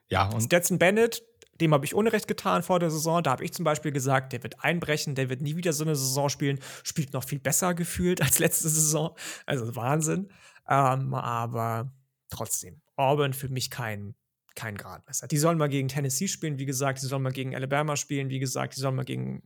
Ja, 0.09 0.29
und 0.29 0.41
Stetson 0.41 0.79
Bennett, 0.79 1.23
dem 1.59 1.73
habe 1.73 1.85
ich 1.85 1.93
Unrecht 1.93 2.27
getan 2.27 2.63
vor 2.63 2.79
der 2.79 2.91
Saison. 2.91 3.23
Da 3.23 3.31
habe 3.31 3.43
ich 3.43 3.53
zum 3.53 3.65
Beispiel 3.65 3.91
gesagt, 3.91 4.33
der 4.33 4.43
wird 4.43 4.63
einbrechen, 4.63 5.15
der 5.15 5.29
wird 5.29 5.41
nie 5.41 5.55
wieder 5.55 5.73
so 5.73 5.83
eine 5.83 5.95
Saison 5.95 6.29
spielen. 6.29 6.59
Spielt 6.83 7.13
noch 7.13 7.23
viel 7.23 7.39
besser 7.39 7.73
gefühlt 7.73 8.21
als 8.23 8.39
letzte 8.39 8.69
Saison. 8.69 9.15
Also 9.45 9.75
Wahnsinn. 9.75 10.31
Ähm, 10.67 11.13
aber 11.13 11.91
trotzdem, 12.29 12.81
Auburn 12.95 13.33
für 13.33 13.49
mich 13.49 13.69
kein, 13.69 14.15
kein 14.55 14.77
Gradmesser. 14.77 15.27
Die 15.27 15.37
sollen 15.37 15.57
mal 15.57 15.69
gegen 15.69 15.87
Tennessee 15.87 16.27
spielen, 16.27 16.57
wie 16.57 16.65
gesagt. 16.65 17.01
Die 17.01 17.07
sollen 17.07 17.23
mal 17.23 17.31
gegen 17.31 17.55
Alabama 17.55 17.95
spielen, 17.95 18.29
wie 18.29 18.39
gesagt. 18.39 18.75
Die 18.75 18.79
sollen 18.79 18.95
mal 18.95 19.05
gegen, 19.05 19.41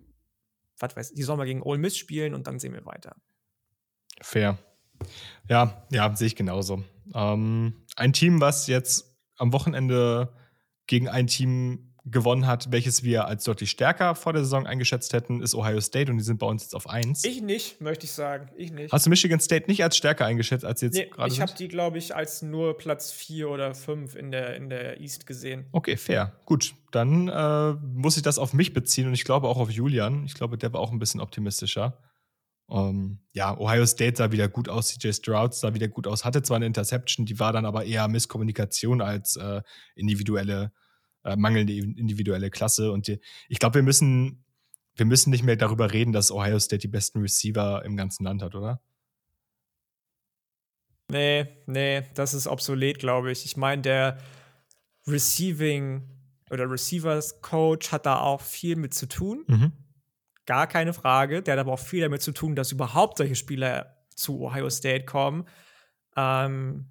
was 0.80 0.95
weiß 0.95 1.14
die 1.14 1.24
sollen 1.24 1.38
mal 1.38 1.45
gegen 1.45 1.62
Ole 1.62 1.80
Miss 1.80 1.97
spielen 1.97 2.34
und 2.34 2.47
dann 2.47 2.60
sehen 2.60 2.74
wir 2.74 2.86
weiter. 2.86 3.16
Fair. 4.22 4.58
Ja, 5.47 5.86
ja, 5.91 6.16
sehe 6.16 6.28
ich 6.28 6.36
genauso. 6.36 6.84
Ähm, 7.14 7.86
ein 7.95 8.14
Team, 8.14 8.41
was 8.41 8.68
jetzt 8.68 9.16
am 9.38 9.53
Wochenende 9.53 10.34
gegen 10.88 11.08
ein 11.08 11.28
Team 11.28 11.86
gewonnen 12.12 12.47
hat, 12.47 12.72
welches 12.72 13.03
wir 13.03 13.26
als 13.26 13.43
deutlich 13.43 13.72
stärker 13.72 14.16
vor 14.16 14.34
der 14.34 14.43
Saison 14.43 14.66
eingeschätzt 14.66 15.14
hätten, 15.14 15.41
ist 15.41 15.55
Ohio 15.55 15.82
State 15.82 16.12
und 16.12 16.18
die 16.18 16.24
sind 16.24 16.39
bei 16.39 16.47
uns 16.47 16.64
jetzt 16.64 16.76
auf 16.76 16.89
1. 16.89 17.24
Ich 17.24 17.41
nicht, 17.41 17.82
möchte 17.82 18.05
ich 18.05 18.12
sagen. 18.12 18.49
Ich 18.55 18.72
nicht. 18.72 18.91
Hast 18.91 19.05
du 19.05 19.10
Michigan 19.10 19.39
State 19.39 19.68
nicht 19.68 19.84
als 19.84 19.97
stärker 19.97 20.26
eingeschätzt, 20.26 20.66
als 20.66 20.82
jetzt 20.82 20.95
nee, 20.95 21.05
gerade 21.05 21.32
Ich 21.32 21.41
habe 21.41 21.53
die, 21.58 21.68
glaube 21.68 21.97
ich, 21.97 22.16
als 22.16 22.41
nur 22.41 22.78
Platz 22.78 23.12
4 23.12 23.49
oder 23.49 23.74
5 23.74 24.16
in 24.16 24.32
der, 24.32 24.55
in 24.55 24.70
der 24.70 24.99
East 25.01 25.28
gesehen. 25.28 25.66
Okay, 25.72 25.97
fair. 25.97 26.39
Gut, 26.45 26.74
dann 26.91 27.28
äh, 27.28 27.74
muss 27.74 28.18
ich 28.18 28.24
das 28.24 28.39
auf 28.39 28.53
mich 28.53 28.74
beziehen 28.74 29.08
und 29.08 29.14
ich 29.14 29.24
glaube 29.24 29.47
auch 29.47 29.58
auf 29.58 29.70
Julian. 29.70 30.26
Ich 30.26 30.34
glaube, 30.34 30.58
der 30.58 30.74
war 30.74 30.80
auch 30.80 30.91
ein 30.91 30.99
bisschen 30.99 31.22
optimistischer. 31.22 31.99
Um, 32.70 32.89
ähm, 32.89 33.20
ja, 33.32 33.58
Ohio 33.58 33.86
State 33.86 34.18
sah 34.18 34.32
wieder 34.32 34.49
gut 34.49 34.68
aus, 34.68 34.89
CJ 34.89 35.14
Stroud 35.14 35.53
sah 35.53 35.74
wieder 35.74 35.88
gut 35.88 36.05
aus, 36.05 36.26
hatte 36.26 36.41
zwar 36.41 36.58
eine 36.58 36.66
Interception, 36.66 37.26
die 37.26 37.39
war 37.39 37.53
dann 37.53 37.66
aber 37.66 37.86
eher 37.86 38.10
Misskommunikation 38.10 39.01
als 39.01 39.38
äh, 39.38 39.62
individuelle, 39.95 40.74
äh, 41.28 41.36
mangelnde 41.36 41.73
individuelle 41.73 42.49
Klasse. 42.49 42.91
Und 42.91 43.07
die, 43.07 43.19
ich 43.49 43.59
glaube, 43.59 43.75
wir 43.75 43.84
müssen, 43.84 44.43
wir 44.95 45.05
müssen 45.05 45.30
nicht 45.30 45.43
mehr 45.43 45.55
darüber 45.55 45.93
reden, 45.93 46.11
dass 46.11 46.32
Ohio 46.32 46.59
State 46.59 46.80
die 46.80 46.88
besten 46.88 47.21
Receiver 47.21 47.84
im 47.86 47.95
ganzen 47.95 48.23
Land 48.23 48.41
hat, 48.41 48.55
oder? 48.55 48.82
Nee, 51.09 51.47
nee, 51.67 52.03
das 52.15 52.34
ist 52.34 52.47
obsolet, 52.47 52.99
glaube 52.99 53.32
ich. 53.32 53.45
Ich 53.45 53.55
meine, 53.55 53.82
der 53.82 54.17
Receiving 55.07 56.03
oder 56.49 56.69
Receivers 56.69 57.41
Coach 57.41 57.91
hat 57.91 58.05
da 58.05 58.19
auch 58.19 58.41
viel 58.41 58.75
mit 58.75 58.93
zu 58.93 59.07
tun. 59.07 59.45
Mhm 59.47 59.71
Gar 60.47 60.65
keine 60.65 60.93
Frage. 60.93 61.43
Der 61.43 61.53
hat 61.53 61.59
aber 61.59 61.73
auch 61.73 61.80
viel 61.80 62.01
damit 62.01 62.21
zu 62.21 62.32
tun, 62.32 62.55
dass 62.55 62.71
überhaupt 62.71 63.17
solche 63.17 63.36
Spieler 63.36 63.97
zu 64.15 64.39
Ohio 64.39 64.69
State 64.69 65.03
kommen. 65.03 65.45
Ähm, 66.15 66.86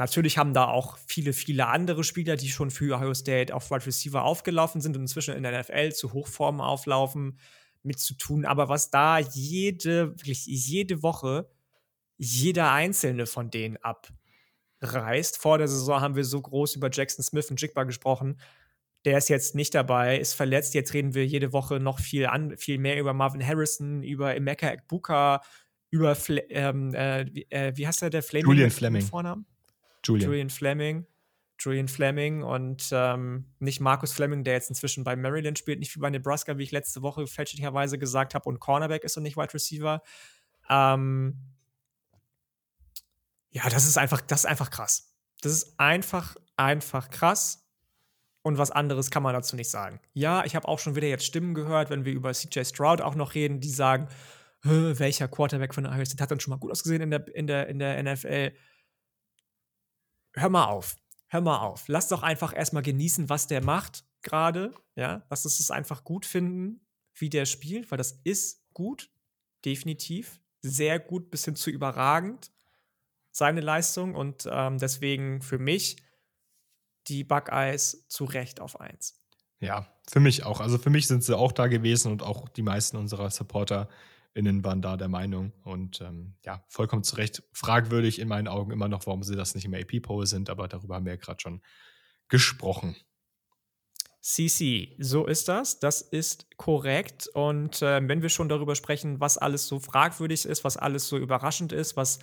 natürlich 0.00 0.36
haben 0.36 0.52
da 0.52 0.66
auch 0.66 0.98
viele, 1.06 1.32
viele 1.32 1.68
andere 1.68 2.02
Spieler, 2.02 2.36
die 2.36 2.48
schon 2.48 2.70
für 2.70 2.96
Ohio 2.96 3.14
State 3.14 3.54
auf 3.54 3.70
Wide 3.70 3.86
Receiver 3.86 4.24
aufgelaufen 4.24 4.80
sind 4.80 4.96
und 4.96 5.02
inzwischen 5.02 5.36
in 5.36 5.44
der 5.44 5.60
NFL 5.60 5.92
zu 5.92 6.12
Hochformen 6.12 6.60
auflaufen, 6.60 7.38
mit 7.82 8.00
zu 8.00 8.14
tun. 8.14 8.44
Aber 8.44 8.68
was 8.68 8.90
da 8.90 9.18
jede, 9.18 10.10
wirklich 10.18 10.46
jede 10.46 11.02
Woche 11.02 11.48
jeder 12.22 12.70
einzelne 12.70 13.24
von 13.24 13.50
denen 13.50 13.78
abreißt. 13.78 15.38
Vor 15.38 15.56
der 15.56 15.68
Saison 15.68 16.02
haben 16.02 16.16
wir 16.16 16.24
so 16.24 16.40
groß 16.42 16.76
über 16.76 16.90
Jackson 16.92 17.24
Smith 17.24 17.50
und 17.50 17.60
Jigba 17.60 17.84
gesprochen. 17.84 18.38
Der 19.06 19.16
ist 19.16 19.30
jetzt 19.30 19.54
nicht 19.54 19.74
dabei, 19.74 20.18
ist 20.18 20.34
verletzt. 20.34 20.74
Jetzt 20.74 20.92
reden 20.92 21.14
wir 21.14 21.26
jede 21.26 21.54
Woche 21.54 21.80
noch 21.80 21.98
viel, 21.98 22.26
an, 22.26 22.58
viel 22.58 22.76
mehr 22.76 23.00
über 23.00 23.14
Marvin 23.14 23.44
Harrison, 23.44 24.02
über 24.02 24.36
Emeka 24.36 24.68
Ekbuka, 24.68 25.40
über 25.90 26.14
Fle 26.14 26.42
ähm, 26.50 26.94
äh, 26.94 27.24
wie, 27.32 27.46
äh, 27.48 27.72
wie 27.74 27.86
heißt 27.86 28.02
der, 28.02 28.10
der 28.10 28.22
Fleming? 28.22 28.50
Julian 28.50 28.70
Fleming. 28.70 29.00
Vornamen? 29.02 29.46
Julian. 30.04 30.30
Julian 30.30 30.50
Fleming. 30.50 31.06
Julian 31.58 31.88
Fleming 31.88 32.42
und 32.42 32.88
ähm, 32.90 33.44
nicht 33.58 33.80
Markus 33.80 34.12
Fleming, 34.12 34.44
der 34.44 34.54
jetzt 34.54 34.70
inzwischen 34.70 35.04
bei 35.04 35.14
Maryland 35.14 35.58
spielt, 35.58 35.78
nicht 35.78 35.94
wie 35.94 36.00
bei 36.00 36.08
Nebraska, 36.08 36.56
wie 36.56 36.62
ich 36.62 36.72
letzte 36.72 37.02
Woche 37.02 37.26
fälschlicherweise 37.26 37.98
gesagt 37.98 38.34
habe, 38.34 38.48
und 38.48 38.60
Cornerback 38.60 39.04
ist 39.04 39.16
und 39.18 39.24
nicht 39.24 39.36
Wide 39.36 39.52
Receiver. 39.52 40.02
Ähm, 40.70 41.36
ja, 43.50 43.68
das 43.68 43.86
ist 43.86 43.98
einfach, 43.98 44.20
das 44.22 44.40
ist 44.40 44.46
einfach 44.46 44.70
krass. 44.70 45.14
Das 45.42 45.52
ist 45.52 45.78
einfach, 45.78 46.36
einfach 46.56 47.10
krass. 47.10 47.66
Und 48.42 48.56
was 48.56 48.70
anderes 48.70 49.10
kann 49.10 49.22
man 49.22 49.34
dazu 49.34 49.54
nicht 49.54 49.70
sagen. 49.70 50.00
Ja, 50.14 50.44
ich 50.46 50.56
habe 50.56 50.66
auch 50.66 50.78
schon 50.78 50.96
wieder 50.96 51.08
jetzt 51.08 51.26
Stimmen 51.26 51.52
gehört, 51.52 51.90
wenn 51.90 52.06
wir 52.06 52.12
über 52.14 52.32
CJ 52.32 52.64
Stroud 52.64 53.02
auch 53.02 53.14
noch 53.14 53.34
reden, 53.34 53.60
die 53.60 53.68
sagen, 53.68 54.08
welcher 54.62 55.28
Quarterback 55.28 55.74
von 55.74 55.86
Ohio 55.86 56.04
State 56.06 56.22
hat 56.22 56.30
dann 56.30 56.40
schon 56.40 56.52
mal 56.52 56.58
gut 56.58 56.70
ausgesehen 56.70 57.02
in 57.02 57.10
der, 57.10 57.34
in 57.34 57.46
der, 57.46 57.68
in 57.68 57.78
der 57.78 58.02
NFL. 58.02 58.52
Hör 60.34 60.48
mal 60.48 60.66
auf. 60.66 60.96
Hör 61.28 61.40
mal 61.40 61.58
auf. 61.58 61.88
Lass 61.88 62.08
doch 62.08 62.22
einfach 62.22 62.54
erstmal 62.56 62.82
genießen, 62.82 63.28
was 63.28 63.46
der 63.46 63.62
macht 63.62 64.04
gerade. 64.22 64.74
Ja, 64.96 65.24
lass 65.30 65.44
uns 65.44 65.60
es 65.60 65.70
einfach 65.70 66.04
gut 66.04 66.26
finden, 66.26 66.80
wie 67.14 67.30
der 67.30 67.46
spielt, 67.46 67.90
weil 67.90 67.98
das 67.98 68.20
ist 68.24 68.64
gut. 68.72 69.10
Definitiv. 69.64 70.40
Sehr 70.62 70.98
gut 70.98 71.30
bis 71.30 71.44
hin 71.44 71.56
zu 71.56 71.70
überragend 71.70 72.50
seine 73.32 73.60
Leistung 73.60 74.14
und 74.14 74.48
ähm, 74.50 74.78
deswegen 74.78 75.40
für 75.42 75.58
mich 75.58 75.96
die 77.06 77.24
Buckeyes 77.24 78.06
zu 78.08 78.24
Recht 78.24 78.60
auf 78.60 78.80
1. 78.80 79.20
Ja, 79.60 79.86
für 80.08 80.20
mich 80.20 80.44
auch. 80.44 80.60
Also 80.60 80.78
für 80.78 80.90
mich 80.90 81.06
sind 81.06 81.22
sie 81.22 81.36
auch 81.36 81.52
da 81.52 81.66
gewesen 81.66 82.10
und 82.10 82.22
auch 82.22 82.48
die 82.48 82.62
meisten 82.62 82.96
unserer 82.96 83.30
SupporterInnen 84.30 84.64
waren 84.64 84.82
da 84.82 84.96
der 84.96 85.08
Meinung. 85.08 85.52
Und 85.64 86.00
ähm, 86.00 86.34
ja, 86.44 86.64
vollkommen 86.68 87.04
zu 87.04 87.16
Recht. 87.16 87.42
Fragwürdig 87.52 88.18
in 88.18 88.28
meinen 88.28 88.48
Augen 88.48 88.70
immer 88.70 88.88
noch, 88.88 89.06
warum 89.06 89.22
sie 89.22 89.36
das 89.36 89.54
nicht 89.54 89.64
im 89.64 89.74
AP-Poll 89.74 90.26
sind, 90.26 90.50
aber 90.50 90.68
darüber 90.68 90.96
haben 90.96 91.04
wir 91.04 91.14
ja 91.14 91.18
gerade 91.18 91.40
schon 91.40 91.62
gesprochen. 92.28 92.96
CC, 94.22 94.96
so 94.98 95.26
ist 95.26 95.48
das. 95.48 95.78
Das 95.78 96.02
ist 96.02 96.46
korrekt. 96.56 97.28
Und 97.28 97.80
äh, 97.82 98.06
wenn 98.06 98.22
wir 98.22 98.28
schon 98.28 98.48
darüber 98.48 98.74
sprechen, 98.74 99.18
was 99.18 99.38
alles 99.38 99.66
so 99.66 99.80
fragwürdig 99.80 100.44
ist, 100.44 100.62
was 100.62 100.76
alles 100.76 101.08
so 101.08 101.16
überraschend 101.16 101.72
ist, 101.72 101.96
was 101.96 102.18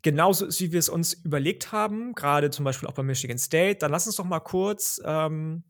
genauso 0.00 0.46
ist, 0.46 0.60
wie 0.60 0.72
wir 0.72 0.78
es 0.78 0.88
uns 0.88 1.12
überlegt 1.12 1.70
haben, 1.70 2.14
gerade 2.14 2.50
zum 2.50 2.64
Beispiel 2.64 2.88
auch 2.88 2.94
bei 2.94 3.02
Michigan 3.02 3.38
State, 3.38 3.78
dann 3.80 3.92
lass 3.92 4.06
uns 4.06 4.16
doch 4.16 4.24
mal 4.24 4.40
kurz 4.40 5.00
ähm, 5.04 5.64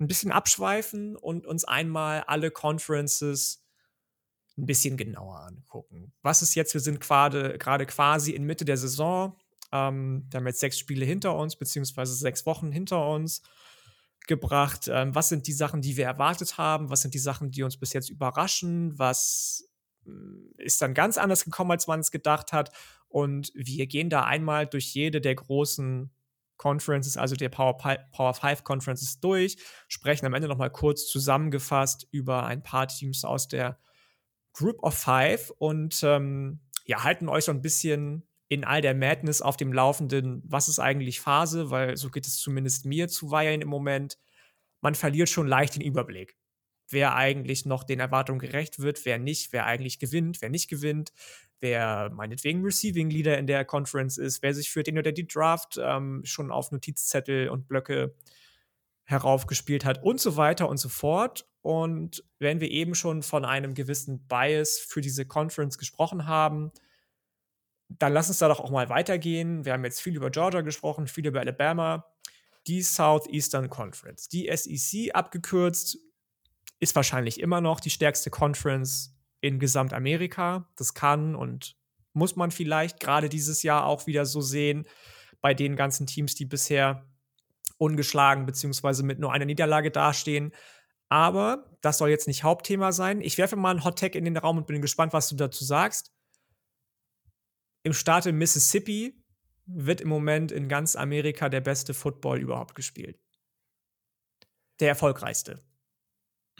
ein 0.00 0.06
bisschen 0.08 0.32
abschweifen 0.32 1.14
und 1.14 1.46
uns 1.46 1.64
einmal 1.64 2.22
alle 2.22 2.50
Conferences 2.50 3.62
ein 4.60 4.66
bisschen 4.66 4.96
genauer 4.96 5.40
angucken. 5.40 6.12
Was 6.22 6.42
ist 6.42 6.54
jetzt? 6.54 6.74
Wir 6.74 6.80
sind 6.80 7.00
gerade 7.00 7.86
quasi 7.86 8.32
in 8.32 8.44
Mitte 8.44 8.64
der 8.64 8.76
Saison. 8.76 9.36
Ähm, 9.72 10.26
wir 10.30 10.38
haben 10.38 10.46
jetzt 10.46 10.60
sechs 10.60 10.78
Spiele 10.78 11.04
hinter 11.04 11.36
uns, 11.36 11.56
beziehungsweise 11.56 12.14
sechs 12.14 12.46
Wochen 12.46 12.72
hinter 12.72 13.08
uns 13.08 13.42
gebracht. 14.26 14.88
Ähm, 14.88 15.14
was 15.14 15.28
sind 15.28 15.46
die 15.46 15.52
Sachen, 15.52 15.80
die 15.80 15.96
wir 15.96 16.04
erwartet 16.04 16.58
haben? 16.58 16.90
Was 16.90 17.02
sind 17.02 17.14
die 17.14 17.18
Sachen, 17.18 17.50
die 17.50 17.62
uns 17.62 17.76
bis 17.76 17.92
jetzt 17.92 18.10
überraschen? 18.10 18.98
Was 18.98 19.68
hm, 20.04 20.52
ist 20.58 20.82
dann 20.82 20.94
ganz 20.94 21.18
anders 21.18 21.44
gekommen, 21.44 21.70
als 21.70 21.86
man 21.86 22.00
es 22.00 22.10
gedacht 22.10 22.52
hat? 22.52 22.70
Und 23.08 23.50
wir 23.54 23.86
gehen 23.86 24.10
da 24.10 24.24
einmal 24.24 24.66
durch 24.66 24.94
jede 24.94 25.20
der 25.20 25.34
großen 25.34 26.10
Conferences, 26.56 27.16
also 27.16 27.36
der 27.36 27.48
Power, 27.48 27.76
Power 27.76 28.34
5 28.34 28.64
Conferences 28.64 29.18
durch, 29.18 29.56
sprechen 29.88 30.26
am 30.26 30.34
Ende 30.34 30.46
nochmal 30.46 30.70
kurz 30.70 31.06
zusammengefasst 31.06 32.06
über 32.10 32.44
ein 32.44 32.62
paar 32.62 32.86
Teams 32.86 33.24
aus 33.24 33.48
der 33.48 33.78
Group 34.52 34.82
of 34.82 34.94
Five 34.94 35.50
und 35.58 36.02
ähm, 36.02 36.60
ja, 36.84 37.04
halten 37.04 37.28
euch 37.28 37.44
so 37.44 37.52
ein 37.52 37.62
bisschen 37.62 38.26
in 38.48 38.64
all 38.64 38.80
der 38.80 38.94
Madness 38.94 39.42
auf 39.42 39.56
dem 39.56 39.72
Laufenden, 39.72 40.42
was 40.44 40.68
ist 40.68 40.80
eigentlich 40.80 41.20
Phase, 41.20 41.70
weil 41.70 41.96
so 41.96 42.10
geht 42.10 42.26
es 42.26 42.38
zumindest 42.38 42.84
mir 42.84 43.08
zuweilen 43.08 43.60
im 43.60 43.68
Moment. 43.68 44.18
Man 44.80 44.94
verliert 44.94 45.28
schon 45.28 45.46
leicht 45.46 45.76
den 45.76 45.82
Überblick 45.82 46.36
wer 46.90 47.14
eigentlich 47.14 47.66
noch 47.66 47.84
den 47.84 48.00
Erwartungen 48.00 48.40
gerecht 48.40 48.80
wird, 48.80 49.04
wer 49.04 49.18
nicht, 49.18 49.52
wer 49.52 49.66
eigentlich 49.66 49.98
gewinnt, 49.98 50.42
wer 50.42 50.50
nicht 50.50 50.68
gewinnt, 50.68 51.12
wer 51.60 52.10
meinetwegen 52.10 52.64
Receiving 52.64 53.10
Leader 53.10 53.38
in 53.38 53.46
der 53.46 53.64
Conference 53.64 54.18
ist, 54.18 54.42
wer 54.42 54.54
sich 54.54 54.70
für 54.70 54.82
den 54.82 54.98
oder 54.98 55.12
die 55.12 55.26
Draft 55.26 55.78
ähm, 55.82 56.22
schon 56.24 56.50
auf 56.50 56.72
Notizzettel 56.72 57.48
und 57.48 57.68
Blöcke 57.68 58.14
heraufgespielt 59.04 59.84
hat 59.84 60.02
und 60.02 60.20
so 60.20 60.36
weiter 60.36 60.68
und 60.68 60.78
so 60.78 60.88
fort. 60.88 61.48
Und 61.62 62.24
wenn 62.38 62.60
wir 62.60 62.70
eben 62.70 62.94
schon 62.94 63.22
von 63.22 63.44
einem 63.44 63.74
gewissen 63.74 64.26
Bias 64.26 64.78
für 64.78 65.00
diese 65.00 65.26
Conference 65.26 65.76
gesprochen 65.78 66.26
haben, 66.26 66.72
dann 67.88 68.12
lass 68.12 68.28
uns 68.28 68.38
da 68.38 68.48
doch 68.48 68.60
auch 68.60 68.70
mal 68.70 68.88
weitergehen. 68.88 69.64
Wir 69.64 69.72
haben 69.72 69.84
jetzt 69.84 70.00
viel 70.00 70.16
über 70.16 70.30
Georgia 70.30 70.60
gesprochen, 70.60 71.06
viel 71.06 71.26
über 71.26 71.40
Alabama. 71.40 72.06
Die 72.66 72.82
Southeastern 72.82 73.68
Conference, 73.68 74.28
die 74.28 74.50
SEC 74.54 75.14
abgekürzt, 75.14 75.98
ist 76.78 76.94
wahrscheinlich 76.94 77.40
immer 77.40 77.60
noch 77.60 77.80
die 77.80 77.90
stärkste 77.90 78.30
Conference 78.30 79.16
in 79.40 79.58
Gesamtamerika. 79.58 80.68
Das 80.76 80.94
kann 80.94 81.34
und 81.34 81.76
muss 82.12 82.36
man 82.36 82.50
vielleicht 82.50 83.00
gerade 83.00 83.28
dieses 83.28 83.62
Jahr 83.62 83.86
auch 83.86 84.06
wieder 84.06 84.26
so 84.26 84.40
sehen 84.40 84.86
bei 85.40 85.54
den 85.54 85.76
ganzen 85.76 86.06
Teams, 86.06 86.34
die 86.34 86.44
bisher 86.44 87.06
ungeschlagen 87.78 88.46
bzw. 88.46 89.02
mit 89.02 89.18
nur 89.18 89.32
einer 89.32 89.46
Niederlage 89.46 89.90
dastehen. 89.90 90.52
Aber 91.10 91.76
das 91.80 91.98
soll 91.98 92.08
jetzt 92.08 92.28
nicht 92.28 92.44
Hauptthema 92.44 92.92
sein. 92.92 93.20
Ich 93.20 93.36
werfe 93.36 93.56
mal 93.56 93.70
einen 93.70 93.84
Hot 93.84 93.98
Tag 93.98 94.14
in 94.14 94.24
den 94.24 94.36
Raum 94.36 94.58
und 94.58 94.66
bin 94.66 94.80
gespannt, 94.80 95.12
was 95.12 95.28
du 95.28 95.36
dazu 95.36 95.64
sagst. 95.64 96.12
Im 97.82 97.92
Staat 97.92 98.26
in 98.26 98.38
Mississippi 98.38 99.22
wird 99.66 100.00
im 100.00 100.08
Moment 100.08 100.52
in 100.52 100.68
ganz 100.68 100.96
Amerika 100.96 101.48
der 101.48 101.60
beste 101.60 101.94
Football 101.94 102.40
überhaupt 102.40 102.74
gespielt. 102.74 103.18
Der 104.78 104.88
erfolgreichste. 104.88 105.60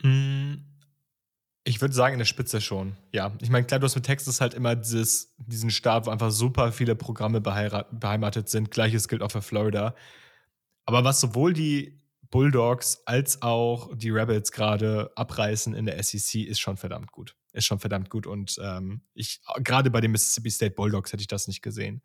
Mm, 0.02 0.54
ich 1.64 1.80
würde 1.80 1.94
sagen, 1.94 2.14
in 2.14 2.18
der 2.18 2.26
Spitze 2.26 2.60
schon. 2.60 2.96
Ja, 3.12 3.36
ich 3.40 3.50
meine, 3.50 3.66
klar, 3.66 3.78
du 3.78 3.84
hast 3.84 3.94
mit 3.94 4.04
Texas 4.04 4.40
halt 4.40 4.54
immer 4.54 4.74
dieses, 4.74 5.32
diesen 5.38 5.70
Staat, 5.70 6.06
wo 6.06 6.10
einfach 6.10 6.30
super 6.30 6.72
viele 6.72 6.96
Programme 6.96 7.40
beheimatet 7.40 8.48
sind. 8.48 8.70
Gleiches 8.70 9.06
gilt 9.06 9.22
auch 9.22 9.30
für 9.30 9.42
Florida. 9.42 9.94
Aber 10.86 11.04
was 11.04 11.20
sowohl 11.20 11.52
die 11.52 11.99
Bulldogs 12.30 13.02
als 13.06 13.42
auch 13.42 13.90
die 13.96 14.10
Rebels 14.10 14.52
gerade 14.52 15.10
abreißen 15.16 15.74
in 15.74 15.84
der 15.84 16.00
SEC, 16.02 16.46
ist 16.46 16.60
schon 16.60 16.76
verdammt 16.76 17.10
gut. 17.12 17.36
Ist 17.52 17.66
schon 17.66 17.80
verdammt 17.80 18.10
gut. 18.10 18.26
Und 18.26 18.56
ähm, 18.62 19.02
ich, 19.14 19.40
gerade 19.58 19.90
bei 19.90 20.00
den 20.00 20.12
Mississippi 20.12 20.50
State 20.50 20.74
Bulldogs 20.74 21.12
hätte 21.12 21.22
ich 21.22 21.26
das 21.26 21.48
nicht 21.48 21.62
gesehen. 21.62 22.02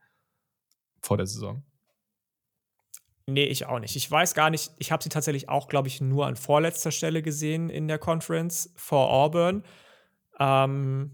Vor 1.02 1.18
der 1.18 1.28
Saison. 1.28 1.64
Nee, 3.28 3.46
ich 3.46 3.66
auch 3.66 3.80
nicht. 3.80 3.96
Ich 3.96 4.10
weiß 4.10 4.34
gar 4.34 4.50
nicht, 4.50 4.72
ich 4.78 4.92
habe 4.92 5.04
sie 5.04 5.10
tatsächlich 5.10 5.50
auch, 5.50 5.68
glaube 5.68 5.88
ich, 5.88 6.02
nur 6.02 6.28
an 6.28 6.36
vorletzter 6.36 6.92
Stelle 6.92 7.22
gesehen 7.22 7.70
in 7.70 7.88
der 7.88 7.98
Conference 7.98 8.72
vor 8.76 9.10
Auburn. 9.10 9.64
Ähm, 10.40 11.12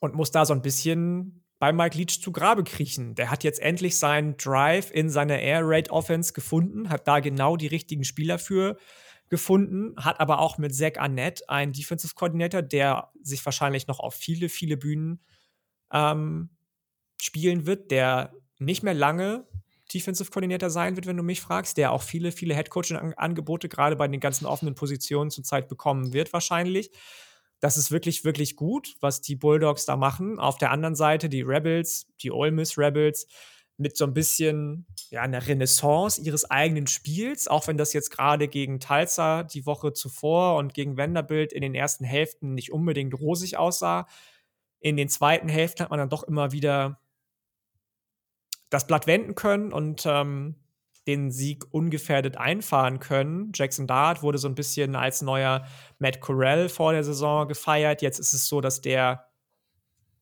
und 0.00 0.14
muss 0.14 0.30
da 0.30 0.44
so 0.44 0.52
ein 0.52 0.62
bisschen 0.62 1.44
bei 1.58 1.72
Mike 1.72 1.96
Leach 1.96 2.20
zu 2.20 2.32
Grabe 2.32 2.64
kriechen. 2.64 3.14
Der 3.14 3.30
hat 3.30 3.44
jetzt 3.44 3.60
endlich 3.60 3.98
seinen 3.98 4.36
Drive 4.36 4.90
in 4.90 5.08
seiner 5.08 5.38
Air 5.38 5.62
Raid 5.64 5.90
Offense 5.90 6.32
gefunden, 6.32 6.90
hat 6.90 7.08
da 7.08 7.20
genau 7.20 7.56
die 7.56 7.66
richtigen 7.66 8.04
Spieler 8.04 8.38
für 8.38 8.76
gefunden, 9.28 9.94
hat 9.96 10.20
aber 10.20 10.38
auch 10.38 10.58
mit 10.58 10.74
Zach 10.74 10.96
Arnett 10.98 11.48
einen 11.48 11.72
Defensive 11.72 12.14
Coordinator, 12.14 12.62
der 12.62 13.10
sich 13.22 13.44
wahrscheinlich 13.44 13.86
noch 13.88 13.98
auf 13.98 14.14
viele, 14.14 14.48
viele 14.48 14.76
Bühnen 14.76 15.20
ähm, 15.92 16.50
spielen 17.20 17.66
wird, 17.66 17.90
der 17.90 18.32
nicht 18.58 18.82
mehr 18.82 18.94
lange 18.94 19.46
Defensive 19.92 20.30
Coordinator 20.30 20.70
sein 20.70 20.96
wird, 20.96 21.06
wenn 21.06 21.16
du 21.16 21.22
mich 21.22 21.40
fragst, 21.40 21.76
der 21.76 21.92
auch 21.92 22.02
viele, 22.02 22.32
viele 22.32 22.54
Headcoaching-Angebote 22.54 23.68
gerade 23.68 23.96
bei 23.96 24.08
den 24.08 24.20
ganzen 24.20 24.46
offenen 24.46 24.74
Positionen 24.74 25.30
zurzeit 25.30 25.68
bekommen 25.68 26.12
wird, 26.12 26.32
wahrscheinlich. 26.32 26.90
Das 27.66 27.76
ist 27.76 27.90
wirklich, 27.90 28.22
wirklich 28.22 28.54
gut, 28.54 28.94
was 29.00 29.22
die 29.22 29.34
Bulldogs 29.34 29.86
da 29.86 29.96
machen. 29.96 30.38
Auf 30.38 30.56
der 30.56 30.70
anderen 30.70 30.94
Seite 30.94 31.28
die 31.28 31.42
Rebels, 31.42 32.06
die 32.22 32.30
Ole 32.30 32.52
Miss 32.52 32.78
Rebels, 32.78 33.26
mit 33.76 33.96
so 33.96 34.04
ein 34.04 34.14
bisschen 34.14 34.86
ja, 35.10 35.22
einer 35.22 35.44
Renaissance 35.44 36.20
ihres 36.20 36.48
eigenen 36.48 36.86
Spiels, 36.86 37.48
auch 37.48 37.66
wenn 37.66 37.76
das 37.76 37.92
jetzt 37.92 38.10
gerade 38.10 38.46
gegen 38.46 38.78
Tulsa 38.78 39.42
die 39.42 39.66
Woche 39.66 39.92
zuvor 39.92 40.58
und 40.58 40.74
gegen 40.74 40.96
Vanderbilt 40.96 41.52
in 41.52 41.60
den 41.60 41.74
ersten 41.74 42.04
Hälften 42.04 42.54
nicht 42.54 42.70
unbedingt 42.70 43.18
rosig 43.18 43.56
aussah. 43.56 44.06
In 44.78 44.96
den 44.96 45.08
zweiten 45.08 45.48
Hälften 45.48 45.82
hat 45.82 45.90
man 45.90 45.98
dann 45.98 46.08
doch 46.08 46.22
immer 46.22 46.52
wieder 46.52 47.00
das 48.70 48.86
Blatt 48.86 49.08
wenden 49.08 49.34
können 49.34 49.72
und 49.72 50.04
ähm, 50.06 50.54
den 51.06 51.30
Sieg 51.30 51.64
ungefährdet 51.72 52.36
einfahren 52.36 52.98
können. 52.98 53.52
Jackson 53.54 53.86
Dart 53.86 54.22
wurde 54.22 54.38
so 54.38 54.48
ein 54.48 54.54
bisschen 54.54 54.96
als 54.96 55.22
neuer 55.22 55.66
Matt 55.98 56.20
Corell 56.20 56.68
vor 56.68 56.92
der 56.92 57.04
Saison 57.04 57.46
gefeiert. 57.46 58.02
Jetzt 58.02 58.18
ist 58.18 58.32
es 58.32 58.48
so, 58.48 58.60
dass 58.60 58.80
der 58.80 59.26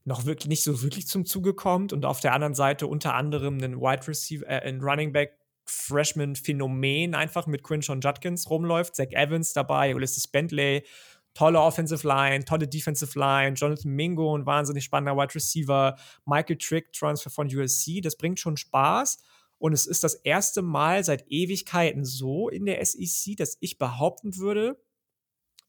noch 0.04 0.26
wirklich 0.26 0.48
nicht 0.48 0.62
so 0.62 0.82
wirklich 0.82 1.06
zum 1.06 1.24
Zuge 1.24 1.54
kommt 1.54 1.92
und 1.92 2.04
auf 2.04 2.20
der 2.20 2.34
anderen 2.34 2.54
Seite 2.54 2.86
unter 2.86 3.14
anderem 3.14 3.54
einen 3.54 3.80
Wide 3.80 4.06
Receiver, 4.06 4.46
äh, 4.46 4.68
ein 4.68 4.80
Running 4.80 5.12
Back 5.12 5.38
Freshman-Phänomen 5.66 7.14
einfach 7.14 7.46
mit 7.46 7.62
Quinshon 7.62 8.00
Judkins 8.00 8.50
rumläuft. 8.50 8.96
Zach 8.96 9.10
Evans 9.10 9.54
dabei, 9.54 9.94
Ulysses 9.94 10.28
Bentley, 10.28 10.84
tolle 11.32 11.60
Offensive 11.60 12.06
Line, 12.06 12.44
tolle 12.44 12.68
Defensive 12.68 13.18
Line, 13.18 13.54
Jonathan 13.54 13.90
Mingo, 13.90 14.36
ein 14.36 14.44
wahnsinnig 14.44 14.84
spannender 14.84 15.16
Wide 15.16 15.34
Receiver, 15.34 15.96
Michael 16.26 16.58
Trick, 16.58 16.92
Transfer 16.92 17.30
von 17.30 17.46
USC. 17.46 18.02
Das 18.02 18.16
bringt 18.16 18.38
schon 18.38 18.58
Spaß. 18.58 19.18
Und 19.58 19.72
es 19.72 19.86
ist 19.86 20.04
das 20.04 20.14
erste 20.14 20.62
Mal 20.62 21.04
seit 21.04 21.24
Ewigkeiten 21.28 22.04
so 22.04 22.48
in 22.48 22.66
der 22.66 22.84
SEC, 22.84 23.36
dass 23.36 23.56
ich 23.60 23.78
behaupten 23.78 24.36
würde, 24.36 24.82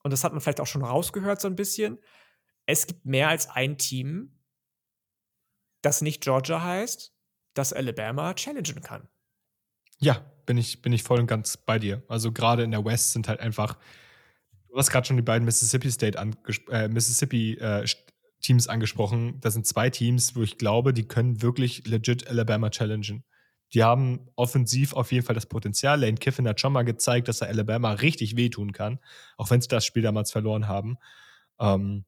und 0.03 0.11
das 0.11 0.23
hat 0.23 0.33
man 0.33 0.41
vielleicht 0.41 0.59
auch 0.59 0.67
schon 0.67 0.83
rausgehört 0.83 1.41
so 1.41 1.47
ein 1.47 1.55
bisschen, 1.55 1.99
es 2.65 2.87
gibt 2.87 3.05
mehr 3.05 3.29
als 3.29 3.49
ein 3.49 3.77
Team, 3.77 4.39
das 5.81 6.01
nicht 6.01 6.21
Georgia 6.21 6.61
heißt, 6.61 7.13
das 7.53 7.73
Alabama 7.73 8.33
challengen 8.33 8.81
kann. 8.81 9.07
Ja, 9.99 10.25
bin 10.45 10.57
ich, 10.57 10.81
bin 10.81 10.93
ich 10.93 11.03
voll 11.03 11.19
und 11.19 11.27
ganz 11.27 11.57
bei 11.57 11.79
dir. 11.79 12.03
Also 12.07 12.31
gerade 12.31 12.63
in 12.63 12.71
der 12.71 12.83
West 12.83 13.13
sind 13.13 13.27
halt 13.27 13.39
einfach, 13.39 13.77
du 14.69 14.77
hast 14.77 14.89
gerade 14.89 15.07
schon 15.07 15.15
die 15.15 15.23
beiden 15.23 15.45
Mississippi 15.45 15.91
State 15.91 16.17
äh, 16.69 16.87
Mississippi 16.87 17.53
äh, 17.53 17.85
Teams 18.41 18.67
angesprochen. 18.67 19.39
Das 19.41 19.53
sind 19.53 19.65
zwei 19.65 19.89
Teams, 19.89 20.35
wo 20.35 20.43
ich 20.43 20.57
glaube, 20.57 20.93
die 20.93 21.07
können 21.07 21.41
wirklich 21.41 21.87
legit 21.87 22.27
Alabama 22.27 22.69
challengen. 22.69 23.23
Die 23.73 23.83
haben 23.83 24.27
offensiv 24.35 24.93
auf 24.93 25.11
jeden 25.11 25.25
Fall 25.25 25.35
das 25.35 25.47
Potenzial. 25.47 25.99
Lane 25.99 26.15
Kiffin 26.15 26.47
hat 26.47 26.59
schon 26.59 26.73
mal 26.73 26.83
gezeigt, 26.83 27.27
dass 27.27 27.41
er 27.41 27.47
Alabama 27.47 27.93
richtig 27.93 28.35
wehtun 28.37 28.71
kann, 28.71 28.99
auch 29.37 29.49
wenn 29.49 29.61
sie 29.61 29.67
das 29.67 29.85
Spiel 29.85 30.03
damals 30.03 30.31
verloren 30.31 30.67
haben. 30.67 30.97
Ähm, 31.59 32.05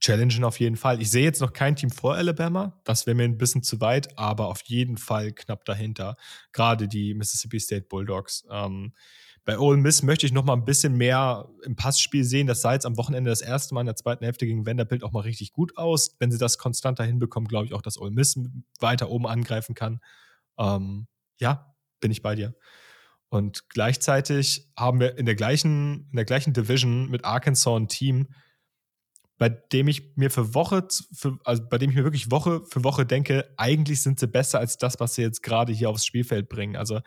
challengen 0.00 0.44
auf 0.44 0.60
jeden 0.60 0.76
Fall. 0.76 1.00
Ich 1.00 1.10
sehe 1.10 1.24
jetzt 1.24 1.40
noch 1.40 1.52
kein 1.52 1.76
Team 1.76 1.90
vor 1.90 2.14
Alabama. 2.14 2.80
Das 2.84 3.06
wäre 3.06 3.14
mir 3.14 3.24
ein 3.24 3.38
bisschen 3.38 3.62
zu 3.62 3.80
weit, 3.80 4.18
aber 4.18 4.48
auf 4.48 4.62
jeden 4.66 4.98
Fall 4.98 5.32
knapp 5.32 5.64
dahinter. 5.64 6.16
Gerade 6.52 6.88
die 6.88 7.14
Mississippi 7.14 7.58
State 7.58 7.86
Bulldogs. 7.88 8.44
Ähm, 8.50 8.92
bei 9.46 9.60
Ole 9.60 9.76
Miss 9.76 10.02
möchte 10.02 10.26
ich 10.26 10.32
noch 10.32 10.44
mal 10.44 10.54
ein 10.54 10.64
bisschen 10.64 10.96
mehr 10.96 11.48
im 11.64 11.76
Passspiel 11.76 12.24
sehen. 12.24 12.48
Das 12.48 12.62
sah 12.62 12.72
jetzt 12.72 12.84
am 12.84 12.96
Wochenende 12.96 13.30
das 13.30 13.40
erste 13.40 13.74
Mal 13.74 13.82
in 13.82 13.86
der 13.86 13.94
zweiten 13.94 14.24
Hälfte 14.24 14.44
gegen 14.44 14.66
Vanderbilt 14.66 15.04
auch 15.04 15.12
mal 15.12 15.20
richtig 15.20 15.52
gut 15.52 15.78
aus. 15.78 16.16
Wenn 16.18 16.32
sie 16.32 16.38
das 16.38 16.58
konstanter 16.58 17.04
hinbekommen, 17.04 17.46
glaube 17.46 17.66
ich 17.66 17.72
auch, 17.72 17.82
dass 17.82 17.96
Ole 17.96 18.10
Miss 18.10 18.36
weiter 18.80 19.08
oben 19.08 19.26
angreifen 19.26 19.76
kann. 19.76 20.00
Ähm, 20.58 21.06
ja, 21.38 21.74
bin 22.00 22.10
ich 22.10 22.22
bei 22.22 22.34
dir. 22.34 22.54
Und 23.28 23.68
gleichzeitig 23.68 24.70
haben 24.76 25.00
wir 25.00 25.18
in 25.18 25.26
der 25.26 25.34
gleichen, 25.34 26.08
in 26.10 26.16
der 26.16 26.24
gleichen 26.24 26.52
Division 26.52 27.10
mit 27.10 27.24
Arkansas 27.24 27.76
ein 27.76 27.88
Team, 27.88 28.28
bei 29.38 29.48
dem 29.50 29.88
ich 29.88 30.16
mir 30.16 30.30
für 30.30 30.54
Woche, 30.54 30.86
für, 31.12 31.38
also 31.44 31.62
bei 31.68 31.78
dem 31.78 31.90
ich 31.90 31.96
mir 31.96 32.04
wirklich 32.04 32.30
Woche 32.30 32.62
für 32.70 32.84
Woche 32.84 33.04
denke, 33.04 33.52
eigentlich 33.56 34.00
sind 34.00 34.18
sie 34.18 34.28
besser 34.28 34.58
als 34.60 34.78
das, 34.78 34.98
was 35.00 35.14
sie 35.14 35.22
jetzt 35.22 35.42
gerade 35.42 35.72
hier 35.72 35.90
aufs 35.90 36.06
Spielfeld 36.06 36.48
bringen. 36.48 36.76
Also 36.76 37.00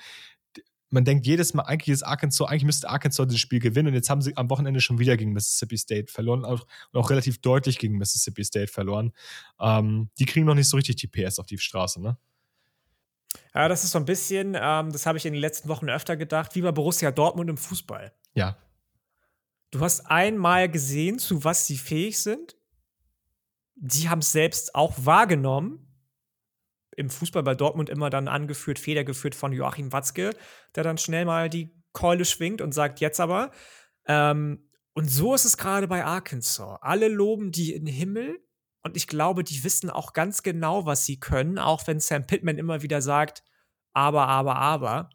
man 0.92 1.06
denkt 1.06 1.26
jedes 1.26 1.54
Mal, 1.54 1.64
eigentlich 1.64 1.94
ist 1.94 2.04
Arkansas, 2.04 2.48
eigentlich 2.48 2.66
müsste 2.66 2.90
Arkansas 2.90 3.28
das 3.28 3.40
Spiel 3.40 3.60
gewinnen 3.60 3.90
und 3.90 3.94
jetzt 3.94 4.10
haben 4.10 4.22
sie 4.22 4.36
am 4.38 4.50
Wochenende 4.50 4.82
schon 4.82 5.00
wieder 5.00 5.18
gegen 5.18 5.34
Mississippi 5.34 5.78
State 5.78 6.12
verloren 6.12 6.46
auch, 6.46 6.66
und 6.92 7.00
auch 7.00 7.10
relativ 7.10 7.40
deutlich 7.42 7.78
gegen 7.78 7.98
Mississippi 7.98 8.44
State 8.44 8.72
verloren. 8.72 9.14
Ähm, 9.60 10.10
die 10.20 10.26
kriegen 10.26 10.46
noch 10.46 10.56
nicht 10.56 10.70
so 10.70 10.78
richtig 10.78 10.98
die 10.98 11.08
PS 11.08 11.40
auf 11.40 11.46
die 11.46 11.58
Straße, 11.58 12.02
ne? 12.02 12.18
Ja, 13.54 13.68
das 13.68 13.84
ist 13.84 13.92
so 13.92 14.00
ein 14.00 14.06
bisschen, 14.06 14.58
ähm, 14.60 14.92
das 14.92 15.06
habe 15.06 15.18
ich 15.18 15.26
in 15.26 15.34
den 15.34 15.42
letzten 15.42 15.70
Wochen 15.70 15.90
öfter 15.90 16.18
gedacht, 16.18 16.56
wie 16.56 16.62
bei 16.62 16.72
Borussia 16.72 17.12
Dortmund 17.12 17.50
im 17.50 17.58
Fußball. 17.58 18.12
Ja. 18.34 18.58
Du 19.72 19.82
hast 19.82 20.08
einmal 20.08 20.70
gesehen, 20.70 21.20
zu 21.20 21.44
was 21.44 21.68
sie 21.68 21.78
fähig 21.78 22.20
sind. 22.20 22.56
Sie 23.82 24.10
haben 24.10 24.20
es 24.20 24.32
selbst 24.32 24.76
auch 24.76 24.94
wahrgenommen. 24.98 25.86
Im 26.96 27.10
Fußball 27.10 27.44
bei 27.44 27.56
Dortmund 27.56 27.90
immer 27.90 28.10
dann 28.10 28.28
angeführt, 28.28 28.80
federgeführt 28.80 29.36
von 29.36 29.54
Joachim 29.54 29.94
Watzke, 29.94 30.32
der 30.76 30.84
dann 30.84 30.98
schnell 30.98 31.26
mal 31.26 31.50
die 31.50 31.74
Keule 31.94 32.26
schwingt 32.26 32.62
und 32.62 32.74
sagt, 32.74 33.00
jetzt 33.00 33.20
aber. 33.20 33.52
Ähm, 34.06 34.70
und 34.94 35.10
so 35.10 35.34
ist 35.34 35.46
es 35.46 35.58
gerade 35.58 35.88
bei 35.88 36.04
Arkansas. 36.04 36.80
Alle 36.82 37.08
loben 37.08 37.52
die 37.52 37.74
in 37.74 37.86
den 37.86 37.94
Himmel 37.94 38.40
und 38.82 38.96
ich 38.96 39.08
glaube, 39.08 39.44
die 39.44 39.64
wissen 39.64 39.90
auch 39.90 40.14
ganz 40.14 40.44
genau, 40.44 40.86
was 40.86 41.06
sie 41.06 41.20
können, 41.20 41.58
auch 41.58 41.86
wenn 41.88 42.00
Sam 42.00 42.26
Pittman 42.26 42.58
immer 42.58 42.82
wieder 42.82 43.02
sagt, 43.02 43.44
aber, 43.94 44.28
aber, 44.28 44.56
aber. 44.56 45.10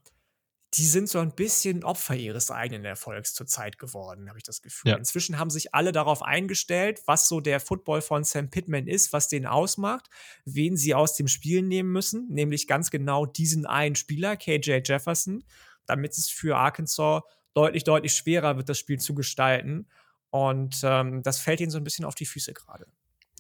Die 0.74 0.86
sind 0.86 1.08
so 1.08 1.20
ein 1.20 1.32
bisschen 1.36 1.84
Opfer 1.84 2.16
ihres 2.16 2.50
eigenen 2.50 2.84
Erfolgs 2.84 3.32
zurzeit 3.32 3.78
geworden, 3.78 4.28
habe 4.28 4.38
ich 4.38 4.44
das 4.44 4.60
Gefühl. 4.60 4.90
Ja. 4.90 4.96
Inzwischen 4.96 5.38
haben 5.38 5.50
sich 5.50 5.72
alle 5.72 5.92
darauf 5.92 6.20
eingestellt, 6.20 7.00
was 7.06 7.28
so 7.28 7.40
der 7.40 7.60
Football 7.60 8.02
von 8.02 8.24
Sam 8.24 8.50
Pittman 8.50 8.88
ist, 8.88 9.12
was 9.12 9.28
den 9.28 9.46
ausmacht, 9.46 10.10
wen 10.44 10.76
sie 10.76 10.92
aus 10.96 11.14
dem 11.14 11.28
Spiel 11.28 11.62
nehmen 11.62 11.92
müssen, 11.92 12.26
nämlich 12.28 12.66
ganz 12.66 12.90
genau 12.90 13.24
diesen 13.24 13.66
einen 13.66 13.94
Spieler, 13.94 14.36
KJ 14.36 14.80
Jefferson, 14.84 15.44
damit 15.86 16.18
es 16.18 16.28
für 16.28 16.56
Arkansas 16.56 17.22
deutlich, 17.54 17.84
deutlich 17.84 18.12
schwerer 18.12 18.56
wird, 18.56 18.68
das 18.68 18.80
Spiel 18.80 18.98
zu 18.98 19.14
gestalten. 19.14 19.86
Und 20.30 20.80
ähm, 20.82 21.22
das 21.22 21.38
fällt 21.38 21.60
ihnen 21.60 21.70
so 21.70 21.78
ein 21.78 21.84
bisschen 21.84 22.04
auf 22.04 22.16
die 22.16 22.26
Füße 22.26 22.52
gerade 22.52 22.86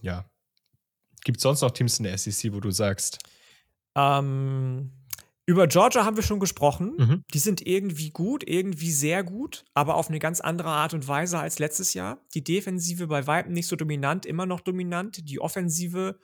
ja. 0.04 0.30
Gibt 1.24 1.38
es 1.38 1.42
sonst 1.42 1.62
noch 1.62 1.70
Teams 1.70 1.98
in 1.98 2.04
der 2.04 2.18
SEC, 2.18 2.52
wo 2.52 2.60
du 2.60 2.70
sagst? 2.70 3.18
Ähm, 3.96 4.92
über 5.46 5.66
Georgia 5.66 6.04
haben 6.04 6.16
wir 6.16 6.22
schon 6.22 6.40
gesprochen. 6.40 6.94
Mhm. 6.96 7.24
Die 7.32 7.38
sind 7.38 7.66
irgendwie 7.66 8.10
gut, 8.10 8.46
irgendwie 8.46 8.90
sehr 8.90 9.24
gut, 9.24 9.64
aber 9.72 9.94
auf 9.94 10.08
eine 10.08 10.18
ganz 10.18 10.40
andere 10.40 10.68
Art 10.68 10.94
und 10.94 11.08
Weise 11.08 11.38
als 11.38 11.58
letztes 11.58 11.94
Jahr. 11.94 12.18
Die 12.34 12.44
Defensive 12.44 13.06
bei 13.06 13.26
Weitem 13.26 13.52
nicht 13.52 13.66
so 13.66 13.76
dominant, 13.76 14.26
immer 14.26 14.46
noch 14.46 14.60
dominant. 14.60 15.28
Die 15.28 15.40
Offensive 15.40 16.18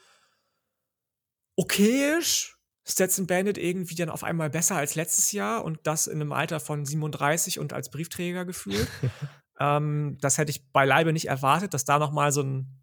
okayisch. 1.56 2.56
Stetson 2.86 3.26
Bandit 3.26 3.58
irgendwie 3.58 3.94
dann 3.94 4.08
auf 4.08 4.24
einmal 4.24 4.50
besser 4.50 4.74
als 4.76 4.94
letztes 4.94 5.32
Jahr 5.32 5.64
und 5.64 5.78
das 5.84 6.06
in 6.06 6.20
einem 6.20 6.32
Alter 6.32 6.60
von 6.60 6.84
37 6.84 7.58
und 7.58 7.72
als 7.72 7.90
Briefträger 7.90 8.44
gefühlt. 8.44 8.88
ähm, 9.60 10.16
das 10.20 10.38
hätte 10.38 10.50
ich 10.50 10.72
beileibe 10.72 11.12
nicht 11.12 11.28
erwartet, 11.28 11.72
dass 11.74 11.84
da 11.84 11.98
noch 11.98 12.10
mal 12.10 12.32
so 12.32 12.42
ein 12.42 12.79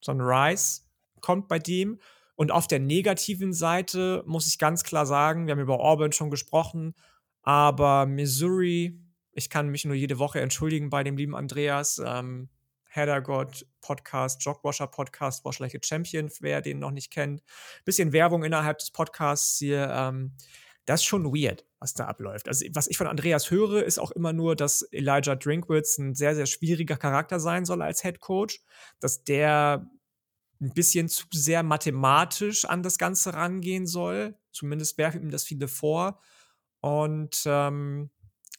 so 0.00 0.12
ein 0.12 0.20
Rise 0.20 0.82
kommt 1.20 1.48
bei 1.48 1.58
dem. 1.58 1.98
Und 2.34 2.52
auf 2.52 2.66
der 2.66 2.80
negativen 2.80 3.52
Seite 3.52 4.22
muss 4.26 4.46
ich 4.46 4.58
ganz 4.58 4.84
klar 4.84 5.06
sagen, 5.06 5.46
wir 5.46 5.52
haben 5.52 5.60
über 5.60 5.80
Auburn 5.80 6.12
schon 6.12 6.30
gesprochen, 6.30 6.94
aber 7.42 8.04
Missouri, 8.06 9.00
ich 9.32 9.50
kann 9.50 9.68
mich 9.68 9.84
nur 9.84 9.94
jede 9.94 10.18
Woche 10.18 10.40
entschuldigen 10.40 10.90
bei 10.90 11.02
dem 11.02 11.16
lieben 11.16 11.34
Andreas. 11.34 12.00
Ähm, 12.04 12.48
God 13.22 13.66
Podcast, 13.82 14.42
Jogwasher 14.42 14.86
Podcast, 14.86 15.44
Wash 15.44 15.58
Like 15.58 15.74
a 15.74 15.78
Champion, 15.82 16.30
wer 16.40 16.62
den 16.62 16.78
noch 16.78 16.90
nicht 16.90 17.10
kennt. 17.10 17.42
Bisschen 17.84 18.12
Werbung 18.12 18.42
innerhalb 18.42 18.78
des 18.78 18.90
Podcasts 18.90 19.58
hier. 19.58 19.90
Ähm, 19.90 20.32
das 20.86 21.00
ist 21.00 21.06
schon 21.06 21.26
weird, 21.26 21.66
was 21.78 21.94
da 21.94 22.06
abläuft. 22.06 22.48
Also, 22.48 22.64
was 22.72 22.86
ich 22.86 22.96
von 22.96 23.06
Andreas 23.06 23.50
höre, 23.50 23.82
ist 23.82 23.98
auch 23.98 24.12
immer 24.12 24.32
nur, 24.32 24.56
dass 24.56 24.82
Elijah 24.92 25.34
Drinkwitz 25.34 25.98
ein 25.98 26.14
sehr, 26.14 26.34
sehr 26.34 26.46
schwieriger 26.46 26.96
Charakter 26.96 27.38
sein 27.38 27.64
soll 27.64 27.82
als 27.82 28.02
Head 28.02 28.20
Coach, 28.20 28.60
dass 29.00 29.24
der 29.24 29.90
ein 30.60 30.72
bisschen 30.72 31.08
zu 31.08 31.26
sehr 31.32 31.62
mathematisch 31.62 32.64
an 32.64 32.82
das 32.82 32.98
Ganze 32.98 33.34
rangehen 33.34 33.86
soll. 33.86 34.38
Zumindest 34.52 34.98
werfen 34.98 35.22
ihm 35.22 35.30
das 35.30 35.44
viele 35.44 35.68
vor. 35.68 36.20
Und 36.80 37.42
ähm, 37.46 38.10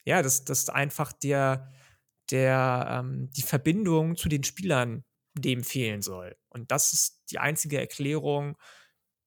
ja, 0.05 0.21
dass, 0.21 0.45
dass 0.45 0.69
einfach 0.69 1.11
der, 1.11 1.69
der, 2.29 2.87
ähm, 2.89 3.29
die 3.31 3.41
Verbindung 3.41 4.15
zu 4.15 4.29
den 4.29 4.43
Spielern 4.43 5.03
dem 5.35 5.63
fehlen 5.63 6.01
soll. 6.01 6.35
Und 6.49 6.71
das 6.71 6.93
ist 6.93 7.23
die 7.31 7.39
einzige 7.39 7.79
Erklärung, 7.79 8.57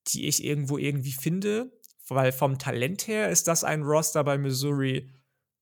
die 0.08 0.26
ich 0.26 0.44
irgendwo 0.44 0.78
irgendwie 0.78 1.12
finde, 1.12 1.72
weil 2.08 2.32
vom 2.32 2.58
Talent 2.58 3.06
her 3.06 3.30
ist 3.30 3.46
das 3.48 3.64
ein 3.64 3.82
Roster 3.82 4.24
bei 4.24 4.38
Missouri, 4.38 5.12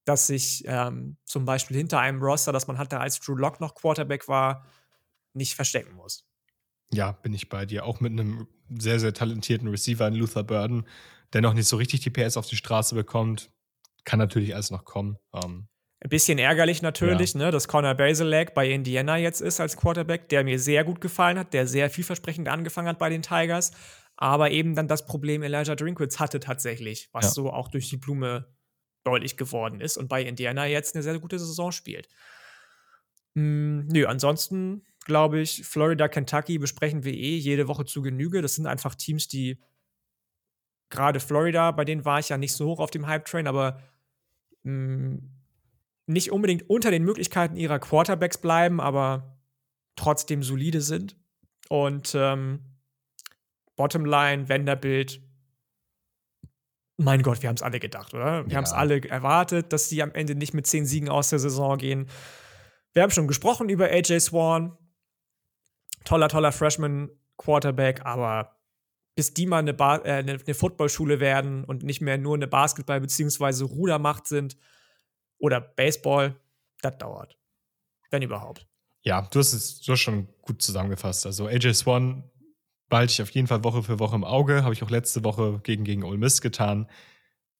das 0.04 0.26
sich 0.26 0.64
ähm, 0.66 1.18
zum 1.24 1.44
Beispiel 1.44 1.76
hinter 1.76 2.00
einem 2.00 2.22
Roster, 2.22 2.52
das 2.52 2.66
man 2.66 2.78
hatte, 2.78 2.98
als 2.98 3.20
Drew 3.20 3.34
Lock 3.34 3.60
noch 3.60 3.74
Quarterback 3.74 4.26
war, 4.28 4.66
nicht 5.34 5.54
verstecken 5.54 5.94
muss. 5.94 6.27
Ja, 6.92 7.12
bin 7.12 7.34
ich 7.34 7.48
bei 7.48 7.66
dir. 7.66 7.84
Auch 7.84 8.00
mit 8.00 8.12
einem 8.12 8.48
sehr, 8.70 9.00
sehr 9.00 9.12
talentierten 9.12 9.68
Receiver 9.68 10.06
in 10.06 10.14
Luther 10.14 10.44
Burden, 10.44 10.86
der 11.32 11.42
noch 11.42 11.54
nicht 11.54 11.68
so 11.68 11.76
richtig 11.76 12.00
die 12.00 12.10
PS 12.10 12.36
auf 12.36 12.46
die 12.46 12.56
Straße 12.56 12.94
bekommt. 12.94 13.50
Kann 14.04 14.18
natürlich 14.18 14.54
alles 14.54 14.70
noch 14.70 14.84
kommen. 14.84 15.18
Ähm, 15.34 15.68
ein 16.00 16.10
bisschen 16.10 16.38
ärgerlich 16.38 16.80
natürlich, 16.80 17.34
ja. 17.34 17.40
ne, 17.40 17.50
dass 17.50 17.66
Connor 17.66 17.94
Basilek 17.94 18.54
bei 18.54 18.70
Indiana 18.70 19.16
jetzt 19.16 19.40
ist 19.40 19.58
als 19.60 19.76
Quarterback, 19.76 20.28
der 20.28 20.44
mir 20.44 20.60
sehr 20.60 20.84
gut 20.84 21.00
gefallen 21.00 21.38
hat, 21.38 21.52
der 21.52 21.66
sehr 21.66 21.90
vielversprechend 21.90 22.48
angefangen 22.48 22.86
hat 22.86 23.00
bei 23.00 23.08
den 23.08 23.22
Tigers, 23.22 23.72
aber 24.16 24.52
eben 24.52 24.76
dann 24.76 24.86
das 24.86 25.06
Problem 25.06 25.42
Elijah 25.42 25.74
Drinkwitz 25.74 26.20
hatte 26.20 26.38
tatsächlich, 26.38 27.08
was 27.12 27.26
ja. 27.26 27.30
so 27.32 27.52
auch 27.52 27.66
durch 27.66 27.88
die 27.88 27.96
Blume 27.96 28.46
deutlich 29.02 29.36
geworden 29.36 29.80
ist 29.80 29.96
und 29.96 30.08
bei 30.08 30.22
Indiana 30.22 30.66
jetzt 30.66 30.94
eine 30.94 31.02
sehr 31.02 31.18
gute 31.18 31.38
Saison 31.38 31.72
spielt. 31.72 32.08
Hm, 33.34 33.88
nö, 33.88 34.06
ansonsten 34.06 34.84
glaube 35.04 35.40
ich, 35.40 35.64
Florida, 35.64 36.08
Kentucky 36.08 36.58
besprechen 36.58 37.04
wir 37.04 37.14
eh 37.14 37.36
jede 37.36 37.68
Woche 37.68 37.84
zu 37.84 38.02
Genüge. 38.02 38.42
Das 38.42 38.54
sind 38.54 38.66
einfach 38.66 38.94
Teams, 38.94 39.28
die 39.28 39.58
gerade 40.90 41.20
Florida, 41.20 41.70
bei 41.70 41.84
denen 41.84 42.04
war 42.04 42.18
ich 42.18 42.28
ja 42.28 42.38
nicht 42.38 42.52
so 42.52 42.66
hoch 42.66 42.80
auf 42.80 42.90
dem 42.90 43.06
Hype-Train, 43.06 43.46
aber 43.46 43.82
mh, 44.62 44.72
mm, 44.72 45.34
nicht 46.06 46.32
unbedingt 46.32 46.70
unter 46.70 46.90
den 46.90 47.04
Möglichkeiten 47.04 47.56
ihrer 47.56 47.78
Quarterbacks 47.78 48.38
bleiben, 48.38 48.80
aber 48.80 49.38
trotzdem 49.94 50.42
solide 50.42 50.80
sind. 50.80 51.16
Und 51.68 52.14
ähm, 52.14 52.60
Bottomline, 53.76 54.48
Vanderbilt, 54.48 55.20
mein 57.00 57.22
Gott, 57.22 57.42
wir 57.42 57.48
haben 57.48 57.56
es 57.56 57.62
alle 57.62 57.78
gedacht, 57.78 58.12
oder? 58.12 58.44
Wir 58.44 58.52
ja. 58.52 58.56
haben 58.56 58.64
es 58.64 58.72
alle 58.72 59.00
erwartet, 59.08 59.72
dass 59.72 59.88
sie 59.88 60.02
am 60.02 60.12
Ende 60.12 60.34
nicht 60.34 60.52
mit 60.52 60.66
zehn 60.66 60.84
Siegen 60.84 61.08
aus 61.08 61.30
der 61.30 61.38
Saison 61.38 61.78
gehen. 61.78 62.08
Wir 62.92 63.02
haben 63.02 63.12
schon 63.12 63.28
gesprochen 63.28 63.68
über 63.68 63.86
AJ 63.86 64.18
Swan. 64.20 64.76
Toller, 66.08 66.28
toller 66.30 66.52
Freshman-Quarterback, 66.52 68.06
aber 68.06 68.56
bis 69.14 69.34
die 69.34 69.44
mal 69.44 69.58
eine, 69.58 69.72
äh, 69.72 70.10
eine, 70.10 70.38
eine 70.38 70.54
Footballschule 70.54 71.20
werden 71.20 71.64
und 71.64 71.82
nicht 71.82 72.00
mehr 72.00 72.16
nur 72.16 72.34
eine 72.34 72.46
Basketball- 72.46 73.02
bzw. 73.02 73.64
Rudermacht 73.64 74.26
sind 74.26 74.56
oder 75.36 75.60
Baseball, 75.60 76.40
das 76.80 76.96
dauert. 76.96 77.36
Wenn 78.10 78.22
überhaupt. 78.22 78.66
Ja, 79.02 79.20
du 79.20 79.38
hast 79.38 79.52
es 79.52 79.82
du 79.82 79.92
hast 79.92 80.00
schon 80.00 80.28
gut 80.40 80.62
zusammengefasst. 80.62 81.26
Also 81.26 81.46
AJ 81.46 81.74
Swan 81.74 82.30
behalte 82.88 83.12
ich 83.12 83.20
auf 83.20 83.30
jeden 83.32 83.46
Fall 83.46 83.62
Woche 83.62 83.82
für 83.82 83.98
Woche 83.98 84.16
im 84.16 84.24
Auge. 84.24 84.64
Habe 84.64 84.72
ich 84.72 84.82
auch 84.82 84.88
letzte 84.88 85.24
Woche 85.24 85.60
gegen, 85.62 85.84
gegen 85.84 86.04
Ole 86.04 86.16
Miss 86.16 86.40
getan. 86.40 86.88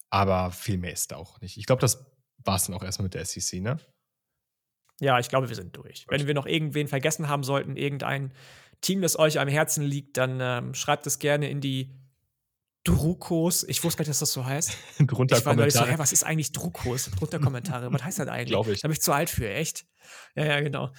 Aber 0.09 0.53
viel 0.53 0.79
mehr 0.79 0.95
ist 0.95 1.13
da 1.13 1.17
auch 1.17 1.39
nicht. 1.43 1.59
Ich 1.59 1.67
glaube, 1.67 1.81
das 1.83 2.11
war 2.39 2.57
es 2.57 2.65
dann 2.65 2.75
auch 2.75 2.83
erstmal 2.83 3.05
mit 3.05 3.13
der 3.13 3.27
SEC, 3.27 3.61
ne? 3.61 3.79
Ja, 5.01 5.19
ich 5.19 5.29
glaube, 5.29 5.49
wir 5.49 5.57
sind 5.57 5.77
durch. 5.77 6.07
Gut. 6.07 6.19
Wenn 6.19 6.27
wir 6.27 6.35
noch 6.35 6.47
irgendwen 6.47 6.89
vergessen 6.89 7.29
haben 7.29 7.45
sollten, 7.45 7.77
irgendein 7.77 8.33
Team, 8.81 9.01
das 9.01 9.19
euch 9.19 9.39
am 9.39 9.49
Herzen 9.49 9.83
liegt, 9.83 10.17
dann 10.17 10.39
ähm, 10.41 10.75
schreibt 10.75 11.07
es 11.07 11.19
gerne 11.19 11.51
in 11.51 11.61
die 11.61 11.95
Drukos. 12.85 13.65
Ich 13.65 13.83
wusste 13.85 13.99
gar 13.99 14.03
nicht, 14.03 14.11
dass 14.11 14.19
das 14.21 14.33
so 14.33 14.45
heißt. 14.45 14.77
Drunter 14.99 15.39
ich 15.39 15.45
war 15.45 15.55
Kommentare. 15.55 15.87
So, 15.87 15.93
hä, 15.93 15.99
was 15.99 16.13
ist 16.13 16.25
eigentlich 16.25 16.53
Drukos? 16.53 17.11
Drunter 17.11 17.39
Kommentare. 17.39 17.93
was 17.93 18.03
heißt 18.03 18.19
das 18.19 18.29
eigentlich? 18.29 18.49
Glaube 18.49 18.73
ich. 18.73 18.81
Da 18.81 18.89
bin 18.89 18.95
ich 18.95 19.01
zu 19.01 19.13
alt 19.13 19.31
für, 19.31 19.49
echt? 19.49 19.87
Ja, 20.35 20.45
ja, 20.45 20.61
genau. 20.61 20.91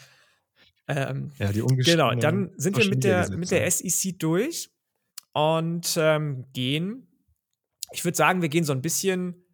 Ähm, 0.88 1.31
ja, 1.38 1.51
die 1.51 1.61
Genau, 1.61 2.13
dann 2.15 2.51
sind 2.57 2.77
wir 2.77 2.85
mit 2.88 3.03
der, 3.03 3.30
mit 3.31 3.51
der 3.51 3.69
SEC 3.69 4.17
durch 4.17 4.71
und 5.34 5.95
ähm, 5.97 6.45
gehen. 6.53 7.07
Ich 7.91 8.03
würde 8.03 8.17
sagen, 8.17 8.41
wir 8.41 8.49
gehen 8.49 8.63
so 8.63 8.73
ein 8.73 8.81
bisschen 8.81 9.45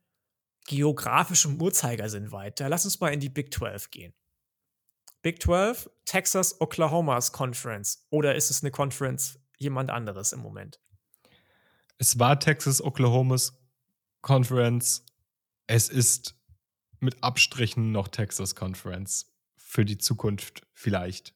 geografisch 0.68 1.46
im 1.46 1.62
Uhrzeigersinn 1.62 2.32
weiter. 2.32 2.70
Lass 2.70 2.86
uns 2.86 3.00
mal 3.00 3.14
in 3.14 3.20
die 3.20 3.30
Big 3.30 3.54
12 3.54 3.92
gehen. 3.92 4.14
Big 5.26 5.42
12, 5.42 5.90
Texas, 6.06 6.62
Oklahomas 6.62 7.32
Conference. 7.32 8.06
Oder 8.12 8.36
ist 8.36 8.52
es 8.52 8.62
eine 8.62 8.70
Conference 8.70 9.40
jemand 9.58 9.90
anderes 9.90 10.34
im 10.34 10.40
Moment? 10.40 10.80
Es 11.98 12.20
war 12.20 12.40
Texas, 12.40 12.80
Oklahomas 12.80 13.58
Conference. 14.22 15.04
Es 15.66 15.90
ist 15.90 16.36
mit 17.00 17.24
Abstrichen 17.24 17.92
noch 17.92 18.08
Texas 18.08 18.54
Conference. 18.54 19.34
Für 19.56 19.84
die 19.84 19.98
Zukunft 19.98 20.62
vielleicht. 20.74 21.34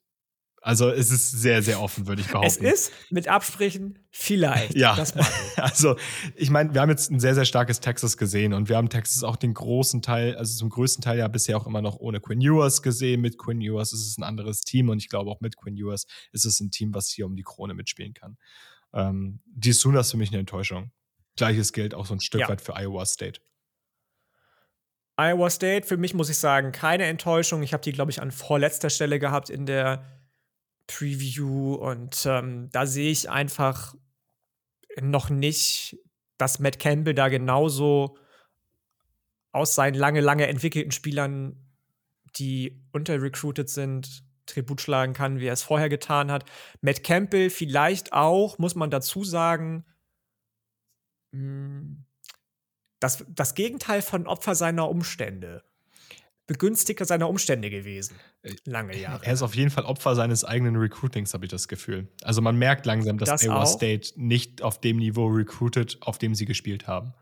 Also 0.62 0.90
es 0.90 1.10
ist 1.10 1.32
sehr, 1.32 1.62
sehr 1.62 1.82
offen, 1.82 2.08
würde 2.08 2.22
ich 2.22 2.28
behaupten. 2.28 2.66
Es 2.66 2.90
ist 2.90 2.92
mit 3.10 3.28
Absprechen 3.30 4.00
vielleicht. 4.12 4.76
ja, 4.76 4.96
das 4.96 5.16
ich. 5.16 5.58
also 5.58 5.96
ich 6.36 6.50
meine, 6.50 6.74
wir 6.74 6.82
haben 6.82 6.90
jetzt 6.90 7.10
ein 7.12 7.20
sehr, 7.20 7.34
sehr 7.34 7.46
starkes 7.46 7.80
Texas 7.80 8.18
gesehen 8.18 8.54
und 8.54 8.68
wir 8.68 8.76
haben 8.76 8.90
Texas 8.90 9.24
auch 9.24 9.38
den 9.38 9.54
großen 9.54 10.02
Teil, 10.02 10.36
also 10.36 10.58
zum 10.58 10.70
größten 10.70 11.02
Teil 11.02 11.18
ja 11.18 11.28
bisher 11.30 11.58
auch 11.58 11.66
immer 11.66 11.82
noch 11.82 11.98
ohne 11.98 12.20
Quinn 12.20 12.42
Ewers 12.42 12.82
gesehen. 12.82 13.22
Mit 13.22 13.38
Quinn 13.38 13.62
Ewers 13.62 13.94
ist 13.94 14.06
es 14.06 14.18
ein 14.18 14.24
anderes 14.24 14.62
Team 14.62 14.90
und 14.90 14.98
ich 14.98 15.08
glaube 15.08 15.32
auch 15.32 15.40
mit 15.40 15.56
Quinn 15.56 15.78
Ewers 15.78 16.06
ist 16.34 16.46
es 16.46 16.60
ein 16.60 16.72
Team, 16.72 16.94
was 16.94 17.10
hier 17.10 17.26
um 17.26 17.36
die 17.36 17.44
Krone 17.44 17.74
mitspielen 17.74 18.14
kann. 18.14 18.38
Ähm, 18.94 19.40
die 19.46 19.72
Sooners 19.72 20.12
für 20.12 20.18
mich 20.18 20.30
eine 20.30 20.40
Enttäuschung. 20.40 20.92
Gleiches 21.38 21.72
gilt 21.72 21.94
auch 21.94 22.06
so 22.06 22.14
ein 22.14 22.20
Stück 22.20 22.42
ja. 22.42 22.50
weit 22.50 22.60
für 22.60 22.76
Iowa 22.76 23.06
State. 23.06 23.40
Iowa 25.18 25.50
State, 25.50 25.88
für 25.88 25.98
mich 25.98 26.14
muss 26.14 26.30
ich 26.30 26.38
sagen, 26.38 26.72
keine 26.72 27.06
Enttäuschung. 27.06 27.64
Ich 27.64 27.74
habe 27.74 27.84
die, 27.84 27.92
glaube 27.92 28.12
ich, 28.12 28.22
an 28.22 28.32
vorletzter 28.32 28.90
Stelle 28.90 29.20
gehabt 29.20 29.50
in 29.50 29.66
der 29.66 30.19
Preview 30.90 31.76
und 31.76 32.26
ähm, 32.26 32.70
da 32.72 32.88
sehe 32.88 33.12
ich 33.12 33.30
einfach 33.30 33.96
noch 35.00 35.30
nicht, 35.30 35.98
dass 36.38 36.60
Matt 36.60 36.80
Campbell 36.80 37.14
da 37.14 37.30
genauso 37.30 38.18
aus 39.52 39.76
seinen 39.76 39.94
lange, 39.94 40.22
lange 40.22 40.48
entwickelten 40.48 40.92
Spielern, 40.92 41.56
die 42.36 42.84
unterrecruited 42.92 43.70
sind, 43.70 44.24
Tribut 44.48 44.82
schlagen 44.82 45.14
kann, 45.14 45.40
wie 45.40 45.46
er 45.46 45.54
es 45.54 45.62
vorher 45.62 45.90
getan 45.90 46.32
hat. 46.32 46.46
Matt 46.82 47.04
Campbell 47.04 47.52
vielleicht 47.52 48.12
auch, 48.12 48.58
muss 48.58 48.74
man 48.74 48.90
dazu 48.90 49.24
sagen, 49.24 49.86
hm, 51.32 52.06
das, 53.00 53.24
das 53.30 53.54
Gegenteil 53.54 54.02
von 54.02 54.26
Opfer 54.26 54.56
seiner 54.56 54.90
Umstände. 54.90 55.64
Begünstigter 56.50 57.06
seiner 57.06 57.30
Umstände 57.30 57.70
gewesen. 57.70 58.16
Äh, 58.42 58.56
lange 58.66 58.98
Jahre. 58.98 59.24
Er 59.24 59.34
ist 59.34 59.44
auf 59.44 59.54
jeden 59.54 59.70
Fall 59.70 59.86
Opfer 59.86 60.16
seines 60.16 60.44
eigenen 60.44 60.76
Recruitings, 60.78 61.36
habe 61.36 61.46
ich 61.46 61.52
das 61.52 61.68
Gefühl. 61.68 62.08
Also 62.24 62.42
man 62.42 62.58
merkt 62.58 62.88
langsam, 62.88 63.20
dass 63.20 63.30
das 63.30 63.44
Iowa 63.44 63.68
State 63.68 64.14
nicht 64.16 64.64
auf 64.64 64.82
dem 64.82 64.98
Niveau 64.98 65.28
recruited, 65.28 66.00
auf 66.02 66.18
dem 66.18 66.34
sie 66.34 66.46
gespielt 66.46 66.88
haben. 66.88 67.14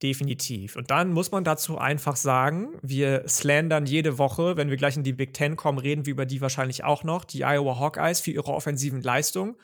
Definitiv. 0.00 0.76
Und 0.76 0.92
dann 0.92 1.10
muss 1.12 1.32
man 1.32 1.42
dazu 1.42 1.76
einfach 1.76 2.14
sagen, 2.14 2.78
wir 2.82 3.24
slandern 3.26 3.84
jede 3.84 4.16
Woche, 4.16 4.56
wenn 4.56 4.70
wir 4.70 4.76
gleich 4.76 4.96
in 4.96 5.02
die 5.02 5.12
Big 5.12 5.34
Ten 5.34 5.56
kommen, 5.56 5.78
reden 5.78 6.06
wir 6.06 6.12
über 6.12 6.24
die 6.24 6.40
wahrscheinlich 6.40 6.84
auch 6.84 7.02
noch, 7.02 7.24
die 7.24 7.44
Iowa 7.44 7.80
Hawkeyes 7.80 8.20
für 8.20 8.30
ihre 8.30 8.52
offensiven 8.52 9.02
Leistungen. 9.02 9.56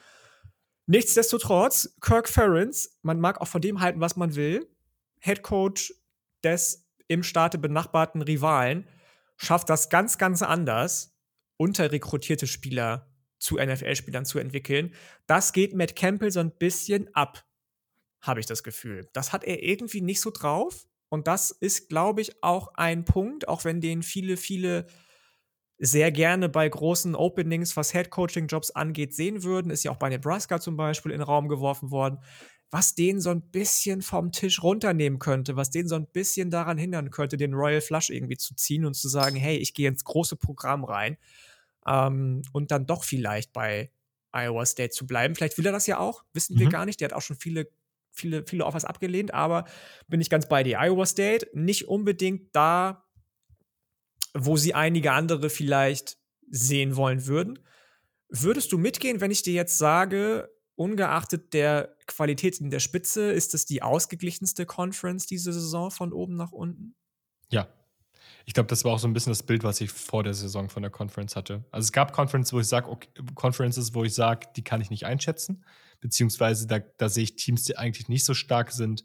Nichtsdestotrotz, 0.87 1.95
Kirk 2.01 2.29
Ferentz, 2.29 2.99
man 3.03 3.21
mag 3.21 3.41
auch 3.41 3.47
von 3.47 3.61
dem 3.61 3.81
halten, 3.81 4.01
was 4.01 4.17
man 4.17 4.35
will, 4.35 4.67
Head 5.21 5.43
Coach 5.43 5.95
des 6.43 6.82
im 7.13 7.23
Staate 7.23 7.59
benachbarten 7.59 8.23
Rivalen 8.23 8.89
schafft 9.37 9.69
das 9.69 9.91
ganz, 9.91 10.17
ganz 10.17 10.41
anders, 10.41 11.15
unterrekrutierte 11.59 12.47
Spieler 12.47 13.13
zu 13.39 13.57
NFL-Spielern 13.57 14.25
zu 14.25 14.39
entwickeln. 14.39 14.95
Das 15.27 15.53
geht 15.53 15.75
Matt 15.75 15.95
Campbell 15.95 16.31
so 16.31 16.41
ein 16.41 16.57
bisschen 16.57 17.15
ab, 17.15 17.45
habe 18.23 18.41
ich 18.41 18.47
das 18.47 18.63
Gefühl. 18.63 19.11
Das 19.13 19.33
hat 19.33 19.45
er 19.45 19.63
irgendwie 19.63 20.01
nicht 20.01 20.21
so 20.21 20.31
drauf. 20.31 20.87
Und 21.11 21.27
das 21.27 21.51
ist, 21.51 21.91
glaube 21.91 22.23
ich, 22.23 22.43
auch 22.43 22.73
ein 22.75 23.05
Punkt, 23.05 23.47
auch 23.47 23.65
wenn 23.65 23.83
den 23.83 24.03
viele, 24.03 24.39
viele 24.39 24.87
sehr 25.77 26.11
gerne 26.11 26.49
bei 26.49 26.67
großen 26.67 27.15
Openings, 27.15 27.77
was 27.77 27.93
Head-Coaching-Jobs 27.93 28.71
angeht, 28.71 29.15
sehen 29.15 29.43
würden. 29.43 29.71
Ist 29.71 29.83
ja 29.83 29.91
auch 29.91 29.97
bei 29.97 30.09
Nebraska 30.09 30.61
zum 30.61 30.77
Beispiel 30.77 31.13
in 31.13 31.19
den 31.19 31.27
Raum 31.27 31.49
geworfen 31.49 31.91
worden 31.91 32.21
was 32.73 32.95
den 32.95 33.21
so 33.21 33.29
ein 33.29 33.43
bisschen 33.43 34.01
vom 34.01 34.33
Tisch 34.33 34.63
runternehmen 34.63 35.19
könnte, 35.19 35.57
was 35.57 35.71
den 35.71 35.87
so 35.87 35.95
ein 35.95 36.07
bisschen 36.07 36.51
daran 36.51 36.79
hindern 36.79 37.11
könnte, 37.11 37.37
den 37.37 37.53
Royal 37.53 37.83
Flush 37.83 38.09
irgendwie 38.09 38.39
zu 38.39 38.55
ziehen 38.55 38.87
und 38.87 38.95
zu 38.95 39.11
sagen, 39.11 39.37
hey, 39.37 39.59
ich 39.59 39.75
gehe 39.75 39.89
ins 39.89 40.05
große 40.05 40.37
Programm 40.37 40.83
rein 40.83 41.19
ähm, 41.87 42.41
und 42.53 42.71
dann 42.71 42.87
doch 42.87 43.05
vielleicht 43.05 43.53
bei 43.53 43.91
Iowa 44.33 44.65
State 44.65 44.89
zu 44.89 45.07
bleiben. 45.07 45.35
Vielleicht 45.35 45.59
will 45.59 45.67
er 45.67 45.73
das 45.73 45.87
ja 45.87 45.99
auch, 45.99 46.25
wissen 46.33 46.55
mhm. 46.55 46.61
wir 46.61 46.69
gar 46.71 46.87
nicht. 46.87 47.01
Der 47.01 47.11
hat 47.11 47.13
auch 47.13 47.21
schon 47.21 47.37
viele, 47.37 47.69
viele, 48.11 48.43
viele 48.47 48.65
Offers 48.65 48.87
abgelehnt, 48.87 49.35
aber 49.35 49.67
bin 50.09 50.23
ich 50.23 50.31
ganz 50.31 50.49
bei 50.49 50.63
dir. 50.63 50.81
Iowa 50.81 51.05
State 51.05 51.51
nicht 51.53 51.89
unbedingt 51.89 52.57
da, 52.57 53.05
wo 54.33 54.57
sie 54.57 54.73
einige 54.73 55.13
andere 55.13 55.51
vielleicht 55.51 56.17
sehen 56.49 56.97
wollen 56.97 57.27
würden. 57.27 57.59
Würdest 58.31 58.73
du 58.73 58.79
mitgehen, 58.79 59.21
wenn 59.21 59.31
ich 59.31 59.43
dir 59.43 59.53
jetzt 59.53 59.77
sage, 59.77 60.49
ungeachtet 60.83 61.55
der 61.55 61.97
Qualität 62.07 62.61
in 62.61 62.71
der 62.71 62.81
Spitze, 62.81 63.31
ist 63.31 63.55
es 63.55 63.67
die 63.67 63.83
ausgeglichenste 63.83 64.67
Conference 64.67 65.27
diese 65.27 65.53
Saison 65.53 65.93
von 65.93 66.13
oben 66.13 66.35
nach 66.35 66.51
unten? 66.51 66.97
Ja. 67.51 67.69
Ich 68.45 68.55
glaube, 68.55 68.67
das 68.67 68.85
war 68.85 68.93
auch 68.93 68.99
so 68.99 69.07
ein 69.07 69.13
bisschen 69.13 69.31
das 69.31 69.45
Bild, 69.45 69.63
was 69.63 69.81
ich 69.81 69.91
vor 69.91 70.25
der 70.25 70.35
Saison 70.35 70.69
von 70.69 70.83
der 70.83 70.91
Conference 70.91 71.37
hatte. 71.37 71.65
Also 71.71 71.87
es 71.87 71.93
gab 71.93 72.13
Conferences, 72.13 72.53
wo 72.53 72.59
ich 72.59 72.67
sage, 72.67 72.91
okay, 72.91 73.09
Conferences, 73.37 73.95
wo 73.95 74.03
ich 74.03 74.15
sage, 74.15 74.49
die 74.57 74.65
kann 74.65 74.81
ich 74.81 74.91
nicht 74.91 75.07
einschätzen, 75.07 75.65
beziehungsweise 76.01 76.67
da, 76.67 76.81
da 76.81 77.09
sehe 77.09 77.23
ich 77.23 77.37
Teams, 77.37 77.63
die 77.63 77.79
eigentlich 77.79 78.09
nicht 78.09 78.25
so 78.25 78.35
stark 78.35 78.73
sind, 78.73 79.05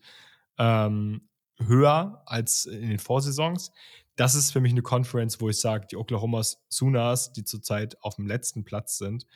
ähm, 0.57 1.29
höher 1.59 2.23
als 2.25 2.65
in 2.65 2.89
den 2.89 2.99
Vorsaisons. 2.99 3.71
Das 4.15 4.33
ist 4.33 4.51
für 4.51 4.61
mich 4.61 4.71
eine 4.71 4.81
Conference, 4.81 5.39
wo 5.39 5.49
ich 5.49 5.59
sage, 5.59 5.85
die 5.91 5.97
Oklahoma 5.97 6.41
Sooners, 6.69 7.33
die 7.33 7.43
zurzeit 7.43 8.01
auf 8.01 8.15
dem 8.15 8.25
letzten 8.25 8.65
Platz 8.65 8.97
sind, 8.97 9.27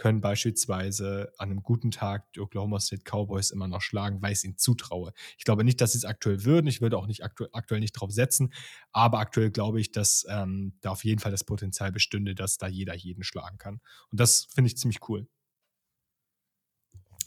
können 0.00 0.22
beispielsweise 0.22 1.30
an 1.36 1.50
einem 1.50 1.62
guten 1.62 1.90
Tag 1.90 2.32
die 2.32 2.40
Oklahoma 2.40 2.80
State 2.80 3.02
Cowboys 3.04 3.50
immer 3.50 3.68
noch 3.68 3.82
schlagen, 3.82 4.22
weil 4.22 4.32
ich 4.32 4.38
es 4.38 4.44
ihnen 4.44 4.56
zutraue. 4.56 5.12
Ich 5.36 5.44
glaube 5.44 5.62
nicht, 5.62 5.78
dass 5.82 5.92
sie 5.92 5.98
es 5.98 6.06
aktuell 6.06 6.42
würden. 6.46 6.68
Ich 6.68 6.80
würde 6.80 6.96
auch 6.96 7.06
nicht 7.06 7.22
aktu 7.22 7.44
aktuell 7.52 7.80
nicht 7.80 7.92
drauf 7.92 8.10
setzen. 8.10 8.54
Aber 8.92 9.18
aktuell 9.18 9.50
glaube 9.50 9.78
ich, 9.78 9.92
dass 9.92 10.24
ähm, 10.30 10.72
da 10.80 10.92
auf 10.92 11.04
jeden 11.04 11.20
Fall 11.20 11.32
das 11.32 11.44
Potenzial 11.44 11.92
bestünde, 11.92 12.34
dass 12.34 12.56
da 12.56 12.66
jeder 12.66 12.94
jeden 12.94 13.22
schlagen 13.22 13.58
kann. 13.58 13.82
Und 14.10 14.18
das 14.18 14.46
finde 14.54 14.68
ich 14.68 14.78
ziemlich 14.78 15.06
cool. 15.10 15.28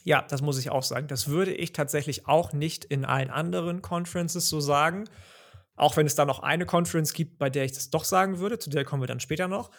Ja, 0.04 0.24
das 0.24 0.42
muss 0.42 0.58
ich 0.58 0.72
auch 0.72 0.84
sagen. 0.84 1.08
Das 1.08 1.28
würde 1.28 1.54
ich 1.54 1.74
tatsächlich 1.74 2.28
auch 2.28 2.54
nicht 2.54 2.86
in 2.86 3.06
allen 3.06 3.30
anderen 3.30 3.84
Conferences 3.84 4.50
so 4.50 4.60
sagen. 4.60 5.04
Auch 5.76 5.96
wenn 5.96 6.08
es 6.08 6.16
da 6.16 6.26
noch 6.26 6.40
eine 6.40 6.66
Conference 6.66 7.14
gibt, 7.14 7.38
bei 7.38 7.52
der 7.52 7.66
ich 7.66 7.74
das 7.74 7.92
doch 7.92 8.04
sagen 8.04 8.40
würde, 8.40 8.58
zu 8.58 8.72
der 8.72 8.84
kommen 8.84 9.04
wir 9.04 9.08
dann 9.08 9.20
später 9.20 9.48
noch. 9.48 9.70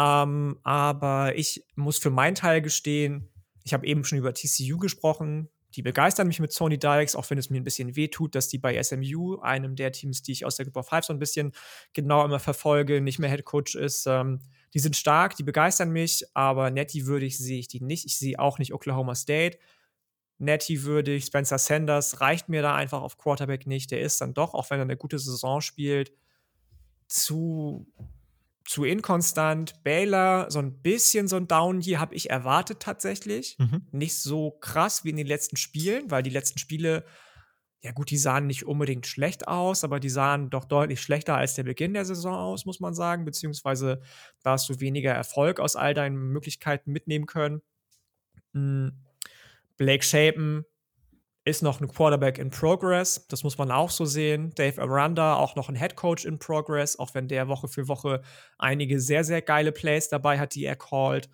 Ähm, 0.00 0.58
aber 0.62 1.36
ich 1.36 1.66
muss 1.74 1.98
für 1.98 2.10
meinen 2.10 2.34
Teil 2.34 2.62
gestehen, 2.62 3.28
ich 3.64 3.74
habe 3.74 3.86
eben 3.86 4.04
schon 4.04 4.18
über 4.18 4.32
TCU 4.32 4.78
gesprochen. 4.78 5.48
die 5.76 5.82
begeistern 5.82 6.26
mich 6.26 6.40
mit 6.40 6.50
Sony 6.52 6.78
Dialects, 6.78 7.14
auch 7.14 7.30
wenn 7.30 7.38
es 7.38 7.48
mir 7.48 7.60
ein 7.60 7.64
bisschen 7.64 7.94
wehtut, 7.94 8.34
dass 8.34 8.48
die 8.48 8.58
bei 8.58 8.82
SMU, 8.82 9.38
einem 9.38 9.76
der 9.76 9.92
Teams, 9.92 10.20
die 10.20 10.32
ich 10.32 10.44
aus 10.44 10.56
der 10.56 10.64
Group 10.64 10.78
of 10.78 10.88
Five 10.88 11.04
so 11.04 11.12
ein 11.12 11.20
bisschen 11.20 11.52
genau 11.92 12.24
immer 12.24 12.40
verfolge, 12.40 13.00
nicht 13.00 13.20
mehr 13.20 13.30
Head 13.30 13.44
Coach 13.44 13.76
ist. 13.76 14.04
Ähm, 14.06 14.40
die 14.74 14.80
sind 14.80 14.96
stark, 14.96 15.36
die 15.36 15.44
begeistern 15.44 15.90
mich, 15.90 16.24
aber 16.34 16.72
Netty 16.72 17.06
würdig 17.06 17.38
sehe 17.38 17.60
ich 17.60 17.68
die 17.68 17.80
nicht. 17.80 18.04
Ich 18.04 18.18
sehe 18.18 18.40
auch 18.40 18.58
nicht 18.58 18.74
Oklahoma 18.74 19.14
State. 19.14 19.58
Netty 20.38 20.82
würdig, 20.82 21.26
Spencer 21.26 21.58
Sanders 21.58 22.20
reicht 22.20 22.48
mir 22.48 22.62
da 22.62 22.74
einfach 22.74 23.02
auf 23.02 23.16
Quarterback 23.16 23.68
nicht. 23.68 23.92
Der 23.92 24.00
ist 24.00 24.20
dann 24.20 24.34
doch, 24.34 24.54
auch 24.54 24.70
wenn 24.70 24.80
er 24.80 24.84
eine 24.84 24.96
gute 24.96 25.20
Saison 25.20 25.60
spielt, 25.60 26.12
zu 27.06 27.86
zu 28.70 28.84
inkonstant. 28.84 29.82
Baylor, 29.82 30.48
so 30.48 30.60
ein 30.60 30.80
bisschen 30.80 31.26
so 31.26 31.34
ein 31.34 31.48
Down 31.48 31.80
hier 31.80 31.98
habe 31.98 32.14
ich 32.14 32.30
erwartet 32.30 32.78
tatsächlich. 32.78 33.56
Mhm. 33.58 33.88
Nicht 33.90 34.16
so 34.22 34.52
krass 34.52 35.02
wie 35.02 35.10
in 35.10 35.16
den 35.16 35.26
letzten 35.26 35.56
Spielen, 35.56 36.08
weil 36.12 36.22
die 36.22 36.30
letzten 36.30 36.60
Spiele, 36.60 37.04
ja 37.80 37.90
gut, 37.90 38.10
die 38.10 38.16
sahen 38.16 38.46
nicht 38.46 38.64
unbedingt 38.64 39.08
schlecht 39.08 39.48
aus, 39.48 39.82
aber 39.82 39.98
die 39.98 40.08
sahen 40.08 40.50
doch 40.50 40.64
deutlich 40.64 41.02
schlechter 41.02 41.36
als 41.36 41.56
der 41.56 41.64
Beginn 41.64 41.94
der 41.94 42.04
Saison 42.04 42.32
aus, 42.32 42.64
muss 42.64 42.78
man 42.78 42.94
sagen. 42.94 43.24
Beziehungsweise 43.24 44.02
da 44.44 44.52
hast 44.52 44.68
du 44.68 44.78
weniger 44.78 45.12
Erfolg 45.12 45.58
aus 45.58 45.74
all 45.74 45.92
deinen 45.92 46.30
Möglichkeiten 46.30 46.92
mitnehmen 46.92 47.26
können. 47.26 47.62
Hm. 48.52 48.92
Blake 49.78 50.04
Shapen 50.04 50.64
ist 51.44 51.62
noch 51.62 51.80
ein 51.80 51.88
Quarterback 51.88 52.38
in 52.38 52.50
Progress. 52.50 53.26
Das 53.28 53.44
muss 53.44 53.56
man 53.56 53.70
auch 53.70 53.90
so 53.90 54.04
sehen. 54.04 54.52
Dave 54.54 54.80
Aranda 54.80 55.36
auch 55.36 55.56
noch 55.56 55.68
ein 55.68 55.74
Head 55.74 55.96
Coach 55.96 56.24
in 56.24 56.38
Progress, 56.38 56.98
auch 56.98 57.14
wenn 57.14 57.28
der 57.28 57.48
Woche 57.48 57.68
für 57.68 57.88
Woche 57.88 58.22
einige 58.58 59.00
sehr, 59.00 59.24
sehr 59.24 59.40
geile 59.40 59.72
Plays 59.72 60.08
dabei 60.08 60.38
hat, 60.38 60.54
die 60.54 60.64
er 60.64 60.76
called. 60.76 61.30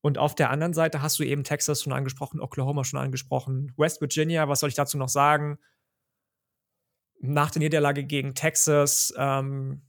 Und 0.00 0.18
auf 0.18 0.34
der 0.34 0.50
anderen 0.50 0.74
Seite 0.74 1.02
hast 1.02 1.18
du 1.18 1.24
eben 1.24 1.44
Texas 1.44 1.82
schon 1.82 1.92
angesprochen, 1.92 2.40
Oklahoma 2.40 2.84
schon 2.84 3.00
angesprochen, 3.00 3.72
West 3.76 4.00
Virginia, 4.00 4.48
was 4.48 4.60
soll 4.60 4.68
ich 4.68 4.74
dazu 4.74 4.98
noch 4.98 5.08
sagen? 5.08 5.58
Nach 7.20 7.50
der 7.50 7.60
Niederlage 7.60 8.04
gegen 8.04 8.34
Texas, 8.34 9.12
ähm, 9.16 9.82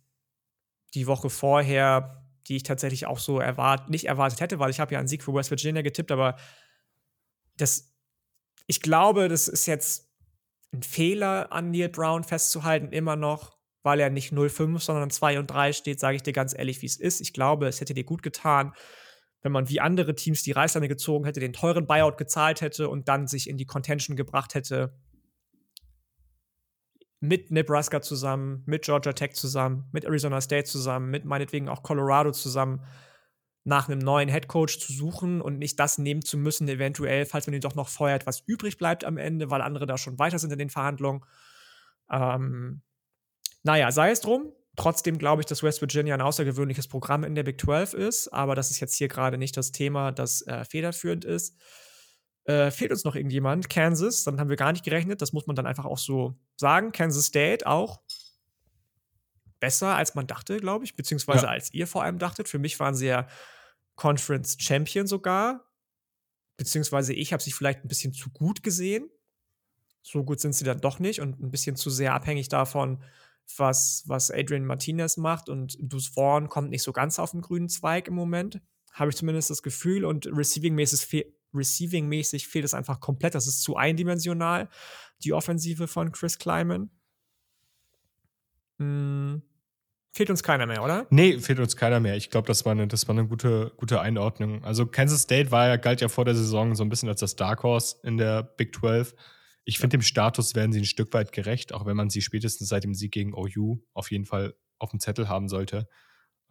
die 0.96 1.06
Woche 1.06 1.30
vorher, 1.30 2.24
die 2.48 2.56
ich 2.56 2.64
tatsächlich 2.64 3.06
auch 3.06 3.20
so 3.20 3.40
erwart 3.40 3.90
nicht 3.90 4.06
erwartet 4.06 4.42
hätte, 4.42 4.58
weil 4.58 4.72
ich 4.72 4.80
habe 4.80 4.94
ja 4.94 5.00
einen 5.00 5.08
Sieg 5.08 5.24
für 5.24 5.34
West 5.34 5.52
Virginia 5.52 5.84
getippt, 5.84 6.12
aber 6.12 6.36
das 7.58 7.94
ich 8.70 8.82
glaube, 8.82 9.30
das 9.30 9.48
ist 9.48 9.66
jetzt 9.66 10.08
ein 10.72 10.84
Fehler 10.84 11.52
an 11.52 11.72
Neil 11.72 11.90
Brown 11.90 12.24
festzuhalten, 12.24 12.92
immer 12.92 13.16
noch, 13.16 13.58
weil 13.82 14.00
er 14.00 14.12
nicht 14.12 14.32
0-5, 14.32 14.78
sondern 14.80 15.10
2 15.10 15.40
und 15.40 15.48
3 15.48 15.74
steht, 15.74 16.00
sage 16.00 16.18
ich 16.18 16.22
dir 16.22 16.34
ganz 16.34 16.56
ehrlich, 16.56 16.84
wie 16.84 16.86
es 16.86 16.96
ist. 16.96 17.20
Ich 17.20 17.34
glaube, 17.34 17.68
es 17.68 17.82
hätte 17.82 17.96
dir 17.96 18.04
gut 18.04 18.22
getan, 18.22 18.74
wenn 19.42 19.52
man 19.52 19.70
wie 19.70 19.80
andere 19.80 20.14
Teams 20.14 20.44
die 20.44 20.52
Reißleine 20.52 20.88
gezogen 20.88 21.26
hätte, 21.26 21.40
den 21.40 21.52
teuren 21.52 21.88
Buyout 21.88 22.18
gezahlt 22.18 22.62
hätte 22.62 22.90
und 22.90 23.08
dann 23.08 23.26
sich 23.26 23.50
in 23.50 23.58
die 23.58 23.66
Contention 23.66 24.16
gebracht 24.16 24.54
hätte. 24.54 24.96
Mit 27.20 27.50
Nebraska 27.50 28.04
zusammen, 28.04 28.62
mit 28.68 28.84
Georgia 28.84 29.14
Tech 29.14 29.34
zusammen, 29.34 29.90
mit 29.92 30.06
Arizona 30.06 30.42
State 30.42 30.66
zusammen, 30.66 31.10
mit 31.10 31.26
meinetwegen 31.26 31.70
auch 31.70 31.82
Colorado 31.82 32.32
zusammen 32.32 32.86
nach 33.64 33.90
einem 33.90 34.00
neuen 34.00 34.30
Headcoach 34.30 34.80
zu 34.80 34.94
suchen 34.94 35.42
und 35.42 35.60
nicht 35.60 35.80
das 35.80 35.98
nehmen 35.98 36.22
zu 36.24 36.38
müssen, 36.38 36.68
eventuell, 36.68 37.26
falls 37.26 37.46
man 37.48 37.54
ihn 37.54 37.62
doch 37.62 37.76
noch 37.76 37.90
feuert, 37.90 38.26
was 38.26 38.42
übrig 38.46 38.78
bleibt 38.78 39.04
am 39.04 39.18
Ende, 39.18 39.50
weil 39.50 39.62
andere 39.62 39.86
da 39.86 39.98
schon 39.98 40.18
weiter 40.18 40.40
sind 40.40 40.52
in 40.52 40.60
den 40.60 40.70
Verhandlungen. 40.70 41.24
Ähm, 42.12 42.82
naja, 43.64 43.92
sei 43.92 44.12
es 44.12 44.22
drum. 44.22 44.54
Trotzdem 44.76 45.18
glaube 45.18 45.42
ich, 45.42 45.46
dass 45.46 45.62
West 45.62 45.82
Virginia 45.82 46.14
ein 46.14 46.22
außergewöhnliches 46.22 46.88
Programm 46.88 47.26
in 47.26 47.36
der 47.36 47.44
Big 47.44 47.60
12 47.60 47.94
ist, 47.94 48.28
aber 48.30 48.56
das 48.56 48.72
ist 48.72 48.80
jetzt 48.80 48.96
hier 48.96 49.10
gerade 49.10 49.38
nicht 49.38 49.58
das 49.58 49.72
Thema, 49.72 50.12
das 50.12 50.42
äh, 50.48 50.64
federführend 50.64 51.26
ist. 51.26 51.58
Äh, 52.46 52.72
fehlt 52.72 52.92
uns 52.92 53.04
noch 53.04 53.16
irgendjemand? 53.16 53.70
Kansas, 53.70 54.24
damit 54.24 54.40
haben 54.40 54.50
wir 54.50 54.56
gar 54.56 54.72
nicht 54.72 54.86
gerechnet, 54.86 55.22
das 55.22 55.34
muss 55.34 55.48
man 55.48 55.56
dann 55.56 55.68
einfach 55.68 55.86
auch 55.86 55.98
so 55.98 56.40
sagen. 56.56 56.94
Kansas 56.94 57.26
State 57.26 57.68
auch 57.68 58.00
besser, 59.60 59.96
als 59.96 60.16
man 60.16 60.28
dachte, 60.28 60.58
glaube 60.58 60.86
ich, 60.86 60.96
beziehungsweise 60.96 61.46
ja. 61.46 61.50
als 61.50 61.74
ihr 61.74 61.88
vor 61.88 62.04
allem 62.04 62.20
dachtet. 62.20 62.48
Für 62.48 62.60
mich 62.60 62.80
waren 62.80 62.96
sie 62.96 63.08
ja 63.08 63.28
Conference 63.96 64.58
Champion 64.60 65.08
sogar, 65.08 65.66
beziehungsweise 66.58 67.14
ich 67.14 67.34
habe 67.34 67.44
sie 67.44 67.52
vielleicht 67.52 67.84
ein 67.84 67.88
bisschen 67.88 68.14
zu 68.14 68.30
gut 68.30 68.64
gesehen. 68.64 69.10
So 70.02 70.24
gut 70.24 70.40
sind 70.40 70.54
sie 70.54 70.64
dann 70.64 70.82
doch 70.82 71.00
nicht 71.00 71.20
und 71.20 71.42
ein 71.42 71.52
bisschen 71.52 71.76
zu 71.76 71.90
sehr 71.90 72.14
abhängig 72.14 72.48
davon, 72.50 73.04
was, 73.58 74.04
was 74.08 74.32
Adrian 74.32 74.66
Martinez 74.66 75.18
macht. 75.18 75.50
Und 75.50 75.78
Dus 75.82 76.08
Vaughn 76.08 76.50
kommt 76.50 76.70
nicht 76.70 76.84
so 76.84 76.94
ganz 76.94 77.20
auf 77.20 77.32
den 77.32 77.42
grünen 77.42 77.70
Zweig 77.70 78.08
im 78.08 78.16
Moment. 78.16 78.62
Habe 78.94 79.10
ich 79.10 79.18
zumindest 79.18 79.50
das 79.50 79.62
Gefühl. 79.62 80.06
Und 80.06 80.28
receiving-mäßig 80.28 81.06
fe 81.06 81.26
receiving 81.54 82.12
fehlt 82.24 82.66
es 82.66 82.74
einfach 82.74 83.00
komplett. 83.00 83.36
Das 83.36 83.48
ist 83.48 83.62
zu 83.64 83.76
eindimensional, 83.76 84.70
die 85.24 85.34
Offensive 85.34 85.88
von 85.88 86.12
Chris 86.12 86.38
Kleiman. 86.38 86.92
Hm. 88.80 89.42
Fehlt 90.12 90.30
uns 90.32 90.42
keiner 90.42 90.66
mehr, 90.66 90.84
oder? 90.84 91.06
Nee, 91.12 91.38
fehlt 91.40 91.60
uns 91.60 91.76
keiner 91.76 92.00
mehr. 92.00 92.16
Ich 92.18 92.30
glaube, 92.32 92.48
das 92.48 92.66
war 92.66 92.72
eine, 92.72 92.88
das 92.88 93.08
war 93.08 93.16
eine 93.16 93.28
gute, 93.28 93.72
gute 93.78 94.02
Einordnung. 94.02 94.64
Also 94.64 94.88
Kansas 94.88 95.22
State 95.22 95.52
war 95.52 95.68
ja, 95.68 95.76
galt 95.76 96.02
ja 96.02 96.10
vor 96.10 96.26
der 96.26 96.34
Saison 96.34 96.76
so 96.76 96.84
ein 96.84 96.90
bisschen 96.90 97.10
als 97.10 97.20
das 97.20 97.36
Dark 97.36 97.62
Horse 97.62 97.98
in 98.04 98.18
der 98.18 98.42
Big 98.42 98.76
12. 98.76 99.16
Ich 99.66 99.78
finde, 99.78 99.98
dem 99.98 100.02
Status 100.02 100.56
werden 100.56 100.72
sie 100.72 100.80
ein 100.80 100.86
Stück 100.86 101.14
weit 101.14 101.32
gerecht, 101.32 101.74
auch 101.74 101.86
wenn 101.86 101.96
man 101.96 102.10
sie 102.10 102.22
spätestens 102.22 102.70
seit 102.70 102.84
dem 102.84 102.96
Sieg 102.96 103.12
gegen 103.12 103.36
OU 103.36 103.84
auf 103.94 104.10
jeden 104.10 104.26
Fall 104.26 104.56
auf 104.80 104.90
dem 104.90 105.00
Zettel 105.00 105.30
haben 105.30 105.48
sollte. 105.48 105.88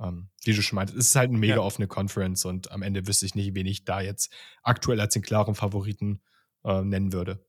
Ähm, 0.01 0.31
wie 0.45 0.53
du 0.53 0.63
schon 0.63 0.77
meintest, 0.77 0.97
es 0.97 1.09
ist 1.09 1.17
halt 1.17 1.31
eine 1.31 1.39
mega 1.39 1.57
ja. 1.57 1.61
offene 1.61 1.89
Conference 1.89 2.45
und 2.45 2.71
am 2.71 2.83
Ende 2.83 3.09
wüsste 3.09 3.27
ich 3.27 3.35
nicht, 3.35 3.57
wen 3.57 3.67
ich 3.67 3.85
da 3.85 4.01
jetzt 4.01 4.33
aktuell 4.63 5.01
als 5.01 5.15
den 5.15 5.23
klaren 5.23 5.57
Favoriten 5.57 6.23
äh, 6.65 6.83
nennen 6.83 7.13
würde. 7.13 7.45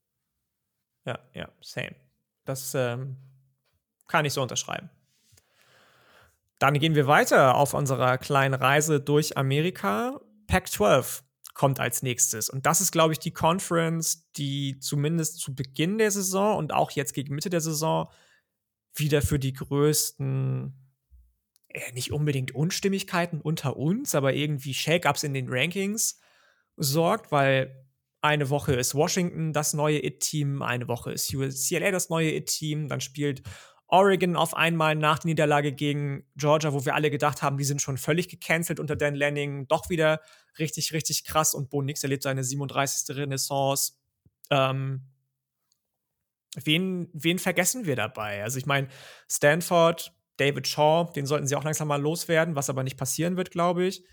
Ja, 1.06 1.20
ja, 1.36 1.50
same. 1.62 1.96
Das 2.46 2.74
ähm, 2.74 3.18
kann 4.10 4.26
ich 4.26 4.34
so 4.34 4.41
unterschreiben. 4.41 4.90
Dann 6.60 6.77
gehen 6.77 6.95
wir 6.95 7.07
weiter 7.07 7.56
auf 7.56 7.73
unserer 7.73 8.18
kleinen 8.18 8.53
Reise 8.53 8.99
durch 8.99 9.38
Amerika. 9.38 10.19
Pac-12 10.48 11.22
kommt 11.53 11.80
als 11.80 12.03
nächstes. 12.03 12.49
Und 12.49 12.65
das 12.65 12.81
ist, 12.81 12.91
glaube 12.91 13.14
ich, 13.14 13.19
die 13.19 13.31
Conference, 13.31 14.30
die 14.34 14.80
zumindest 14.80 15.40
zu 15.40 15.56
Beginn 15.56 15.98
der 15.98 16.11
Saison 16.11 16.57
und 16.57 16.73
auch 16.73 16.91
jetzt 16.91 17.14
gegen 17.14 17.34
Mitte 17.34 17.49
der 17.49 17.61
Saison 17.61 18.11
wieder 18.94 19.22
für 19.22 19.40
die 19.40 19.53
größten, 19.53 20.73
äh, 21.69 21.91
nicht 21.94 22.11
unbedingt 22.11 22.53
Unstimmigkeiten 22.53 23.40
unter 23.40 23.77
uns, 23.77 24.15
aber 24.15 24.34
irgendwie 24.34 24.73
Shake-ups 24.73 25.23
in 25.23 25.34
den 25.34 25.48
Rankings 25.49 26.19
sorgt, 26.76 27.31
weil 27.31 27.86
eine 28.22 28.49
Woche 28.49 28.73
ist 28.73 28.95
Washington 28.95 29.53
das 29.53 29.73
neue 29.73 30.03
It-Team, 30.03 30.61
eine 30.61 30.88
Woche 30.88 31.11
ist 31.14 31.34
UCLA 31.34 31.91
das 31.91 32.10
neue 32.10 32.34
It-Team, 32.36 32.90
dann 32.90 33.02
spielt 33.02 33.44
Oregon 33.90 34.36
auf 34.36 34.56
einmal 34.56 34.95
nach 34.95 35.20
der 35.20 35.30
Niederlage 35.30 35.74
gegen 35.74 36.24
Georgia, 36.36 36.74
wo 36.74 36.86
wir 36.86 36.94
alle 36.94 37.10
gedacht 37.10 37.41
haben, 37.41 37.57
die 37.57 37.64
sind 37.64 37.82
schon 37.82 37.98
völlig 37.98 38.30
gecancelt 38.30 38.80
unter 38.80 38.95
Dan 38.95 39.16
Lanning, 39.16 39.68
doch 39.68 39.90
wieder 39.90 40.22
richtig, 40.60 40.94
richtig 40.94 41.26
krass 41.26 41.56
und 41.56 41.70
Bo 41.70 41.82
Nix 41.82 42.03
erlebt 42.03 42.24
seine 42.24 42.44
37. 42.44 43.16
Renaissance. 43.16 43.94
Ähm, 44.52 45.07
wen, 46.56 47.10
wen 47.14 47.40
vergessen 47.40 47.86
wir 47.86 47.95
dabei? 47.95 48.44
Also 48.44 48.60
ich 48.60 48.68
meine, 48.68 48.90
Stanford, 49.30 50.14
David 50.38 50.68
Shaw, 50.68 51.11
den 51.16 51.26
sollten 51.26 51.48
sie 51.48 51.56
auch 51.56 51.64
langsam 51.64 51.88
mal 51.88 52.02
loswerden, 52.02 52.56
was 52.56 52.70
aber 52.70 52.84
nicht 52.84 52.98
passieren 52.98 53.38
wird, 53.38 53.49
glaube 53.49 53.86
ich. 53.86 54.03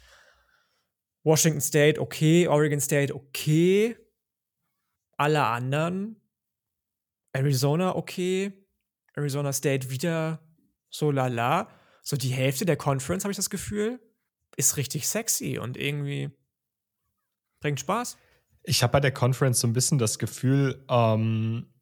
Washington 1.23 1.61
State, 1.61 2.01
okay. 2.01 2.49
Oregon 2.49 2.81
State, 2.81 3.15
okay. 3.15 3.97
Alle 5.19 5.45
anderen. 5.45 6.21
Arizona, 7.33 7.95
okay. 7.95 8.66
Arizona 9.17 9.53
State 9.53 9.91
wieder 9.91 10.41
so 10.91 11.11
lala. 11.11 11.69
So 12.03 12.17
die 12.17 12.29
Hälfte 12.29 12.65
der 12.65 12.77
Conference, 12.77 13.25
habe 13.25 13.33
ich 13.33 13.37
das 13.37 13.51
Gefühl, 13.51 14.01
ist 14.57 14.77
richtig 14.77 15.09
sexy 15.09 15.59
und 15.59 15.77
irgendwie 15.77 16.31
bringt 17.61 17.81
Spaß. 17.81 18.17
Ich 18.63 18.83
habe 18.83 18.93
bei 18.93 19.01
der 19.01 19.13
Conference 19.13 19.61
so 19.61 19.67
ein 19.67 19.73
bisschen 19.73 19.99
das 19.99 20.19
Gefühl, 20.19 20.85
ähm, 20.89 21.73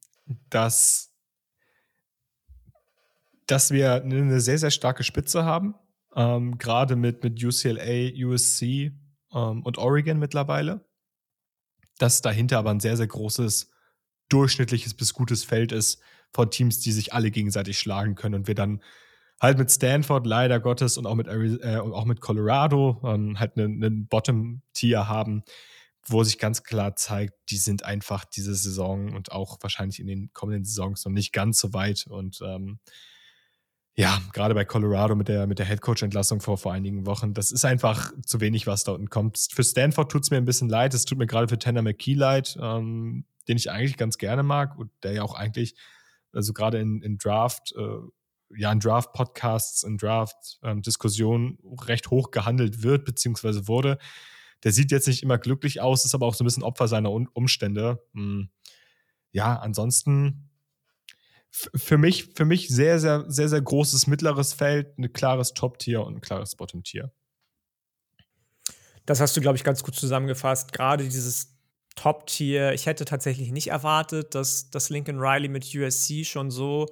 dass, 0.48 1.14
dass 3.46 3.70
wir 3.70 4.02
eine 4.02 4.40
sehr, 4.40 4.58
sehr 4.58 4.70
starke 4.70 5.02
Spitze 5.02 5.44
haben. 5.44 5.74
Ähm, 6.14 6.58
Gerade 6.58 6.96
mit, 6.96 7.22
mit 7.22 7.42
UCLA, 7.42 8.12
USC 8.26 8.92
ähm, 9.32 9.62
und 9.62 9.78
Oregon 9.78 10.18
mittlerweile. 10.18 10.86
Dass 11.98 12.22
dahinter 12.22 12.58
aber 12.58 12.70
ein 12.70 12.80
sehr, 12.80 12.96
sehr 12.96 13.06
großes, 13.06 13.70
durchschnittliches 14.28 14.94
bis 14.94 15.12
gutes 15.12 15.44
Feld 15.44 15.72
ist, 15.72 16.00
von 16.34 16.50
Teams, 16.50 16.80
die 16.80 16.92
sich 16.92 17.12
alle 17.12 17.30
gegenseitig 17.30 17.78
schlagen 17.78 18.14
können 18.14 18.34
und 18.34 18.48
wir 18.48 18.54
dann 18.54 18.82
halt 19.40 19.58
mit 19.58 19.70
Stanford 19.70 20.26
leider 20.26 20.60
Gottes 20.60 20.98
und 20.98 21.06
auch 21.06 21.14
mit, 21.14 21.28
äh, 21.28 21.76
auch 21.76 22.04
mit 22.04 22.20
Colorado 22.20 23.00
ähm, 23.04 23.38
halt 23.38 23.56
einen 23.56 23.78
ne 23.78 23.90
Bottom-Tier 23.90 25.08
haben, 25.08 25.44
wo 26.06 26.22
sich 26.24 26.38
ganz 26.38 26.62
klar 26.62 26.96
zeigt, 26.96 27.34
die 27.50 27.56
sind 27.56 27.84
einfach 27.84 28.24
diese 28.24 28.54
Saison 28.54 29.14
und 29.14 29.32
auch 29.32 29.58
wahrscheinlich 29.60 30.00
in 30.00 30.06
den 30.06 30.32
kommenden 30.32 30.64
Saisons 30.64 31.04
noch 31.04 31.12
nicht 31.12 31.32
ganz 31.32 31.58
so 31.60 31.72
weit 31.72 32.06
und 32.08 32.40
ähm, 32.44 32.78
ja, 33.96 34.20
gerade 34.32 34.54
bei 34.54 34.64
Colorado 34.64 35.14
mit 35.14 35.28
der, 35.28 35.46
mit 35.46 35.60
der 35.60 35.66
Headcoach-Entlassung 35.66 36.40
vor, 36.40 36.58
vor 36.58 36.72
einigen 36.72 37.06
Wochen, 37.06 37.32
das 37.32 37.52
ist 37.52 37.64
einfach 37.64 38.12
zu 38.26 38.40
wenig, 38.40 38.66
was 38.66 38.82
da 38.82 38.90
unten 38.90 39.08
kommt. 39.08 39.38
Für 39.52 39.62
Stanford 39.62 40.10
tut 40.10 40.24
es 40.24 40.30
mir 40.32 40.38
ein 40.38 40.44
bisschen 40.44 40.68
leid, 40.68 40.94
es 40.94 41.04
tut 41.04 41.16
mir 41.16 41.28
gerade 41.28 41.46
für 41.46 41.60
Tanner 41.60 41.82
McKee 41.82 42.14
leid. 42.14 42.58
Ähm, 42.60 43.24
den 43.48 43.56
ich 43.56 43.70
eigentlich 43.70 43.96
ganz 43.96 44.18
gerne 44.18 44.42
mag 44.42 44.78
und 44.78 44.90
der 45.02 45.12
ja 45.12 45.22
auch 45.22 45.34
eigentlich, 45.34 45.74
also 46.36 46.52
gerade 46.52 46.78
in, 46.78 47.02
in 47.02 47.18
Draft, 47.18 47.74
äh, 47.76 47.98
ja, 48.56 48.70
in 48.72 48.80
Draft-Podcasts, 48.80 49.82
in 49.82 49.96
Draft-Diskussionen 49.96 51.58
ähm, 51.62 51.78
recht 51.80 52.10
hoch 52.10 52.30
gehandelt 52.30 52.82
wird, 52.82 53.04
beziehungsweise 53.04 53.68
wurde. 53.68 53.98
Der 54.62 54.72
sieht 54.72 54.90
jetzt 54.90 55.08
nicht 55.08 55.22
immer 55.22 55.38
glücklich 55.38 55.80
aus, 55.80 56.04
ist 56.04 56.14
aber 56.14 56.26
auch 56.26 56.34
so 56.34 56.44
ein 56.44 56.46
bisschen 56.46 56.62
Opfer 56.62 56.88
seiner 56.88 57.10
Umstände. 57.10 58.02
Hm. 58.14 58.50
Ja, 59.32 59.56
ansonsten 59.56 60.50
für 61.50 61.98
mich, 61.98 62.32
für 62.34 62.44
mich 62.44 62.68
sehr, 62.68 62.98
sehr, 62.98 63.24
sehr, 63.28 63.48
sehr 63.48 63.62
großes 63.62 64.06
mittleres 64.06 64.52
Feld, 64.52 64.98
ein 64.98 65.12
klares 65.12 65.54
Top-Tier 65.54 66.02
und 66.02 66.16
ein 66.16 66.20
klares 66.20 66.56
Bottom-Tier. 66.56 67.12
Das 69.06 69.20
hast 69.20 69.36
du, 69.36 69.40
glaube 69.40 69.56
ich, 69.56 69.64
ganz 69.64 69.82
gut 69.82 69.94
zusammengefasst. 69.94 70.72
Gerade 70.72 71.04
dieses 71.04 71.53
Top-Tier. 71.94 72.72
Ich 72.72 72.86
hätte 72.86 73.04
tatsächlich 73.04 73.52
nicht 73.52 73.68
erwartet, 73.68 74.34
dass, 74.34 74.70
dass 74.70 74.90
Lincoln 74.90 75.18
Riley 75.18 75.48
mit 75.48 75.74
USC 75.74 76.24
schon 76.24 76.50
so 76.50 76.86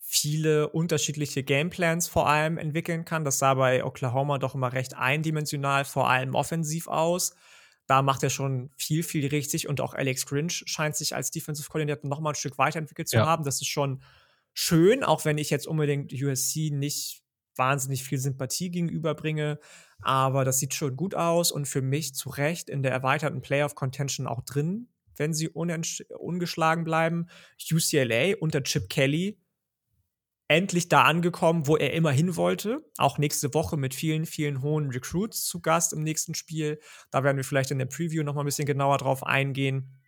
viele 0.00 0.68
unterschiedliche 0.68 1.42
Gameplans 1.42 2.06
vor 2.06 2.28
allem 2.28 2.58
entwickeln 2.58 3.04
kann. 3.04 3.24
Das 3.24 3.38
sah 3.38 3.54
bei 3.54 3.84
Oklahoma 3.84 4.38
doch 4.38 4.54
immer 4.54 4.72
recht 4.72 4.94
eindimensional, 4.94 5.84
vor 5.84 6.08
allem 6.08 6.34
offensiv 6.36 6.86
aus. 6.86 7.34
Da 7.88 8.02
macht 8.02 8.22
er 8.22 8.30
schon 8.30 8.70
viel, 8.76 9.02
viel 9.02 9.26
richtig 9.28 9.68
und 9.68 9.80
auch 9.80 9.94
Alex 9.94 10.26
Grinch 10.26 10.62
scheint 10.66 10.96
sich 10.96 11.14
als 11.14 11.30
Defensive 11.30 11.68
Coordinator 11.68 12.08
noch 12.08 12.20
mal 12.20 12.30
ein 12.30 12.34
Stück 12.36 12.58
weiterentwickelt 12.58 13.08
zu 13.08 13.16
ja. 13.16 13.26
haben. 13.26 13.44
Das 13.44 13.60
ist 13.60 13.68
schon 13.68 14.00
schön, 14.54 15.04
auch 15.04 15.24
wenn 15.24 15.38
ich 15.38 15.50
jetzt 15.50 15.66
unbedingt 15.66 16.12
USC 16.12 16.70
nicht 16.72 17.22
wahnsinnig 17.56 18.04
viel 18.04 18.18
Sympathie 18.18 18.70
gegenüberbringe. 18.70 19.58
Aber 20.02 20.44
das 20.44 20.58
sieht 20.58 20.74
schon 20.74 20.96
gut 20.96 21.14
aus 21.14 21.52
und 21.52 21.66
für 21.66 21.82
mich 21.82 22.14
zu 22.14 22.28
Recht 22.28 22.68
in 22.68 22.82
der 22.82 22.92
erweiterten 22.92 23.40
Playoff-Contention 23.40 24.26
auch 24.26 24.42
drin, 24.42 24.88
wenn 25.16 25.32
sie 25.32 25.48
ungeschlagen 25.48 26.84
bleiben. 26.84 27.28
UCLA 27.72 28.36
unter 28.38 28.62
Chip 28.62 28.88
Kelly 28.88 29.40
endlich 30.48 30.88
da 30.88 31.02
angekommen, 31.02 31.66
wo 31.66 31.76
er 31.76 31.92
immer 31.92 32.12
hin 32.12 32.36
wollte. 32.36 32.84
Auch 32.98 33.18
nächste 33.18 33.52
Woche 33.54 33.76
mit 33.76 33.94
vielen, 33.94 34.26
vielen 34.26 34.62
hohen 34.62 34.90
Recruits 34.90 35.44
zu 35.44 35.60
Gast 35.60 35.92
im 35.92 36.02
nächsten 36.02 36.34
Spiel. 36.34 36.80
Da 37.10 37.24
werden 37.24 37.36
wir 37.36 37.44
vielleicht 37.44 37.70
in 37.70 37.78
der 37.78 37.86
Preview 37.86 38.22
noch 38.22 38.34
mal 38.34 38.42
ein 38.42 38.46
bisschen 38.46 38.66
genauer 38.66 38.98
drauf 38.98 39.24
eingehen, 39.24 39.98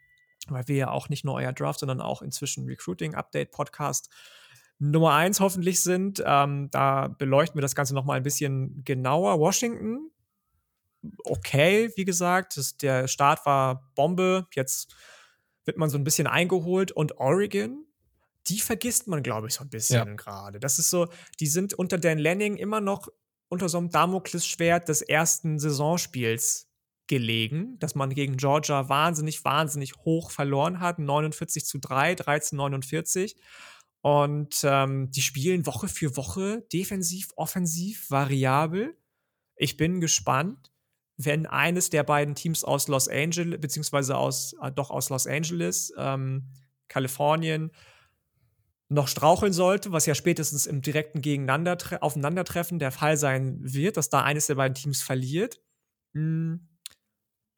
weil 0.48 0.68
wir 0.68 0.76
ja 0.76 0.90
auch 0.90 1.08
nicht 1.08 1.24
nur 1.24 1.34
euer 1.34 1.52
Draft, 1.52 1.80
sondern 1.80 2.00
auch 2.00 2.22
inzwischen 2.22 2.66
Recruiting 2.66 3.14
Update 3.14 3.50
Podcast 3.50 4.10
Nummer 4.78 5.14
eins 5.14 5.40
hoffentlich 5.40 5.80
sind. 5.80 6.22
Ähm, 6.24 6.70
da 6.70 7.08
beleuchten 7.08 7.56
wir 7.56 7.62
das 7.62 7.74
Ganze 7.74 7.94
noch 7.94 8.04
mal 8.04 8.14
ein 8.14 8.22
bisschen 8.22 8.82
genauer. 8.84 9.40
Washington, 9.40 10.10
okay, 11.24 11.90
wie 11.96 12.04
gesagt, 12.04 12.56
das, 12.56 12.76
der 12.76 13.08
Start 13.08 13.44
war 13.46 13.90
Bombe. 13.94 14.46
Jetzt 14.54 14.94
wird 15.64 15.78
man 15.78 15.90
so 15.90 15.98
ein 15.98 16.04
bisschen 16.04 16.26
eingeholt 16.26 16.92
und 16.92 17.18
Oregon 17.18 17.84
die 18.48 18.60
vergisst 18.60 19.08
man, 19.08 19.22
glaube 19.22 19.48
ich, 19.48 19.54
so 19.54 19.64
ein 19.64 19.68
bisschen 19.68 20.08
ja. 20.08 20.14
gerade. 20.14 20.58
Das 20.60 20.78
ist 20.78 20.90
so, 20.90 21.08
die 21.40 21.46
sind 21.46 21.74
unter 21.74 21.98
Dan 21.98 22.18
Lanning 22.18 22.56
immer 22.56 22.80
noch 22.80 23.08
unter 23.48 23.68
so 23.68 23.78
einem 23.78 23.90
Damoklesschwert 23.90 24.88
des 24.88 25.02
ersten 25.02 25.58
Saisonspiels 25.58 26.68
gelegen, 27.06 27.78
dass 27.78 27.94
man 27.94 28.10
gegen 28.10 28.36
Georgia 28.36 28.88
wahnsinnig, 28.88 29.44
wahnsinnig 29.44 29.96
hoch 30.04 30.30
verloren 30.30 30.80
hat. 30.80 30.98
49 30.98 31.64
zu 31.64 31.78
3, 31.78 32.14
13, 32.14 32.56
49. 32.56 33.36
Und 34.08 34.60
ähm, 34.62 35.10
die 35.10 35.20
spielen 35.20 35.66
Woche 35.66 35.86
für 35.86 36.16
Woche 36.16 36.66
defensiv, 36.72 37.28
offensiv, 37.36 38.10
variabel. 38.10 38.96
Ich 39.54 39.76
bin 39.76 40.00
gespannt, 40.00 40.72
wenn 41.18 41.44
eines 41.44 41.90
der 41.90 42.04
beiden 42.04 42.34
Teams 42.34 42.64
aus 42.64 42.88
Los 42.88 43.06
Angeles, 43.06 43.60
beziehungsweise 43.60 44.16
aus, 44.16 44.54
äh, 44.62 44.72
doch 44.72 44.88
aus 44.88 45.10
Los 45.10 45.26
Angeles, 45.26 45.92
ähm, 45.98 46.48
Kalifornien, 46.88 47.70
noch 48.88 49.08
straucheln 49.08 49.52
sollte, 49.52 49.92
was 49.92 50.06
ja 50.06 50.14
spätestens 50.14 50.64
im 50.64 50.80
direkten 50.80 51.20
Gegeneinander 51.20 51.76
Aufeinandertreffen 52.00 52.78
der 52.78 52.92
Fall 52.92 53.18
sein 53.18 53.58
wird, 53.60 53.98
dass 53.98 54.08
da 54.08 54.22
eines 54.22 54.46
der 54.46 54.54
beiden 54.54 54.74
Teams 54.74 55.02
verliert. 55.02 55.60
Hm, 56.14 56.66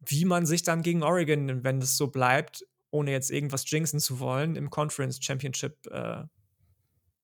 wie 0.01 0.25
man 0.25 0.47
sich 0.47 0.65
dann 0.65 0.83
gegen 0.83 1.05
Oregon, 1.05 1.63
wenn 1.63 1.79
es 1.79 1.97
so 1.97 2.09
bleibt, 2.09 2.67
ohne 2.91 3.13
jetzt 3.13 3.31
irgendwas 3.31 3.71
jinxen 3.71 4.01
zu 4.01 4.19
wollen, 4.19 4.57
im 4.57 4.69
Conference 4.69 5.21
Championship 5.23 5.87
äh, 5.93 6.25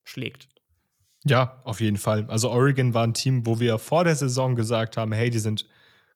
schlägt. 0.07 0.49
Ja, 1.25 1.61
auf 1.65 1.81
jeden 1.81 1.97
Fall. 1.97 2.27
Also 2.29 2.51
Oregon 2.51 2.95
war 2.95 3.05
ein 3.05 3.15
Team, 3.15 3.47
wo 3.47 3.59
wir 3.59 3.79
vor 3.79 4.05
der 4.05 4.15
Saison 4.15 4.55
gesagt 4.55 4.97
haben, 4.97 5.13
hey, 5.13 5.31
die 5.31 5.39
sind 5.39 5.67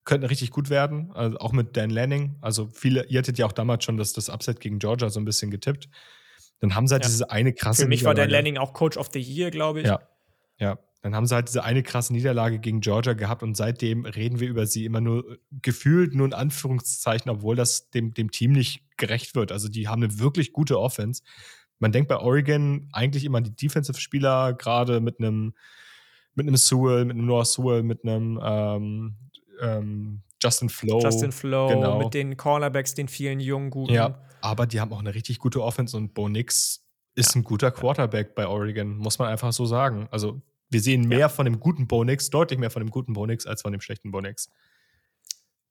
könnten 0.04 0.26
richtig 0.26 0.50
gut 0.50 0.70
werden, 0.70 1.12
also 1.12 1.38
auch 1.38 1.52
mit 1.52 1.76
Dan 1.76 1.90
Lanning. 1.90 2.36
Also 2.40 2.68
viele, 2.72 3.04
ihr 3.06 3.18
hattet 3.18 3.38
ja 3.38 3.46
auch 3.46 3.52
damals 3.52 3.84
schon 3.84 3.96
das, 3.96 4.12
das 4.12 4.28
Upset 4.28 4.60
gegen 4.60 4.78
Georgia 4.78 5.10
so 5.10 5.20
ein 5.20 5.24
bisschen 5.24 5.50
getippt. 5.50 5.88
Dann 6.60 6.74
haben 6.74 6.86
sie 6.86 6.94
halt 6.94 7.04
ja. 7.04 7.10
diese 7.10 7.30
eine 7.30 7.52
krasse 7.52 7.82
Für 7.82 7.88
mich 7.88 8.04
war 8.04 8.14
Dan 8.14 8.30
Lanning 8.30 8.56
auch 8.56 8.72
Coach 8.72 8.96
of 8.96 9.10
the 9.12 9.20
Year, 9.20 9.50
glaube 9.50 9.80
ich. 9.80 9.86
Ja. 9.86 10.00
Ja. 10.58 10.78
Dann 11.02 11.14
haben 11.14 11.26
sie 11.26 11.34
halt 11.34 11.48
diese 11.48 11.64
eine 11.64 11.82
krasse 11.82 12.12
Niederlage 12.12 12.58
gegen 12.58 12.80
Georgia 12.80 13.14
gehabt 13.14 13.42
und 13.42 13.56
seitdem 13.56 14.04
reden 14.04 14.38
wir 14.38 14.48
über 14.48 14.66
sie 14.66 14.84
immer 14.84 15.00
nur 15.00 15.38
gefühlt, 15.50 16.14
nur 16.14 16.26
in 16.26 16.34
Anführungszeichen, 16.34 17.30
obwohl 17.30 17.56
das 17.56 17.90
dem, 17.90 18.12
dem 18.12 18.30
Team 18.30 18.52
nicht 18.52 18.84
gerecht 18.98 19.34
wird. 19.34 19.50
Also 19.50 19.68
die 19.68 19.88
haben 19.88 20.02
eine 20.02 20.18
wirklich 20.18 20.52
gute 20.52 20.78
Offense. 20.78 21.22
Man 21.80 21.92
denkt 21.92 22.08
bei 22.08 22.18
Oregon 22.18 22.88
eigentlich 22.92 23.24
immer 23.24 23.38
an 23.38 23.44
die 23.44 23.56
Defensive-Spieler, 23.56 24.52
gerade 24.54 25.00
mit 25.00 25.18
einem 25.18 25.54
mit 26.34 26.46
einem 26.46 26.56
Sewell, 26.56 27.04
mit 27.04 27.16
einem 27.16 27.26
Noah 27.26 27.44
Sewell, 27.44 27.82
mit 27.82 28.04
einem 28.04 28.38
ähm, 28.42 29.16
ähm, 29.60 30.22
Justin 30.42 30.68
Flow. 30.68 31.00
Justin 31.02 31.32
Flow 31.32 31.68
genau. 31.68 31.98
mit 31.98 32.14
den 32.14 32.36
Cornerbacks, 32.36 32.94
den 32.94 33.08
vielen 33.08 33.40
jungen 33.40 33.70
guten. 33.70 33.92
Ja, 33.92 34.18
aber 34.40 34.66
die 34.66 34.80
haben 34.80 34.92
auch 34.92 35.00
eine 35.00 35.14
richtig 35.14 35.38
gute 35.38 35.62
Offense 35.62 35.96
und 35.96 36.14
Bo 36.14 36.28
Nix 36.28 36.86
ist 37.14 37.34
ja. 37.34 37.40
ein 37.40 37.44
guter 37.44 37.70
Quarterback 37.70 38.34
bei 38.34 38.46
Oregon, 38.46 38.96
muss 38.96 39.18
man 39.18 39.28
einfach 39.28 39.52
so 39.52 39.66
sagen. 39.66 40.08
Also 40.10 40.40
wir 40.70 40.80
sehen 40.80 41.08
mehr 41.08 41.18
ja. 41.18 41.28
von 41.28 41.44
dem 41.44 41.60
guten 41.60 41.86
Bo 41.88 42.04
Nix, 42.04 42.30
deutlich 42.30 42.58
mehr 42.58 42.70
von 42.70 42.82
dem 42.82 42.90
guten 42.90 43.12
Bo 43.12 43.26
Nix 43.26 43.46
als 43.46 43.62
von 43.62 43.72
dem 43.72 43.80
schlechten 43.80 44.10
Bo 44.10 44.20
Nix. 44.20 44.48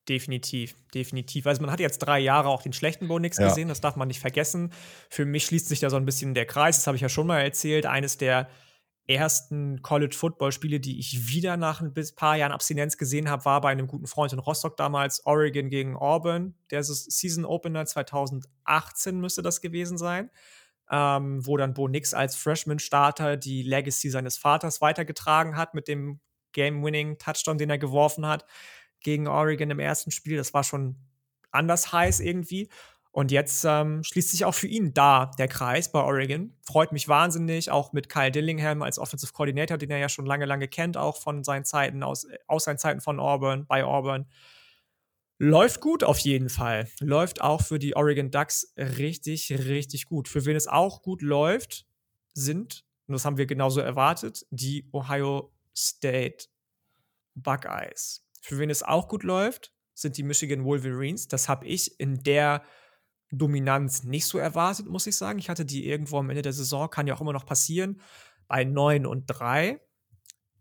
Definitiv, 0.09 0.75
definitiv. 0.91 1.45
Also 1.45 1.61
man 1.61 1.69
hat 1.69 1.79
jetzt 1.79 1.99
drei 1.99 2.17
Jahre 2.17 2.49
auch 2.49 2.63
den 2.63 2.73
schlechten 2.73 3.07
Bo 3.07 3.19
Nix 3.19 3.37
ja. 3.37 3.47
gesehen, 3.47 3.67
das 3.67 3.79
darf 3.79 3.95
man 3.95 4.07
nicht 4.07 4.19
vergessen. 4.19 4.73
Für 5.07 5.23
mich 5.23 5.45
schließt 5.45 5.67
sich 5.67 5.79
da 5.79 5.91
so 5.91 5.97
ein 5.97 6.05
bisschen 6.05 6.33
der 6.33 6.47
Kreis, 6.47 6.77
das 6.77 6.87
habe 6.87 6.95
ich 6.95 7.01
ja 7.01 7.09
schon 7.09 7.27
mal 7.27 7.41
erzählt. 7.41 7.85
Eines 7.85 8.17
der 8.17 8.49
ersten 9.05 9.83
College-Football-Spiele, 9.83 10.79
die 10.79 10.99
ich 10.99 11.29
wieder 11.31 11.57
nach 11.57 11.81
ein 11.81 11.93
paar 12.15 12.37
Jahren 12.37 12.51
Abstinenz 12.51 12.97
gesehen 12.97 13.29
habe, 13.29 13.45
war 13.45 13.61
bei 13.61 13.69
einem 13.69 13.85
guten 13.85 14.07
Freund 14.07 14.33
in 14.33 14.39
Rostock 14.39 14.77
damals, 14.77 15.23
Oregon 15.27 15.69
gegen 15.69 15.95
Auburn. 15.95 16.55
Der 16.71 16.83
Season 16.83 17.45
Opener 17.45 17.85
2018 17.85 19.19
müsste 19.19 19.43
das 19.43 19.61
gewesen 19.61 19.99
sein, 19.99 20.31
ähm, 20.89 21.45
wo 21.45 21.55
dann 21.55 21.75
Bo 21.75 21.87
Nix 21.87 22.15
als 22.15 22.35
Freshman-Starter 22.35 23.37
die 23.37 23.61
Legacy 23.61 24.09
seines 24.09 24.39
Vaters 24.39 24.81
weitergetragen 24.81 25.55
hat 25.55 25.75
mit 25.75 25.87
dem 25.87 26.19
Game-Winning-Touchdown, 26.53 27.59
den 27.59 27.69
er 27.69 27.77
geworfen 27.77 28.25
hat 28.25 28.45
gegen 29.01 29.27
Oregon 29.27 29.71
im 29.71 29.79
ersten 29.79 30.11
Spiel. 30.11 30.37
Das 30.37 30.53
war 30.53 30.63
schon 30.63 30.95
anders 31.51 31.91
heiß 31.91 32.19
irgendwie. 32.19 32.69
Und 33.11 33.31
jetzt 33.31 33.65
ähm, 33.67 34.03
schließt 34.03 34.31
sich 34.31 34.45
auch 34.45 34.53
für 34.53 34.67
ihn 34.67 34.93
da 34.93 35.31
der 35.37 35.47
Kreis 35.47 35.91
bei 35.91 36.01
Oregon. 36.01 36.55
Freut 36.61 36.91
mich 36.91 37.07
wahnsinnig, 37.07 37.71
auch 37.71 37.91
mit 37.91 38.07
Kyle 38.07 38.31
Dillingham 38.31 38.83
als 38.83 38.99
Offensive 38.99 39.33
Coordinator, 39.33 39.77
den 39.77 39.89
er 39.89 39.97
ja 39.97 40.09
schon 40.09 40.27
lange, 40.27 40.45
lange 40.45 40.67
kennt, 40.67 40.95
auch 40.95 41.17
von 41.17 41.43
seinen 41.43 41.65
Zeiten 41.65 42.03
aus, 42.03 42.27
aus 42.47 42.65
seinen 42.65 42.77
Zeiten 42.77 43.01
von 43.01 43.19
Auburn, 43.19 43.65
bei 43.65 43.83
Auburn. 43.83 44.27
Läuft 45.39 45.81
gut 45.81 46.03
auf 46.03 46.19
jeden 46.19 46.49
Fall. 46.49 46.87
Läuft 46.99 47.41
auch 47.41 47.61
für 47.61 47.79
die 47.79 47.95
Oregon 47.95 48.29
Ducks 48.29 48.73
richtig, 48.77 49.51
richtig 49.51 50.05
gut. 50.05 50.27
Für 50.27 50.45
wen 50.45 50.55
es 50.55 50.67
auch 50.67 51.01
gut 51.01 51.21
läuft, 51.21 51.87
sind, 52.33 52.85
und 53.07 53.13
das 53.13 53.25
haben 53.25 53.37
wir 53.37 53.47
genauso 53.47 53.79
erwartet, 53.79 54.45
die 54.51 54.87
Ohio 54.91 55.51
State 55.75 56.45
Buckeyes. 57.33 58.28
Für 58.41 58.57
wen 58.59 58.69
es 58.69 58.83
auch 58.83 59.07
gut 59.07 59.23
läuft, 59.23 59.73
sind 59.93 60.17
die 60.17 60.23
Michigan 60.23 60.63
Wolverines. 60.63 61.27
Das 61.27 61.49
habe 61.49 61.65
ich 61.65 61.99
in 61.99 62.23
der 62.23 62.63
Dominanz 63.31 64.03
nicht 64.03 64.25
so 64.25 64.37
erwartet, 64.37 64.87
muss 64.87 65.07
ich 65.07 65.15
sagen. 65.15 65.39
Ich 65.39 65.49
hatte 65.49 65.65
die 65.65 65.87
irgendwo 65.87 66.17
am 66.17 66.29
Ende 66.29 66.41
der 66.41 66.53
Saison, 66.53 66.89
kann 66.89 67.07
ja 67.07 67.15
auch 67.15 67.21
immer 67.21 67.33
noch 67.33 67.45
passieren, 67.45 68.01
bei 68.47 68.63
9 68.63 69.05
und 69.05 69.25
3. 69.27 69.79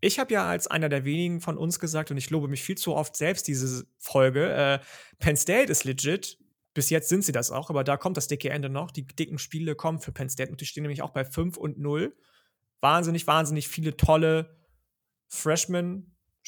Ich 0.01 0.19
habe 0.19 0.33
ja 0.33 0.47
als 0.47 0.67
einer 0.67 0.87
der 0.87 1.03
wenigen 1.03 1.41
von 1.41 1.57
uns 1.57 1.79
gesagt, 1.79 2.11
und 2.11 2.17
ich 2.17 2.29
lobe 2.29 2.47
mich 2.47 2.61
viel 2.61 2.77
zu 2.77 2.95
oft 2.95 3.15
selbst 3.15 3.47
diese 3.47 3.85
Folge, 3.97 4.53
äh, 4.53 4.79
Penn 5.17 5.35
State 5.35 5.71
ist 5.71 5.83
legit. 5.83 6.37
Bis 6.73 6.89
jetzt 6.89 7.09
sind 7.09 7.25
sie 7.25 7.31
das 7.31 7.51
auch, 7.51 7.69
aber 7.69 7.83
da 7.83 7.97
kommt 7.97 8.15
das 8.15 8.27
dicke 8.27 8.51
Ende 8.51 8.69
noch. 8.69 8.91
Die 8.91 9.05
dicken 9.05 9.39
Spiele 9.39 9.75
kommen 9.75 9.99
für 9.99 10.11
Penn 10.11 10.29
State 10.29 10.51
und 10.51 10.61
die 10.61 10.65
stehen 10.65 10.83
nämlich 10.83 11.01
auch 11.01 11.09
bei 11.09 11.25
5 11.25 11.57
und 11.57 11.79
0. 11.79 12.15
Wahnsinnig, 12.79 13.27
wahnsinnig 13.27 13.67
viele 13.67 13.97
tolle 13.97 14.55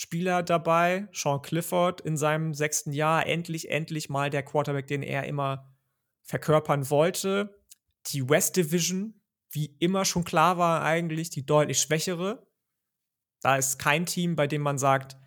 Freshman-Spieler 0.02 0.44
dabei. 0.44 1.08
Sean 1.12 1.42
Clifford 1.42 2.02
in 2.02 2.18
seinem 2.18 2.54
sechsten 2.54 2.92
Jahr, 2.92 3.28
endlich, 3.28 3.70
endlich 3.70 4.10
mal 4.10 4.30
der 4.30 4.44
Quarterback, 4.44 4.88
den 4.88 5.04
er 5.04 5.26
immer 5.26 5.70
verkörpern 6.24 6.90
wollte. 6.90 7.62
Die 8.08 8.28
West 8.28 8.58
Division, 8.58 9.22
wie 9.52 9.76
immer 9.80 10.06
schon 10.06 10.24
klar 10.24 10.58
war, 10.58 10.84
eigentlich 10.84 11.30
die 11.30 11.46
deutlich 11.46 11.80
schwächere. 11.80 12.48
Da 13.42 13.58
ist 13.58 13.80
kein 13.80 14.06
Team, 14.06 14.36
bei 14.36 14.48
dem 14.48 14.62
man 14.62 14.78
sagt, 14.78 15.18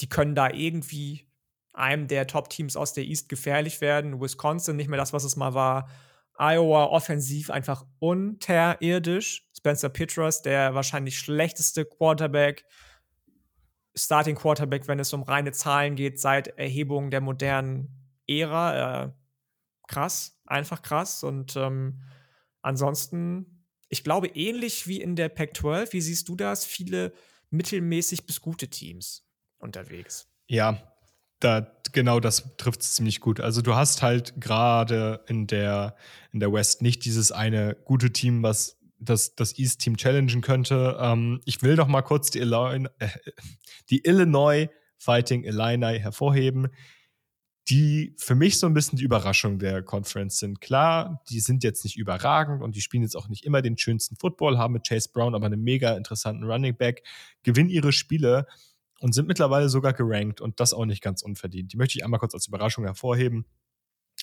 die 0.00 0.08
können 0.08 0.34
da 0.34 0.50
irgendwie 0.50 1.30
einem 1.72 2.06
der 2.06 2.26
Top-Teams 2.26 2.76
aus 2.76 2.94
der 2.94 3.04
East 3.04 3.28
gefährlich 3.28 3.80
werden. 3.80 4.20
Wisconsin 4.20 4.76
nicht 4.76 4.88
mehr 4.88 4.98
das, 4.98 5.12
was 5.12 5.24
es 5.24 5.36
mal 5.36 5.54
war. 5.54 5.88
Iowa 6.38 6.84
offensiv 6.84 7.50
einfach 7.50 7.84
unterirdisch. 7.98 9.48
Spencer 9.56 9.88
Petras, 9.88 10.42
der 10.42 10.74
wahrscheinlich 10.74 11.18
schlechteste 11.18 11.84
Quarterback, 11.86 12.64
Starting 13.98 14.36
Quarterback, 14.36 14.88
wenn 14.88 14.98
es 14.98 15.12
um 15.12 15.22
reine 15.22 15.52
Zahlen 15.52 15.96
geht, 15.96 16.20
seit 16.20 16.48
Erhebung 16.58 17.10
der 17.10 17.20
modernen 17.20 17.88
Ära. 18.26 19.04
Äh, 19.04 19.12
krass, 19.88 20.38
einfach 20.44 20.82
krass. 20.82 21.24
Und 21.24 21.56
ähm, 21.56 22.02
ansonsten, 22.62 23.64
ich 23.88 24.04
glaube, 24.04 24.28
ähnlich 24.28 24.86
wie 24.86 25.00
in 25.00 25.16
der 25.16 25.28
Pac-12, 25.28 25.92
wie 25.92 26.00
siehst 26.00 26.28
du 26.28 26.36
das? 26.36 26.64
Viele 26.64 27.12
mittelmäßig 27.50 28.26
bis 28.26 28.40
gute 28.40 28.68
Teams 28.68 29.26
unterwegs. 29.58 30.28
Ja, 30.48 30.80
da, 31.40 31.72
genau 31.92 32.20
das 32.20 32.56
trifft 32.56 32.82
es 32.82 32.94
ziemlich 32.94 33.20
gut. 33.20 33.40
Also 33.40 33.62
du 33.62 33.74
hast 33.74 34.02
halt 34.02 34.40
gerade 34.40 35.24
in 35.28 35.46
der, 35.46 35.96
in 36.32 36.40
der 36.40 36.52
West 36.52 36.82
nicht 36.82 37.04
dieses 37.04 37.32
eine 37.32 37.76
gute 37.84 38.12
Team, 38.12 38.42
was 38.42 38.75
das, 38.98 39.34
das 39.34 39.58
East-Team 39.58 39.96
challengen 39.96 40.40
könnte. 40.40 40.96
Ähm, 41.00 41.40
ich 41.44 41.62
will 41.62 41.76
noch 41.76 41.88
mal 41.88 42.02
kurz 42.02 42.30
die, 42.30 42.38
Illinois, 42.38 42.88
äh, 42.98 43.08
die 43.90 44.04
Illinois 44.04 44.68
Fighting 44.98 45.44
Illini 45.44 45.98
hervorheben, 45.98 46.68
die 47.68 48.14
für 48.18 48.34
mich 48.34 48.58
so 48.58 48.66
ein 48.66 48.74
bisschen 48.74 48.96
die 48.98 49.04
Überraschung 49.04 49.58
der 49.58 49.82
Conference 49.82 50.38
sind. 50.38 50.60
Klar, 50.60 51.22
die 51.28 51.40
sind 51.40 51.64
jetzt 51.64 51.84
nicht 51.84 51.96
überragend 51.96 52.62
und 52.62 52.76
die 52.76 52.80
spielen 52.80 53.02
jetzt 53.02 53.16
auch 53.16 53.28
nicht 53.28 53.44
immer 53.44 53.60
den 53.60 53.76
schönsten 53.76 54.16
Football, 54.16 54.56
haben 54.56 54.72
mit 54.72 54.86
Chase 54.86 55.10
Brown 55.12 55.34
aber 55.34 55.46
einen 55.46 55.62
mega 55.62 55.96
interessanten 55.96 56.44
Running 56.44 56.76
Back, 56.76 57.02
gewinnen 57.42 57.68
ihre 57.68 57.92
Spiele 57.92 58.46
und 59.00 59.14
sind 59.14 59.26
mittlerweile 59.26 59.68
sogar 59.68 59.92
gerankt 59.92 60.40
und 60.40 60.60
das 60.60 60.72
auch 60.72 60.86
nicht 60.86 61.02
ganz 61.02 61.22
unverdient. 61.22 61.72
Die 61.72 61.76
möchte 61.76 61.98
ich 61.98 62.04
einmal 62.04 62.20
kurz 62.20 62.34
als 62.34 62.46
Überraschung 62.46 62.84
hervorheben. 62.84 63.46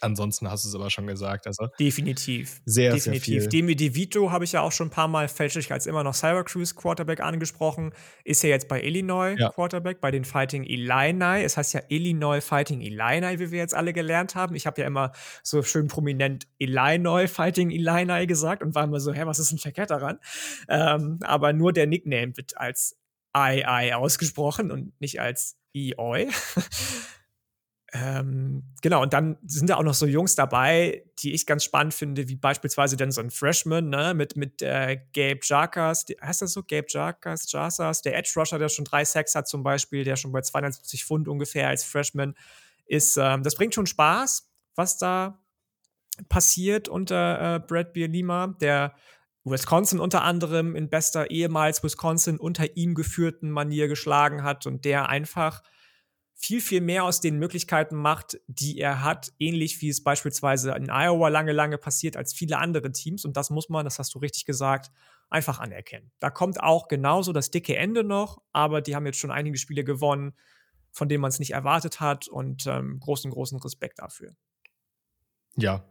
Ansonsten 0.04 0.50
hast 0.50 0.66
du 0.66 0.70
es 0.70 0.76
aber 0.76 0.90
schon 0.90 1.08
gesagt. 1.08 1.48
Also 1.48 1.68
Definitiv. 1.80 2.62
Sehr, 2.66 2.94
Definitiv. 2.94 3.26
sehr 3.26 3.42
viel. 3.42 3.50
Demi 3.50 3.76
DeVito 3.76 4.32
habe 4.32 4.44
ich 4.44 4.52
ja 4.52 4.62
auch 4.62 4.72
schon 4.72 4.88
ein 4.88 4.92
paar 4.92 5.08
Mal 5.08 5.28
fälschlich 5.28 5.72
als 5.72 5.86
immer 5.88 6.04
noch 6.04 6.14
Syracuse 6.14 6.76
Quarterback 6.76 7.22
angesprochen. 7.22 7.94
Ist 8.24 8.44
ja 8.44 8.50
jetzt 8.50 8.68
bei 8.68 8.82
Illinois 8.84 9.36
Ja. 9.38 9.50
Quarterback, 9.50 10.02
bei 10.02 10.12
den 10.12 10.26
Fighting 10.26 10.64
Illini. 10.64 11.44
Es 11.44 11.58
heißt 11.58 11.74
ja 11.74 11.82
Illinois 11.88 12.42
Fighting 12.42 12.82
Illini, 12.82 13.40
wie 13.40 13.52
wir 13.52 13.60
jetzt 13.60 13.74
alle 13.74 13.94
gelernt 13.94 14.36
haben. 14.36 14.56
Ich 14.56 14.66
habe 14.68 14.82
ja 14.82 14.88
immer 14.88 15.12
so 15.44 15.64
schön 15.64 15.88
prominent 15.88 16.48
Illinois 16.58 17.28
Fighting 17.28 17.70
Illini 17.70 18.28
gesagt 18.28 18.62
und 18.64 18.76
war 18.76 18.84
immer 18.84 19.00
so, 19.00 19.14
hä, 19.14 19.22
was 19.26 19.40
ist 19.40 19.52
denn 19.52 19.60
verkehrt 19.60 19.90
daran? 19.92 20.20
Ähm, 20.68 21.20
aber 21.24 21.54
nur 21.54 21.74
der 21.74 21.88
Nickname 21.88 22.36
wird 22.36 22.58
als 22.58 22.98
II 23.36 23.94
ausgesprochen 23.94 24.72
und 24.72 25.00
nicht 25.00 25.20
als 25.20 25.58
EOI. 25.74 26.28
Ähm, 27.96 28.64
genau, 28.82 29.04
und 29.04 29.14
dann 29.14 29.38
sind 29.46 29.70
da 29.70 29.76
auch 29.76 29.84
noch 29.84 29.94
so 29.94 30.08
Jungs 30.08 30.34
dabei, 30.34 31.04
die 31.20 31.34
ich 31.34 31.46
ganz 31.46 31.64
spannend 31.64 31.94
finde, 31.94 32.28
wie 32.28 32.36
beispielsweise 32.36 32.98
dann 32.98 33.12
so 33.12 33.22
ein 33.22 33.30
Freshman, 33.30 33.90
ne, 33.90 34.16
mit, 34.16 34.36
mit 34.36 34.64
äh, 34.64 34.98
Gabe 35.14 35.42
Jarkas, 35.44 36.06
heißt 36.20 36.42
das 36.42 36.54
so? 36.54 36.64
Gabe 36.64 36.88
Jarkas, 36.90 37.52
Jasas, 37.52 38.02
der 38.02 38.18
Edge 38.18 38.32
Rusher, 38.36 38.58
der 38.58 38.70
schon 38.70 38.86
drei 38.86 39.06
Sacks 39.06 39.36
hat 39.36 39.48
zum 39.48 39.62
Beispiel, 39.62 40.04
der 40.04 40.16
schon 40.16 40.32
bei 40.32 40.42
270 40.42 41.06
Pfund 41.06 41.28
ungefähr 41.28 41.68
als 41.68 41.84
Freshman 41.84 42.34
ist. 42.88 43.16
Ähm, 43.18 43.44
das 43.44 43.54
bringt 43.54 43.76
schon 43.76 43.86
Spaß, 43.86 44.50
was 44.74 44.98
da 44.98 45.40
passiert 46.30 46.90
unter 46.90 47.56
äh, 47.56 47.60
Brad 47.60 47.94
Bielema, 47.94 48.56
der 48.60 48.96
Wisconsin 49.44 50.00
unter 50.00 50.24
anderem 50.24 50.76
in 50.76 50.90
bester 50.90 51.30
ehemals 51.30 51.84
Wisconsin 51.84 52.40
unter 52.40 52.76
ihm 52.76 52.96
geführten 52.96 53.52
Manier 53.52 53.88
geschlagen 53.88 54.44
hat 54.44 54.66
und 54.66 54.84
der 54.84 55.10
einfach 55.10 55.62
viel, 56.44 56.60
viel 56.60 56.82
mehr 56.82 57.06
aus 57.06 57.22
den 57.22 57.40
Möglichkeiten 57.40 57.96
macht, 57.96 58.38
die 58.48 58.78
er 58.78 59.02
hat, 59.02 59.32
ähnlich 59.40 59.82
wie 59.82 59.88
es 59.88 60.04
beispielsweise 60.04 60.72
in 60.72 60.90
Iowa 60.90 61.30
lange, 61.30 61.54
lange 61.54 61.78
passiert 61.78 62.18
als 62.18 62.34
viele 62.34 62.58
andere 62.58 62.92
Teams. 62.92 63.24
Und 63.24 63.38
das 63.38 63.50
muss 63.50 63.70
man, 63.70 63.86
das 63.86 63.98
hast 63.98 64.14
du 64.14 64.20
richtig 64.20 64.46
gesagt, 64.46 64.92
einfach 65.30 65.60
anerkennen. 65.60 66.12
Da 66.20 66.30
kommt 66.30 66.62
auch 66.62 66.90
genauso 66.90 67.32
das 67.32 67.50
dicke 67.50 67.78
Ende 67.78 68.04
noch, 68.04 68.42
aber 68.52 68.82
die 68.82 68.94
haben 68.94 69.06
jetzt 69.06 69.20
schon 69.20 69.32
einige 69.32 69.58
Spiele 69.58 69.86
gewonnen, 69.86 70.34
von 70.92 71.08
denen 71.08 71.22
man 71.22 71.30
es 71.30 71.40
nicht 71.40 71.52
erwartet 71.52 72.02
hat 72.02 72.28
und 72.28 72.68
ähm, 72.68 73.00
großen, 73.00 73.32
großen 73.32 73.60
Respekt 73.60 74.00
dafür. 74.00 74.36
Ja. 75.56 75.86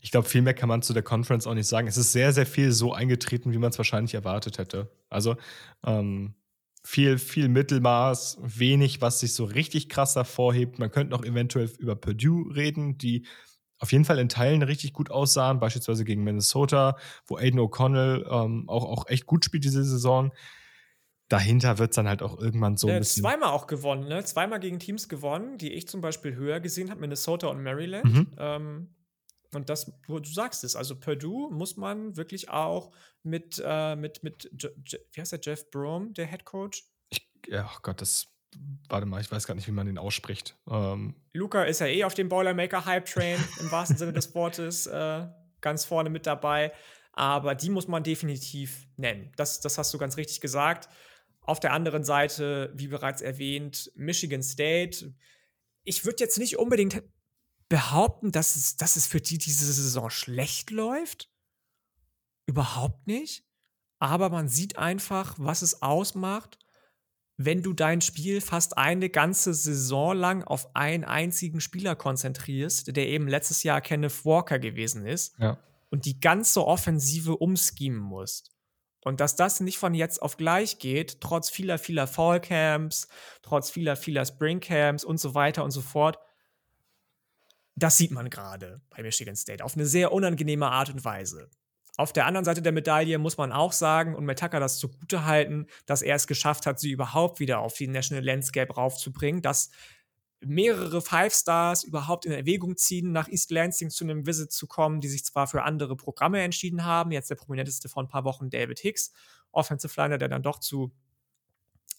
Ich 0.00 0.12
glaube, 0.12 0.28
viel 0.28 0.42
mehr 0.42 0.54
kann 0.54 0.68
man 0.68 0.80
zu 0.80 0.92
der 0.92 1.02
Conference 1.02 1.48
auch 1.48 1.54
nicht 1.54 1.66
sagen. 1.66 1.88
Es 1.88 1.96
ist 1.96 2.12
sehr, 2.12 2.32
sehr 2.32 2.46
viel 2.46 2.70
so 2.70 2.92
eingetreten, 2.92 3.52
wie 3.52 3.58
man 3.58 3.70
es 3.70 3.78
wahrscheinlich 3.78 4.14
erwartet 4.14 4.58
hätte. 4.58 4.92
Also 5.10 5.36
ähm, 5.84 6.34
viel, 6.84 7.18
viel 7.18 7.48
Mittelmaß, 7.48 8.38
wenig, 8.40 9.00
was 9.00 9.20
sich 9.20 9.34
so 9.34 9.44
richtig 9.44 9.88
krass 9.88 10.16
hervorhebt. 10.16 10.78
Man 10.78 10.90
könnte 10.90 11.10
noch 11.10 11.24
eventuell 11.24 11.70
über 11.78 11.96
Purdue 11.96 12.54
reden, 12.54 12.98
die 12.98 13.26
auf 13.78 13.92
jeden 13.92 14.04
Fall 14.04 14.18
in 14.18 14.28
Teilen 14.28 14.62
richtig 14.62 14.92
gut 14.92 15.10
aussahen, 15.10 15.60
beispielsweise 15.60 16.04
gegen 16.04 16.24
Minnesota, 16.24 16.96
wo 17.26 17.36
Aiden 17.36 17.60
O'Connell 17.60 18.26
ähm, 18.30 18.68
auch, 18.68 18.84
auch 18.84 19.08
echt 19.08 19.26
gut 19.26 19.44
spielt 19.44 19.64
diese 19.64 19.84
Saison. 19.84 20.32
Dahinter 21.28 21.78
wird 21.78 21.90
es 21.90 21.96
dann 21.96 22.08
halt 22.08 22.22
auch 22.22 22.38
irgendwann 22.38 22.76
so 22.76 22.88
ein 22.88 22.94
hat 22.94 23.00
bisschen. 23.00 23.22
zweimal 23.22 23.50
auch 23.50 23.66
gewonnen, 23.66 24.08
ne? 24.08 24.24
Zweimal 24.24 24.60
gegen 24.60 24.78
Teams 24.78 25.08
gewonnen, 25.08 25.58
die 25.58 25.74
ich 25.74 25.86
zum 25.86 26.00
Beispiel 26.00 26.34
höher 26.34 26.58
gesehen 26.58 26.90
habe, 26.90 27.00
Minnesota 27.00 27.48
und 27.48 27.62
Maryland. 27.62 28.04
Mhm. 28.04 28.26
Ähm, 28.38 28.88
und 29.54 29.68
das, 29.68 29.92
du, 30.06 30.18
du 30.18 30.30
sagst 30.30 30.64
es, 30.64 30.76
also 30.76 30.98
Purdue 30.98 31.50
muss 31.50 31.76
man 31.76 32.16
wirklich 32.16 32.50
auch 32.50 32.90
mit, 33.22 33.62
äh, 33.64 33.96
mit, 33.96 34.22
mit, 34.22 34.50
Je 34.60 34.70
Je 34.84 34.98
wie 35.12 35.20
heißt 35.20 35.32
der, 35.32 35.40
Jeff 35.42 35.70
Brom, 35.70 36.12
der 36.14 36.26
Head 36.26 36.44
Coach? 36.44 36.84
Ich, 37.08 37.28
ja, 37.46 37.70
oh 37.72 37.78
Gott, 37.82 38.00
das. 38.00 38.28
Warte 38.88 39.04
mal, 39.04 39.20
ich 39.20 39.30
weiß 39.30 39.46
gar 39.46 39.54
nicht, 39.54 39.68
wie 39.68 39.72
man 39.72 39.86
den 39.86 39.98
ausspricht. 39.98 40.56
Ähm, 40.70 41.14
Luca 41.34 41.64
ist 41.64 41.80
ja 41.80 41.86
eh 41.86 42.04
auf 42.04 42.14
dem 42.14 42.30
Boilermaker-Hype-Train, 42.30 43.38
im 43.60 43.70
wahrsten 43.70 43.98
Sinne 43.98 44.14
des 44.14 44.34
Wortes, 44.34 44.86
äh, 44.86 45.26
ganz 45.60 45.84
vorne 45.84 46.08
mit 46.08 46.24
dabei. 46.26 46.72
Aber 47.12 47.54
die 47.54 47.68
muss 47.68 47.88
man 47.88 48.02
definitiv 48.02 48.86
nennen. 48.96 49.32
Das, 49.36 49.60
das 49.60 49.76
hast 49.76 49.92
du 49.92 49.98
ganz 49.98 50.16
richtig 50.16 50.40
gesagt. 50.40 50.88
Auf 51.42 51.60
der 51.60 51.72
anderen 51.72 52.04
Seite, 52.04 52.72
wie 52.74 52.88
bereits 52.88 53.20
erwähnt, 53.20 53.92
Michigan 53.94 54.42
State. 54.42 55.14
Ich 55.84 56.06
würde 56.06 56.24
jetzt 56.24 56.38
nicht 56.38 56.58
unbedingt 56.58 57.02
behaupten, 57.68 58.32
dass 58.32 58.56
es, 58.56 58.76
dass 58.76 58.96
es 58.96 59.06
für 59.06 59.20
die 59.20 59.38
diese 59.38 59.72
Saison 59.72 60.10
schlecht 60.10 60.70
läuft. 60.70 61.30
Überhaupt 62.46 63.06
nicht. 63.06 63.44
Aber 63.98 64.30
man 64.30 64.48
sieht 64.48 64.78
einfach, 64.78 65.34
was 65.38 65.62
es 65.62 65.82
ausmacht, 65.82 66.58
wenn 67.36 67.62
du 67.62 67.72
dein 67.72 68.00
Spiel 68.00 68.40
fast 68.40 68.78
eine 68.78 69.10
ganze 69.10 69.54
Saison 69.54 70.16
lang 70.16 70.44
auf 70.44 70.74
einen 70.74 71.04
einzigen 71.04 71.60
Spieler 71.60 71.94
konzentrierst, 71.94 72.96
der 72.96 73.06
eben 73.06 73.28
letztes 73.28 73.62
Jahr 73.62 73.80
Kenneth 73.80 74.24
Walker 74.24 74.58
gewesen 74.58 75.06
ist 75.06 75.38
ja. 75.38 75.58
und 75.90 76.04
die 76.04 76.20
ganze 76.20 76.66
Offensive 76.66 77.36
umschemen 77.36 78.00
musst. 78.00 78.50
Und 79.04 79.20
dass 79.20 79.36
das 79.36 79.60
nicht 79.60 79.78
von 79.78 79.94
jetzt 79.94 80.20
auf 80.20 80.36
gleich 80.36 80.80
geht, 80.80 81.20
trotz 81.20 81.48
vieler, 81.48 81.78
vieler 81.78 82.08
Fallcamps, 82.08 83.08
trotz 83.42 83.70
vieler, 83.70 83.94
vieler 83.94 84.24
Springcamps 84.24 85.04
und 85.04 85.20
so 85.20 85.34
weiter 85.34 85.62
und 85.62 85.70
so 85.70 85.80
fort, 85.80 86.18
das 87.78 87.96
sieht 87.98 88.10
man 88.10 88.30
gerade 88.30 88.80
bei 88.90 89.02
Michigan 89.02 89.36
State 89.36 89.64
auf 89.64 89.74
eine 89.74 89.86
sehr 89.86 90.12
unangenehme 90.12 90.70
Art 90.70 90.90
und 90.90 91.04
Weise. 91.04 91.50
Auf 91.96 92.12
der 92.12 92.26
anderen 92.26 92.44
Seite 92.44 92.62
der 92.62 92.72
Medaille 92.72 93.18
muss 93.18 93.36
man 93.38 93.50
auch 93.50 93.72
sagen 93.72 94.14
und 94.14 94.26
Tucker 94.38 94.60
das 94.60 94.78
zugute 94.78 95.24
halten, 95.24 95.66
dass 95.84 96.00
er 96.00 96.14
es 96.14 96.28
geschafft 96.28 96.64
hat, 96.64 96.78
sie 96.78 96.92
überhaupt 96.92 97.40
wieder 97.40 97.58
auf 97.58 97.74
die 97.74 97.88
National 97.88 98.24
Landscape 98.24 98.72
raufzubringen, 98.72 99.42
dass 99.42 99.70
mehrere 100.40 101.02
Five 101.02 101.34
Stars 101.34 101.82
überhaupt 101.82 102.24
in 102.24 102.30
Erwägung 102.30 102.76
ziehen, 102.76 103.10
nach 103.10 103.28
East 103.28 103.50
Lansing 103.50 103.90
zu 103.90 104.04
einem 104.04 104.26
Visit 104.26 104.52
zu 104.52 104.68
kommen, 104.68 105.00
die 105.00 105.08
sich 105.08 105.24
zwar 105.24 105.48
für 105.48 105.64
andere 105.64 105.96
Programme 105.96 106.40
entschieden 106.40 106.84
haben, 106.84 107.10
jetzt 107.10 107.30
der 107.30 107.34
prominenteste 107.34 107.88
vor 107.88 108.04
ein 108.04 108.08
paar 108.08 108.24
Wochen 108.24 108.48
David 108.48 108.78
Hicks, 108.78 109.12
Offensive 109.50 110.00
Liner, 110.00 110.18
der 110.18 110.28
dann 110.28 110.44
doch 110.44 110.60
zu, 110.60 110.92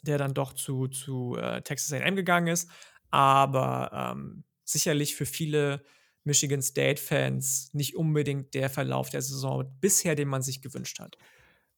der 0.03 0.17
dann 0.17 0.33
doch 0.33 0.53
zu, 0.53 0.87
zu 0.87 1.35
äh, 1.35 1.61
Texas 1.61 1.91
A&M 1.91 2.15
gegangen 2.15 2.47
ist, 2.47 2.69
aber 3.11 4.13
ähm, 4.13 4.45
sicherlich 4.71 5.15
für 5.15 5.25
viele 5.25 5.83
Michigan 6.23 6.61
State-Fans 6.61 7.71
nicht 7.73 7.95
unbedingt 7.95 8.53
der 8.53 8.69
Verlauf 8.69 9.09
der 9.09 9.21
Saison 9.21 9.65
bisher, 9.79 10.15
den 10.15 10.27
man 10.27 10.41
sich 10.41 10.61
gewünscht 10.61 10.99
hat. 10.99 11.17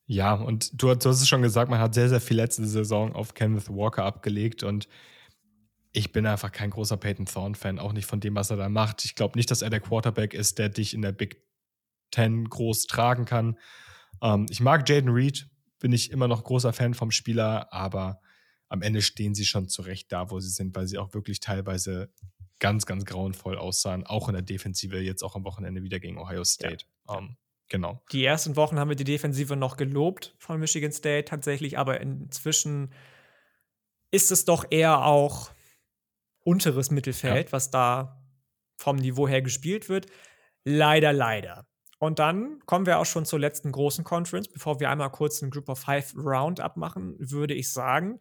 Ja, 0.05 0.33
und 0.33 0.71
du, 0.73 0.93
du 0.93 1.09
hast 1.09 1.21
es 1.21 1.27
schon 1.27 1.41
gesagt, 1.41 1.69
man 1.71 1.79
hat 1.79 1.93
sehr, 1.93 2.09
sehr 2.09 2.21
viel 2.21 2.37
letzte 2.37 2.65
Saison 2.65 3.13
auf 3.13 3.33
Kenneth 3.33 3.69
Walker 3.69 4.03
abgelegt 4.03 4.63
und 4.63 4.87
ich 5.93 6.11
bin 6.11 6.25
einfach 6.25 6.51
kein 6.51 6.69
großer 6.69 6.97
Peyton 6.97 7.25
Thorne-Fan, 7.25 7.79
auch 7.79 7.93
nicht 7.93 8.05
von 8.05 8.19
dem, 8.19 8.35
was 8.35 8.49
er 8.49 8.57
da 8.57 8.69
macht. 8.69 9.03
Ich 9.05 9.15
glaube 9.15 9.37
nicht, 9.37 9.51
dass 9.51 9.61
er 9.61 9.69
der 9.69 9.81
Quarterback 9.81 10.33
ist, 10.33 10.57
der 10.57 10.69
dich 10.69 10.93
in 10.93 11.01
der 11.01 11.11
Big 11.11 11.41
Ten 12.11 12.45
groß 12.45 12.87
tragen 12.87 13.25
kann. 13.25 13.57
Ähm, 14.21 14.45
ich 14.49 14.59
mag 14.59 14.87
Jaden 14.87 15.11
Reed, 15.11 15.49
bin 15.79 15.93
ich 15.93 16.11
immer 16.11 16.27
noch 16.27 16.43
großer 16.43 16.73
Fan 16.73 16.93
vom 16.93 17.11
Spieler, 17.11 17.71
aber 17.73 18.21
am 18.69 18.81
Ende 18.81 19.01
stehen 19.01 19.35
sie 19.35 19.45
schon 19.45 19.67
zurecht 19.67 20.11
da, 20.11 20.29
wo 20.29 20.39
sie 20.39 20.49
sind, 20.49 20.75
weil 20.75 20.87
sie 20.87 20.97
auch 20.97 21.13
wirklich 21.13 21.39
teilweise 21.39 22.13
ganz, 22.61 22.85
ganz 22.85 23.03
grauenvoll 23.03 23.57
aussahen, 23.57 24.05
auch 24.05 24.29
in 24.29 24.33
der 24.33 24.43
Defensive, 24.43 24.99
jetzt 24.99 25.23
auch 25.23 25.35
am 25.35 25.43
Wochenende 25.43 25.83
wieder 25.83 25.99
gegen 25.99 26.17
Ohio 26.17 26.45
State. 26.45 26.85
Ja. 27.09 27.17
Ähm, 27.17 27.35
genau. 27.67 28.01
Die 28.13 28.23
ersten 28.23 28.55
Wochen 28.55 28.79
haben 28.79 28.87
wir 28.87 28.95
die 28.95 29.03
Defensive 29.03 29.57
noch 29.57 29.75
gelobt 29.75 30.35
von 30.37 30.59
Michigan 30.59 30.93
State 30.93 31.25
tatsächlich, 31.25 31.77
aber 31.77 31.99
inzwischen 31.99 32.93
ist 34.11 34.31
es 34.31 34.45
doch 34.45 34.65
eher 34.69 35.03
auch 35.03 35.51
unteres 36.43 36.91
Mittelfeld, 36.91 37.47
ja. 37.47 37.51
was 37.51 37.71
da 37.71 38.23
vom 38.77 38.95
Niveau 38.95 39.27
her 39.27 39.41
gespielt 39.41 39.89
wird. 39.89 40.05
Leider, 40.63 41.11
leider. 41.11 41.67
Und 41.97 42.19
dann 42.19 42.59
kommen 42.65 42.85
wir 42.85 42.99
auch 42.99 43.05
schon 43.05 43.25
zur 43.25 43.39
letzten 43.39 43.71
großen 43.71 44.03
Conference. 44.03 44.47
Bevor 44.47 44.79
wir 44.79 44.89
einmal 44.89 45.11
kurz 45.11 45.41
einen 45.41 45.51
Group 45.51 45.69
of 45.69 45.79
Five 45.79 46.13
Roundup 46.15 46.77
machen, 46.77 47.15
würde 47.19 47.53
ich 47.53 47.71
sagen, 47.71 48.19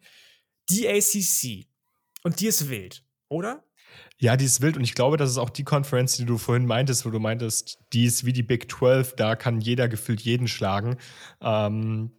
die 0.69 0.87
ACC. 0.87 1.67
Und 2.23 2.39
die 2.39 2.47
ist 2.47 2.69
wild, 2.69 3.03
oder? 3.27 3.63
Ja, 4.19 4.37
die 4.37 4.45
ist 4.45 4.61
wild 4.61 4.77
und 4.77 4.83
ich 4.83 4.93
glaube, 4.93 5.17
das 5.17 5.29
ist 5.31 5.37
auch 5.37 5.49
die 5.49 5.63
Konferenz, 5.63 6.15
die 6.17 6.25
du 6.25 6.37
vorhin 6.37 6.65
meintest, 6.65 7.05
wo 7.05 7.09
du 7.09 7.19
meintest, 7.19 7.79
die 7.93 8.05
ist 8.05 8.25
wie 8.25 8.33
die 8.33 8.43
Big 8.43 8.71
12, 8.71 9.15
da 9.15 9.35
kann 9.35 9.61
jeder 9.61 9.89
gefühlt 9.89 10.21
jeden 10.21 10.47
schlagen. 10.47 10.97
Ähm, 11.41 12.11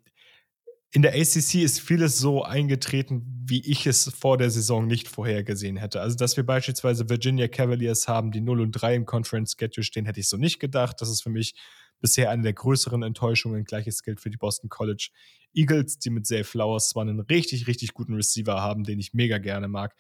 in 0.95 1.01
der 1.01 1.15
ACC 1.15 1.55
ist 1.63 1.81
vieles 1.81 2.19
so 2.19 2.43
eingetreten, 2.43 3.25
wie 3.47 3.67
ich 3.67 3.87
es 3.87 4.13
vor 4.13 4.37
der 4.37 4.51
Saison 4.51 4.87
nicht 4.87 5.09
vorhergesehen 5.09 5.79
hätte. 5.79 6.03
Also, 6.03 6.17
dass 6.17 6.37
wir 6.37 6.45
beispielsweise 6.45 7.09
Virginia 7.09 7.49
Cavaliers 7.49 8.09
haben, 8.09 8.31
die 8.31 8.43
0 8.43 8.61
und 8.61 8.73
3 8.73 8.97
im 8.97 9.07
Conference 9.07 9.57
Schedule 9.59 9.85
stehen, 9.85 10.05
hätte 10.05 10.21
ich 10.21 10.29
so 10.29 10.37
nicht 10.37 10.61
gedacht. 10.61 11.01
Das 11.01 11.09
ist 11.09 11.23
für 11.23 11.31
mich 11.31 11.55
bisher 12.03 12.31
eine 12.31 12.43
der 12.43 12.53
größeren 12.53 13.03
Enttäuschungen. 13.03 13.65
Gleiches 13.65 14.03
gilt 14.03 14.21
für 14.21 14.29
die 14.29 14.37
Boston 14.37 14.69
College 14.69 15.09
Eagles, 15.55 15.99
die 15.99 16.11
mit 16.11 16.27
Zay 16.27 16.45
Flowers 16.45 16.91
zwar 16.91 17.03
einen 17.03 17.21
richtig, 17.21 17.67
richtig 17.67 17.95
guten 17.95 18.15
Receiver 18.15 18.61
haben, 18.61 18.85
den 18.85 18.99
ich 18.99 19.15
mega 19.15 19.39
gerne 19.39 19.69
mag, 19.69 19.95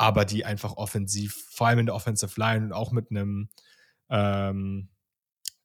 aber 0.00 0.24
die 0.24 0.46
einfach 0.46 0.78
offensiv, 0.78 1.44
vor 1.50 1.66
allem 1.66 1.80
in 1.80 1.86
der 1.86 1.94
Offensive 1.94 2.40
Line 2.40 2.64
und 2.64 2.72
auch 2.72 2.90
mit 2.90 3.10
einem 3.10 3.50
ähm, 4.08 4.88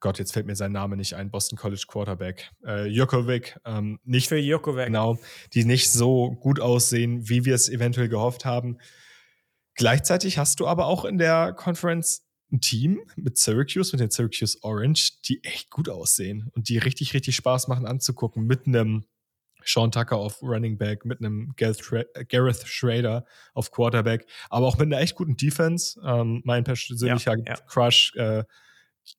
Gott, 0.01 0.19
jetzt 0.19 0.33
fällt 0.33 0.45
mir 0.45 0.57
sein 0.57 0.73
Name 0.73 0.97
nicht 0.97 1.15
ein, 1.15 1.31
Boston 1.31 1.57
College 1.57 1.85
Quarterback, 1.87 2.51
äh, 2.65 2.85
Jokovic, 2.85 3.57
ähm, 3.65 3.97
nicht 4.03 4.27
für 4.27 4.37
Jokovic. 4.37 4.87
Genau, 4.87 5.17
die 5.53 5.63
nicht 5.63 5.89
so 5.89 6.31
gut 6.31 6.59
aussehen, 6.59 7.29
wie 7.29 7.45
wir 7.45 7.55
es 7.55 7.69
eventuell 7.69 8.09
gehofft 8.09 8.43
haben. 8.43 8.77
Gleichzeitig 9.73 10.37
hast 10.37 10.59
du 10.59 10.67
aber 10.67 10.85
auch 10.87 11.05
in 11.05 11.17
der 11.17 11.53
Conference 11.53 12.27
ein 12.51 12.59
Team 12.59 12.99
mit 13.15 13.37
Syracuse, 13.37 13.93
mit 13.93 14.01
den 14.01 14.11
Syracuse 14.11 14.57
Orange, 14.61 15.21
die 15.27 15.43
echt 15.45 15.71
gut 15.71 15.87
aussehen 15.87 16.49
und 16.53 16.67
die 16.67 16.77
richtig, 16.77 17.13
richtig 17.13 17.37
Spaß 17.37 17.69
machen 17.69 17.85
anzugucken, 17.85 18.45
mit 18.45 18.67
einem 18.67 19.05
Sean 19.65 19.91
Tucker 19.91 20.17
auf 20.17 20.41
Running 20.41 20.77
Back, 20.77 21.05
mit 21.05 21.19
einem 21.19 21.53
Gareth 21.57 22.67
Schrader 22.67 23.25
auf 23.53 23.71
Quarterback, 23.71 24.27
aber 24.49 24.67
auch 24.67 24.77
mit 24.77 24.87
einer 24.87 25.01
echt 25.01 25.15
guten 25.15 25.35
Defense. 25.35 25.99
Ähm, 26.05 26.41
mein 26.45 26.63
persönlicher 26.63 27.37
ja, 27.37 27.43
ja. 27.45 27.55
Crush, 27.67 28.13
äh, 28.15 28.43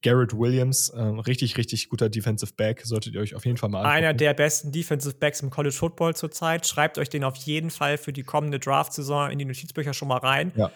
Garrett 0.03 0.33
Williams, 0.37 0.89
äh, 0.89 1.01
richtig, 1.01 1.57
richtig 1.57 1.89
guter 1.89 2.09
Defensive 2.09 2.53
Back, 2.57 2.83
solltet 2.85 3.15
ihr 3.15 3.21
euch 3.21 3.35
auf 3.35 3.45
jeden 3.45 3.57
Fall 3.57 3.69
mal 3.69 3.81
anschauen. 3.81 3.97
Einer 3.97 4.15
der 4.15 4.35
besten 4.35 4.73
Defensive 4.73 5.15
Backs 5.17 5.41
im 5.43 5.51
College 5.51 5.75
Football 5.75 6.17
zurzeit. 6.17 6.67
Schreibt 6.67 6.99
euch 6.99 7.09
den 7.09 7.25
auf 7.25 7.37
jeden 7.37 7.71
Fall 7.71 7.99
für 7.99 8.13
die 8.13 8.25
kommende 8.25 8.59
Draft-Saison 8.59 9.31
in 9.31 9.39
die 9.39 9.45
Notizbücher 9.45 9.95
schon 9.95 10.09
mal 10.09 10.19
rein. 10.19 10.53
Ja. 10.57 10.73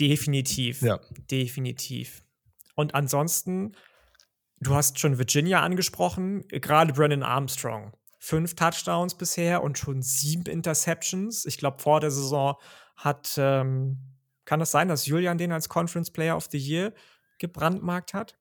Definitiv. 0.00 0.80
Ja. 0.80 1.00
Definitiv. 1.30 2.22
Und 2.74 2.94
ansonsten, 2.94 3.72
du 4.60 4.74
hast 4.74 4.98
schon 4.98 5.18
Virginia 5.18 5.60
angesprochen, 5.60 6.46
gerade 6.48 6.92
Brandon 6.92 7.22
Armstrong. 7.22 7.92
Fünf 8.28 8.56
Touchdowns 8.56 9.14
bisher 9.14 9.62
und 9.62 9.78
schon 9.78 10.02
sieben 10.02 10.44
Interceptions. 10.44 11.46
Ich 11.46 11.56
glaube, 11.56 11.78
vor 11.78 11.98
der 12.00 12.10
Saison 12.10 12.56
hat, 12.94 13.36
ähm, 13.38 13.96
kann 14.44 14.60
es 14.60 14.66
das 14.66 14.72
sein, 14.72 14.88
dass 14.88 15.06
Julian 15.06 15.38
den 15.38 15.50
als 15.50 15.70
Conference 15.70 16.10
Player 16.10 16.36
of 16.36 16.46
the 16.50 16.58
Year 16.58 16.92
gebrandmarkt 17.38 18.12
hat? 18.12 18.36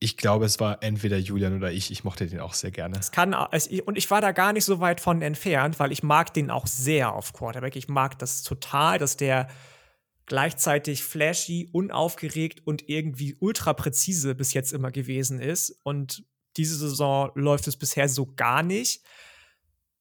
Ich 0.00 0.16
glaube, 0.16 0.46
es 0.46 0.58
war 0.58 0.82
entweder 0.82 1.16
Julian 1.16 1.56
oder 1.56 1.70
ich. 1.70 1.92
Ich 1.92 2.02
mochte 2.02 2.26
den 2.26 2.40
auch 2.40 2.54
sehr 2.54 2.72
gerne. 2.72 2.98
Es 2.98 3.12
kann, 3.12 3.36
es, 3.52 3.68
und 3.68 3.96
ich 3.96 4.10
war 4.10 4.20
da 4.20 4.32
gar 4.32 4.52
nicht 4.52 4.64
so 4.64 4.80
weit 4.80 5.00
von 5.00 5.22
entfernt, 5.22 5.78
weil 5.78 5.92
ich 5.92 6.02
mag 6.02 6.34
den 6.34 6.50
auch 6.50 6.66
sehr 6.66 7.12
auf 7.12 7.32
Quarterback. 7.32 7.76
Ich 7.76 7.86
mag 7.86 8.18
das 8.18 8.42
total, 8.42 8.98
dass 8.98 9.16
der 9.16 9.46
gleichzeitig 10.26 11.04
flashy, 11.04 11.68
unaufgeregt 11.70 12.66
und 12.66 12.88
irgendwie 12.88 13.36
ultra 13.38 13.74
präzise 13.74 14.34
bis 14.34 14.54
jetzt 14.54 14.72
immer 14.72 14.90
gewesen 14.90 15.38
ist. 15.38 15.70
Und 15.84 16.24
diese 16.56 16.76
Saison 16.76 17.30
läuft 17.34 17.68
es 17.68 17.76
bisher 17.76 18.08
so 18.08 18.32
gar 18.36 18.62
nicht. 18.62 19.02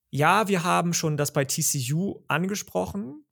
Ja, 0.10 0.48
wir 0.48 0.64
haben 0.64 0.94
schon 0.94 1.18
das 1.18 1.34
bei 1.34 1.46
TCU 1.46 2.24
angesprochen. 2.28 3.24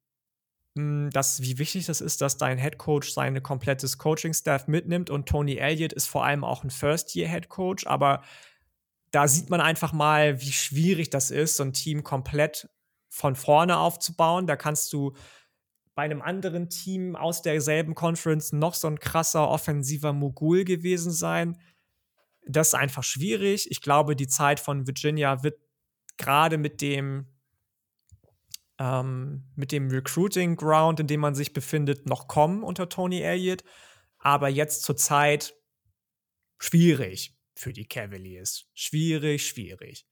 Hm, 0.77 1.10
dass, 1.11 1.41
wie 1.41 1.57
wichtig 1.57 1.85
das 1.85 1.99
ist, 1.99 2.22
dass 2.22 2.38
dein 2.38 2.57
Head 2.57 2.77
Coach 2.77 3.11
seine 3.11 3.41
komplettes 3.41 3.98
Coaching-Staff 3.98 4.68
mitnimmt. 4.68 5.10
Und 5.10 5.27
Tony 5.27 5.57
Elliott 5.57 5.93
ist 5.93 6.07
vor 6.07 6.26
allem 6.26 6.43
auch 6.43 6.64
ein 6.64 6.69
First-Year-Head 6.69 7.49
Coach, 7.49 7.85
aber 7.88 8.23
da 9.11 9.27
sieht 9.27 9.49
man 9.49 9.60
einfach 9.60 9.91
mal, 9.91 10.39
wie 10.41 10.53
schwierig 10.53 11.10
das 11.10 11.31
ist, 11.31 11.57
so 11.57 11.64
ein 11.64 11.73
Team 11.73 12.03
komplett 12.03 12.69
von 13.10 13.35
vorne 13.35 13.77
aufzubauen. 13.77 14.48
Da 14.48 14.56
kannst 14.56 14.93
du 14.93 15.14
bei 15.95 16.03
einem 16.03 16.22
anderen 16.22 16.69
Team 16.69 17.18
aus 17.18 17.41
derselben 17.41 17.93
Conference 17.93 18.53
noch 18.53 18.73
so 18.73 18.88
ein 18.88 18.99
krasser 18.99 19.49
offensiver 19.49 20.14
Mogul 20.14 20.64
gewesen 20.64 21.11
sein. 21.11 21.57
Das 22.46 22.70
ist 22.70 22.74
einfach 22.74 23.04
schwierig. 23.04 23.70
Ich 23.70 23.82
glaube, 23.82 24.16
die 24.16 24.28
Zeit 24.28 24.60
von 24.60 24.88
Virginia 24.88 25.44
wird 25.44 25.60
gerade 26.18 26.58
mit 26.58 26.82
dem 26.82 27.28
ähm, 28.80 29.44
mit 29.56 29.72
dem 29.72 29.90
Recruiting 29.90 30.56
Ground, 30.56 31.00
in 31.00 31.08
dem 31.08 31.20
man 31.20 31.36
sich 31.36 31.54
befindet, 31.54 32.08
noch 32.08 32.28
kommen 32.28 32.64
unter 32.64 32.90
Tony 32.90 33.22
Elliott. 33.22 33.64
Aber 34.18 34.50
jetzt 34.50 34.84
zur 34.84 34.98
Zeit 34.98 35.54
schwierig 36.58 37.38
für 37.56 37.74
die 37.74 37.86
Cavaliers. 37.86 38.70
Schwierig, 38.74 39.48
schwierig. 39.48 40.08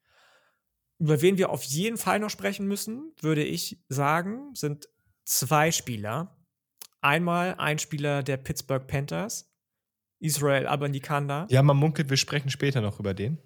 Über 0.99 1.21
wen 1.21 1.37
wir 1.37 1.49
auf 1.49 1.63
jeden 1.63 1.97
Fall 1.97 2.19
noch 2.19 2.29
sprechen 2.29 2.67
müssen, 2.67 3.13
würde 3.21 3.43
ich 3.43 3.81
sagen, 3.87 4.53
sind 4.53 4.87
zwei 5.25 5.71
Spieler. 5.71 6.37
Einmal 7.01 7.55
ein 7.55 7.79
Spieler 7.79 8.21
der 8.23 8.37
Pittsburgh 8.37 8.85
Panthers, 8.85 9.48
Israel 10.19 10.67
Abanikanda. 10.67 11.47
Ja, 11.49 11.61
man 11.63 11.77
munkelt, 11.77 12.09
wir 12.09 12.17
sprechen 12.17 12.49
später 12.49 12.81
noch 12.81 12.99
über 12.99 13.13
den. 13.13 13.37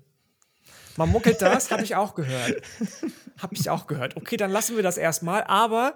Man 0.98 1.10
munkelt 1.10 1.42
das, 1.42 1.72
habe 1.72 1.84
ich 1.84 1.96
auch 1.96 2.16
gehört. 2.16 2.62
Habe 3.38 3.56
ich 3.56 3.70
auch 3.70 3.88
gehört. 3.88 4.16
Okay, 4.18 4.38
dann 4.38 4.52
lassen 4.52 4.76
wir 4.76 4.84
das 4.84 4.98
erstmal. 4.98 5.44
Aber 5.46 5.94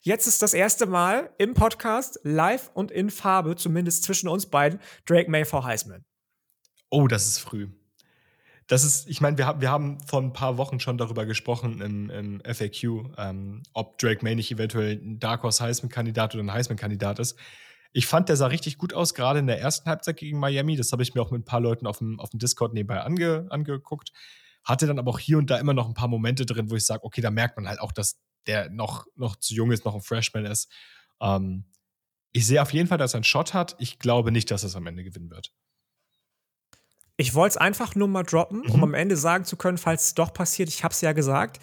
jetzt 0.00 0.26
ist 0.26 0.42
das 0.42 0.54
erste 0.54 0.86
Mal 0.86 1.30
im 1.38 1.54
Podcast 1.54 2.18
live 2.22 2.70
und 2.74 2.90
in 2.90 3.10
Farbe, 3.10 3.56
zumindest 3.56 4.04
zwischen 4.04 4.28
uns 4.28 4.46
beiden, 4.46 4.80
Drake 5.06 5.30
May 5.30 5.44
vor 5.44 5.64
Heisman. 5.64 6.04
Oh, 6.90 7.06
das 7.06 7.26
ist 7.26 7.38
früh. 7.38 7.68
Das 8.66 8.84
ist, 8.84 9.08
ich 9.08 9.20
meine, 9.20 9.38
wir, 9.38 9.46
hab, 9.46 9.60
wir 9.60 9.70
haben 9.70 10.00
vor 10.00 10.20
ein 10.20 10.32
paar 10.32 10.56
Wochen 10.56 10.80
schon 10.80 10.96
darüber 10.96 11.26
gesprochen 11.26 11.80
im, 11.80 12.10
im 12.10 12.42
FAQ, 12.44 13.16
ähm, 13.18 13.62
ob 13.74 13.98
Drake 13.98 14.22
May 14.22 14.34
nicht 14.34 14.50
eventuell 14.50 14.94
ein 14.94 15.18
Dark 15.18 15.42
Horse 15.42 15.62
Heisman-Kandidat 15.62 16.34
oder 16.34 16.44
ein 16.44 16.52
Heisman-Kandidat 16.52 17.18
ist. 17.18 17.38
Ich 17.92 18.06
fand, 18.06 18.28
der 18.28 18.36
sah 18.36 18.46
richtig 18.46 18.78
gut 18.78 18.94
aus, 18.94 19.14
gerade 19.14 19.38
in 19.38 19.46
der 19.46 19.60
ersten 19.60 19.88
Halbzeit 19.88 20.16
gegen 20.16 20.38
Miami. 20.38 20.76
Das 20.76 20.92
habe 20.92 21.02
ich 21.02 21.14
mir 21.14 21.20
auch 21.20 21.30
mit 21.30 21.42
ein 21.42 21.44
paar 21.44 21.60
Leuten 21.60 21.86
auf 21.86 21.98
dem, 21.98 22.18
auf 22.20 22.30
dem 22.30 22.38
Discord 22.38 22.72
nebenbei 22.72 23.00
ange, 23.02 23.46
angeguckt. 23.50 24.12
Hatte 24.64 24.86
dann 24.86 24.98
aber 24.98 25.10
auch 25.10 25.18
hier 25.18 25.38
und 25.38 25.50
da 25.50 25.58
immer 25.58 25.74
noch 25.74 25.88
ein 25.88 25.94
paar 25.94 26.08
Momente 26.08 26.46
drin, 26.46 26.70
wo 26.70 26.76
ich 26.76 26.86
sage, 26.86 27.04
okay, 27.04 27.20
da 27.20 27.30
merkt 27.30 27.56
man 27.56 27.68
halt 27.68 27.80
auch, 27.80 27.92
dass 27.92 28.20
der 28.46 28.70
noch, 28.70 29.06
noch 29.14 29.36
zu 29.36 29.54
jung 29.54 29.72
ist, 29.72 29.84
noch 29.84 29.94
ein 29.94 30.00
Freshman 30.00 30.46
ist. 30.46 30.72
Ähm, 31.20 31.66
ich 32.32 32.46
sehe 32.46 32.62
auf 32.62 32.72
jeden 32.72 32.88
Fall, 32.88 32.98
dass 32.98 33.14
er 33.14 33.18
einen 33.18 33.24
Shot 33.24 33.52
hat. 33.52 33.76
Ich 33.78 33.98
glaube 33.98 34.32
nicht, 34.32 34.50
dass 34.50 34.62
er 34.64 34.68
es 34.68 34.76
am 34.76 34.86
Ende 34.86 35.04
gewinnen 35.04 35.30
wird. 35.30 35.52
Ich 37.18 37.34
wollte 37.34 37.52
es 37.52 37.56
einfach 37.58 37.94
nur 37.94 38.08
mal 38.08 38.22
droppen, 38.22 38.62
mhm. 38.62 38.70
um 38.70 38.84
am 38.84 38.94
Ende 38.94 39.16
sagen 39.16 39.44
zu 39.44 39.56
können, 39.56 39.78
falls 39.78 40.04
es 40.04 40.14
doch 40.14 40.32
passiert, 40.32 40.68
ich 40.68 40.82
habe 40.82 40.92
es 40.92 41.00
ja 41.02 41.12
gesagt. 41.12 41.60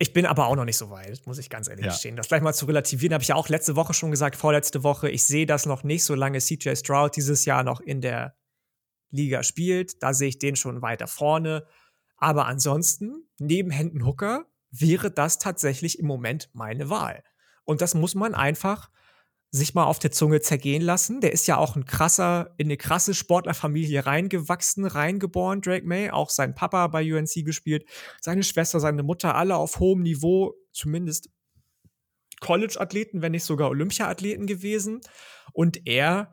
Ich 0.00 0.12
bin 0.12 0.26
aber 0.26 0.46
auch 0.46 0.54
noch 0.54 0.64
nicht 0.64 0.76
so 0.76 0.90
weit, 0.90 1.26
muss 1.26 1.38
ich 1.38 1.50
ganz 1.50 1.68
ehrlich 1.68 1.86
ja. 1.86 1.90
gestehen. 1.90 2.14
Das 2.14 2.28
gleich 2.28 2.40
mal 2.40 2.52
zu 2.52 2.66
relativieren, 2.66 3.14
habe 3.14 3.22
ich 3.22 3.28
ja 3.28 3.34
auch 3.34 3.48
letzte 3.48 3.74
Woche 3.74 3.94
schon 3.94 4.12
gesagt, 4.12 4.36
vorletzte 4.36 4.84
Woche. 4.84 5.10
Ich 5.10 5.24
sehe 5.24 5.44
das 5.44 5.66
noch 5.66 5.82
nicht, 5.82 6.04
solange 6.04 6.38
CJ 6.38 6.76
Stroud 6.76 7.16
dieses 7.16 7.44
Jahr 7.44 7.64
noch 7.64 7.80
in 7.80 8.00
der 8.00 8.36
Liga 9.10 9.42
spielt. 9.42 10.00
Da 10.02 10.14
sehe 10.14 10.28
ich 10.28 10.38
den 10.38 10.54
schon 10.54 10.82
weiter 10.82 11.08
vorne. 11.08 11.66
Aber 12.16 12.46
ansonsten, 12.46 13.28
neben 13.38 13.70
Hendon 13.70 14.06
Hooker, 14.06 14.46
wäre 14.70 15.10
das 15.10 15.38
tatsächlich 15.38 15.98
im 15.98 16.06
Moment 16.06 16.50
meine 16.52 16.90
Wahl. 16.90 17.24
Und 17.64 17.80
das 17.80 17.94
muss 17.94 18.14
man 18.14 18.34
einfach 18.34 18.90
sich 19.50 19.74
mal 19.74 19.84
auf 19.84 19.98
der 19.98 20.12
Zunge 20.12 20.40
zergehen 20.40 20.82
lassen. 20.82 21.20
Der 21.20 21.32
ist 21.32 21.46
ja 21.46 21.56
auch 21.56 21.74
ein 21.74 21.86
krasser, 21.86 22.54
in 22.58 22.66
eine 22.66 22.76
krasse 22.76 23.14
Sportlerfamilie 23.14 24.04
reingewachsen, 24.04 24.84
reingeboren, 24.84 25.62
Drake 25.62 25.86
May. 25.86 26.10
Auch 26.10 26.30
sein 26.30 26.54
Papa 26.54 26.86
bei 26.88 27.14
UNC 27.14 27.44
gespielt, 27.44 27.86
seine 28.20 28.42
Schwester, 28.42 28.78
seine 28.78 29.02
Mutter, 29.02 29.34
alle 29.34 29.56
auf 29.56 29.78
hohem 29.80 30.02
Niveau, 30.02 30.54
zumindest 30.72 31.30
College-Athleten, 32.40 33.22
wenn 33.22 33.32
nicht 33.32 33.44
sogar 33.44 33.70
Olympia-Athleten 33.70 34.46
gewesen. 34.46 35.00
Und 35.52 35.86
er 35.86 36.32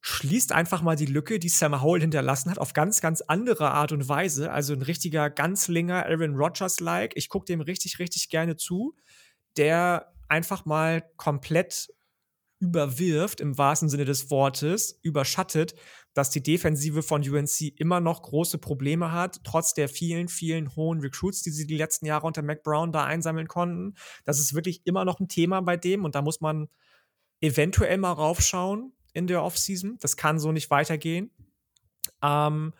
schließt 0.00 0.52
einfach 0.52 0.82
mal 0.82 0.96
die 0.96 1.06
Lücke, 1.06 1.38
die 1.38 1.48
Sam 1.48 1.82
Howell 1.82 2.00
hinterlassen 2.00 2.50
hat, 2.50 2.58
auf 2.58 2.72
ganz, 2.72 3.00
ganz 3.00 3.22
andere 3.22 3.70
Art 3.70 3.92
und 3.92 4.08
Weise. 4.08 4.52
Also 4.52 4.72
ein 4.72 4.82
richtiger 4.82 5.30
Ganzlinger 5.30 6.06
Aaron 6.06 6.36
Rodgers-like. 6.36 7.12
Ich 7.16 7.28
gucke 7.28 7.46
dem 7.46 7.60
richtig, 7.60 7.98
richtig 7.98 8.28
gerne 8.28 8.56
zu, 8.56 8.94
der 9.56 10.12
einfach 10.28 10.64
mal 10.64 11.04
komplett 11.16 11.88
überwirft, 12.58 13.40
im 13.40 13.58
wahrsten 13.58 13.88
Sinne 13.88 14.04
des 14.04 14.30
Wortes, 14.30 14.98
überschattet, 15.02 15.74
dass 16.14 16.30
die 16.30 16.42
Defensive 16.42 17.02
von 17.02 17.20
UNC 17.28 17.78
immer 17.78 18.00
noch 18.00 18.22
große 18.22 18.58
Probleme 18.58 19.12
hat, 19.12 19.40
trotz 19.44 19.74
der 19.74 19.88
vielen, 19.88 20.28
vielen 20.28 20.74
hohen 20.74 21.00
Recruits, 21.00 21.42
die 21.42 21.50
sie 21.50 21.66
die 21.66 21.76
letzten 21.76 22.06
Jahre 22.06 22.26
unter 22.26 22.42
Mac 22.42 22.62
Brown 22.62 22.92
da 22.92 23.04
einsammeln 23.04 23.48
konnten. 23.48 23.94
Das 24.24 24.38
ist 24.38 24.54
wirklich 24.54 24.80
immer 24.86 25.04
noch 25.04 25.20
ein 25.20 25.28
Thema 25.28 25.60
bei 25.60 25.76
dem 25.76 26.04
und 26.04 26.14
da 26.14 26.22
muss 26.22 26.40
man 26.40 26.68
eventuell 27.40 27.98
mal 27.98 28.12
raufschauen 28.12 28.92
in 29.12 29.26
der 29.26 29.42
Offseason. 29.42 29.98
Das 30.00 30.16
kann 30.16 30.38
so 30.38 30.52
nicht 30.52 30.70
weitergehen. 30.70 31.30
Ähm, 32.22 32.72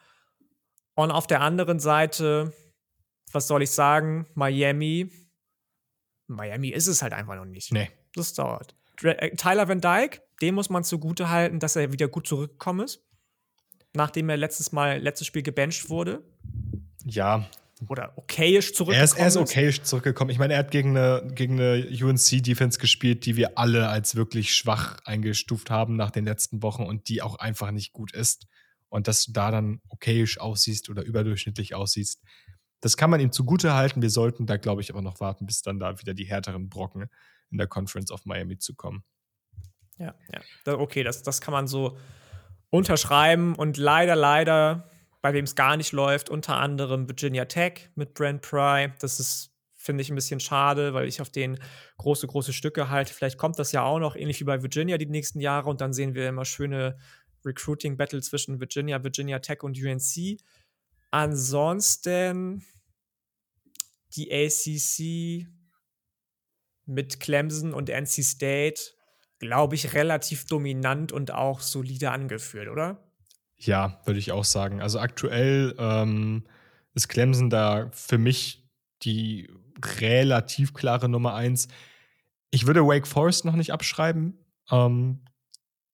und 0.94 1.10
auf 1.10 1.26
der 1.26 1.42
anderen 1.42 1.78
Seite, 1.78 2.54
was 3.32 3.46
soll 3.48 3.62
ich 3.62 3.70
sagen, 3.70 4.26
Miami. 4.34 5.10
Miami 6.26 6.68
ist 6.68 6.86
es 6.86 7.02
halt 7.02 7.12
einfach 7.12 7.36
noch 7.36 7.44
nicht. 7.44 7.72
Nee. 7.72 7.90
Das 8.14 8.32
dauert. 8.32 8.75
Äh, 9.02 9.36
Tyler 9.36 9.68
Van 9.68 9.80
Dyke, 9.80 10.20
dem 10.40 10.54
muss 10.54 10.70
man 10.70 10.84
zugute 10.84 11.30
halten, 11.30 11.58
dass 11.58 11.76
er 11.76 11.92
wieder 11.92 12.08
gut 12.08 12.26
zurückgekommen 12.26 12.84
ist. 12.84 13.02
Nachdem 13.94 14.28
er 14.28 14.36
letztes 14.36 14.72
Mal, 14.72 14.98
letztes 14.98 15.26
Spiel 15.26 15.42
gebencht 15.42 15.88
wurde. 15.88 16.22
Ja. 17.04 17.48
Oder 17.88 18.16
okayisch 18.16 18.72
zurückgekommen 18.72 19.00
er 19.00 19.04
ist. 19.04 19.18
Er 19.18 19.26
ist 19.26 19.36
okayisch 19.36 19.82
zurückgekommen. 19.82 20.30
Ich 20.30 20.38
meine, 20.38 20.54
er 20.54 20.60
hat 20.60 20.70
gegen 20.70 20.96
eine, 20.96 21.30
gegen 21.34 21.60
eine 21.60 21.86
UNC-Defense 21.86 22.78
gespielt, 22.78 23.26
die 23.26 23.36
wir 23.36 23.58
alle 23.58 23.88
als 23.88 24.16
wirklich 24.16 24.54
schwach 24.54 24.98
eingestuft 25.04 25.70
haben 25.70 25.96
nach 25.96 26.10
den 26.10 26.24
letzten 26.24 26.62
Wochen 26.62 26.84
und 26.84 27.08
die 27.08 27.22
auch 27.22 27.36
einfach 27.36 27.70
nicht 27.70 27.92
gut 27.92 28.12
ist. 28.12 28.46
Und 28.88 29.08
dass 29.08 29.26
du 29.26 29.32
da 29.32 29.50
dann 29.50 29.80
okayisch 29.88 30.38
aussiehst 30.40 30.88
oder 30.88 31.02
überdurchschnittlich 31.02 31.74
aussiehst, 31.74 32.22
das 32.80 32.96
kann 32.96 33.10
man 33.10 33.20
ihm 33.20 33.32
zugute 33.32 33.74
halten. 33.74 34.00
Wir 34.00 34.10
sollten 34.10 34.46
da, 34.46 34.56
glaube 34.56 34.80
ich, 34.80 34.90
aber 34.90 35.02
noch 35.02 35.20
warten, 35.20 35.46
bis 35.46 35.62
dann 35.62 35.78
da 35.78 36.00
wieder 36.00 36.14
die 36.14 36.24
härteren 36.24 36.68
Brocken 36.68 37.06
in 37.50 37.58
der 37.58 37.66
Conference 37.66 38.10
of 38.10 38.24
Miami 38.24 38.58
zu 38.58 38.74
kommen. 38.74 39.04
Ja, 39.98 40.14
ja. 40.32 40.78
Okay, 40.78 41.02
das, 41.02 41.22
das 41.22 41.40
kann 41.40 41.52
man 41.52 41.66
so 41.66 41.96
unterschreiben. 42.70 43.54
Und 43.54 43.76
leider, 43.76 44.16
leider, 44.16 44.90
bei 45.22 45.32
wem 45.32 45.44
es 45.44 45.54
gar 45.54 45.76
nicht 45.76 45.92
läuft, 45.92 46.28
unter 46.28 46.56
anderem 46.56 47.08
Virginia 47.08 47.46
Tech 47.46 47.90
mit 47.94 48.14
Brent 48.14 48.42
Pry. 48.42 48.92
Das 49.00 49.18
ist, 49.20 49.50
finde 49.74 50.02
ich, 50.02 50.10
ein 50.10 50.14
bisschen 50.14 50.40
schade, 50.40 50.92
weil 50.92 51.08
ich 51.08 51.20
auf 51.20 51.30
den 51.30 51.58
große, 51.98 52.26
große 52.26 52.52
Stücke 52.52 52.90
halte. 52.90 53.14
Vielleicht 53.14 53.38
kommt 53.38 53.58
das 53.58 53.72
ja 53.72 53.82
auch 53.82 53.98
noch, 53.98 54.16
ähnlich 54.16 54.40
wie 54.40 54.44
bei 54.44 54.62
Virginia 54.62 54.98
die 54.98 55.06
nächsten 55.06 55.40
Jahre. 55.40 55.70
Und 55.70 55.80
dann 55.80 55.92
sehen 55.92 56.14
wir 56.14 56.28
immer 56.28 56.44
schöne 56.44 56.98
Recruiting-Battle 57.44 58.20
zwischen 58.20 58.60
Virginia, 58.60 59.02
Virginia 59.02 59.38
Tech 59.38 59.62
und 59.62 59.78
UNC. 59.78 60.38
Ansonsten 61.10 62.64
die 64.14 64.30
ACC 64.32 65.46
mit 66.86 67.20
Clemson 67.20 67.74
und 67.74 67.90
NC 67.90 68.22
State, 68.24 68.80
glaube 69.38 69.74
ich, 69.74 69.94
relativ 69.94 70.46
dominant 70.46 71.12
und 71.12 71.32
auch 71.32 71.60
solide 71.60 72.10
angeführt, 72.10 72.68
oder? 72.68 73.02
Ja, 73.56 74.00
würde 74.04 74.20
ich 74.20 74.32
auch 74.32 74.44
sagen. 74.44 74.80
Also 74.80 74.98
aktuell 74.98 75.74
ähm, 75.78 76.44
ist 76.94 77.08
Clemson 77.08 77.50
da 77.50 77.90
für 77.92 78.18
mich 78.18 78.68
die 79.02 79.50
relativ 80.00 80.74
klare 80.74 81.08
Nummer 81.08 81.34
eins. 81.34 81.68
Ich 82.50 82.66
würde 82.66 82.86
Wake 82.86 83.06
Forest 83.06 83.44
noch 83.44 83.56
nicht 83.56 83.72
abschreiben. 83.72 84.38
Ähm, 84.70 85.20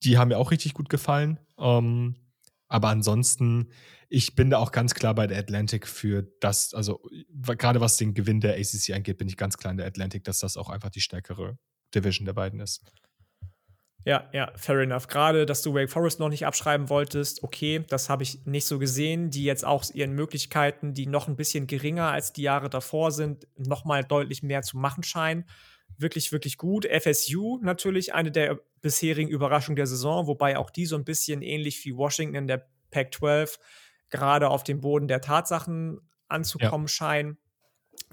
die 0.03 0.19
haben 0.19 0.29
mir 0.29 0.39
auch 0.39 0.51
richtig 0.51 0.75
gut 0.75 0.89
gefallen. 0.89 1.39
Ähm, 1.59 2.17
aber 2.73 2.89
ansonsten, 2.89 3.69
ich 4.09 4.35
bin 4.35 4.49
da 4.49 4.59
auch 4.59 4.73
ganz 4.73 4.95
klar 4.95 5.15
bei 5.15 5.27
der 5.27 5.39
Atlantic 5.39 5.87
für 5.87 6.23
das, 6.41 6.73
also 6.73 7.03
gerade 7.59 7.81
was 7.81 7.99
den 7.99 8.15
Gewinn 8.15 8.41
der 8.41 8.55
ACC 8.55 8.95
angeht, 8.95 9.19
bin 9.19 9.29
ich 9.29 9.37
ganz 9.37 9.59
klar 9.59 9.73
in 9.73 9.77
der 9.77 9.87
Atlantic, 9.87 10.25
dass 10.25 10.39
das 10.39 10.57
auch 10.57 10.71
einfach 10.71 10.89
die 10.91 11.03
stärkere 11.03 11.59
Division 11.95 12.25
der 12.25 12.33
beiden 12.33 12.61
ist. 12.61 12.83
Ja, 14.05 14.29
ja, 14.33 14.51
fair 14.57 14.81
enough. 14.81 15.07
Gerade, 15.07 15.47
dass 15.47 15.63
du 15.63 15.75
Wake 15.75 15.91
Forest 15.91 16.19
noch 16.19 16.31
nicht 16.31 16.47
abschreiben 16.47 16.89
wolltest, 16.89 17.45
okay, 17.45 17.85
das 17.89 18.09
habe 18.09 18.23
ich 18.23 18.45
nicht 18.47 18.65
so 18.65 18.79
gesehen. 18.79 19.31
Die 19.31 19.45
jetzt 19.45 19.65
auch 19.65 19.85
ihren 19.93 20.13
Möglichkeiten, 20.13 20.95
die 20.95 21.07
noch 21.07 21.29
ein 21.29 21.37
bisschen 21.37 21.67
geringer 21.67 22.11
als 22.11 22.33
die 22.33 22.43
Jahre 22.43 22.69
davor 22.69 23.13
sind, 23.13 23.47
noch 23.57 23.85
mal 23.85 24.03
deutlich 24.03 24.43
mehr 24.43 24.63
zu 24.63 24.77
machen 24.77 25.05
scheinen. 25.05 25.45
Wirklich, 25.99 26.33
wirklich 26.33 26.57
gut. 26.57 26.87
FSU 26.87 27.59
natürlich 27.63 28.15
eine 28.15 28.33
der 28.33 28.59
bisherigen 28.83 29.31
Überraschungen 29.31 29.77
der 29.77 29.87
Saison, 29.87 30.27
wobei 30.27 30.59
auch 30.59 30.71
die 30.71 30.87
so 30.87 30.97
ein 30.97 31.05
bisschen 31.05 31.41
ähnlich 31.41 31.85
wie 31.85 31.97
Washington 31.97 32.35
in 32.35 32.47
der 32.47 32.69
Pac-12 32.91 33.59
gerade 34.11 34.51
auf 34.51 34.63
dem 34.63 34.81
Boden 34.81 35.09
der 35.09 35.21
Tatsachen 35.21 36.01
anzukommen 36.29 36.87
ja. 36.87 36.93
scheinen. 36.93 37.39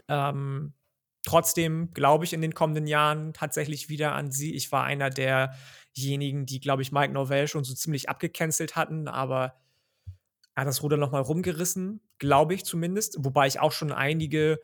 Ähm, 0.08 0.74
trotzdem 1.26 1.92
glaube 1.94 2.26
ich 2.26 2.34
in 2.34 2.42
den 2.42 2.54
kommenden 2.54 2.88
Jahren 2.88 3.34
tatsächlich 3.34 3.90
wieder 3.90 4.14
an 4.14 4.32
sie. 4.32 4.56
Ich 4.56 4.72
war 4.72 4.84
einer 4.84 5.10
derjenigen, 5.10 6.46
die, 6.46 6.60
glaube 6.60 6.82
ich, 6.82 6.92
Mike 6.92 7.14
Novell 7.14 7.48
schon 7.48 7.64
so 7.64 7.74
ziemlich 7.74 8.08
abgecancelt 8.08 8.76
hatten, 8.76 9.08
aber 9.08 9.56
er 10.56 10.62
hat 10.62 10.68
das 10.68 10.84
Ruder 10.84 10.98
nochmal 10.98 11.22
rumgerissen, 11.22 12.02
glaube 12.18 12.54
ich 12.54 12.64
zumindest. 12.64 13.18
Wobei 13.20 13.48
ich 13.48 13.60
auch 13.60 13.72
schon 13.72 13.92
einige 13.92 14.60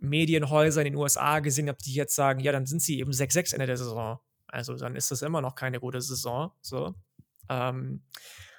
Medienhäuser 0.00 0.82
in 0.82 0.92
den 0.92 0.96
USA 0.96 1.40
gesehen 1.40 1.68
habe, 1.68 1.78
die 1.84 1.94
jetzt 1.94 2.14
sagen, 2.14 2.40
ja, 2.40 2.52
dann 2.52 2.66
sind 2.66 2.82
sie 2.82 2.98
eben 2.98 3.10
6-6 3.10 3.54
Ende 3.54 3.66
der 3.66 3.76
Saison. 3.76 4.20
Also 4.48 4.76
dann 4.76 4.96
ist 4.96 5.10
das 5.10 5.22
immer 5.22 5.40
noch 5.40 5.54
keine 5.54 5.80
gute 5.80 6.00
Saison. 6.00 6.52
So. 6.60 6.94
Ähm, 7.48 8.02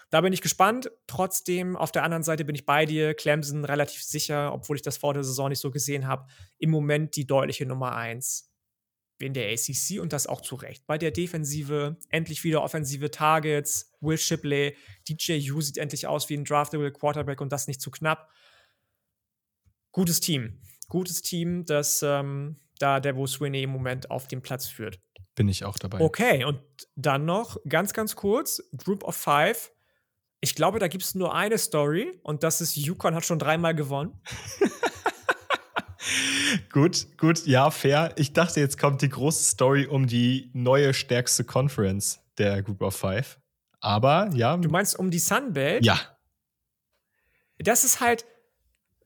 da 0.10 0.22
bin 0.22 0.34
ich 0.34 0.42
gespannt. 0.42 0.92
Trotzdem, 1.08 1.76
auf 1.76 1.92
der 1.92 2.04
anderen 2.04 2.24
Seite 2.24 2.46
bin 2.46 2.56
ich 2.56 2.66
bei 2.66 2.86
dir. 2.86 3.14
Clemson 3.14 3.66
relativ 3.66 4.04
sicher, 4.04 4.54
obwohl 4.54 4.76
ich 4.76 4.82
das 4.82 4.98
vor 4.98 5.14
der 5.14 5.24
Saison 5.24 5.50
nicht 5.50 5.60
so 5.60 5.72
gesehen 5.72 6.08
habe. 6.08 6.28
Im 6.58 6.72
Moment 6.72 7.16
die 7.16 7.28
deutliche 7.28 7.66
Nummer 7.66 7.96
1 7.96 8.50
in 9.20 9.34
der 9.34 9.52
ACC 9.52 10.00
und 10.00 10.14
das 10.14 10.28
auch 10.28 10.42
zu 10.42 10.56
Recht. 10.56 10.88
Bei 10.88 10.98
der 10.98 11.12
Defensive 11.12 11.98
endlich 12.10 12.44
wieder 12.44 12.64
offensive 12.64 13.12
Targets. 13.12 13.92
Will 14.00 14.18
Shipley, 14.18 14.76
DJU 15.08 15.62
sieht 15.62 15.78
endlich 15.78 16.08
aus 16.08 16.30
wie 16.30 16.36
ein 16.36 16.46
draftable 16.46 16.92
Quarterback 16.92 17.42
und 17.42 17.52
das 17.52 17.68
nicht 17.68 17.82
zu 17.82 17.92
knapp. 17.92 18.30
Gutes 19.92 20.22
Team. 20.22 20.62
Gutes 20.88 21.22
Team, 21.22 21.66
das 21.66 22.02
ähm, 22.02 22.60
da 22.80 23.00
Debo 23.00 23.28
Swinney 23.28 23.64
im 23.64 23.72
Moment 23.72 24.10
auf 24.10 24.28
dem 24.28 24.42
Platz 24.42 24.68
führt. 24.68 25.00
Bin 25.40 25.48
ich 25.48 25.64
auch 25.64 25.80
dabei. 25.80 26.02
Okay, 26.02 26.44
und 26.44 26.60
dann 26.98 27.24
noch 27.24 27.56
ganz, 27.70 27.94
ganz 27.94 28.18
kurz: 28.18 28.62
Group 28.76 29.06
of 29.06 29.16
Five. 29.16 29.72
Ich 30.42 30.54
glaube, 30.54 30.80
da 30.80 30.90
gibt 30.90 31.06
es 31.06 31.16
nur 31.16 31.34
eine 31.34 31.58
Story 31.58 32.20
und 32.24 32.44
das 32.44 32.60
ist, 32.60 32.76
Yukon 32.76 33.16
hat 33.16 33.24
schon 33.24 33.40
dreimal 33.40 33.74
gewonnen. 33.74 34.22
gut, 36.74 37.18
gut, 37.18 37.46
ja, 37.46 37.72
fair. 37.72 38.12
Ich 38.18 38.34
dachte, 38.34 38.60
jetzt 38.60 38.78
kommt 38.78 39.02
die 39.02 39.08
große 39.08 39.46
Story 39.46 39.86
um 39.86 40.08
die 40.08 40.52
neue 40.54 40.94
stärkste 40.94 41.46
Conference 41.46 42.20
der 42.38 42.62
Group 42.62 42.82
of 42.82 42.98
Five. 42.98 43.40
Aber 43.80 44.30
ja. 44.34 44.58
Du 44.58 44.68
meinst 44.68 45.00
um 45.00 45.10
die 45.10 45.20
Sunbelt? 45.20 45.86
Ja. 45.86 46.18
Das 47.60 47.86
ist 47.86 48.02
halt, 48.02 48.26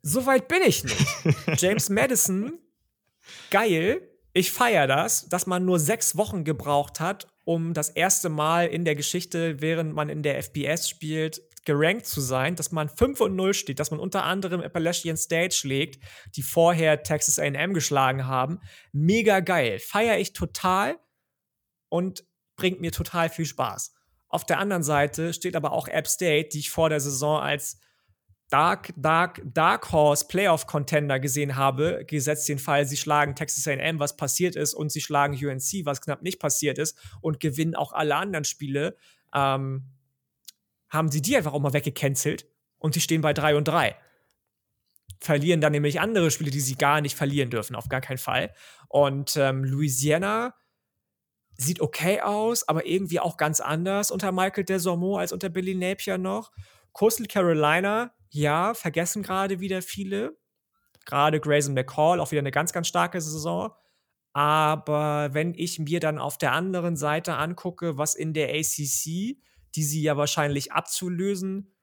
so 0.02 0.26
weit 0.26 0.48
bin 0.48 0.64
ich 0.66 0.84
nicht. 0.84 1.06
James 1.62 1.92
Madison, 1.92 2.58
geil. 3.52 4.10
Ich 4.34 4.52
feiere 4.52 4.88
das, 4.88 5.30
dass 5.30 5.46
man 5.46 5.64
nur 5.64 5.80
sechs 5.80 6.18
Wochen 6.18 6.44
gebraucht 6.44 7.00
hat, 7.00 7.28
um 7.46 7.74
das 7.74 7.90
erste 7.90 8.30
Mal 8.30 8.68
in 8.68 8.84
der 8.84 8.96
Geschichte, 8.96 9.62
während 9.62 9.94
man 9.94 10.10
in 10.10 10.24
der 10.24 10.42
FBS 10.42 10.90
spielt, 10.90 11.42
gerankt 11.66 12.08
zu 12.08 12.20
sein, 12.20 12.56
dass 12.56 12.72
man 12.72 12.90
5 12.90 13.22
und 13.22 13.36
0 13.36 13.54
steht, 13.54 13.80
dass 13.80 13.92
man 13.92 14.00
unter 14.00 14.24
anderem 14.24 14.62
Appalachian 14.62 15.18
State 15.18 15.56
schlägt, 15.56 16.04
die 16.36 16.42
vorher 16.42 17.04
Texas 17.04 17.38
AM 17.38 17.74
geschlagen 17.74 18.26
haben. 18.26 18.60
Mega 18.92 19.40
geil. 19.40 19.80
Feiere 19.80 20.18
ich 20.18 20.34
total 20.34 20.98
und 21.90 22.26
bringt 22.56 22.82
mir 22.82 22.92
total 22.92 23.30
viel 23.30 23.46
Spaß. 23.46 23.94
Auf 24.30 24.46
der 24.46 24.58
anderen 24.58 24.84
Seite 24.84 25.32
steht 25.34 25.56
aber 25.56 25.74
auch 25.74 25.88
App 25.88 26.08
State, 26.08 26.50
die 26.54 26.60
ich 26.60 26.72
vor 26.72 26.90
der 26.90 27.00
Saison 27.00 27.40
als 27.40 27.80
Dark, 28.54 28.94
Dark, 28.96 29.42
Dark 29.44 29.92
Horse 29.92 30.28
Playoff 30.28 30.68
Contender 30.68 31.20
gesehen 31.20 31.56
habe, 31.56 32.06
gesetzt 32.06 32.48
den 32.48 32.60
Fall, 32.60 32.86
sie 32.86 32.98
schlagen 32.98 33.34
Texas 33.34 33.68
AM, 33.68 33.98
was 33.98 34.16
passiert 34.16 34.56
ist, 34.56 34.76
und 34.76 34.92
sie 34.92 35.02
schlagen 35.02 35.34
UNC, 35.34 35.86
was 35.86 36.02
knapp 36.02 36.22
nicht 36.22 36.40
passiert 36.40 36.78
ist, 36.78 36.96
und 37.22 37.40
gewinnen 37.40 37.74
auch 37.74 37.94
alle 37.94 38.16
anderen 38.16 38.46
Spiele, 38.46 38.96
ähm, 39.34 39.86
haben 40.88 41.10
sie 41.10 41.24
die 41.24 41.36
einfach 41.36 41.52
auch 41.52 41.62
mal 41.62 41.74
weggecancelt 41.74 42.46
und 42.78 42.94
sie 42.94 43.02
stehen 43.02 43.22
bei 43.22 43.34
3 43.34 43.56
und 43.56 43.68
3. 43.68 43.96
Verlieren 45.20 45.60
dann 45.60 45.72
nämlich 45.72 46.00
andere 46.00 46.30
Spiele, 46.30 46.52
die 46.52 46.60
sie 46.60 46.76
gar 46.76 47.02
nicht 47.02 47.16
verlieren 47.16 47.50
dürfen, 47.50 47.76
auf 47.76 47.90
gar 47.90 48.02
keinen 48.02 48.20
Fall. 48.20 48.54
Und 48.88 49.36
ähm, 49.36 49.64
Louisiana 49.64 50.54
sieht 51.58 51.82
okay 51.82 52.22
aus, 52.22 52.68
aber 52.68 52.86
irgendwie 52.86 53.20
auch 53.20 53.38
ganz 53.38 53.62
anders 53.62 54.12
unter 54.12 54.32
Michael 54.32 54.64
Desormeaux 54.64 55.18
als 55.18 55.32
unter 55.32 55.50
Billy 55.50 55.74
Napier 55.74 56.20
noch. 56.20 56.52
Coastal 56.92 57.26
Carolina 57.26 58.14
ja, 58.34 58.74
vergessen 58.74 59.22
gerade 59.22 59.60
wieder 59.60 59.82
viele. 59.84 60.38
Gerade 61.06 61.40
Grayson 61.40 61.76
McCall, 61.76 62.20
auch 62.20 62.32
wieder 62.32 62.40
eine 62.40 62.52
ganz, 62.52 62.74
ganz 62.74 62.88
starke 62.88 63.22
Saison. 63.22 63.72
Aber 64.34 65.30
wenn 65.34 65.54
ich 65.54 65.78
mir 65.78 66.00
dann 66.00 66.18
auf 66.18 66.40
der 66.40 66.54
anderen 66.54 66.98
Seite 66.98 67.36
angucke, 67.36 68.00
was 68.00 68.16
in 68.16 68.34
der 68.34 68.50
ACC, 68.50 69.38
die 69.76 69.84
sie 69.84 70.02
ja 70.02 70.18
wahrscheinlich 70.18 70.72
abzulösen, 70.72 71.76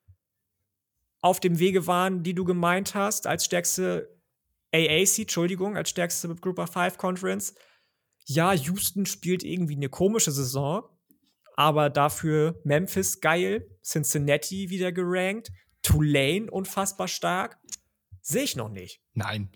auf 1.21 1.39
dem 1.39 1.61
Wege 1.61 1.87
waren, 1.87 2.25
die 2.25 2.35
du 2.35 2.45
gemeint 2.45 2.97
hast, 2.97 3.29
als 3.29 3.45
stärkste 3.45 4.19
AAC, 4.73 5.21
Entschuldigung, 5.21 5.77
als 5.77 5.91
stärkste 5.91 6.35
Group 6.35 6.59
of 6.59 6.73
Five 6.73 6.99
Conference. 6.99 7.55
Ja, 8.25 8.53
Houston 8.53 9.07
spielt 9.07 9.45
irgendwie 9.45 9.77
eine 9.77 9.89
komische 9.89 10.33
Saison, 10.33 10.83
aber 11.55 11.91
dafür 11.91 12.61
Memphis 12.65 13.21
geil, 13.21 13.69
Cincinnati 13.85 14.71
wieder 14.71 14.91
gerankt, 14.91 15.53
Tulane 15.83 16.51
unfassbar 16.51 17.09
stark. 17.09 17.59
Sehe 18.23 18.43
ich 18.43 18.57
noch 18.57 18.69
nicht. 18.69 19.01
Nein, 19.15 19.49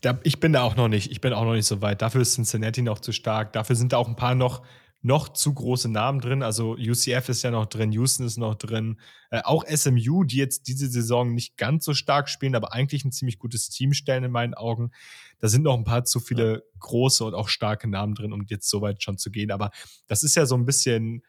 da, 0.00 0.18
ich 0.24 0.40
bin 0.40 0.52
da 0.52 0.62
auch 0.62 0.74
noch 0.74 0.88
nicht. 0.88 1.10
Ich 1.10 1.20
bin 1.20 1.32
auch 1.32 1.44
noch 1.44 1.52
nicht 1.52 1.66
so 1.66 1.82
weit. 1.82 2.02
Dafür 2.02 2.22
ist 2.22 2.34
Cincinnati 2.34 2.82
noch 2.82 3.00
zu 3.00 3.12
stark. 3.12 3.52
Dafür 3.52 3.76
sind 3.76 3.92
da 3.92 3.98
auch 3.98 4.08
ein 4.08 4.16
paar 4.16 4.34
noch 4.34 4.62
noch 5.06 5.28
zu 5.28 5.54
große 5.54 5.88
Namen 5.88 6.20
drin. 6.20 6.42
Also 6.42 6.72
UCF 6.72 7.28
ist 7.28 7.42
ja 7.42 7.52
noch 7.52 7.66
drin, 7.66 7.92
Houston 7.92 8.26
ist 8.26 8.38
noch 8.38 8.56
drin. 8.56 8.98
Äh, 9.30 9.40
auch 9.44 9.64
SMU, 9.64 10.24
die 10.24 10.36
jetzt 10.36 10.66
diese 10.66 10.88
Saison 10.88 11.32
nicht 11.32 11.56
ganz 11.56 11.84
so 11.84 11.94
stark 11.94 12.28
spielen, 12.28 12.56
aber 12.56 12.72
eigentlich 12.72 13.04
ein 13.04 13.12
ziemlich 13.12 13.38
gutes 13.38 13.68
Team 13.68 13.92
stellen 13.92 14.24
in 14.24 14.32
meinen 14.32 14.54
Augen. 14.54 14.90
Da 15.38 15.46
sind 15.46 15.62
noch 15.62 15.76
ein 15.76 15.84
paar 15.84 16.04
zu 16.04 16.18
viele 16.18 16.64
große 16.80 17.24
und 17.24 17.34
auch 17.34 17.48
starke 17.48 17.88
Namen 17.88 18.16
drin, 18.16 18.32
um 18.32 18.46
jetzt 18.48 18.68
so 18.68 18.80
weit 18.80 19.00
schon 19.00 19.16
zu 19.16 19.30
gehen. 19.30 19.52
Aber 19.52 19.70
das 20.08 20.24
ist 20.24 20.34
ja 20.34 20.44
so 20.44 20.56
ein 20.56 20.64
bisschen 20.64 21.22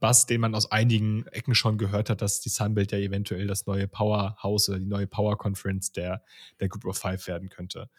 Bass, 0.00 0.26
den 0.26 0.40
man 0.40 0.54
aus 0.54 0.70
einigen 0.70 1.26
Ecken 1.28 1.54
schon 1.54 1.78
gehört 1.78 2.10
hat, 2.10 2.22
dass 2.22 2.40
die 2.40 2.48
Sunbelt 2.48 2.92
ja 2.92 2.98
eventuell 2.98 3.46
das 3.46 3.66
neue 3.66 3.88
Powerhouse 3.88 4.68
oder 4.68 4.78
die 4.78 4.86
neue 4.86 5.06
Power 5.06 5.36
Conference 5.36 5.92
der, 5.92 6.22
der 6.60 6.68
Group 6.68 6.84
of 6.84 6.98
Five 6.98 7.26
werden 7.26 7.48
könnte. 7.48 7.90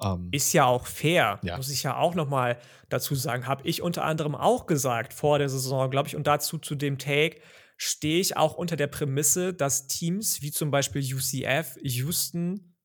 Ähm, 0.00 0.28
ist 0.30 0.52
ja 0.52 0.64
auch 0.64 0.86
fair, 0.86 1.40
ja. 1.42 1.56
muss 1.56 1.70
ich 1.70 1.82
ja 1.82 1.96
auch 1.96 2.14
noch 2.14 2.28
mal 2.28 2.58
dazu 2.88 3.14
sagen. 3.14 3.46
Habe 3.46 3.66
ich 3.66 3.82
unter 3.82 4.04
anderem 4.04 4.34
auch 4.34 4.66
gesagt 4.66 5.12
vor 5.12 5.38
der 5.38 5.48
Saison, 5.48 5.90
glaube 5.90 6.08
ich, 6.08 6.16
und 6.16 6.26
dazu 6.26 6.58
zu 6.58 6.76
dem 6.76 6.98
Take 6.98 7.40
stehe 7.76 8.20
ich 8.20 8.36
auch 8.36 8.54
unter 8.54 8.76
der 8.76 8.88
Prämisse, 8.88 9.54
dass 9.54 9.86
Teams 9.86 10.42
wie 10.42 10.50
zum 10.50 10.70
Beispiel 10.70 11.02
UCF, 11.02 11.76
Houston 11.82 12.76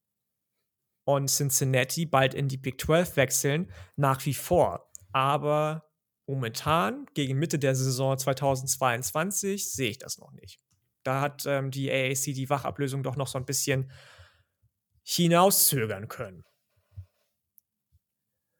und 1.06 1.30
Cincinnati 1.30 2.06
bald 2.06 2.34
in 2.34 2.48
die 2.48 2.58
Big 2.58 2.80
12 2.80 3.18
wechseln, 3.18 3.72
nach 3.96 4.26
wie 4.26 4.34
vor. 4.34 4.90
Aber 5.12 5.93
momentan, 6.26 7.06
gegen 7.14 7.38
Mitte 7.38 7.60
der 7.60 7.76
Saison 7.76 8.18
2022, 8.18 9.72
sehe 9.72 9.90
ich 9.90 9.98
das 9.98 10.18
noch 10.18 10.32
nicht. 10.32 10.60
Da 11.04 11.22
hat 11.22 11.46
ähm, 11.46 11.70
die 11.70 11.92
AAC 11.92 12.34
die 12.34 12.50
Wachablösung 12.50 13.04
doch 13.04 13.16
noch 13.16 13.28
so 13.28 13.38
ein 13.38 13.46
bisschen 13.46 13.92
hinauszögern 15.04 16.08
können. 16.08 16.44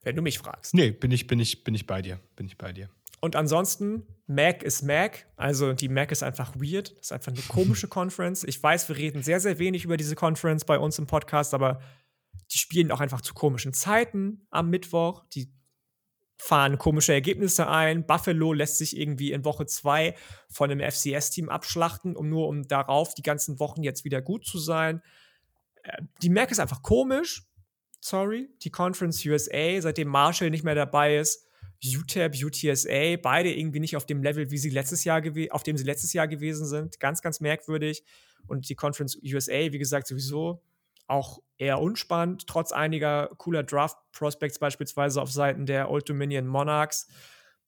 Wenn 0.02 0.18
du 0.18 0.22
mich 0.22 0.40
fragst. 0.40 0.74
Nee, 0.74 0.92
bin 0.92 1.12
ich, 1.12 1.28
bin 1.28 1.40
ich, 1.40 1.64
bin 1.64 1.74
ich 1.74 1.88
bei 1.88 2.02
dir. 2.02 2.20
Bin 2.36 2.46
ich 2.46 2.58
bei 2.58 2.74
dir. 2.74 2.90
Und 3.22 3.38
ansonsten, 3.38 4.06
Mac 4.28 4.62
ist 4.62 4.82
Mac. 4.82 5.26
Also 5.38 5.72
die 5.72 5.88
Mac 5.88 6.12
ist 6.12 6.24
einfach 6.24 6.56
weird. 6.56 6.92
Das 6.92 7.06
ist 7.06 7.12
einfach 7.14 7.32
eine 7.32 7.42
komische 7.44 7.88
Conference. 7.90 8.44
Ich 8.44 8.62
weiß, 8.62 8.90
wir 8.90 8.98
reden 8.98 9.24
sehr, 9.24 9.40
sehr 9.40 9.60
wenig 9.60 9.86
über 9.86 9.96
diese 9.96 10.16
Conference 10.16 10.66
bei 10.66 10.78
uns 10.78 11.00
im 11.00 11.08
Podcast, 11.08 11.54
aber 11.54 11.80
die 12.52 12.58
spielen 12.58 12.92
auch 12.92 13.00
einfach 13.00 13.22
zu 13.22 13.34
komischen 13.34 13.74
Zeiten 13.74 14.46
am 14.50 14.70
Mittwoch. 14.70 15.24
Die 15.30 15.54
fahren 16.44 16.78
komische 16.78 17.14
Ergebnisse 17.14 17.68
ein. 17.68 18.06
Buffalo 18.06 18.54
lässt 18.54 18.78
sich 18.78 18.98
irgendwie 18.98 19.32
in 19.32 19.46
Woche 19.46 19.66
zwei 19.66 20.16
von 20.50 20.72
einem 20.72 20.80
FCS-Team 20.80 21.50
abschlachten, 21.50 22.16
um 22.16 22.30
nur 22.30 22.48
um 22.48 22.68
darauf 22.68 23.14
die 23.14 23.24
ganzen 23.24 23.60
Wochen 23.60 23.84
jetzt 23.84 24.04
wieder 24.04 24.22
gut 24.22 24.46
zu 24.46 24.60
sein. 24.60 25.02
Äh, 25.84 26.02
die 26.22 26.30
Mac 26.30 26.52
ist 26.52 26.60
einfach 26.60 26.82
komisch 26.82 27.44
sorry, 28.04 28.50
die 28.62 28.70
Conference 28.70 29.26
USA, 29.26 29.82
seitdem 29.82 30.10
Marshall 30.10 30.50
nicht 30.50 30.64
mehr 30.64 30.76
dabei 30.76 31.18
ist, 31.18 31.48
UTEP, 31.86 32.36
UTSA, 32.44 33.18
beide 33.22 33.54
irgendwie 33.54 33.80
nicht 33.80 33.96
auf 33.96 34.06
dem 34.06 34.24
Level, 34.24 34.52
wie 34.52 34.58
sie 34.58 34.70
letztes 34.70 35.04
Jahr 35.04 35.22
auf 35.50 35.64
dem 35.64 35.78
sie 35.78 35.84
letztes 35.84 36.14
Jahr 36.14 36.28
gewesen 36.28 36.66
sind. 36.66 37.00
Ganz, 37.00 37.22
ganz 37.22 37.40
merkwürdig. 37.40 38.04
Und 38.48 38.70
die 38.70 38.76
Conference 38.76 39.18
USA, 39.22 39.72
wie 39.72 39.78
gesagt, 39.78 40.08
sowieso 40.08 40.62
auch 41.08 41.42
eher 41.58 41.80
unspannend, 41.80 42.48
trotz 42.48 42.72
einiger 42.72 43.30
cooler 43.38 43.64
Draft-Prospects, 43.64 44.60
beispielsweise 44.60 45.22
auf 45.22 45.32
Seiten 45.32 45.66
der 45.66 45.90
Old 45.90 46.08
Dominion 46.10 46.48
Monarchs. 46.48 47.08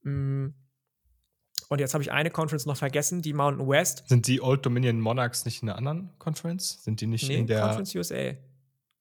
Mm. 0.04 0.48
Und 1.68 1.80
jetzt 1.80 1.94
habe 1.94 2.04
ich 2.04 2.12
eine 2.12 2.30
Conference 2.30 2.66
noch 2.68 2.78
vergessen, 2.78 3.22
die 3.22 3.34
Mountain 3.34 3.68
West. 3.68 4.04
Sind 4.08 4.28
die 4.28 4.42
Old 4.42 4.66
Dominion 4.66 5.00
Monarchs 5.00 5.46
nicht 5.46 5.64
in 5.64 5.70
einer 5.70 5.78
anderen 5.78 6.12
Conference? 6.20 6.84
Sind 6.84 7.02
die 7.02 7.08
nicht 7.08 7.28
nee, 7.28 7.38
in 7.38 7.48
der 7.48 7.62
Conference 7.62 7.96
USA? 7.96 8.34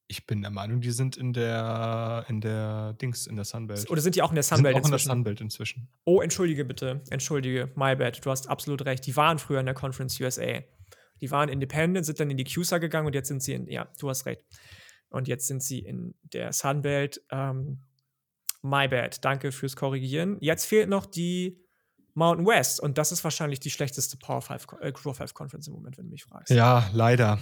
Ich 0.06 0.26
bin 0.26 0.42
der 0.42 0.50
Meinung, 0.50 0.80
die 0.80 0.90
sind 0.90 1.16
in 1.16 1.32
der, 1.32 2.24
in 2.28 2.40
der 2.40 2.94
Dings, 2.94 3.26
in 3.26 3.36
der 3.36 3.44
Sunbelt. 3.44 3.90
Oder 3.90 4.00
sind 4.00 4.16
die 4.16 4.22
auch 4.22 4.30
in 4.30 4.34
der 4.34 4.44
Sunbelt 4.44 4.74
sind 4.74 4.82
auch 4.82 4.86
inzwischen? 4.86 4.92
in 4.92 5.08
der 5.08 5.14
Sunbelt 5.14 5.40
inzwischen. 5.40 5.88
Oh, 6.04 6.20
entschuldige 6.20 6.64
bitte. 6.64 7.02
Entschuldige. 7.10 7.70
My 7.74 7.96
bad. 7.96 8.24
Du 8.24 8.30
hast 8.30 8.48
absolut 8.48 8.84
recht. 8.84 9.06
Die 9.06 9.16
waren 9.16 9.38
früher 9.38 9.60
in 9.60 9.66
der 9.66 9.74
Conference 9.74 10.20
USA. 10.20 10.62
Die 11.24 11.30
waren 11.30 11.48
independent, 11.48 12.04
sind 12.04 12.20
dann 12.20 12.28
in 12.28 12.36
die 12.36 12.44
CUSA 12.44 12.76
gegangen 12.76 13.06
und 13.06 13.14
jetzt 13.14 13.28
sind 13.28 13.42
sie 13.42 13.54
in, 13.54 13.66
ja, 13.66 13.88
du 13.98 14.10
hast 14.10 14.26
recht. 14.26 14.42
Und 15.08 15.26
jetzt 15.26 15.46
sind 15.46 15.62
sie 15.62 15.78
in 15.78 16.14
der 16.22 16.52
Sunbelt. 16.52 17.22
Ähm, 17.30 17.78
my 18.60 18.86
bad. 18.88 19.24
Danke 19.24 19.52
fürs 19.52 19.74
Korrigieren. 19.74 20.36
Jetzt 20.40 20.66
fehlt 20.66 20.90
noch 20.90 21.06
die 21.06 21.64
Mountain 22.12 22.46
West 22.46 22.78
und 22.78 22.98
das 22.98 23.10
ist 23.10 23.24
wahrscheinlich 23.24 23.58
die 23.58 23.70
schlechteste 23.70 24.18
Power 24.18 24.42
5, 24.42 24.66
äh, 24.82 24.92
Crew 24.92 25.14
5 25.14 25.32
Conference 25.32 25.66
im 25.66 25.72
Moment, 25.72 25.96
wenn 25.96 26.04
du 26.04 26.10
mich 26.10 26.24
fragst. 26.24 26.50
Ja, 26.50 26.90
leider. 26.92 27.38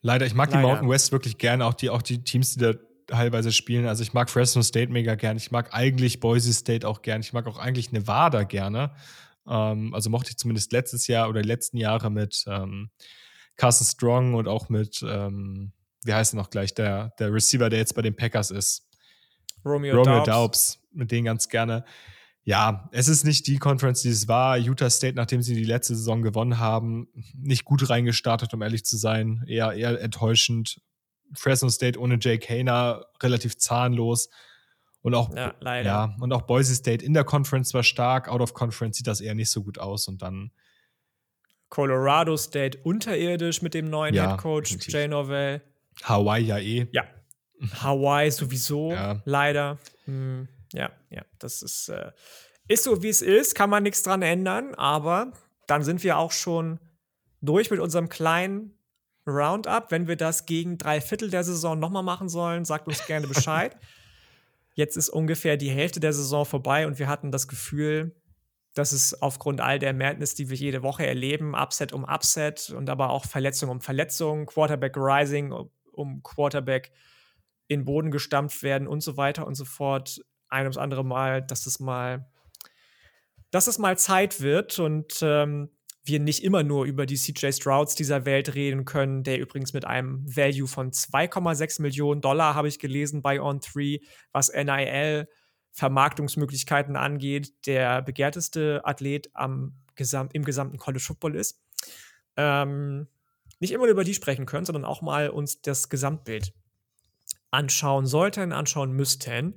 Leider, 0.00 0.26
ich 0.26 0.34
mag 0.34 0.50
Leider. 0.50 0.60
die 0.60 0.66
Mountain 0.68 0.88
West 0.88 1.10
wirklich 1.10 1.38
gerne, 1.38 1.66
auch 1.66 1.74
die, 1.74 1.90
auch 1.90 2.02
die 2.02 2.22
Teams, 2.22 2.54
die 2.54 2.60
da 2.60 2.74
teilweise 3.08 3.50
spielen. 3.50 3.88
Also 3.88 4.04
ich 4.04 4.12
mag 4.12 4.30
Fresno 4.30 4.62
State 4.62 4.92
mega 4.92 5.16
gerne. 5.16 5.38
Ich 5.38 5.50
mag 5.50 5.74
eigentlich 5.74 6.20
Boise 6.20 6.52
State 6.52 6.86
auch 6.86 7.02
gerne. 7.02 7.24
Ich 7.24 7.32
mag 7.32 7.48
auch 7.48 7.58
eigentlich 7.58 7.90
Nevada 7.90 8.44
gerne. 8.44 8.92
Ähm, 9.48 9.92
also 9.94 10.10
mochte 10.10 10.30
ich 10.30 10.36
zumindest 10.36 10.72
letztes 10.72 11.06
Jahr 11.06 11.28
oder 11.28 11.42
die 11.42 11.48
letzten 11.48 11.76
Jahre 11.76 12.10
mit 12.10 12.44
ähm, 12.46 12.90
Carson 13.56 13.86
Strong 13.86 14.34
und 14.34 14.48
auch 14.48 14.68
mit, 14.68 15.04
ähm, 15.06 15.72
wie 16.04 16.14
heißt 16.14 16.34
er 16.34 16.36
noch 16.36 16.50
gleich, 16.50 16.74
der, 16.74 17.12
der 17.18 17.32
Receiver, 17.32 17.70
der 17.70 17.78
jetzt 17.78 17.94
bei 17.94 18.02
den 18.02 18.16
Packers 18.16 18.50
ist. 18.50 18.88
Romeo, 19.64 19.96
Romeo 19.96 20.24
Daubs. 20.24 20.26
Daubs. 20.26 20.78
Mit 20.92 21.10
denen 21.10 21.24
ganz 21.24 21.48
gerne 21.48 21.84
ja, 22.44 22.88
es 22.92 23.08
ist 23.08 23.24
nicht 23.24 23.46
die 23.46 23.56
Conference, 23.56 24.02
die 24.02 24.10
es 24.10 24.28
war. 24.28 24.58
Utah 24.58 24.90
State, 24.90 25.16
nachdem 25.16 25.40
sie 25.40 25.54
die 25.54 25.64
letzte 25.64 25.96
Saison 25.96 26.20
gewonnen 26.20 26.58
haben, 26.58 27.08
nicht 27.34 27.64
gut 27.64 27.88
reingestartet, 27.88 28.52
um 28.52 28.60
ehrlich 28.60 28.84
zu 28.84 28.98
sein. 28.98 29.42
Eher, 29.46 29.72
eher 29.72 29.98
enttäuschend. 30.00 30.80
Fresno 31.32 31.70
State 31.70 31.98
ohne 31.98 32.18
Jay 32.20 32.38
Kaner 32.38 33.06
relativ 33.22 33.56
zahnlos. 33.56 34.28
Und 35.00 35.14
auch, 35.14 35.34
ja, 35.34 35.54
ja, 35.80 36.16
und 36.20 36.32
auch 36.32 36.42
Boise 36.42 36.74
State 36.74 37.04
in 37.04 37.14
der 37.14 37.24
Conference 37.24 37.72
war 37.74 37.82
stark, 37.82 38.28
out 38.28 38.40
of 38.40 38.54
Conference 38.54 38.98
sieht 38.98 39.06
das 39.06 39.20
eher 39.20 39.34
nicht 39.34 39.50
so 39.50 39.62
gut 39.62 39.78
aus. 39.78 40.06
Und 40.06 40.20
dann 40.20 40.50
Colorado 41.74 42.36
State 42.36 42.78
unterirdisch 42.84 43.60
mit 43.60 43.74
dem 43.74 43.90
neuen 43.90 44.14
ja, 44.14 44.30
Head 44.30 44.38
Coach 44.38 44.76
Jay 44.88 45.08
Norvell. 45.08 45.60
Hawaii 46.04 46.44
ja 46.44 46.58
eh. 46.58 46.86
Ja. 46.92 47.04
Hawaii 47.82 48.30
sowieso, 48.30 48.92
ja. 48.92 49.20
leider. 49.24 49.78
Hm. 50.04 50.46
Ja, 50.72 50.90
ja, 51.10 51.22
das 51.40 51.62
ist, 51.62 51.88
äh, 51.88 52.12
ist 52.68 52.84
so, 52.84 53.02
wie 53.02 53.08
es 53.08 53.22
ist, 53.22 53.56
kann 53.56 53.70
man 53.70 53.82
nichts 53.82 54.04
dran 54.04 54.22
ändern, 54.22 54.74
aber 54.76 55.32
dann 55.66 55.82
sind 55.82 56.04
wir 56.04 56.16
auch 56.18 56.30
schon 56.30 56.78
durch 57.40 57.72
mit 57.72 57.80
unserem 57.80 58.08
kleinen 58.08 58.78
Roundup. 59.26 59.90
Wenn 59.90 60.06
wir 60.06 60.16
das 60.16 60.46
gegen 60.46 60.78
drei 60.78 61.00
Viertel 61.00 61.28
der 61.28 61.42
Saison 61.42 61.78
nochmal 61.80 62.04
machen 62.04 62.28
sollen, 62.28 62.64
sagt 62.64 62.86
uns 62.86 63.04
gerne 63.06 63.26
Bescheid. 63.26 63.76
Jetzt 64.74 64.96
ist 64.96 65.08
ungefähr 65.08 65.56
die 65.56 65.70
Hälfte 65.70 65.98
der 65.98 66.12
Saison 66.12 66.44
vorbei 66.44 66.86
und 66.86 67.00
wir 67.00 67.08
hatten 67.08 67.32
das 67.32 67.48
Gefühl, 67.48 68.14
dass 68.74 68.92
es 68.92 69.22
aufgrund 69.22 69.60
all 69.60 69.78
der 69.78 69.94
Madness, 69.94 70.34
die 70.34 70.50
wir 70.50 70.56
jede 70.56 70.82
Woche 70.82 71.06
erleben, 71.06 71.54
Upset 71.54 71.92
um 71.92 72.04
Upset 72.04 72.70
und 72.70 72.90
aber 72.90 73.10
auch 73.10 73.24
Verletzung 73.24 73.70
um 73.70 73.80
Verletzung, 73.80 74.46
Quarterback 74.46 74.96
Rising 74.96 75.54
um 75.92 76.22
Quarterback 76.22 76.92
in 77.68 77.84
Boden 77.84 78.10
gestampft 78.10 78.62
werden 78.62 78.88
und 78.88 79.00
so 79.00 79.16
weiter 79.16 79.46
und 79.46 79.54
so 79.54 79.64
fort, 79.64 80.20
ein 80.48 80.64
ums 80.64 80.76
andere 80.76 81.04
Mal, 81.04 81.42
dass 81.42 81.66
es 81.66 81.80
mal, 81.80 82.28
dass 83.50 83.68
es 83.68 83.78
mal 83.78 83.96
Zeit 83.96 84.40
wird 84.40 84.78
und 84.78 85.20
ähm, 85.22 85.70
wir 86.04 86.20
nicht 86.20 86.44
immer 86.44 86.62
nur 86.62 86.84
über 86.84 87.06
die 87.06 87.16
CJ 87.16 87.52
Strouds 87.52 87.94
dieser 87.94 88.26
Welt 88.26 88.54
reden 88.54 88.84
können, 88.84 89.22
der 89.22 89.38
übrigens 89.38 89.72
mit 89.72 89.86
einem 89.86 90.24
Value 90.26 90.68
von 90.68 90.90
2,6 90.90 91.80
Millionen 91.80 92.20
Dollar, 92.20 92.54
habe 92.54 92.68
ich 92.68 92.78
gelesen, 92.78 93.22
bei 93.22 93.38
On3, 93.38 94.02
was 94.32 94.52
NIL 94.52 95.28
Vermarktungsmöglichkeiten 95.74 96.96
angeht, 96.96 97.66
der 97.66 98.00
begehrteste 98.00 98.80
Athlet 98.84 99.30
am 99.34 99.74
Gesam 99.96 100.28
im 100.32 100.44
gesamten 100.44 100.78
College 100.78 101.02
Football 101.02 101.34
ist. 101.34 101.60
Ähm, 102.36 103.08
nicht 103.58 103.72
immer 103.72 103.86
über 103.86 104.04
die 104.04 104.14
sprechen 104.14 104.46
können, 104.46 104.64
sondern 104.64 104.84
auch 104.84 105.02
mal 105.02 105.30
uns 105.30 105.62
das 105.62 105.88
Gesamtbild 105.88 106.52
anschauen 107.50 108.06
sollten, 108.06 108.52
anschauen 108.52 108.92
müssten. 108.92 109.56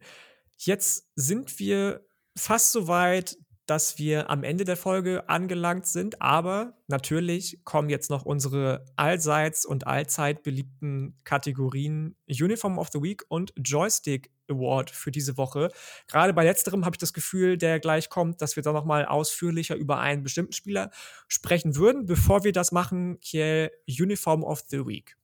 Jetzt 0.58 1.12
sind 1.16 1.60
wir 1.60 2.06
fast 2.36 2.72
so 2.72 2.88
weit, 2.88 3.38
dass 3.68 4.00
wir 4.00 4.30
am 4.30 4.44
Ende 4.44 4.64
der 4.64 4.78
Folge 4.78 5.30
angelangt 5.30 5.86
sind, 5.86 6.22
aber 6.22 6.74
natürlich 6.88 7.60
kommen 7.66 7.90
jetzt 7.90 8.10
noch 8.10 8.26
unsere 8.26 8.86
allseits 8.96 9.66
und 9.66 9.86
allzeit 9.86 10.42
beliebten 10.42 11.16
Kategorien 11.24 12.16
Uniform 12.28 12.80
of 12.80 12.90
the 12.92 13.02
Week 13.02 13.24
und 13.28 13.54
Joystick 13.58 14.32
Award 14.50 14.90
für 14.90 15.12
diese 15.12 15.38
Woche. 15.38 15.70
Gerade 16.08 16.34
bei 16.34 16.46
letzterem 16.46 16.86
habe 16.86 16.96
ich 16.96 17.00
das 17.00 17.14
Gefühl, 17.14 17.58
der 17.58 17.80
gleich 17.80 18.10
kommt, 18.10 18.42
dass 18.42 18.56
wir 18.56 18.64
da 18.64 18.72
nochmal 18.72 19.06
ausführlicher 19.06 19.76
über 19.76 20.00
einen 20.00 20.24
bestimmten 20.24 20.54
Spieler 20.54 20.90
sprechen 21.28 21.76
würden. 21.76 22.06
Bevor 22.06 22.46
wir 22.46 22.54
das 22.54 22.72
machen, 22.72 23.20
Kiel, 23.20 23.70
Uniform 23.88 24.44
of 24.44 24.64
the 24.70 24.86
Week. 24.86 25.18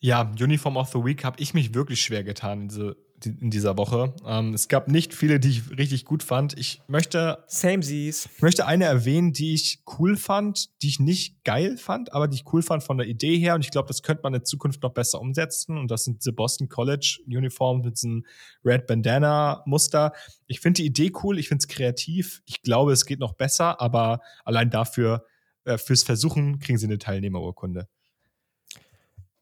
Ja, 0.00 0.32
Uniform 0.40 0.76
of 0.76 0.90
the 0.90 1.04
Week 1.04 1.24
habe 1.24 1.40
ich 1.40 1.54
mich 1.54 1.74
wirklich 1.74 2.02
schwer 2.02 2.24
getan, 2.24 2.68
diese 2.68 2.96
in 3.26 3.50
dieser 3.50 3.76
Woche. 3.76 4.14
Ähm, 4.26 4.54
es 4.54 4.68
gab 4.68 4.88
nicht 4.88 5.14
viele, 5.14 5.40
die 5.40 5.50
ich 5.50 5.78
richtig 5.78 6.04
gut 6.04 6.22
fand. 6.22 6.58
Ich 6.58 6.82
möchte. 6.88 7.44
Samesies. 7.46 8.28
Ich 8.36 8.42
möchte 8.42 8.66
eine 8.66 8.84
erwähnen, 8.84 9.32
die 9.32 9.54
ich 9.54 9.82
cool 9.98 10.16
fand, 10.16 10.70
die 10.82 10.88
ich 10.88 11.00
nicht 11.00 11.44
geil 11.44 11.76
fand, 11.76 12.12
aber 12.12 12.28
die 12.28 12.36
ich 12.36 12.52
cool 12.52 12.62
fand 12.62 12.82
von 12.82 12.98
der 12.98 13.06
Idee 13.06 13.38
her. 13.38 13.54
Und 13.54 13.64
ich 13.64 13.70
glaube, 13.70 13.88
das 13.88 14.02
könnte 14.02 14.22
man 14.22 14.34
in 14.34 14.44
Zukunft 14.44 14.82
noch 14.82 14.92
besser 14.92 15.20
umsetzen. 15.20 15.78
Und 15.78 15.90
das 15.90 16.04
sind 16.04 16.20
diese 16.20 16.32
Boston 16.32 16.68
College 16.68 17.20
Uniforms 17.26 17.84
mit 17.84 17.96
diesem 17.96 18.24
Red 18.64 18.86
Bandana 18.86 19.62
Muster. 19.66 20.12
Ich 20.46 20.60
finde 20.60 20.82
die 20.82 20.86
Idee 20.86 21.12
cool, 21.22 21.38
ich 21.38 21.48
finde 21.48 21.62
es 21.62 21.68
kreativ. 21.68 22.42
Ich 22.46 22.62
glaube, 22.62 22.92
es 22.92 23.06
geht 23.06 23.20
noch 23.20 23.34
besser, 23.34 23.80
aber 23.80 24.20
allein 24.44 24.70
dafür, 24.70 25.24
äh, 25.64 25.78
fürs 25.78 26.02
Versuchen, 26.02 26.58
kriegen 26.58 26.78
sie 26.78 26.86
eine 26.86 26.98
Teilnehmerurkunde. 26.98 27.88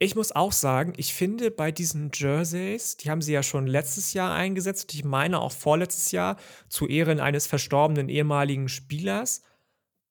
Ich 0.02 0.16
muss 0.16 0.32
auch 0.32 0.52
sagen, 0.52 0.94
ich 0.96 1.12
finde 1.12 1.50
bei 1.50 1.70
diesen 1.70 2.10
Jerseys, 2.14 2.96
die 2.96 3.10
haben 3.10 3.20
sie 3.20 3.34
ja 3.34 3.42
schon 3.42 3.66
letztes 3.66 4.14
Jahr 4.14 4.34
eingesetzt, 4.34 4.94
ich 4.94 5.04
meine 5.04 5.38
auch 5.38 5.52
vorletztes 5.52 6.10
Jahr, 6.10 6.38
zu 6.70 6.88
Ehren 6.88 7.20
eines 7.20 7.46
verstorbenen 7.46 8.08
ehemaligen 8.08 8.70
Spielers. 8.70 9.42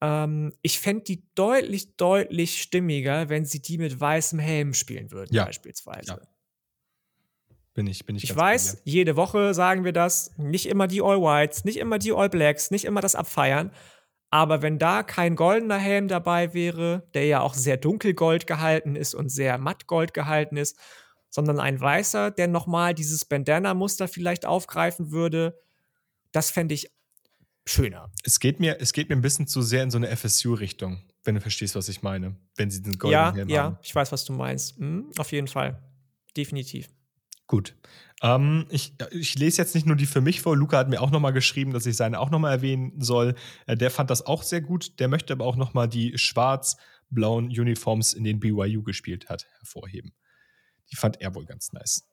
Ähm, 0.00 0.52
ich 0.62 0.78
fände 0.78 1.02
die 1.02 1.24
deutlich, 1.34 1.96
deutlich 1.96 2.62
stimmiger, 2.62 3.28
wenn 3.30 3.44
sie 3.44 3.60
die 3.60 3.78
mit 3.78 3.98
weißem 3.98 4.38
Helm 4.38 4.74
spielen 4.74 5.10
würden, 5.10 5.34
ja. 5.34 5.44
beispielsweise. 5.44 6.12
Ja. 6.12 6.20
Bin 7.74 7.88
ich, 7.88 8.06
bin 8.06 8.14
ich. 8.14 8.22
Ich 8.22 8.36
weiß, 8.36 8.82
jede 8.84 9.16
Woche 9.16 9.54
sagen 9.54 9.84
wir 9.84 9.92
das. 9.92 10.30
Nicht 10.36 10.66
immer 10.66 10.86
die 10.86 11.02
All 11.02 11.20
Whites, 11.20 11.64
nicht 11.64 11.78
immer 11.78 11.98
die 11.98 12.12
All 12.12 12.28
Blacks, 12.28 12.70
nicht 12.70 12.84
immer 12.84 13.00
das 13.00 13.16
Abfeiern. 13.16 13.72
Aber 14.30 14.62
wenn 14.62 14.78
da 14.78 15.02
kein 15.02 15.34
goldener 15.34 15.78
Helm 15.78 16.06
dabei 16.06 16.54
wäre, 16.54 17.08
der 17.14 17.26
ja 17.26 17.40
auch 17.40 17.54
sehr 17.54 17.76
dunkelgold 17.76 18.46
gehalten 18.46 18.94
ist 18.94 19.14
und 19.14 19.28
sehr 19.28 19.58
mattgold 19.58 20.14
gehalten 20.14 20.56
ist, 20.56 20.78
sondern 21.30 21.58
ein 21.58 21.80
weißer, 21.80 22.30
der 22.30 22.48
nochmal 22.48 22.94
dieses 22.94 23.24
Bandana-Muster 23.24 24.08
vielleicht 24.08 24.46
aufgreifen 24.46 25.10
würde, 25.10 25.60
das 26.32 26.50
fände 26.50 26.74
ich 26.74 26.90
schöner. 27.66 28.10
Es 28.24 28.40
geht, 28.40 28.60
mir, 28.60 28.80
es 28.80 28.92
geht 28.92 29.08
mir 29.08 29.16
ein 29.16 29.22
bisschen 29.22 29.46
zu 29.46 29.62
sehr 29.62 29.82
in 29.82 29.90
so 29.90 29.98
eine 29.98 30.14
FSU-Richtung, 30.16 31.02
wenn 31.24 31.34
du 31.34 31.40
verstehst, 31.40 31.74
was 31.74 31.88
ich 31.88 32.02
meine. 32.02 32.36
Wenn 32.56 32.70
sie 32.70 32.82
den 32.82 32.98
goldenen 32.98 33.24
ja, 33.24 33.34
Helm 33.34 33.48
ja, 33.48 33.62
haben. 33.64 33.74
Ja, 33.74 33.80
ich 33.82 33.94
weiß, 33.94 34.12
was 34.12 34.24
du 34.24 34.32
meinst. 34.32 34.78
Mhm, 34.78 35.10
auf 35.18 35.32
jeden 35.32 35.48
Fall. 35.48 35.82
Definitiv. 36.36 36.88
Gut. 37.50 37.74
Ähm, 38.22 38.68
ich, 38.70 38.94
ich, 39.10 39.34
lese 39.34 39.60
jetzt 39.60 39.74
nicht 39.74 39.84
nur 39.84 39.96
die 39.96 40.06
für 40.06 40.20
mich 40.20 40.40
vor. 40.40 40.56
Luca 40.56 40.78
hat 40.78 40.88
mir 40.88 41.02
auch 41.02 41.10
nochmal 41.10 41.32
geschrieben, 41.32 41.72
dass 41.72 41.84
ich 41.84 41.96
seine 41.96 42.20
auch 42.20 42.30
nochmal 42.30 42.52
erwähnen 42.52 43.00
soll. 43.00 43.34
Äh, 43.66 43.76
der 43.76 43.90
fand 43.90 44.08
das 44.08 44.24
auch 44.24 44.44
sehr 44.44 44.60
gut. 44.60 45.00
Der 45.00 45.08
möchte 45.08 45.32
aber 45.32 45.44
auch 45.44 45.56
nochmal 45.56 45.88
die 45.88 46.16
schwarz-blauen 46.16 47.46
Uniforms, 47.46 48.12
in 48.12 48.22
denen 48.22 48.38
BYU 48.38 48.84
gespielt 48.84 49.28
hat, 49.28 49.48
hervorheben. 49.58 50.12
Die 50.92 50.94
fand 50.96 51.20
er 51.20 51.34
wohl 51.34 51.44
ganz 51.44 51.72
nice. 51.72 52.08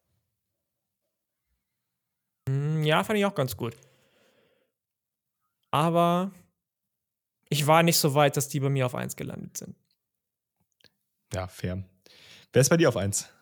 Hm, 2.50 2.82
ja, 2.82 3.04
fand 3.04 3.20
ich 3.20 3.26
auch 3.26 3.36
ganz 3.36 3.56
gut. 3.56 3.78
Aber 5.70 6.32
ich 7.48 7.68
war 7.68 7.84
nicht 7.84 7.98
so 7.98 8.16
weit, 8.16 8.38
dass 8.38 8.50
die 8.50 8.60
bei 8.60 8.70
mir 8.70 8.88
auf 8.88 8.96
1 8.96 9.16
gelandet 9.16 9.56
sind. 9.56 9.76
Ja, 11.32 11.48
fair. 11.48 11.84
Wer 12.52 12.60
ist 12.60 12.70
bei 12.70 12.78
dir 12.78 12.90
auf 12.90 12.98
1? 12.98 13.37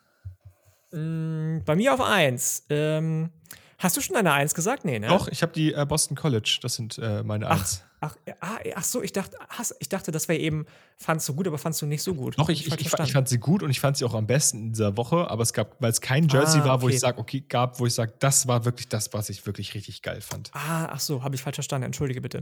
Mm, 0.96 1.64
bei 1.66 1.76
mir 1.76 1.94
auf 1.94 2.02
1. 2.02 2.68
Ähm, 2.70 3.30
hast 3.78 3.98
du 3.98 4.02
schon 4.02 4.16
eine 4.16 4.32
1 4.32 4.56
gesagt? 4.56 4.86
Nee, 4.86 5.00
ne? 5.00 5.08
Doch, 5.08 5.28
ich 5.28 5.42
habe 5.42 5.52
die 5.52 5.74
äh, 5.74 5.86
Boston 5.86 6.16
College. 6.16 6.60
Das 6.62 6.76
sind 6.76 6.98
äh, 6.98 7.22
meine 7.24 7.50
1. 7.50 7.84
Ach, 8.00 8.16
ach, 8.40 8.60
ach 8.76 8.84
so, 8.84 9.02
ich 9.02 9.12
dachte, 9.14 9.38
hast, 9.50 9.76
ich 9.80 9.90
dachte, 9.90 10.12
das 10.12 10.28
wäre 10.28 10.40
eben, 10.40 10.66
fandst 10.98 11.28
du 11.28 11.34
gut, 11.34 11.48
aber 11.48 11.58
fandst 11.58 11.82
du 11.82 11.86
nicht 11.86 12.04
so 12.04 12.14
gut. 12.14 12.38
Doch, 12.38 12.50
ich, 12.50 12.68
ich, 12.68 12.74
ich, 12.74 12.94
ich, 13.00 13.12
fand 13.12 13.28
sie 13.28 13.40
gut 13.40 13.64
und 13.64 13.72
ich 13.72 13.80
fand 13.80 13.98
sie 13.98 14.06
auch 14.06 14.14
am 14.14 14.28
besten 14.28 14.60
in 14.60 14.70
dieser 14.74 14.96
Woche, 14.96 15.30
aber 15.30 15.44
es 15.44 15.54
gab, 15.54 15.82
weil 15.82 15.92
es 15.92 16.02
kein 16.02 16.28
Jersey 16.28 16.62
ah, 16.62 16.66
war, 16.66 16.82
wo 16.82 16.90
ich 16.90 17.00
sage, 17.00 17.18
okay, 17.18 17.42
gab, 17.42 17.80
wo 17.80 17.86
ich 17.86 17.94
sage, 17.94 18.14
das 18.20 18.48
war 18.48 18.64
wirklich 18.64 18.88
das, 18.90 19.12
was 19.14 19.30
ich 19.30 19.46
wirklich 19.46 19.74
richtig 19.74 20.02
geil 20.02 20.22
fand. 20.22 20.52
Ah, 20.54 20.86
ach 20.92 21.00
so, 21.00 21.24
habe 21.24 21.36
ich 21.36 21.42
falsch 21.42 21.56
verstanden, 21.56 21.86
entschuldige 21.88 22.22
bitte. 22.22 22.42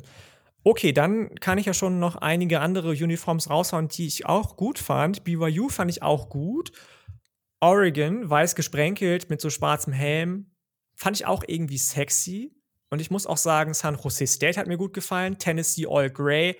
Okay, 0.65 0.93
dann 0.93 1.35
kann 1.35 1.57
ich 1.57 1.65
ja 1.65 1.73
schon 1.73 1.99
noch 1.99 2.15
einige 2.15 2.61
andere 2.61 2.89
Uniforms 2.89 3.49
raushauen, 3.49 3.89
die 3.89 4.07
ich 4.07 4.25
auch 4.25 4.55
gut 4.55 4.79
fand. 4.79 5.23
BYU 5.23 5.69
fand 5.69 5.91
ich 5.91 6.01
auch 6.01 6.29
gut. 6.29 6.71
Oregon, 7.63 8.29
weiß 8.29 8.55
gesprenkelt 8.55 9.29
mit 9.29 9.39
so 9.39 9.49
schwarzem 9.49 9.93
Helm, 9.93 10.51
fand 10.95 11.15
ich 11.15 11.25
auch 11.25 11.45
irgendwie 11.47 11.77
sexy. 11.77 12.53
Und 12.89 12.99
ich 12.99 13.09
muss 13.09 13.25
auch 13.25 13.37
sagen, 13.37 13.73
San 13.73 13.95
Jose 13.95 14.27
State 14.27 14.59
hat 14.59 14.67
mir 14.67 14.75
gut 14.77 14.93
gefallen. 14.93 15.39
Tennessee 15.39 15.87
All 15.87 16.11
Gray 16.11 16.59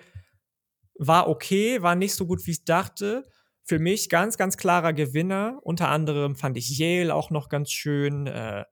war 0.95 1.27
okay, 1.27 1.81
war 1.81 1.95
nicht 1.95 2.15
so 2.15 2.25
gut, 2.25 2.47
wie 2.47 2.51
ich 2.51 2.63
dachte. 2.63 3.29
Für 3.65 3.79
mich 3.79 4.07
ganz, 4.07 4.37
ganz 4.37 4.55
klarer 4.55 4.93
Gewinner. 4.93 5.59
Unter 5.63 5.89
anderem 5.89 6.37
fand 6.37 6.55
ich 6.55 6.77
Yale 6.77 7.13
auch 7.13 7.31
noch 7.31 7.49
ganz 7.49 7.71
schön. 7.71 8.25
Äh, 8.27 8.63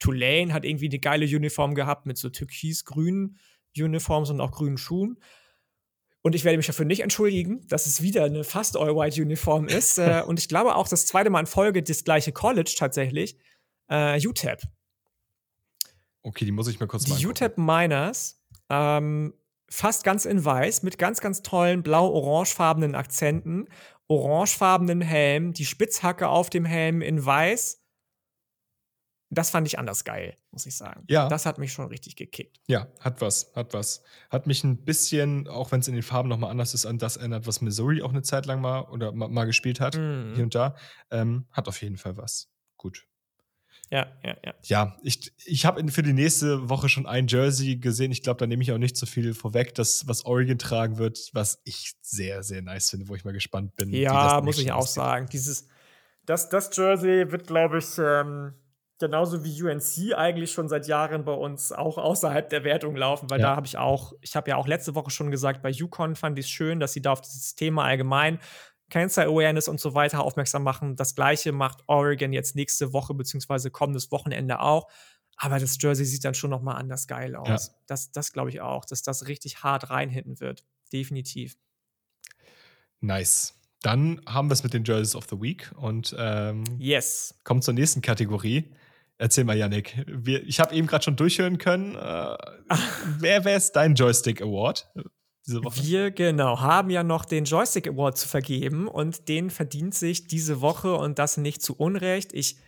Tulane 0.00 0.52
hat 0.52 0.64
irgendwie 0.64 0.88
eine 0.88 0.98
geile 0.98 1.24
Uniform 1.24 1.76
gehabt 1.76 2.04
mit 2.04 2.18
so 2.18 2.30
türkis-grünen 2.30 3.38
Uniforms 3.78 4.30
und 4.30 4.40
auch 4.40 4.50
grünen 4.50 4.76
Schuhen. 4.76 5.20
Und 6.26 6.34
ich 6.34 6.42
werde 6.42 6.56
mich 6.56 6.66
dafür 6.66 6.86
nicht 6.86 7.04
entschuldigen, 7.04 7.64
dass 7.68 7.86
es 7.86 8.02
wieder 8.02 8.24
eine 8.24 8.42
fast 8.42 8.76
All-White-Uniform 8.76 9.68
ist. 9.68 9.96
äh, 9.98 10.24
und 10.26 10.40
ich 10.40 10.48
glaube 10.48 10.74
auch 10.74 10.88
das 10.88 11.06
zweite 11.06 11.30
Mal 11.30 11.38
in 11.38 11.46
Folge 11.46 11.84
das 11.84 12.02
gleiche 12.02 12.32
College 12.32 12.74
tatsächlich. 12.76 13.38
Äh, 13.88 14.18
UTEP. 14.26 14.60
Okay, 16.24 16.44
die 16.44 16.50
muss 16.50 16.66
ich 16.66 16.80
mir 16.80 16.88
kurz 16.88 17.06
mal. 17.06 17.16
Die 17.16 17.24
UTEP 17.28 17.58
Miners, 17.58 18.42
ähm, 18.68 19.34
fast 19.70 20.02
ganz 20.02 20.24
in 20.24 20.44
weiß, 20.44 20.82
mit 20.82 20.98
ganz, 20.98 21.20
ganz 21.20 21.42
tollen 21.42 21.84
blau-orangefarbenen 21.84 22.96
Akzenten, 22.96 23.68
orangefarbenen 24.08 25.02
Helm, 25.02 25.52
die 25.52 25.64
Spitzhacke 25.64 26.26
auf 26.26 26.50
dem 26.50 26.64
Helm 26.64 27.02
in 27.02 27.24
weiß 27.24 27.85
das 29.30 29.50
fand 29.50 29.66
ich 29.66 29.78
anders 29.78 30.04
geil, 30.04 30.36
muss 30.52 30.66
ich 30.66 30.76
sagen. 30.76 31.04
Ja. 31.08 31.28
Das 31.28 31.46
hat 31.46 31.58
mich 31.58 31.72
schon 31.72 31.86
richtig 31.88 32.14
gekickt. 32.16 32.60
Ja, 32.68 32.86
hat 33.00 33.20
was, 33.20 33.52
hat 33.56 33.74
was. 33.74 34.02
Hat 34.30 34.46
mich 34.46 34.62
ein 34.62 34.84
bisschen, 34.84 35.48
auch 35.48 35.72
wenn 35.72 35.80
es 35.80 35.88
in 35.88 35.94
den 35.94 36.04
Farben 36.04 36.28
nochmal 36.28 36.50
anders 36.50 36.74
ist, 36.74 36.86
an 36.86 36.98
das 36.98 37.16
erinnert, 37.16 37.46
was 37.46 37.60
Missouri 37.60 38.02
auch 38.02 38.10
eine 38.10 38.22
Zeit 38.22 38.46
lang 38.46 38.60
mal 38.60 38.82
oder 38.82 39.12
mal, 39.12 39.28
mal 39.28 39.44
gespielt 39.44 39.80
hat, 39.80 39.96
mhm. 39.96 40.32
hier 40.34 40.44
und 40.44 40.54
da. 40.54 40.76
Ähm, 41.10 41.46
hat 41.50 41.66
auf 41.66 41.82
jeden 41.82 41.96
Fall 41.96 42.16
was. 42.16 42.48
Gut. 42.76 43.06
Ja, 43.90 44.06
ja, 44.22 44.36
ja. 44.44 44.54
Ja, 44.64 44.96
ich, 45.02 45.32
ich 45.44 45.64
habe 45.64 45.86
für 45.90 46.02
die 46.02 46.12
nächste 46.12 46.68
Woche 46.68 46.88
schon 46.88 47.06
ein 47.06 47.26
Jersey 47.26 47.76
gesehen. 47.76 48.12
Ich 48.12 48.22
glaube, 48.22 48.38
da 48.38 48.46
nehme 48.46 48.62
ich 48.62 48.72
auch 48.72 48.78
nicht 48.78 48.96
so 48.96 49.06
viel 49.06 49.34
vorweg, 49.34 49.74
das, 49.74 50.06
was 50.06 50.24
Oregon 50.24 50.58
tragen 50.58 50.98
wird, 50.98 51.30
was 51.32 51.60
ich 51.64 51.94
sehr, 52.00 52.42
sehr 52.42 52.62
nice 52.62 52.90
finde, 52.90 53.08
wo 53.08 53.14
ich 53.14 53.24
mal 53.24 53.32
gespannt 53.32 53.76
bin. 53.76 53.92
Ja, 53.92 54.40
muss 54.40 54.58
ich 54.58 54.72
auch 54.72 54.86
sagen. 54.86 55.26
Dieses, 55.32 55.68
das, 56.24 56.48
das 56.48 56.70
Jersey 56.76 57.30
wird, 57.30 57.48
glaube 57.48 57.78
ich, 57.78 57.98
ähm 57.98 58.54
genauso 58.98 59.44
wie 59.44 59.62
UNC 59.62 60.16
eigentlich 60.16 60.52
schon 60.52 60.68
seit 60.68 60.86
Jahren 60.86 61.24
bei 61.24 61.32
uns 61.32 61.72
auch 61.72 61.98
außerhalb 61.98 62.48
der 62.48 62.64
Wertung 62.64 62.96
laufen, 62.96 63.28
weil 63.30 63.40
ja. 63.40 63.50
da 63.50 63.56
habe 63.56 63.66
ich 63.66 63.76
auch, 63.76 64.14
ich 64.20 64.36
habe 64.36 64.50
ja 64.50 64.56
auch 64.56 64.66
letzte 64.66 64.94
Woche 64.94 65.10
schon 65.10 65.30
gesagt, 65.30 65.62
bei 65.62 65.70
Yukon 65.70 66.16
fand 66.16 66.38
ich 66.38 66.46
es 66.46 66.50
schön, 66.50 66.80
dass 66.80 66.92
sie 66.92 67.02
da 67.02 67.12
auf 67.12 67.20
dieses 67.20 67.54
Thema 67.54 67.84
allgemein 67.84 68.38
Cancer 68.88 69.24
Awareness 69.24 69.68
und 69.68 69.80
so 69.80 69.94
weiter 69.94 70.22
aufmerksam 70.22 70.62
machen. 70.62 70.96
Das 70.96 71.14
gleiche 71.14 71.52
macht 71.52 71.82
Oregon 71.86 72.32
jetzt 72.32 72.54
nächste 72.54 72.92
Woche 72.92 73.14
beziehungsweise 73.14 73.70
kommendes 73.70 74.12
Wochenende 74.12 74.60
auch. 74.60 74.88
Aber 75.36 75.58
das 75.58 75.76
Jersey 75.80 76.06
sieht 76.06 76.24
dann 76.24 76.34
schon 76.34 76.50
noch 76.50 76.62
mal 76.62 76.74
anders 76.74 77.06
geil 77.06 77.36
aus. 77.36 77.66
Ja. 77.66 77.74
Das, 77.86 78.10
das 78.12 78.32
glaube 78.32 78.50
ich 78.50 78.60
auch, 78.60 78.84
dass 78.84 79.02
das 79.02 79.26
richtig 79.26 79.62
hart 79.62 79.90
reinhitten 79.90 80.40
wird. 80.40 80.64
Definitiv. 80.92 81.56
Nice. 83.00 83.54
Dann 83.82 84.20
haben 84.26 84.48
wir 84.48 84.54
es 84.54 84.62
mit 84.62 84.72
den 84.72 84.84
Jerseys 84.84 85.14
of 85.14 85.26
the 85.28 85.40
Week 85.40 85.70
und 85.76 86.14
ähm, 86.18 86.64
yes. 86.78 87.34
kommen 87.44 87.60
zur 87.60 87.74
nächsten 87.74 88.00
Kategorie. 88.00 88.72
Erzähl 89.18 89.44
mal, 89.44 89.56
Yannick. 89.56 90.04
Wir, 90.06 90.42
ich 90.44 90.60
habe 90.60 90.74
eben 90.74 90.86
gerade 90.86 91.04
schon 91.04 91.16
durchhören 91.16 91.58
können. 91.58 91.94
Äh, 91.94 92.36
wer, 93.18 93.44
wer 93.44 93.56
ist 93.56 93.72
dein 93.72 93.94
Joystick 93.94 94.42
Award 94.42 94.90
diese 95.46 95.64
Woche? 95.64 95.82
Wir, 95.82 96.10
genau, 96.10 96.60
haben 96.60 96.90
ja 96.90 97.02
noch 97.02 97.24
den 97.24 97.44
Joystick 97.44 97.88
Award 97.88 98.18
zu 98.18 98.28
vergeben 98.28 98.88
und 98.88 99.28
den 99.28 99.48
verdient 99.50 99.94
sich 99.94 100.26
diese 100.26 100.60
Woche 100.60 100.94
und 100.94 101.18
das 101.18 101.38
nicht 101.38 101.62
zu 101.62 101.74
Unrecht. 101.76 102.34
Ich 102.34 102.58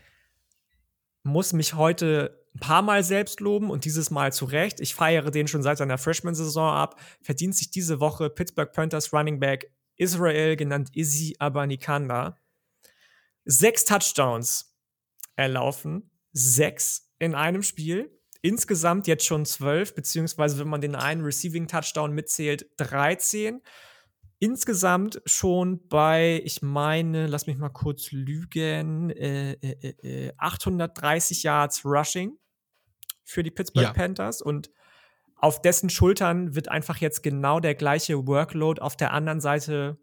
muss 1.22 1.52
mich 1.52 1.74
heute 1.74 2.46
ein 2.54 2.60
paar 2.60 2.80
Mal 2.80 3.04
selbst 3.04 3.40
loben 3.40 3.70
und 3.70 3.84
dieses 3.84 4.10
Mal 4.10 4.32
zu 4.32 4.46
Recht. 4.46 4.80
Ich 4.80 4.94
feiere 4.94 5.30
den 5.30 5.48
schon 5.48 5.62
seit 5.62 5.76
seiner 5.76 5.98
Freshman-Saison 5.98 6.72
ab. 6.72 6.98
Verdient 7.20 7.54
sich 7.56 7.70
diese 7.70 8.00
Woche 8.00 8.30
Pittsburgh 8.30 8.72
Panthers 8.72 9.12
Running 9.12 9.38
Back 9.38 9.70
Israel, 9.96 10.56
genannt 10.56 10.90
Izzy 10.94 11.36
Abanikanda. 11.38 12.38
Sechs 13.44 13.84
Touchdowns 13.84 14.74
erlaufen 15.36 16.10
sechs 16.32 17.10
in 17.18 17.34
einem 17.34 17.62
Spiel. 17.62 18.10
Insgesamt 18.40 19.06
jetzt 19.06 19.24
schon 19.24 19.44
zwölf, 19.44 19.94
beziehungsweise 19.94 20.58
wenn 20.58 20.68
man 20.68 20.80
den 20.80 20.94
einen 20.94 21.24
Receiving 21.24 21.66
Touchdown 21.66 22.12
mitzählt, 22.12 22.66
13. 22.76 23.60
Insgesamt 24.38 25.20
schon 25.26 25.88
bei, 25.88 26.40
ich 26.44 26.62
meine, 26.62 27.26
lass 27.26 27.48
mich 27.48 27.58
mal 27.58 27.70
kurz 27.70 28.12
lügen, 28.12 29.10
äh, 29.10 29.52
äh, 29.54 30.28
äh, 30.28 30.32
830 30.38 31.44
äh, 31.44 31.48
Yards 31.48 31.84
Rushing 31.84 32.38
für 33.24 33.42
die 33.42 33.50
Pittsburgh 33.50 33.86
ja. 33.86 33.92
Panthers 33.92 34.40
und 34.40 34.70
auf 35.40 35.60
dessen 35.60 35.90
Schultern 35.90 36.54
wird 36.54 36.68
einfach 36.68 36.98
jetzt 36.98 37.22
genau 37.22 37.60
der 37.60 37.74
gleiche 37.74 38.26
Workload 38.26 38.80
auf 38.80 38.96
der 38.96 39.12
anderen 39.12 39.40
Seite 39.40 39.98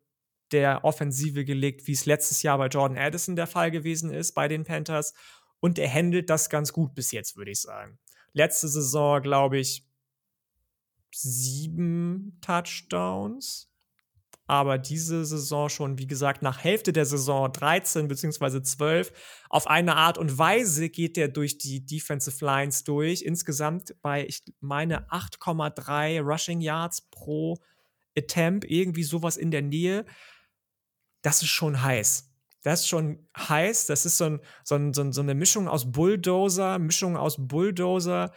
der 0.52 0.84
Offensive 0.84 1.44
gelegt, 1.44 1.88
wie 1.88 1.92
es 1.92 2.06
letztes 2.06 2.42
Jahr 2.44 2.58
bei 2.58 2.68
Jordan 2.68 2.98
Addison 2.98 3.36
der 3.36 3.48
Fall 3.48 3.72
gewesen 3.72 4.12
ist 4.14 4.34
bei 4.34 4.48
den 4.48 4.64
Panthers 4.64 5.14
und 5.60 5.80
er 5.80 5.92
handelt 5.92 6.30
das 6.30 6.50
ganz 6.50 6.74
gut 6.74 6.96
bis 6.96 7.12
jetzt, 7.12 7.38
würde 7.38 7.52
ich 7.52 7.62
sagen. 7.62 8.00
Letzte 8.34 8.68
Saison, 8.68 9.22
glaube 9.22 9.58
ich, 9.58 9.88
sieben 11.14 12.38
Touchdowns. 12.42 13.70
Aber 14.48 14.78
diese 14.78 15.26
Saison 15.26 15.70
schon, 15.70 15.98
wie 15.98 16.06
gesagt, 16.06 16.44
nach 16.44 16.64
Hälfte 16.64 16.94
der 16.94 17.06
Saison 17.06 17.52
13 17.52 18.08
bzw. 18.08 18.62
12. 18.62 19.12
Auf 19.50 19.66
eine 19.66 19.96
Art 19.96 20.20
und 20.20 20.38
Weise 20.38 20.90
geht 20.90 21.18
er 21.18 21.30
durch 21.30 21.58
die 21.58 21.84
Defensive 21.84 22.46
Lines 22.46 22.84
durch. 22.84 23.24
Insgesamt 23.24 23.96
bei, 24.04 24.26
ich 24.28 24.44
meine, 24.60 25.10
8,3 25.10 26.22
Rushing 26.22 26.62
Yards 26.62 27.10
pro 27.10 27.58
Attempt, 28.16 28.66
irgendwie 28.66 29.04
sowas 29.04 29.36
in 29.36 29.50
der 29.50 29.64
Nähe. 29.64 30.06
Das 31.24 31.42
ist 31.42 31.50
schon 31.50 31.82
heiß. 31.82 32.30
Das 32.66 32.80
ist 32.80 32.88
schon 32.88 33.20
heiß. 33.38 33.86
Das 33.86 34.08
ist 34.08 34.18
so, 34.18 34.26
ein, 34.26 34.40
so, 34.64 34.74
ein, 34.76 34.92
so, 34.92 35.22
eine 35.22 35.36
Mischung 35.36 35.68
aus 35.68 35.92
Bulldozer, 35.92 36.80
Mischung 36.80 37.16
aus 37.16 37.36
Bulldozer, 37.38 38.32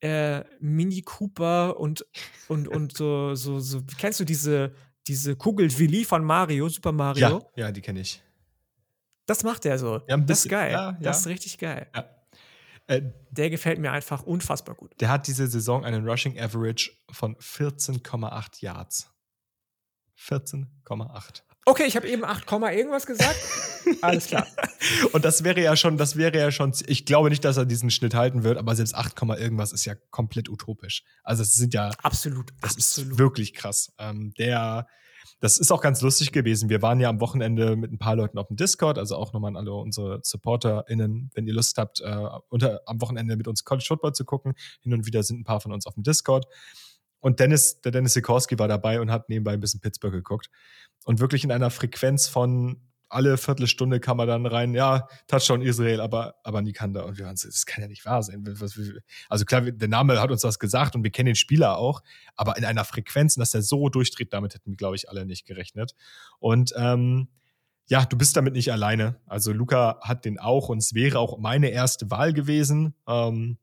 äh, 0.00 0.42
Mini 0.58 1.02
Cooper 1.02 1.78
und, 1.78 2.04
und, 2.48 2.66
und 2.66 2.96
so, 2.96 3.36
so, 3.36 3.60
so, 3.60 3.82
kennst 3.98 4.18
du 4.18 4.24
diese, 4.24 4.74
diese 5.06 5.36
Kugel 5.36 5.70
Willi 5.78 6.04
von 6.04 6.24
Mario, 6.24 6.68
Super 6.68 6.90
Mario? 6.90 7.48
Ja, 7.54 7.66
ja 7.66 7.70
die 7.70 7.80
kenne 7.80 8.00
ich. 8.00 8.20
Das 9.26 9.44
macht 9.44 9.64
er 9.64 9.78
so. 9.78 10.02
Ja, 10.08 10.16
das 10.16 10.46
ist 10.46 10.48
geil. 10.48 10.72
Ja, 10.72 10.92
das 11.00 11.20
ist 11.20 11.26
richtig 11.28 11.56
geil. 11.56 11.88
Äh, 12.88 13.02
der 13.30 13.48
gefällt 13.48 13.78
mir 13.78 13.92
einfach 13.92 14.24
unfassbar 14.24 14.74
gut. 14.74 14.92
Der 15.00 15.08
hat 15.08 15.28
diese 15.28 15.46
Saison 15.46 15.84
einen 15.84 16.04
Rushing 16.04 16.36
Average 16.36 16.90
von 17.12 17.36
14,8 17.36 18.60
Yards. 18.60 19.14
14,8. 20.18 21.42
Okay, 21.66 21.84
ich 21.86 21.94
habe 21.94 22.08
eben 22.08 22.24
8, 22.24 22.50
irgendwas 22.50 23.06
gesagt. 23.06 23.38
Alles 24.00 24.26
klar. 24.26 24.46
Und 25.12 25.24
das 25.24 25.44
wäre 25.44 25.60
ja 25.60 25.76
schon, 25.76 25.98
das 25.98 26.16
wäre 26.16 26.36
ja 26.36 26.50
schon, 26.50 26.72
ich 26.86 27.04
glaube 27.04 27.28
nicht, 27.28 27.44
dass 27.44 27.58
er 27.58 27.66
diesen 27.66 27.90
Schnitt 27.90 28.14
halten 28.14 28.44
wird, 28.44 28.56
aber 28.56 28.74
selbst 28.74 28.94
8, 28.94 29.22
irgendwas 29.38 29.72
ist 29.72 29.84
ja 29.84 29.94
komplett 30.10 30.48
utopisch. 30.48 31.04
Also 31.22 31.42
es 31.42 31.54
sind 31.54 31.74
ja. 31.74 31.90
Absolut. 32.02 32.50
Das 32.62 32.76
absolut. 32.76 33.12
ist 33.12 33.18
wirklich 33.18 33.52
krass. 33.52 33.92
Ähm, 33.98 34.32
der, 34.38 34.86
das 35.40 35.58
ist 35.58 35.70
auch 35.70 35.82
ganz 35.82 36.00
lustig 36.00 36.32
gewesen. 36.32 36.70
Wir 36.70 36.80
waren 36.80 36.98
ja 36.98 37.10
am 37.10 37.20
Wochenende 37.20 37.76
mit 37.76 37.92
ein 37.92 37.98
paar 37.98 38.16
Leuten 38.16 38.38
auf 38.38 38.48
dem 38.48 38.56
Discord, 38.56 38.98
also 38.98 39.16
auch 39.16 39.32
nochmal 39.34 39.50
an 39.50 39.56
alle 39.56 39.72
unsere 39.72 40.20
SupporterInnen, 40.22 41.30
wenn 41.34 41.46
ihr 41.46 41.54
Lust 41.54 41.76
habt, 41.76 42.00
äh, 42.00 42.26
unter, 42.48 42.80
am 42.86 43.00
Wochenende 43.02 43.36
mit 43.36 43.48
uns 43.48 43.64
College 43.64 43.84
Football 43.86 44.14
zu 44.14 44.24
gucken. 44.24 44.54
Hin 44.80 44.94
und 44.94 45.06
wieder 45.06 45.22
sind 45.22 45.40
ein 45.40 45.44
paar 45.44 45.60
von 45.60 45.72
uns 45.72 45.86
auf 45.86 45.94
dem 45.94 46.04
Discord. 46.04 46.46
Und 47.20 47.38
Dennis, 47.38 47.80
der 47.82 47.92
Dennis 47.92 48.14
Sikorski 48.14 48.58
war 48.58 48.68
dabei 48.68 49.00
und 49.00 49.10
hat 49.10 49.28
nebenbei 49.28 49.52
ein 49.52 49.60
bisschen 49.60 49.80
Pittsburgh 49.80 50.12
geguckt. 50.12 50.48
Und 51.04 51.20
wirklich 51.20 51.44
in 51.44 51.52
einer 51.52 51.70
Frequenz 51.70 52.28
von 52.28 52.80
alle 53.10 53.36
Viertelstunde 53.36 53.98
kam 53.98 54.20
er 54.20 54.26
dann 54.26 54.46
rein, 54.46 54.72
ja, 54.72 55.08
Touchdown 55.26 55.62
Israel, 55.62 56.00
aber, 56.00 56.36
aber 56.44 56.62
Nikanda. 56.62 57.02
Und 57.02 57.18
wir 57.18 57.26
waren 57.26 57.36
so, 57.36 57.48
das 57.48 57.66
kann 57.66 57.82
ja 57.82 57.88
nicht 57.88 58.06
wahr 58.06 58.22
sein. 58.22 58.44
Also 59.28 59.44
klar, 59.44 59.62
der 59.62 59.88
Name 59.88 60.20
hat 60.20 60.30
uns 60.30 60.42
das 60.42 60.58
gesagt 60.58 60.94
und 60.94 61.02
wir 61.02 61.10
kennen 61.10 61.26
den 61.26 61.34
Spieler 61.34 61.76
auch, 61.76 62.02
aber 62.36 62.56
in 62.56 62.64
einer 62.64 62.84
Frequenz, 62.84 63.34
dass 63.34 63.52
er 63.52 63.62
so 63.62 63.88
durchdreht, 63.88 64.32
damit 64.32 64.54
hätten 64.54 64.70
wir, 64.70 64.76
glaube 64.76 64.96
ich, 64.96 65.08
alle 65.08 65.26
nicht 65.26 65.44
gerechnet. 65.44 65.96
Und 66.38 66.72
ähm, 66.76 67.28
ja, 67.86 68.04
du 68.04 68.16
bist 68.16 68.36
damit 68.36 68.54
nicht 68.54 68.70
alleine. 68.70 69.16
Also 69.26 69.52
Luca 69.52 69.98
hat 70.02 70.24
den 70.24 70.38
auch 70.38 70.68
und 70.68 70.78
es 70.78 70.94
wäre 70.94 71.18
auch 71.18 71.38
meine 71.38 71.70
erste 71.70 72.10
Wahl 72.12 72.32
gewesen. 72.32 72.94
Ähm, 73.08 73.58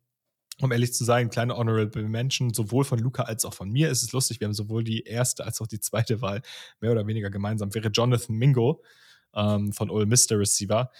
um 0.61 0.71
ehrlich 0.71 0.93
zu 0.93 1.03
sein, 1.03 1.29
kleine 1.29 1.55
Honorable 1.55 2.07
Mention, 2.07 2.53
sowohl 2.53 2.83
von 2.83 2.99
Luca 2.99 3.23
als 3.23 3.45
auch 3.45 3.53
von 3.53 3.69
mir 3.69 3.89
ist 3.89 4.03
es 4.03 4.11
lustig. 4.11 4.39
Wir 4.39 4.45
haben 4.45 4.53
sowohl 4.53 4.83
die 4.83 5.03
erste 5.03 5.45
als 5.45 5.61
auch 5.61 5.67
die 5.67 5.79
zweite 5.79 6.21
Wahl 6.21 6.41
mehr 6.79 6.91
oder 6.91 7.05
weniger 7.05 7.29
gemeinsam. 7.29 7.73
Wäre 7.73 7.89
Jonathan 7.89 8.35
Mingo 8.35 8.83
ähm, 9.35 9.71
von 9.73 9.89
Ole 9.89 10.05
Mister 10.05 10.39
Receiver. 10.39 10.91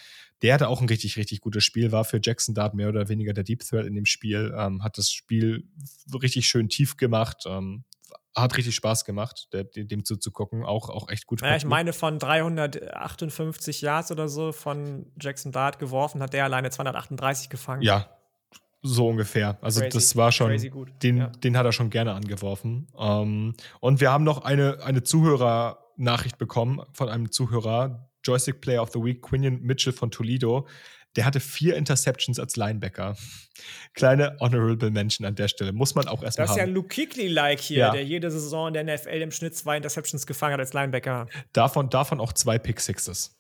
Der 0.44 0.54
hatte 0.54 0.68
auch 0.68 0.82
ein 0.82 0.88
richtig, 0.88 1.18
richtig 1.18 1.42
gutes 1.42 1.64
Spiel, 1.64 1.92
war 1.92 2.06
für 2.06 2.20
Jackson 2.22 2.54
Dart 2.54 2.76
mehr 2.76 2.90
oder 2.90 3.10
weniger 3.10 3.34
der 3.34 3.44
Deep 3.44 3.64
Threat 3.64 3.88
in 3.88 3.96
dem 3.96 4.06
Spiel, 4.06 4.54
ähm, 4.56 4.84
hat 4.84 5.00
das 5.00 5.10
Spiel 5.10 5.68
richtig 6.14 6.48
schön 6.48 6.70
tief 6.70 6.96
gemacht, 6.96 7.46
ähm, 7.48 7.86
hat 8.36 8.56
richtig 8.56 8.76
Spaß 8.76 9.04
gemacht, 9.04 9.48
der, 9.52 9.64
dem 9.64 10.06
zuzugucken, 10.06 10.64
auch, 10.64 10.90
auch 10.90 11.10
echt 11.10 11.26
gut. 11.26 11.42
Ja, 11.42 11.56
ich 11.56 11.66
meine, 11.66 11.92
von 11.92 12.20
358 12.20 13.82
Yards 13.82 14.12
oder 14.12 14.28
so 14.30 14.52
von 14.52 15.12
Jackson 15.20 15.52
Dart 15.52 15.80
geworfen, 15.80 16.22
hat 16.22 16.34
der 16.34 16.44
alleine 16.44 16.70
238 16.70 17.50
gefangen. 17.50 17.82
Ja, 17.82 18.17
so 18.82 19.08
ungefähr. 19.08 19.58
Also 19.62 19.82
crazy, 19.82 19.98
das 19.98 20.16
war 20.16 20.32
schon, 20.32 20.56
den, 21.02 21.18
ja. 21.18 21.28
den 21.28 21.58
hat 21.58 21.66
er 21.66 21.72
schon 21.72 21.90
gerne 21.90 22.14
angeworfen. 22.14 22.88
Ähm, 22.98 23.54
und 23.80 24.02
wir 24.02 24.12
haben 24.12 24.24
noch 24.24 24.44
eine, 24.44 24.84
eine 24.84 25.04
Zuhörernachricht 25.04 26.38
bekommen 26.38 26.82
von 26.94 27.10
einem 27.10 27.32
Zuhörer, 27.32 28.10
Joystick 28.24 28.62
Player 28.62 28.82
of 28.82 28.92
the 28.92 29.00
Week, 29.00 29.22
Quinion 29.22 29.62
Mitchell 29.62 29.94
von 29.94 30.12
Toledo. 30.12 30.68
Der 31.16 31.26
hatte 31.26 31.40
vier 31.40 31.76
Interceptions 31.76 32.40
als 32.40 32.58
Linebacker. 32.58 33.18
Kleine 33.96 34.38
Honorable 34.40 34.92
Mention 34.92 35.26
an 35.26 35.34
der 35.34 35.48
Stelle. 35.48 35.74
Muss 35.74 35.96
man 35.96 36.08
auch 36.08 36.22
erstmal 36.22 36.48
haben. 36.48 36.56
Das 36.56 36.64
ist 36.64 36.68
ja 36.68 36.74
Luke 36.74 36.90
Kuechly-like 36.94 37.60
hier, 37.60 37.78
ja. 37.78 37.92
der 37.92 38.04
jede 38.04 38.30
Saison 38.30 38.68
in 38.68 38.74
der 38.76 38.84
NFL 38.84 39.22
im 39.22 39.32
Schnitt 39.32 39.56
zwei 39.56 39.78
Interceptions 39.78 40.28
gefangen 40.28 40.54
hat 40.54 40.60
als 40.60 40.74
Linebacker. 40.74 41.28
Davon, 41.54 41.90
davon 41.90 42.20
auch 42.20 42.34
zwei 42.34 42.60
Pick 42.60 42.80
Sixes. 42.80 43.36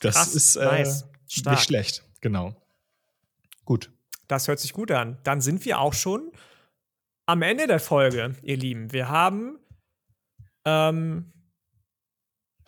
Das 0.00 0.16
Krass, 0.16 0.34
ist 0.34 0.56
äh, 0.56 0.64
nice. 0.66 1.06
nicht 1.46 1.62
schlecht, 1.62 2.04
genau. 2.20 2.54
Gut. 3.64 3.90
Das 4.28 4.48
hört 4.48 4.58
sich 4.58 4.72
gut 4.72 4.90
an. 4.90 5.18
Dann 5.24 5.40
sind 5.40 5.64
wir 5.64 5.78
auch 5.78 5.94
schon 5.94 6.32
am 7.26 7.42
Ende 7.42 7.66
der 7.66 7.80
Folge, 7.80 8.34
ihr 8.42 8.56
Lieben. 8.56 8.92
Wir 8.92 9.08
haben 9.08 9.58
ähm, 10.64 11.32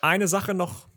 eine 0.01 0.28
Sache 0.28 0.55
noch, 0.55 0.89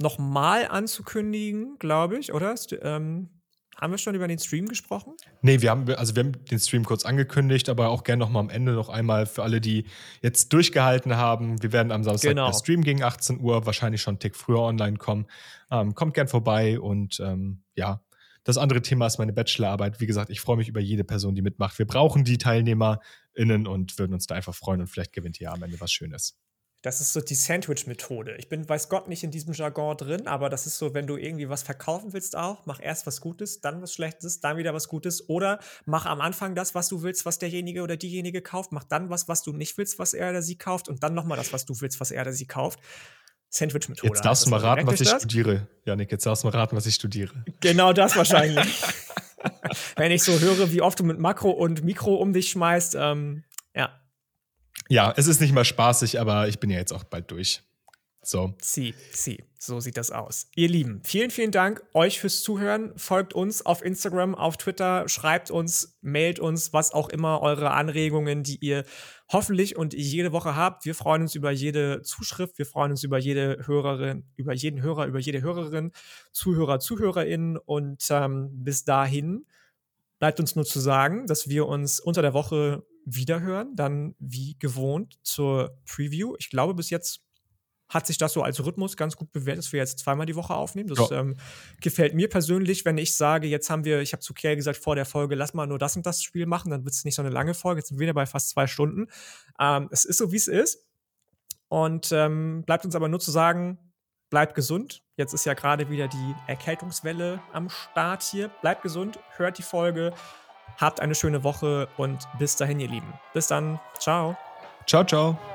noch 0.00 0.18
mal 0.18 0.66
anzukündigen, 0.68 1.78
glaube 1.78 2.18
ich, 2.18 2.32
oder? 2.32 2.54
Ähm, 2.82 3.30
haben 3.76 3.90
wir 3.92 3.98
schon 3.98 4.14
über 4.14 4.28
den 4.28 4.38
Stream 4.38 4.66
gesprochen? 4.66 5.14
Nee, 5.42 5.60
wir 5.60 5.70
haben, 5.70 5.88
also 5.94 6.14
wir 6.14 6.24
haben 6.24 6.44
den 6.44 6.60
Stream 6.60 6.84
kurz 6.84 7.04
angekündigt, 7.04 7.68
aber 7.68 7.88
auch 7.88 8.04
gerne 8.04 8.20
noch 8.20 8.30
mal 8.30 8.40
am 8.40 8.50
Ende 8.50 8.72
noch 8.72 8.88
einmal 8.88 9.26
für 9.26 9.42
alle, 9.42 9.60
die 9.60 9.86
jetzt 10.22 10.52
durchgehalten 10.52 11.16
haben. 11.16 11.62
Wir 11.62 11.72
werden 11.72 11.90
am 11.90 12.04
Samstag 12.04 12.30
genau. 12.30 12.46
der 12.46 12.54
Stream 12.54 12.82
gegen 12.82 13.02
18 13.02 13.40
Uhr 13.40 13.66
wahrscheinlich 13.66 14.00
schon 14.00 14.12
einen 14.12 14.20
Tick 14.20 14.36
früher 14.36 14.60
online 14.60 14.96
kommen. 14.96 15.26
Ähm, 15.70 15.94
kommt 15.94 16.14
gern 16.14 16.28
vorbei 16.28 16.78
und 16.78 17.18
ähm, 17.20 17.64
ja, 17.74 18.00
das 18.44 18.58
andere 18.58 18.82
Thema 18.82 19.06
ist 19.06 19.18
meine 19.18 19.32
Bachelorarbeit. 19.32 20.00
Wie 20.00 20.06
gesagt, 20.06 20.30
ich 20.30 20.40
freue 20.40 20.58
mich 20.58 20.68
über 20.68 20.80
jede 20.80 21.04
Person, 21.04 21.34
die 21.34 21.42
mitmacht. 21.42 21.78
Wir 21.78 21.86
brauchen 21.86 22.24
die 22.24 22.38
TeilnehmerInnen 22.38 23.66
und 23.66 23.98
würden 23.98 24.12
uns 24.12 24.26
da 24.26 24.34
einfach 24.34 24.54
freuen 24.54 24.80
und 24.82 24.86
vielleicht 24.86 25.12
gewinnt 25.12 25.40
ihr 25.40 25.50
am 25.50 25.62
Ende 25.62 25.80
was 25.80 25.92
Schönes. 25.92 26.38
Das 26.84 27.00
ist 27.00 27.14
so 27.14 27.22
die 27.22 27.34
Sandwich-Methode. 27.34 28.36
Ich 28.36 28.50
bin, 28.50 28.68
weiß 28.68 28.90
Gott, 28.90 29.08
nicht 29.08 29.24
in 29.24 29.30
diesem 29.30 29.54
Jargon 29.54 29.96
drin, 29.96 30.26
aber 30.28 30.50
das 30.50 30.66
ist 30.66 30.76
so, 30.76 30.92
wenn 30.92 31.06
du 31.06 31.16
irgendwie 31.16 31.48
was 31.48 31.62
verkaufen 31.62 32.12
willst 32.12 32.36
auch, 32.36 32.66
mach 32.66 32.78
erst 32.78 33.06
was 33.06 33.22
Gutes, 33.22 33.62
dann 33.62 33.80
was 33.80 33.94
Schlechtes, 33.94 34.40
dann 34.40 34.58
wieder 34.58 34.74
was 34.74 34.88
Gutes. 34.88 35.26
Oder 35.30 35.60
mach 35.86 36.04
am 36.04 36.20
Anfang 36.20 36.54
das, 36.54 36.74
was 36.74 36.90
du 36.90 37.00
willst, 37.00 37.24
was 37.24 37.38
derjenige 37.38 37.82
oder 37.82 37.96
diejenige 37.96 38.42
kauft. 38.42 38.70
Mach 38.70 38.84
dann 38.84 39.08
was, 39.08 39.28
was 39.28 39.42
du 39.42 39.54
nicht 39.54 39.78
willst, 39.78 39.98
was 39.98 40.12
er 40.12 40.28
oder 40.28 40.42
sie 40.42 40.58
kauft. 40.58 40.90
Und 40.90 41.02
dann 41.02 41.14
nochmal 41.14 41.38
das, 41.38 41.54
was 41.54 41.64
du 41.64 41.80
willst, 41.80 42.00
was 42.00 42.10
er 42.10 42.20
oder 42.20 42.34
sie 42.34 42.46
kauft. 42.46 42.78
Sandwich-Methode. 43.54 44.08
Jetzt 44.08 44.24
darfst 44.24 44.46
du 44.46 44.50
mal 44.50 44.58
raten, 44.58 44.86
was 44.86 45.00
ich 45.00 45.08
das? 45.08 45.22
studiere. 45.22 45.68
Janik, 45.84 46.10
jetzt 46.10 46.26
darfst 46.26 46.42
du 46.42 46.48
mal 46.48 46.56
raten, 46.56 46.76
was 46.76 46.86
ich 46.86 46.96
studiere. 46.96 47.32
Genau 47.60 47.92
das 47.92 48.16
wahrscheinlich. 48.16 48.66
Wenn 49.96 50.10
ich 50.10 50.24
so 50.24 50.40
höre, 50.40 50.72
wie 50.72 50.82
oft 50.82 50.98
du 50.98 51.04
mit 51.04 51.18
Makro 51.18 51.50
und 51.50 51.84
Mikro 51.84 52.14
um 52.14 52.32
dich 52.32 52.50
schmeißt, 52.50 52.96
ähm, 52.98 53.44
ja. 53.74 53.90
Ja, 54.88 55.14
es 55.16 55.28
ist 55.28 55.40
nicht 55.40 55.52
mal 55.52 55.64
spaßig, 55.64 56.18
aber 56.18 56.48
ich 56.48 56.58
bin 56.58 56.70
ja 56.70 56.78
jetzt 56.78 56.92
auch 56.92 57.04
bald 57.04 57.30
durch. 57.30 57.62
So. 58.26 58.54
Sie, 58.60 58.94
sie, 59.12 59.44
so 59.58 59.80
sieht 59.80 59.96
das 59.96 60.10
aus. 60.10 60.48
Ihr 60.56 60.68
Lieben, 60.68 61.02
vielen, 61.04 61.30
vielen 61.30 61.50
Dank 61.50 61.82
euch 61.92 62.20
fürs 62.20 62.42
Zuhören. 62.42 62.92
Folgt 62.96 63.34
uns 63.34 63.64
auf 63.64 63.84
Instagram, 63.84 64.34
auf 64.34 64.56
Twitter, 64.56 65.08
schreibt 65.08 65.50
uns, 65.50 65.98
mailt 66.00 66.38
uns, 66.38 66.72
was 66.72 66.92
auch 66.92 67.08
immer 67.08 67.42
eure 67.42 67.70
Anregungen, 67.72 68.42
die 68.42 68.58
ihr 68.60 68.84
hoffentlich 69.30 69.76
und 69.76 69.94
jede 69.94 70.32
Woche 70.32 70.56
habt. 70.56 70.84
Wir 70.84 70.94
freuen 70.94 71.22
uns 71.22 71.34
über 71.34 71.50
jede 71.50 72.02
Zuschrift, 72.02 72.58
wir 72.58 72.66
freuen 72.66 72.92
uns 72.92 73.02
über 73.04 73.18
jede 73.18 73.66
Hörerin, 73.66 74.24
über 74.36 74.54
jeden 74.54 74.82
Hörer, 74.82 75.06
über 75.06 75.18
jede 75.18 75.42
Hörerin, 75.42 75.92
Zuhörer, 76.32 76.80
ZuhörerInnen 76.80 77.56
und 77.58 78.06
ähm, 78.10 78.50
bis 78.52 78.84
dahin 78.84 79.46
bleibt 80.18 80.40
uns 80.40 80.56
nur 80.56 80.64
zu 80.64 80.80
sagen, 80.80 81.26
dass 81.26 81.48
wir 81.48 81.66
uns 81.66 82.00
unter 82.00 82.22
der 82.22 82.34
Woche 82.34 82.86
wiederhören, 83.04 83.76
dann 83.76 84.14
wie 84.18 84.56
gewohnt 84.58 85.18
zur 85.22 85.78
Preview. 85.84 86.34
Ich 86.38 86.50
glaube, 86.50 86.74
bis 86.74 86.90
jetzt 86.90 87.23
hat 87.88 88.06
sich 88.06 88.18
das 88.18 88.32
so 88.32 88.42
als 88.42 88.64
Rhythmus 88.64 88.96
ganz 88.96 89.16
gut 89.16 89.30
bewährt, 89.32 89.58
dass 89.58 89.72
wir 89.72 89.80
jetzt 89.80 89.98
zweimal 89.98 90.26
die 90.26 90.36
Woche 90.36 90.54
aufnehmen. 90.54 90.88
Das 90.88 91.10
ja. 91.10 91.20
ähm, 91.20 91.36
gefällt 91.80 92.14
mir 92.14 92.28
persönlich, 92.28 92.84
wenn 92.84 92.98
ich 92.98 93.14
sage, 93.14 93.46
jetzt 93.46 93.70
haben 93.70 93.84
wir, 93.84 94.00
ich 94.00 94.12
habe 94.12 94.22
zu 94.22 94.34
Kerl 94.34 94.56
gesagt 94.56 94.78
vor 94.78 94.94
der 94.94 95.04
Folge, 95.04 95.34
lass 95.34 95.54
mal 95.54 95.66
nur 95.66 95.78
das 95.78 95.96
und 95.96 96.06
das 96.06 96.22
Spiel 96.22 96.46
machen, 96.46 96.70
dann 96.70 96.84
wird 96.84 96.94
es 96.94 97.04
nicht 97.04 97.14
so 97.14 97.22
eine 97.22 97.30
lange 97.30 97.54
Folge. 97.54 97.80
Jetzt 97.80 97.88
sind 97.88 97.98
wir 97.98 98.04
wieder 98.04 98.14
bei 98.14 98.26
fast 98.26 98.50
zwei 98.50 98.66
Stunden. 98.66 99.08
Ähm, 99.60 99.88
es 99.90 100.04
ist 100.04 100.18
so, 100.18 100.32
wie 100.32 100.36
es 100.36 100.48
ist. 100.48 100.86
Und 101.68 102.12
ähm, 102.12 102.62
bleibt 102.66 102.84
uns 102.84 102.94
aber 102.94 103.08
nur 103.08 103.20
zu 103.20 103.30
sagen, 103.30 103.78
bleibt 104.30 104.54
gesund. 104.54 105.02
Jetzt 105.16 105.32
ist 105.32 105.44
ja 105.44 105.54
gerade 105.54 105.90
wieder 105.90 106.08
die 106.08 106.34
Erkältungswelle 106.46 107.40
am 107.52 107.68
Start 107.68 108.22
hier. 108.22 108.48
Bleibt 108.60 108.82
gesund, 108.82 109.18
hört 109.36 109.58
die 109.58 109.62
Folge, 109.62 110.12
habt 110.76 111.00
eine 111.00 111.14
schöne 111.14 111.44
Woche 111.44 111.88
und 111.96 112.26
bis 112.38 112.56
dahin, 112.56 112.80
ihr 112.80 112.88
Lieben. 112.88 113.12
Bis 113.32 113.46
dann. 113.46 113.78
Ciao. 113.98 114.36
Ciao, 114.86 115.04
ciao. 115.04 115.53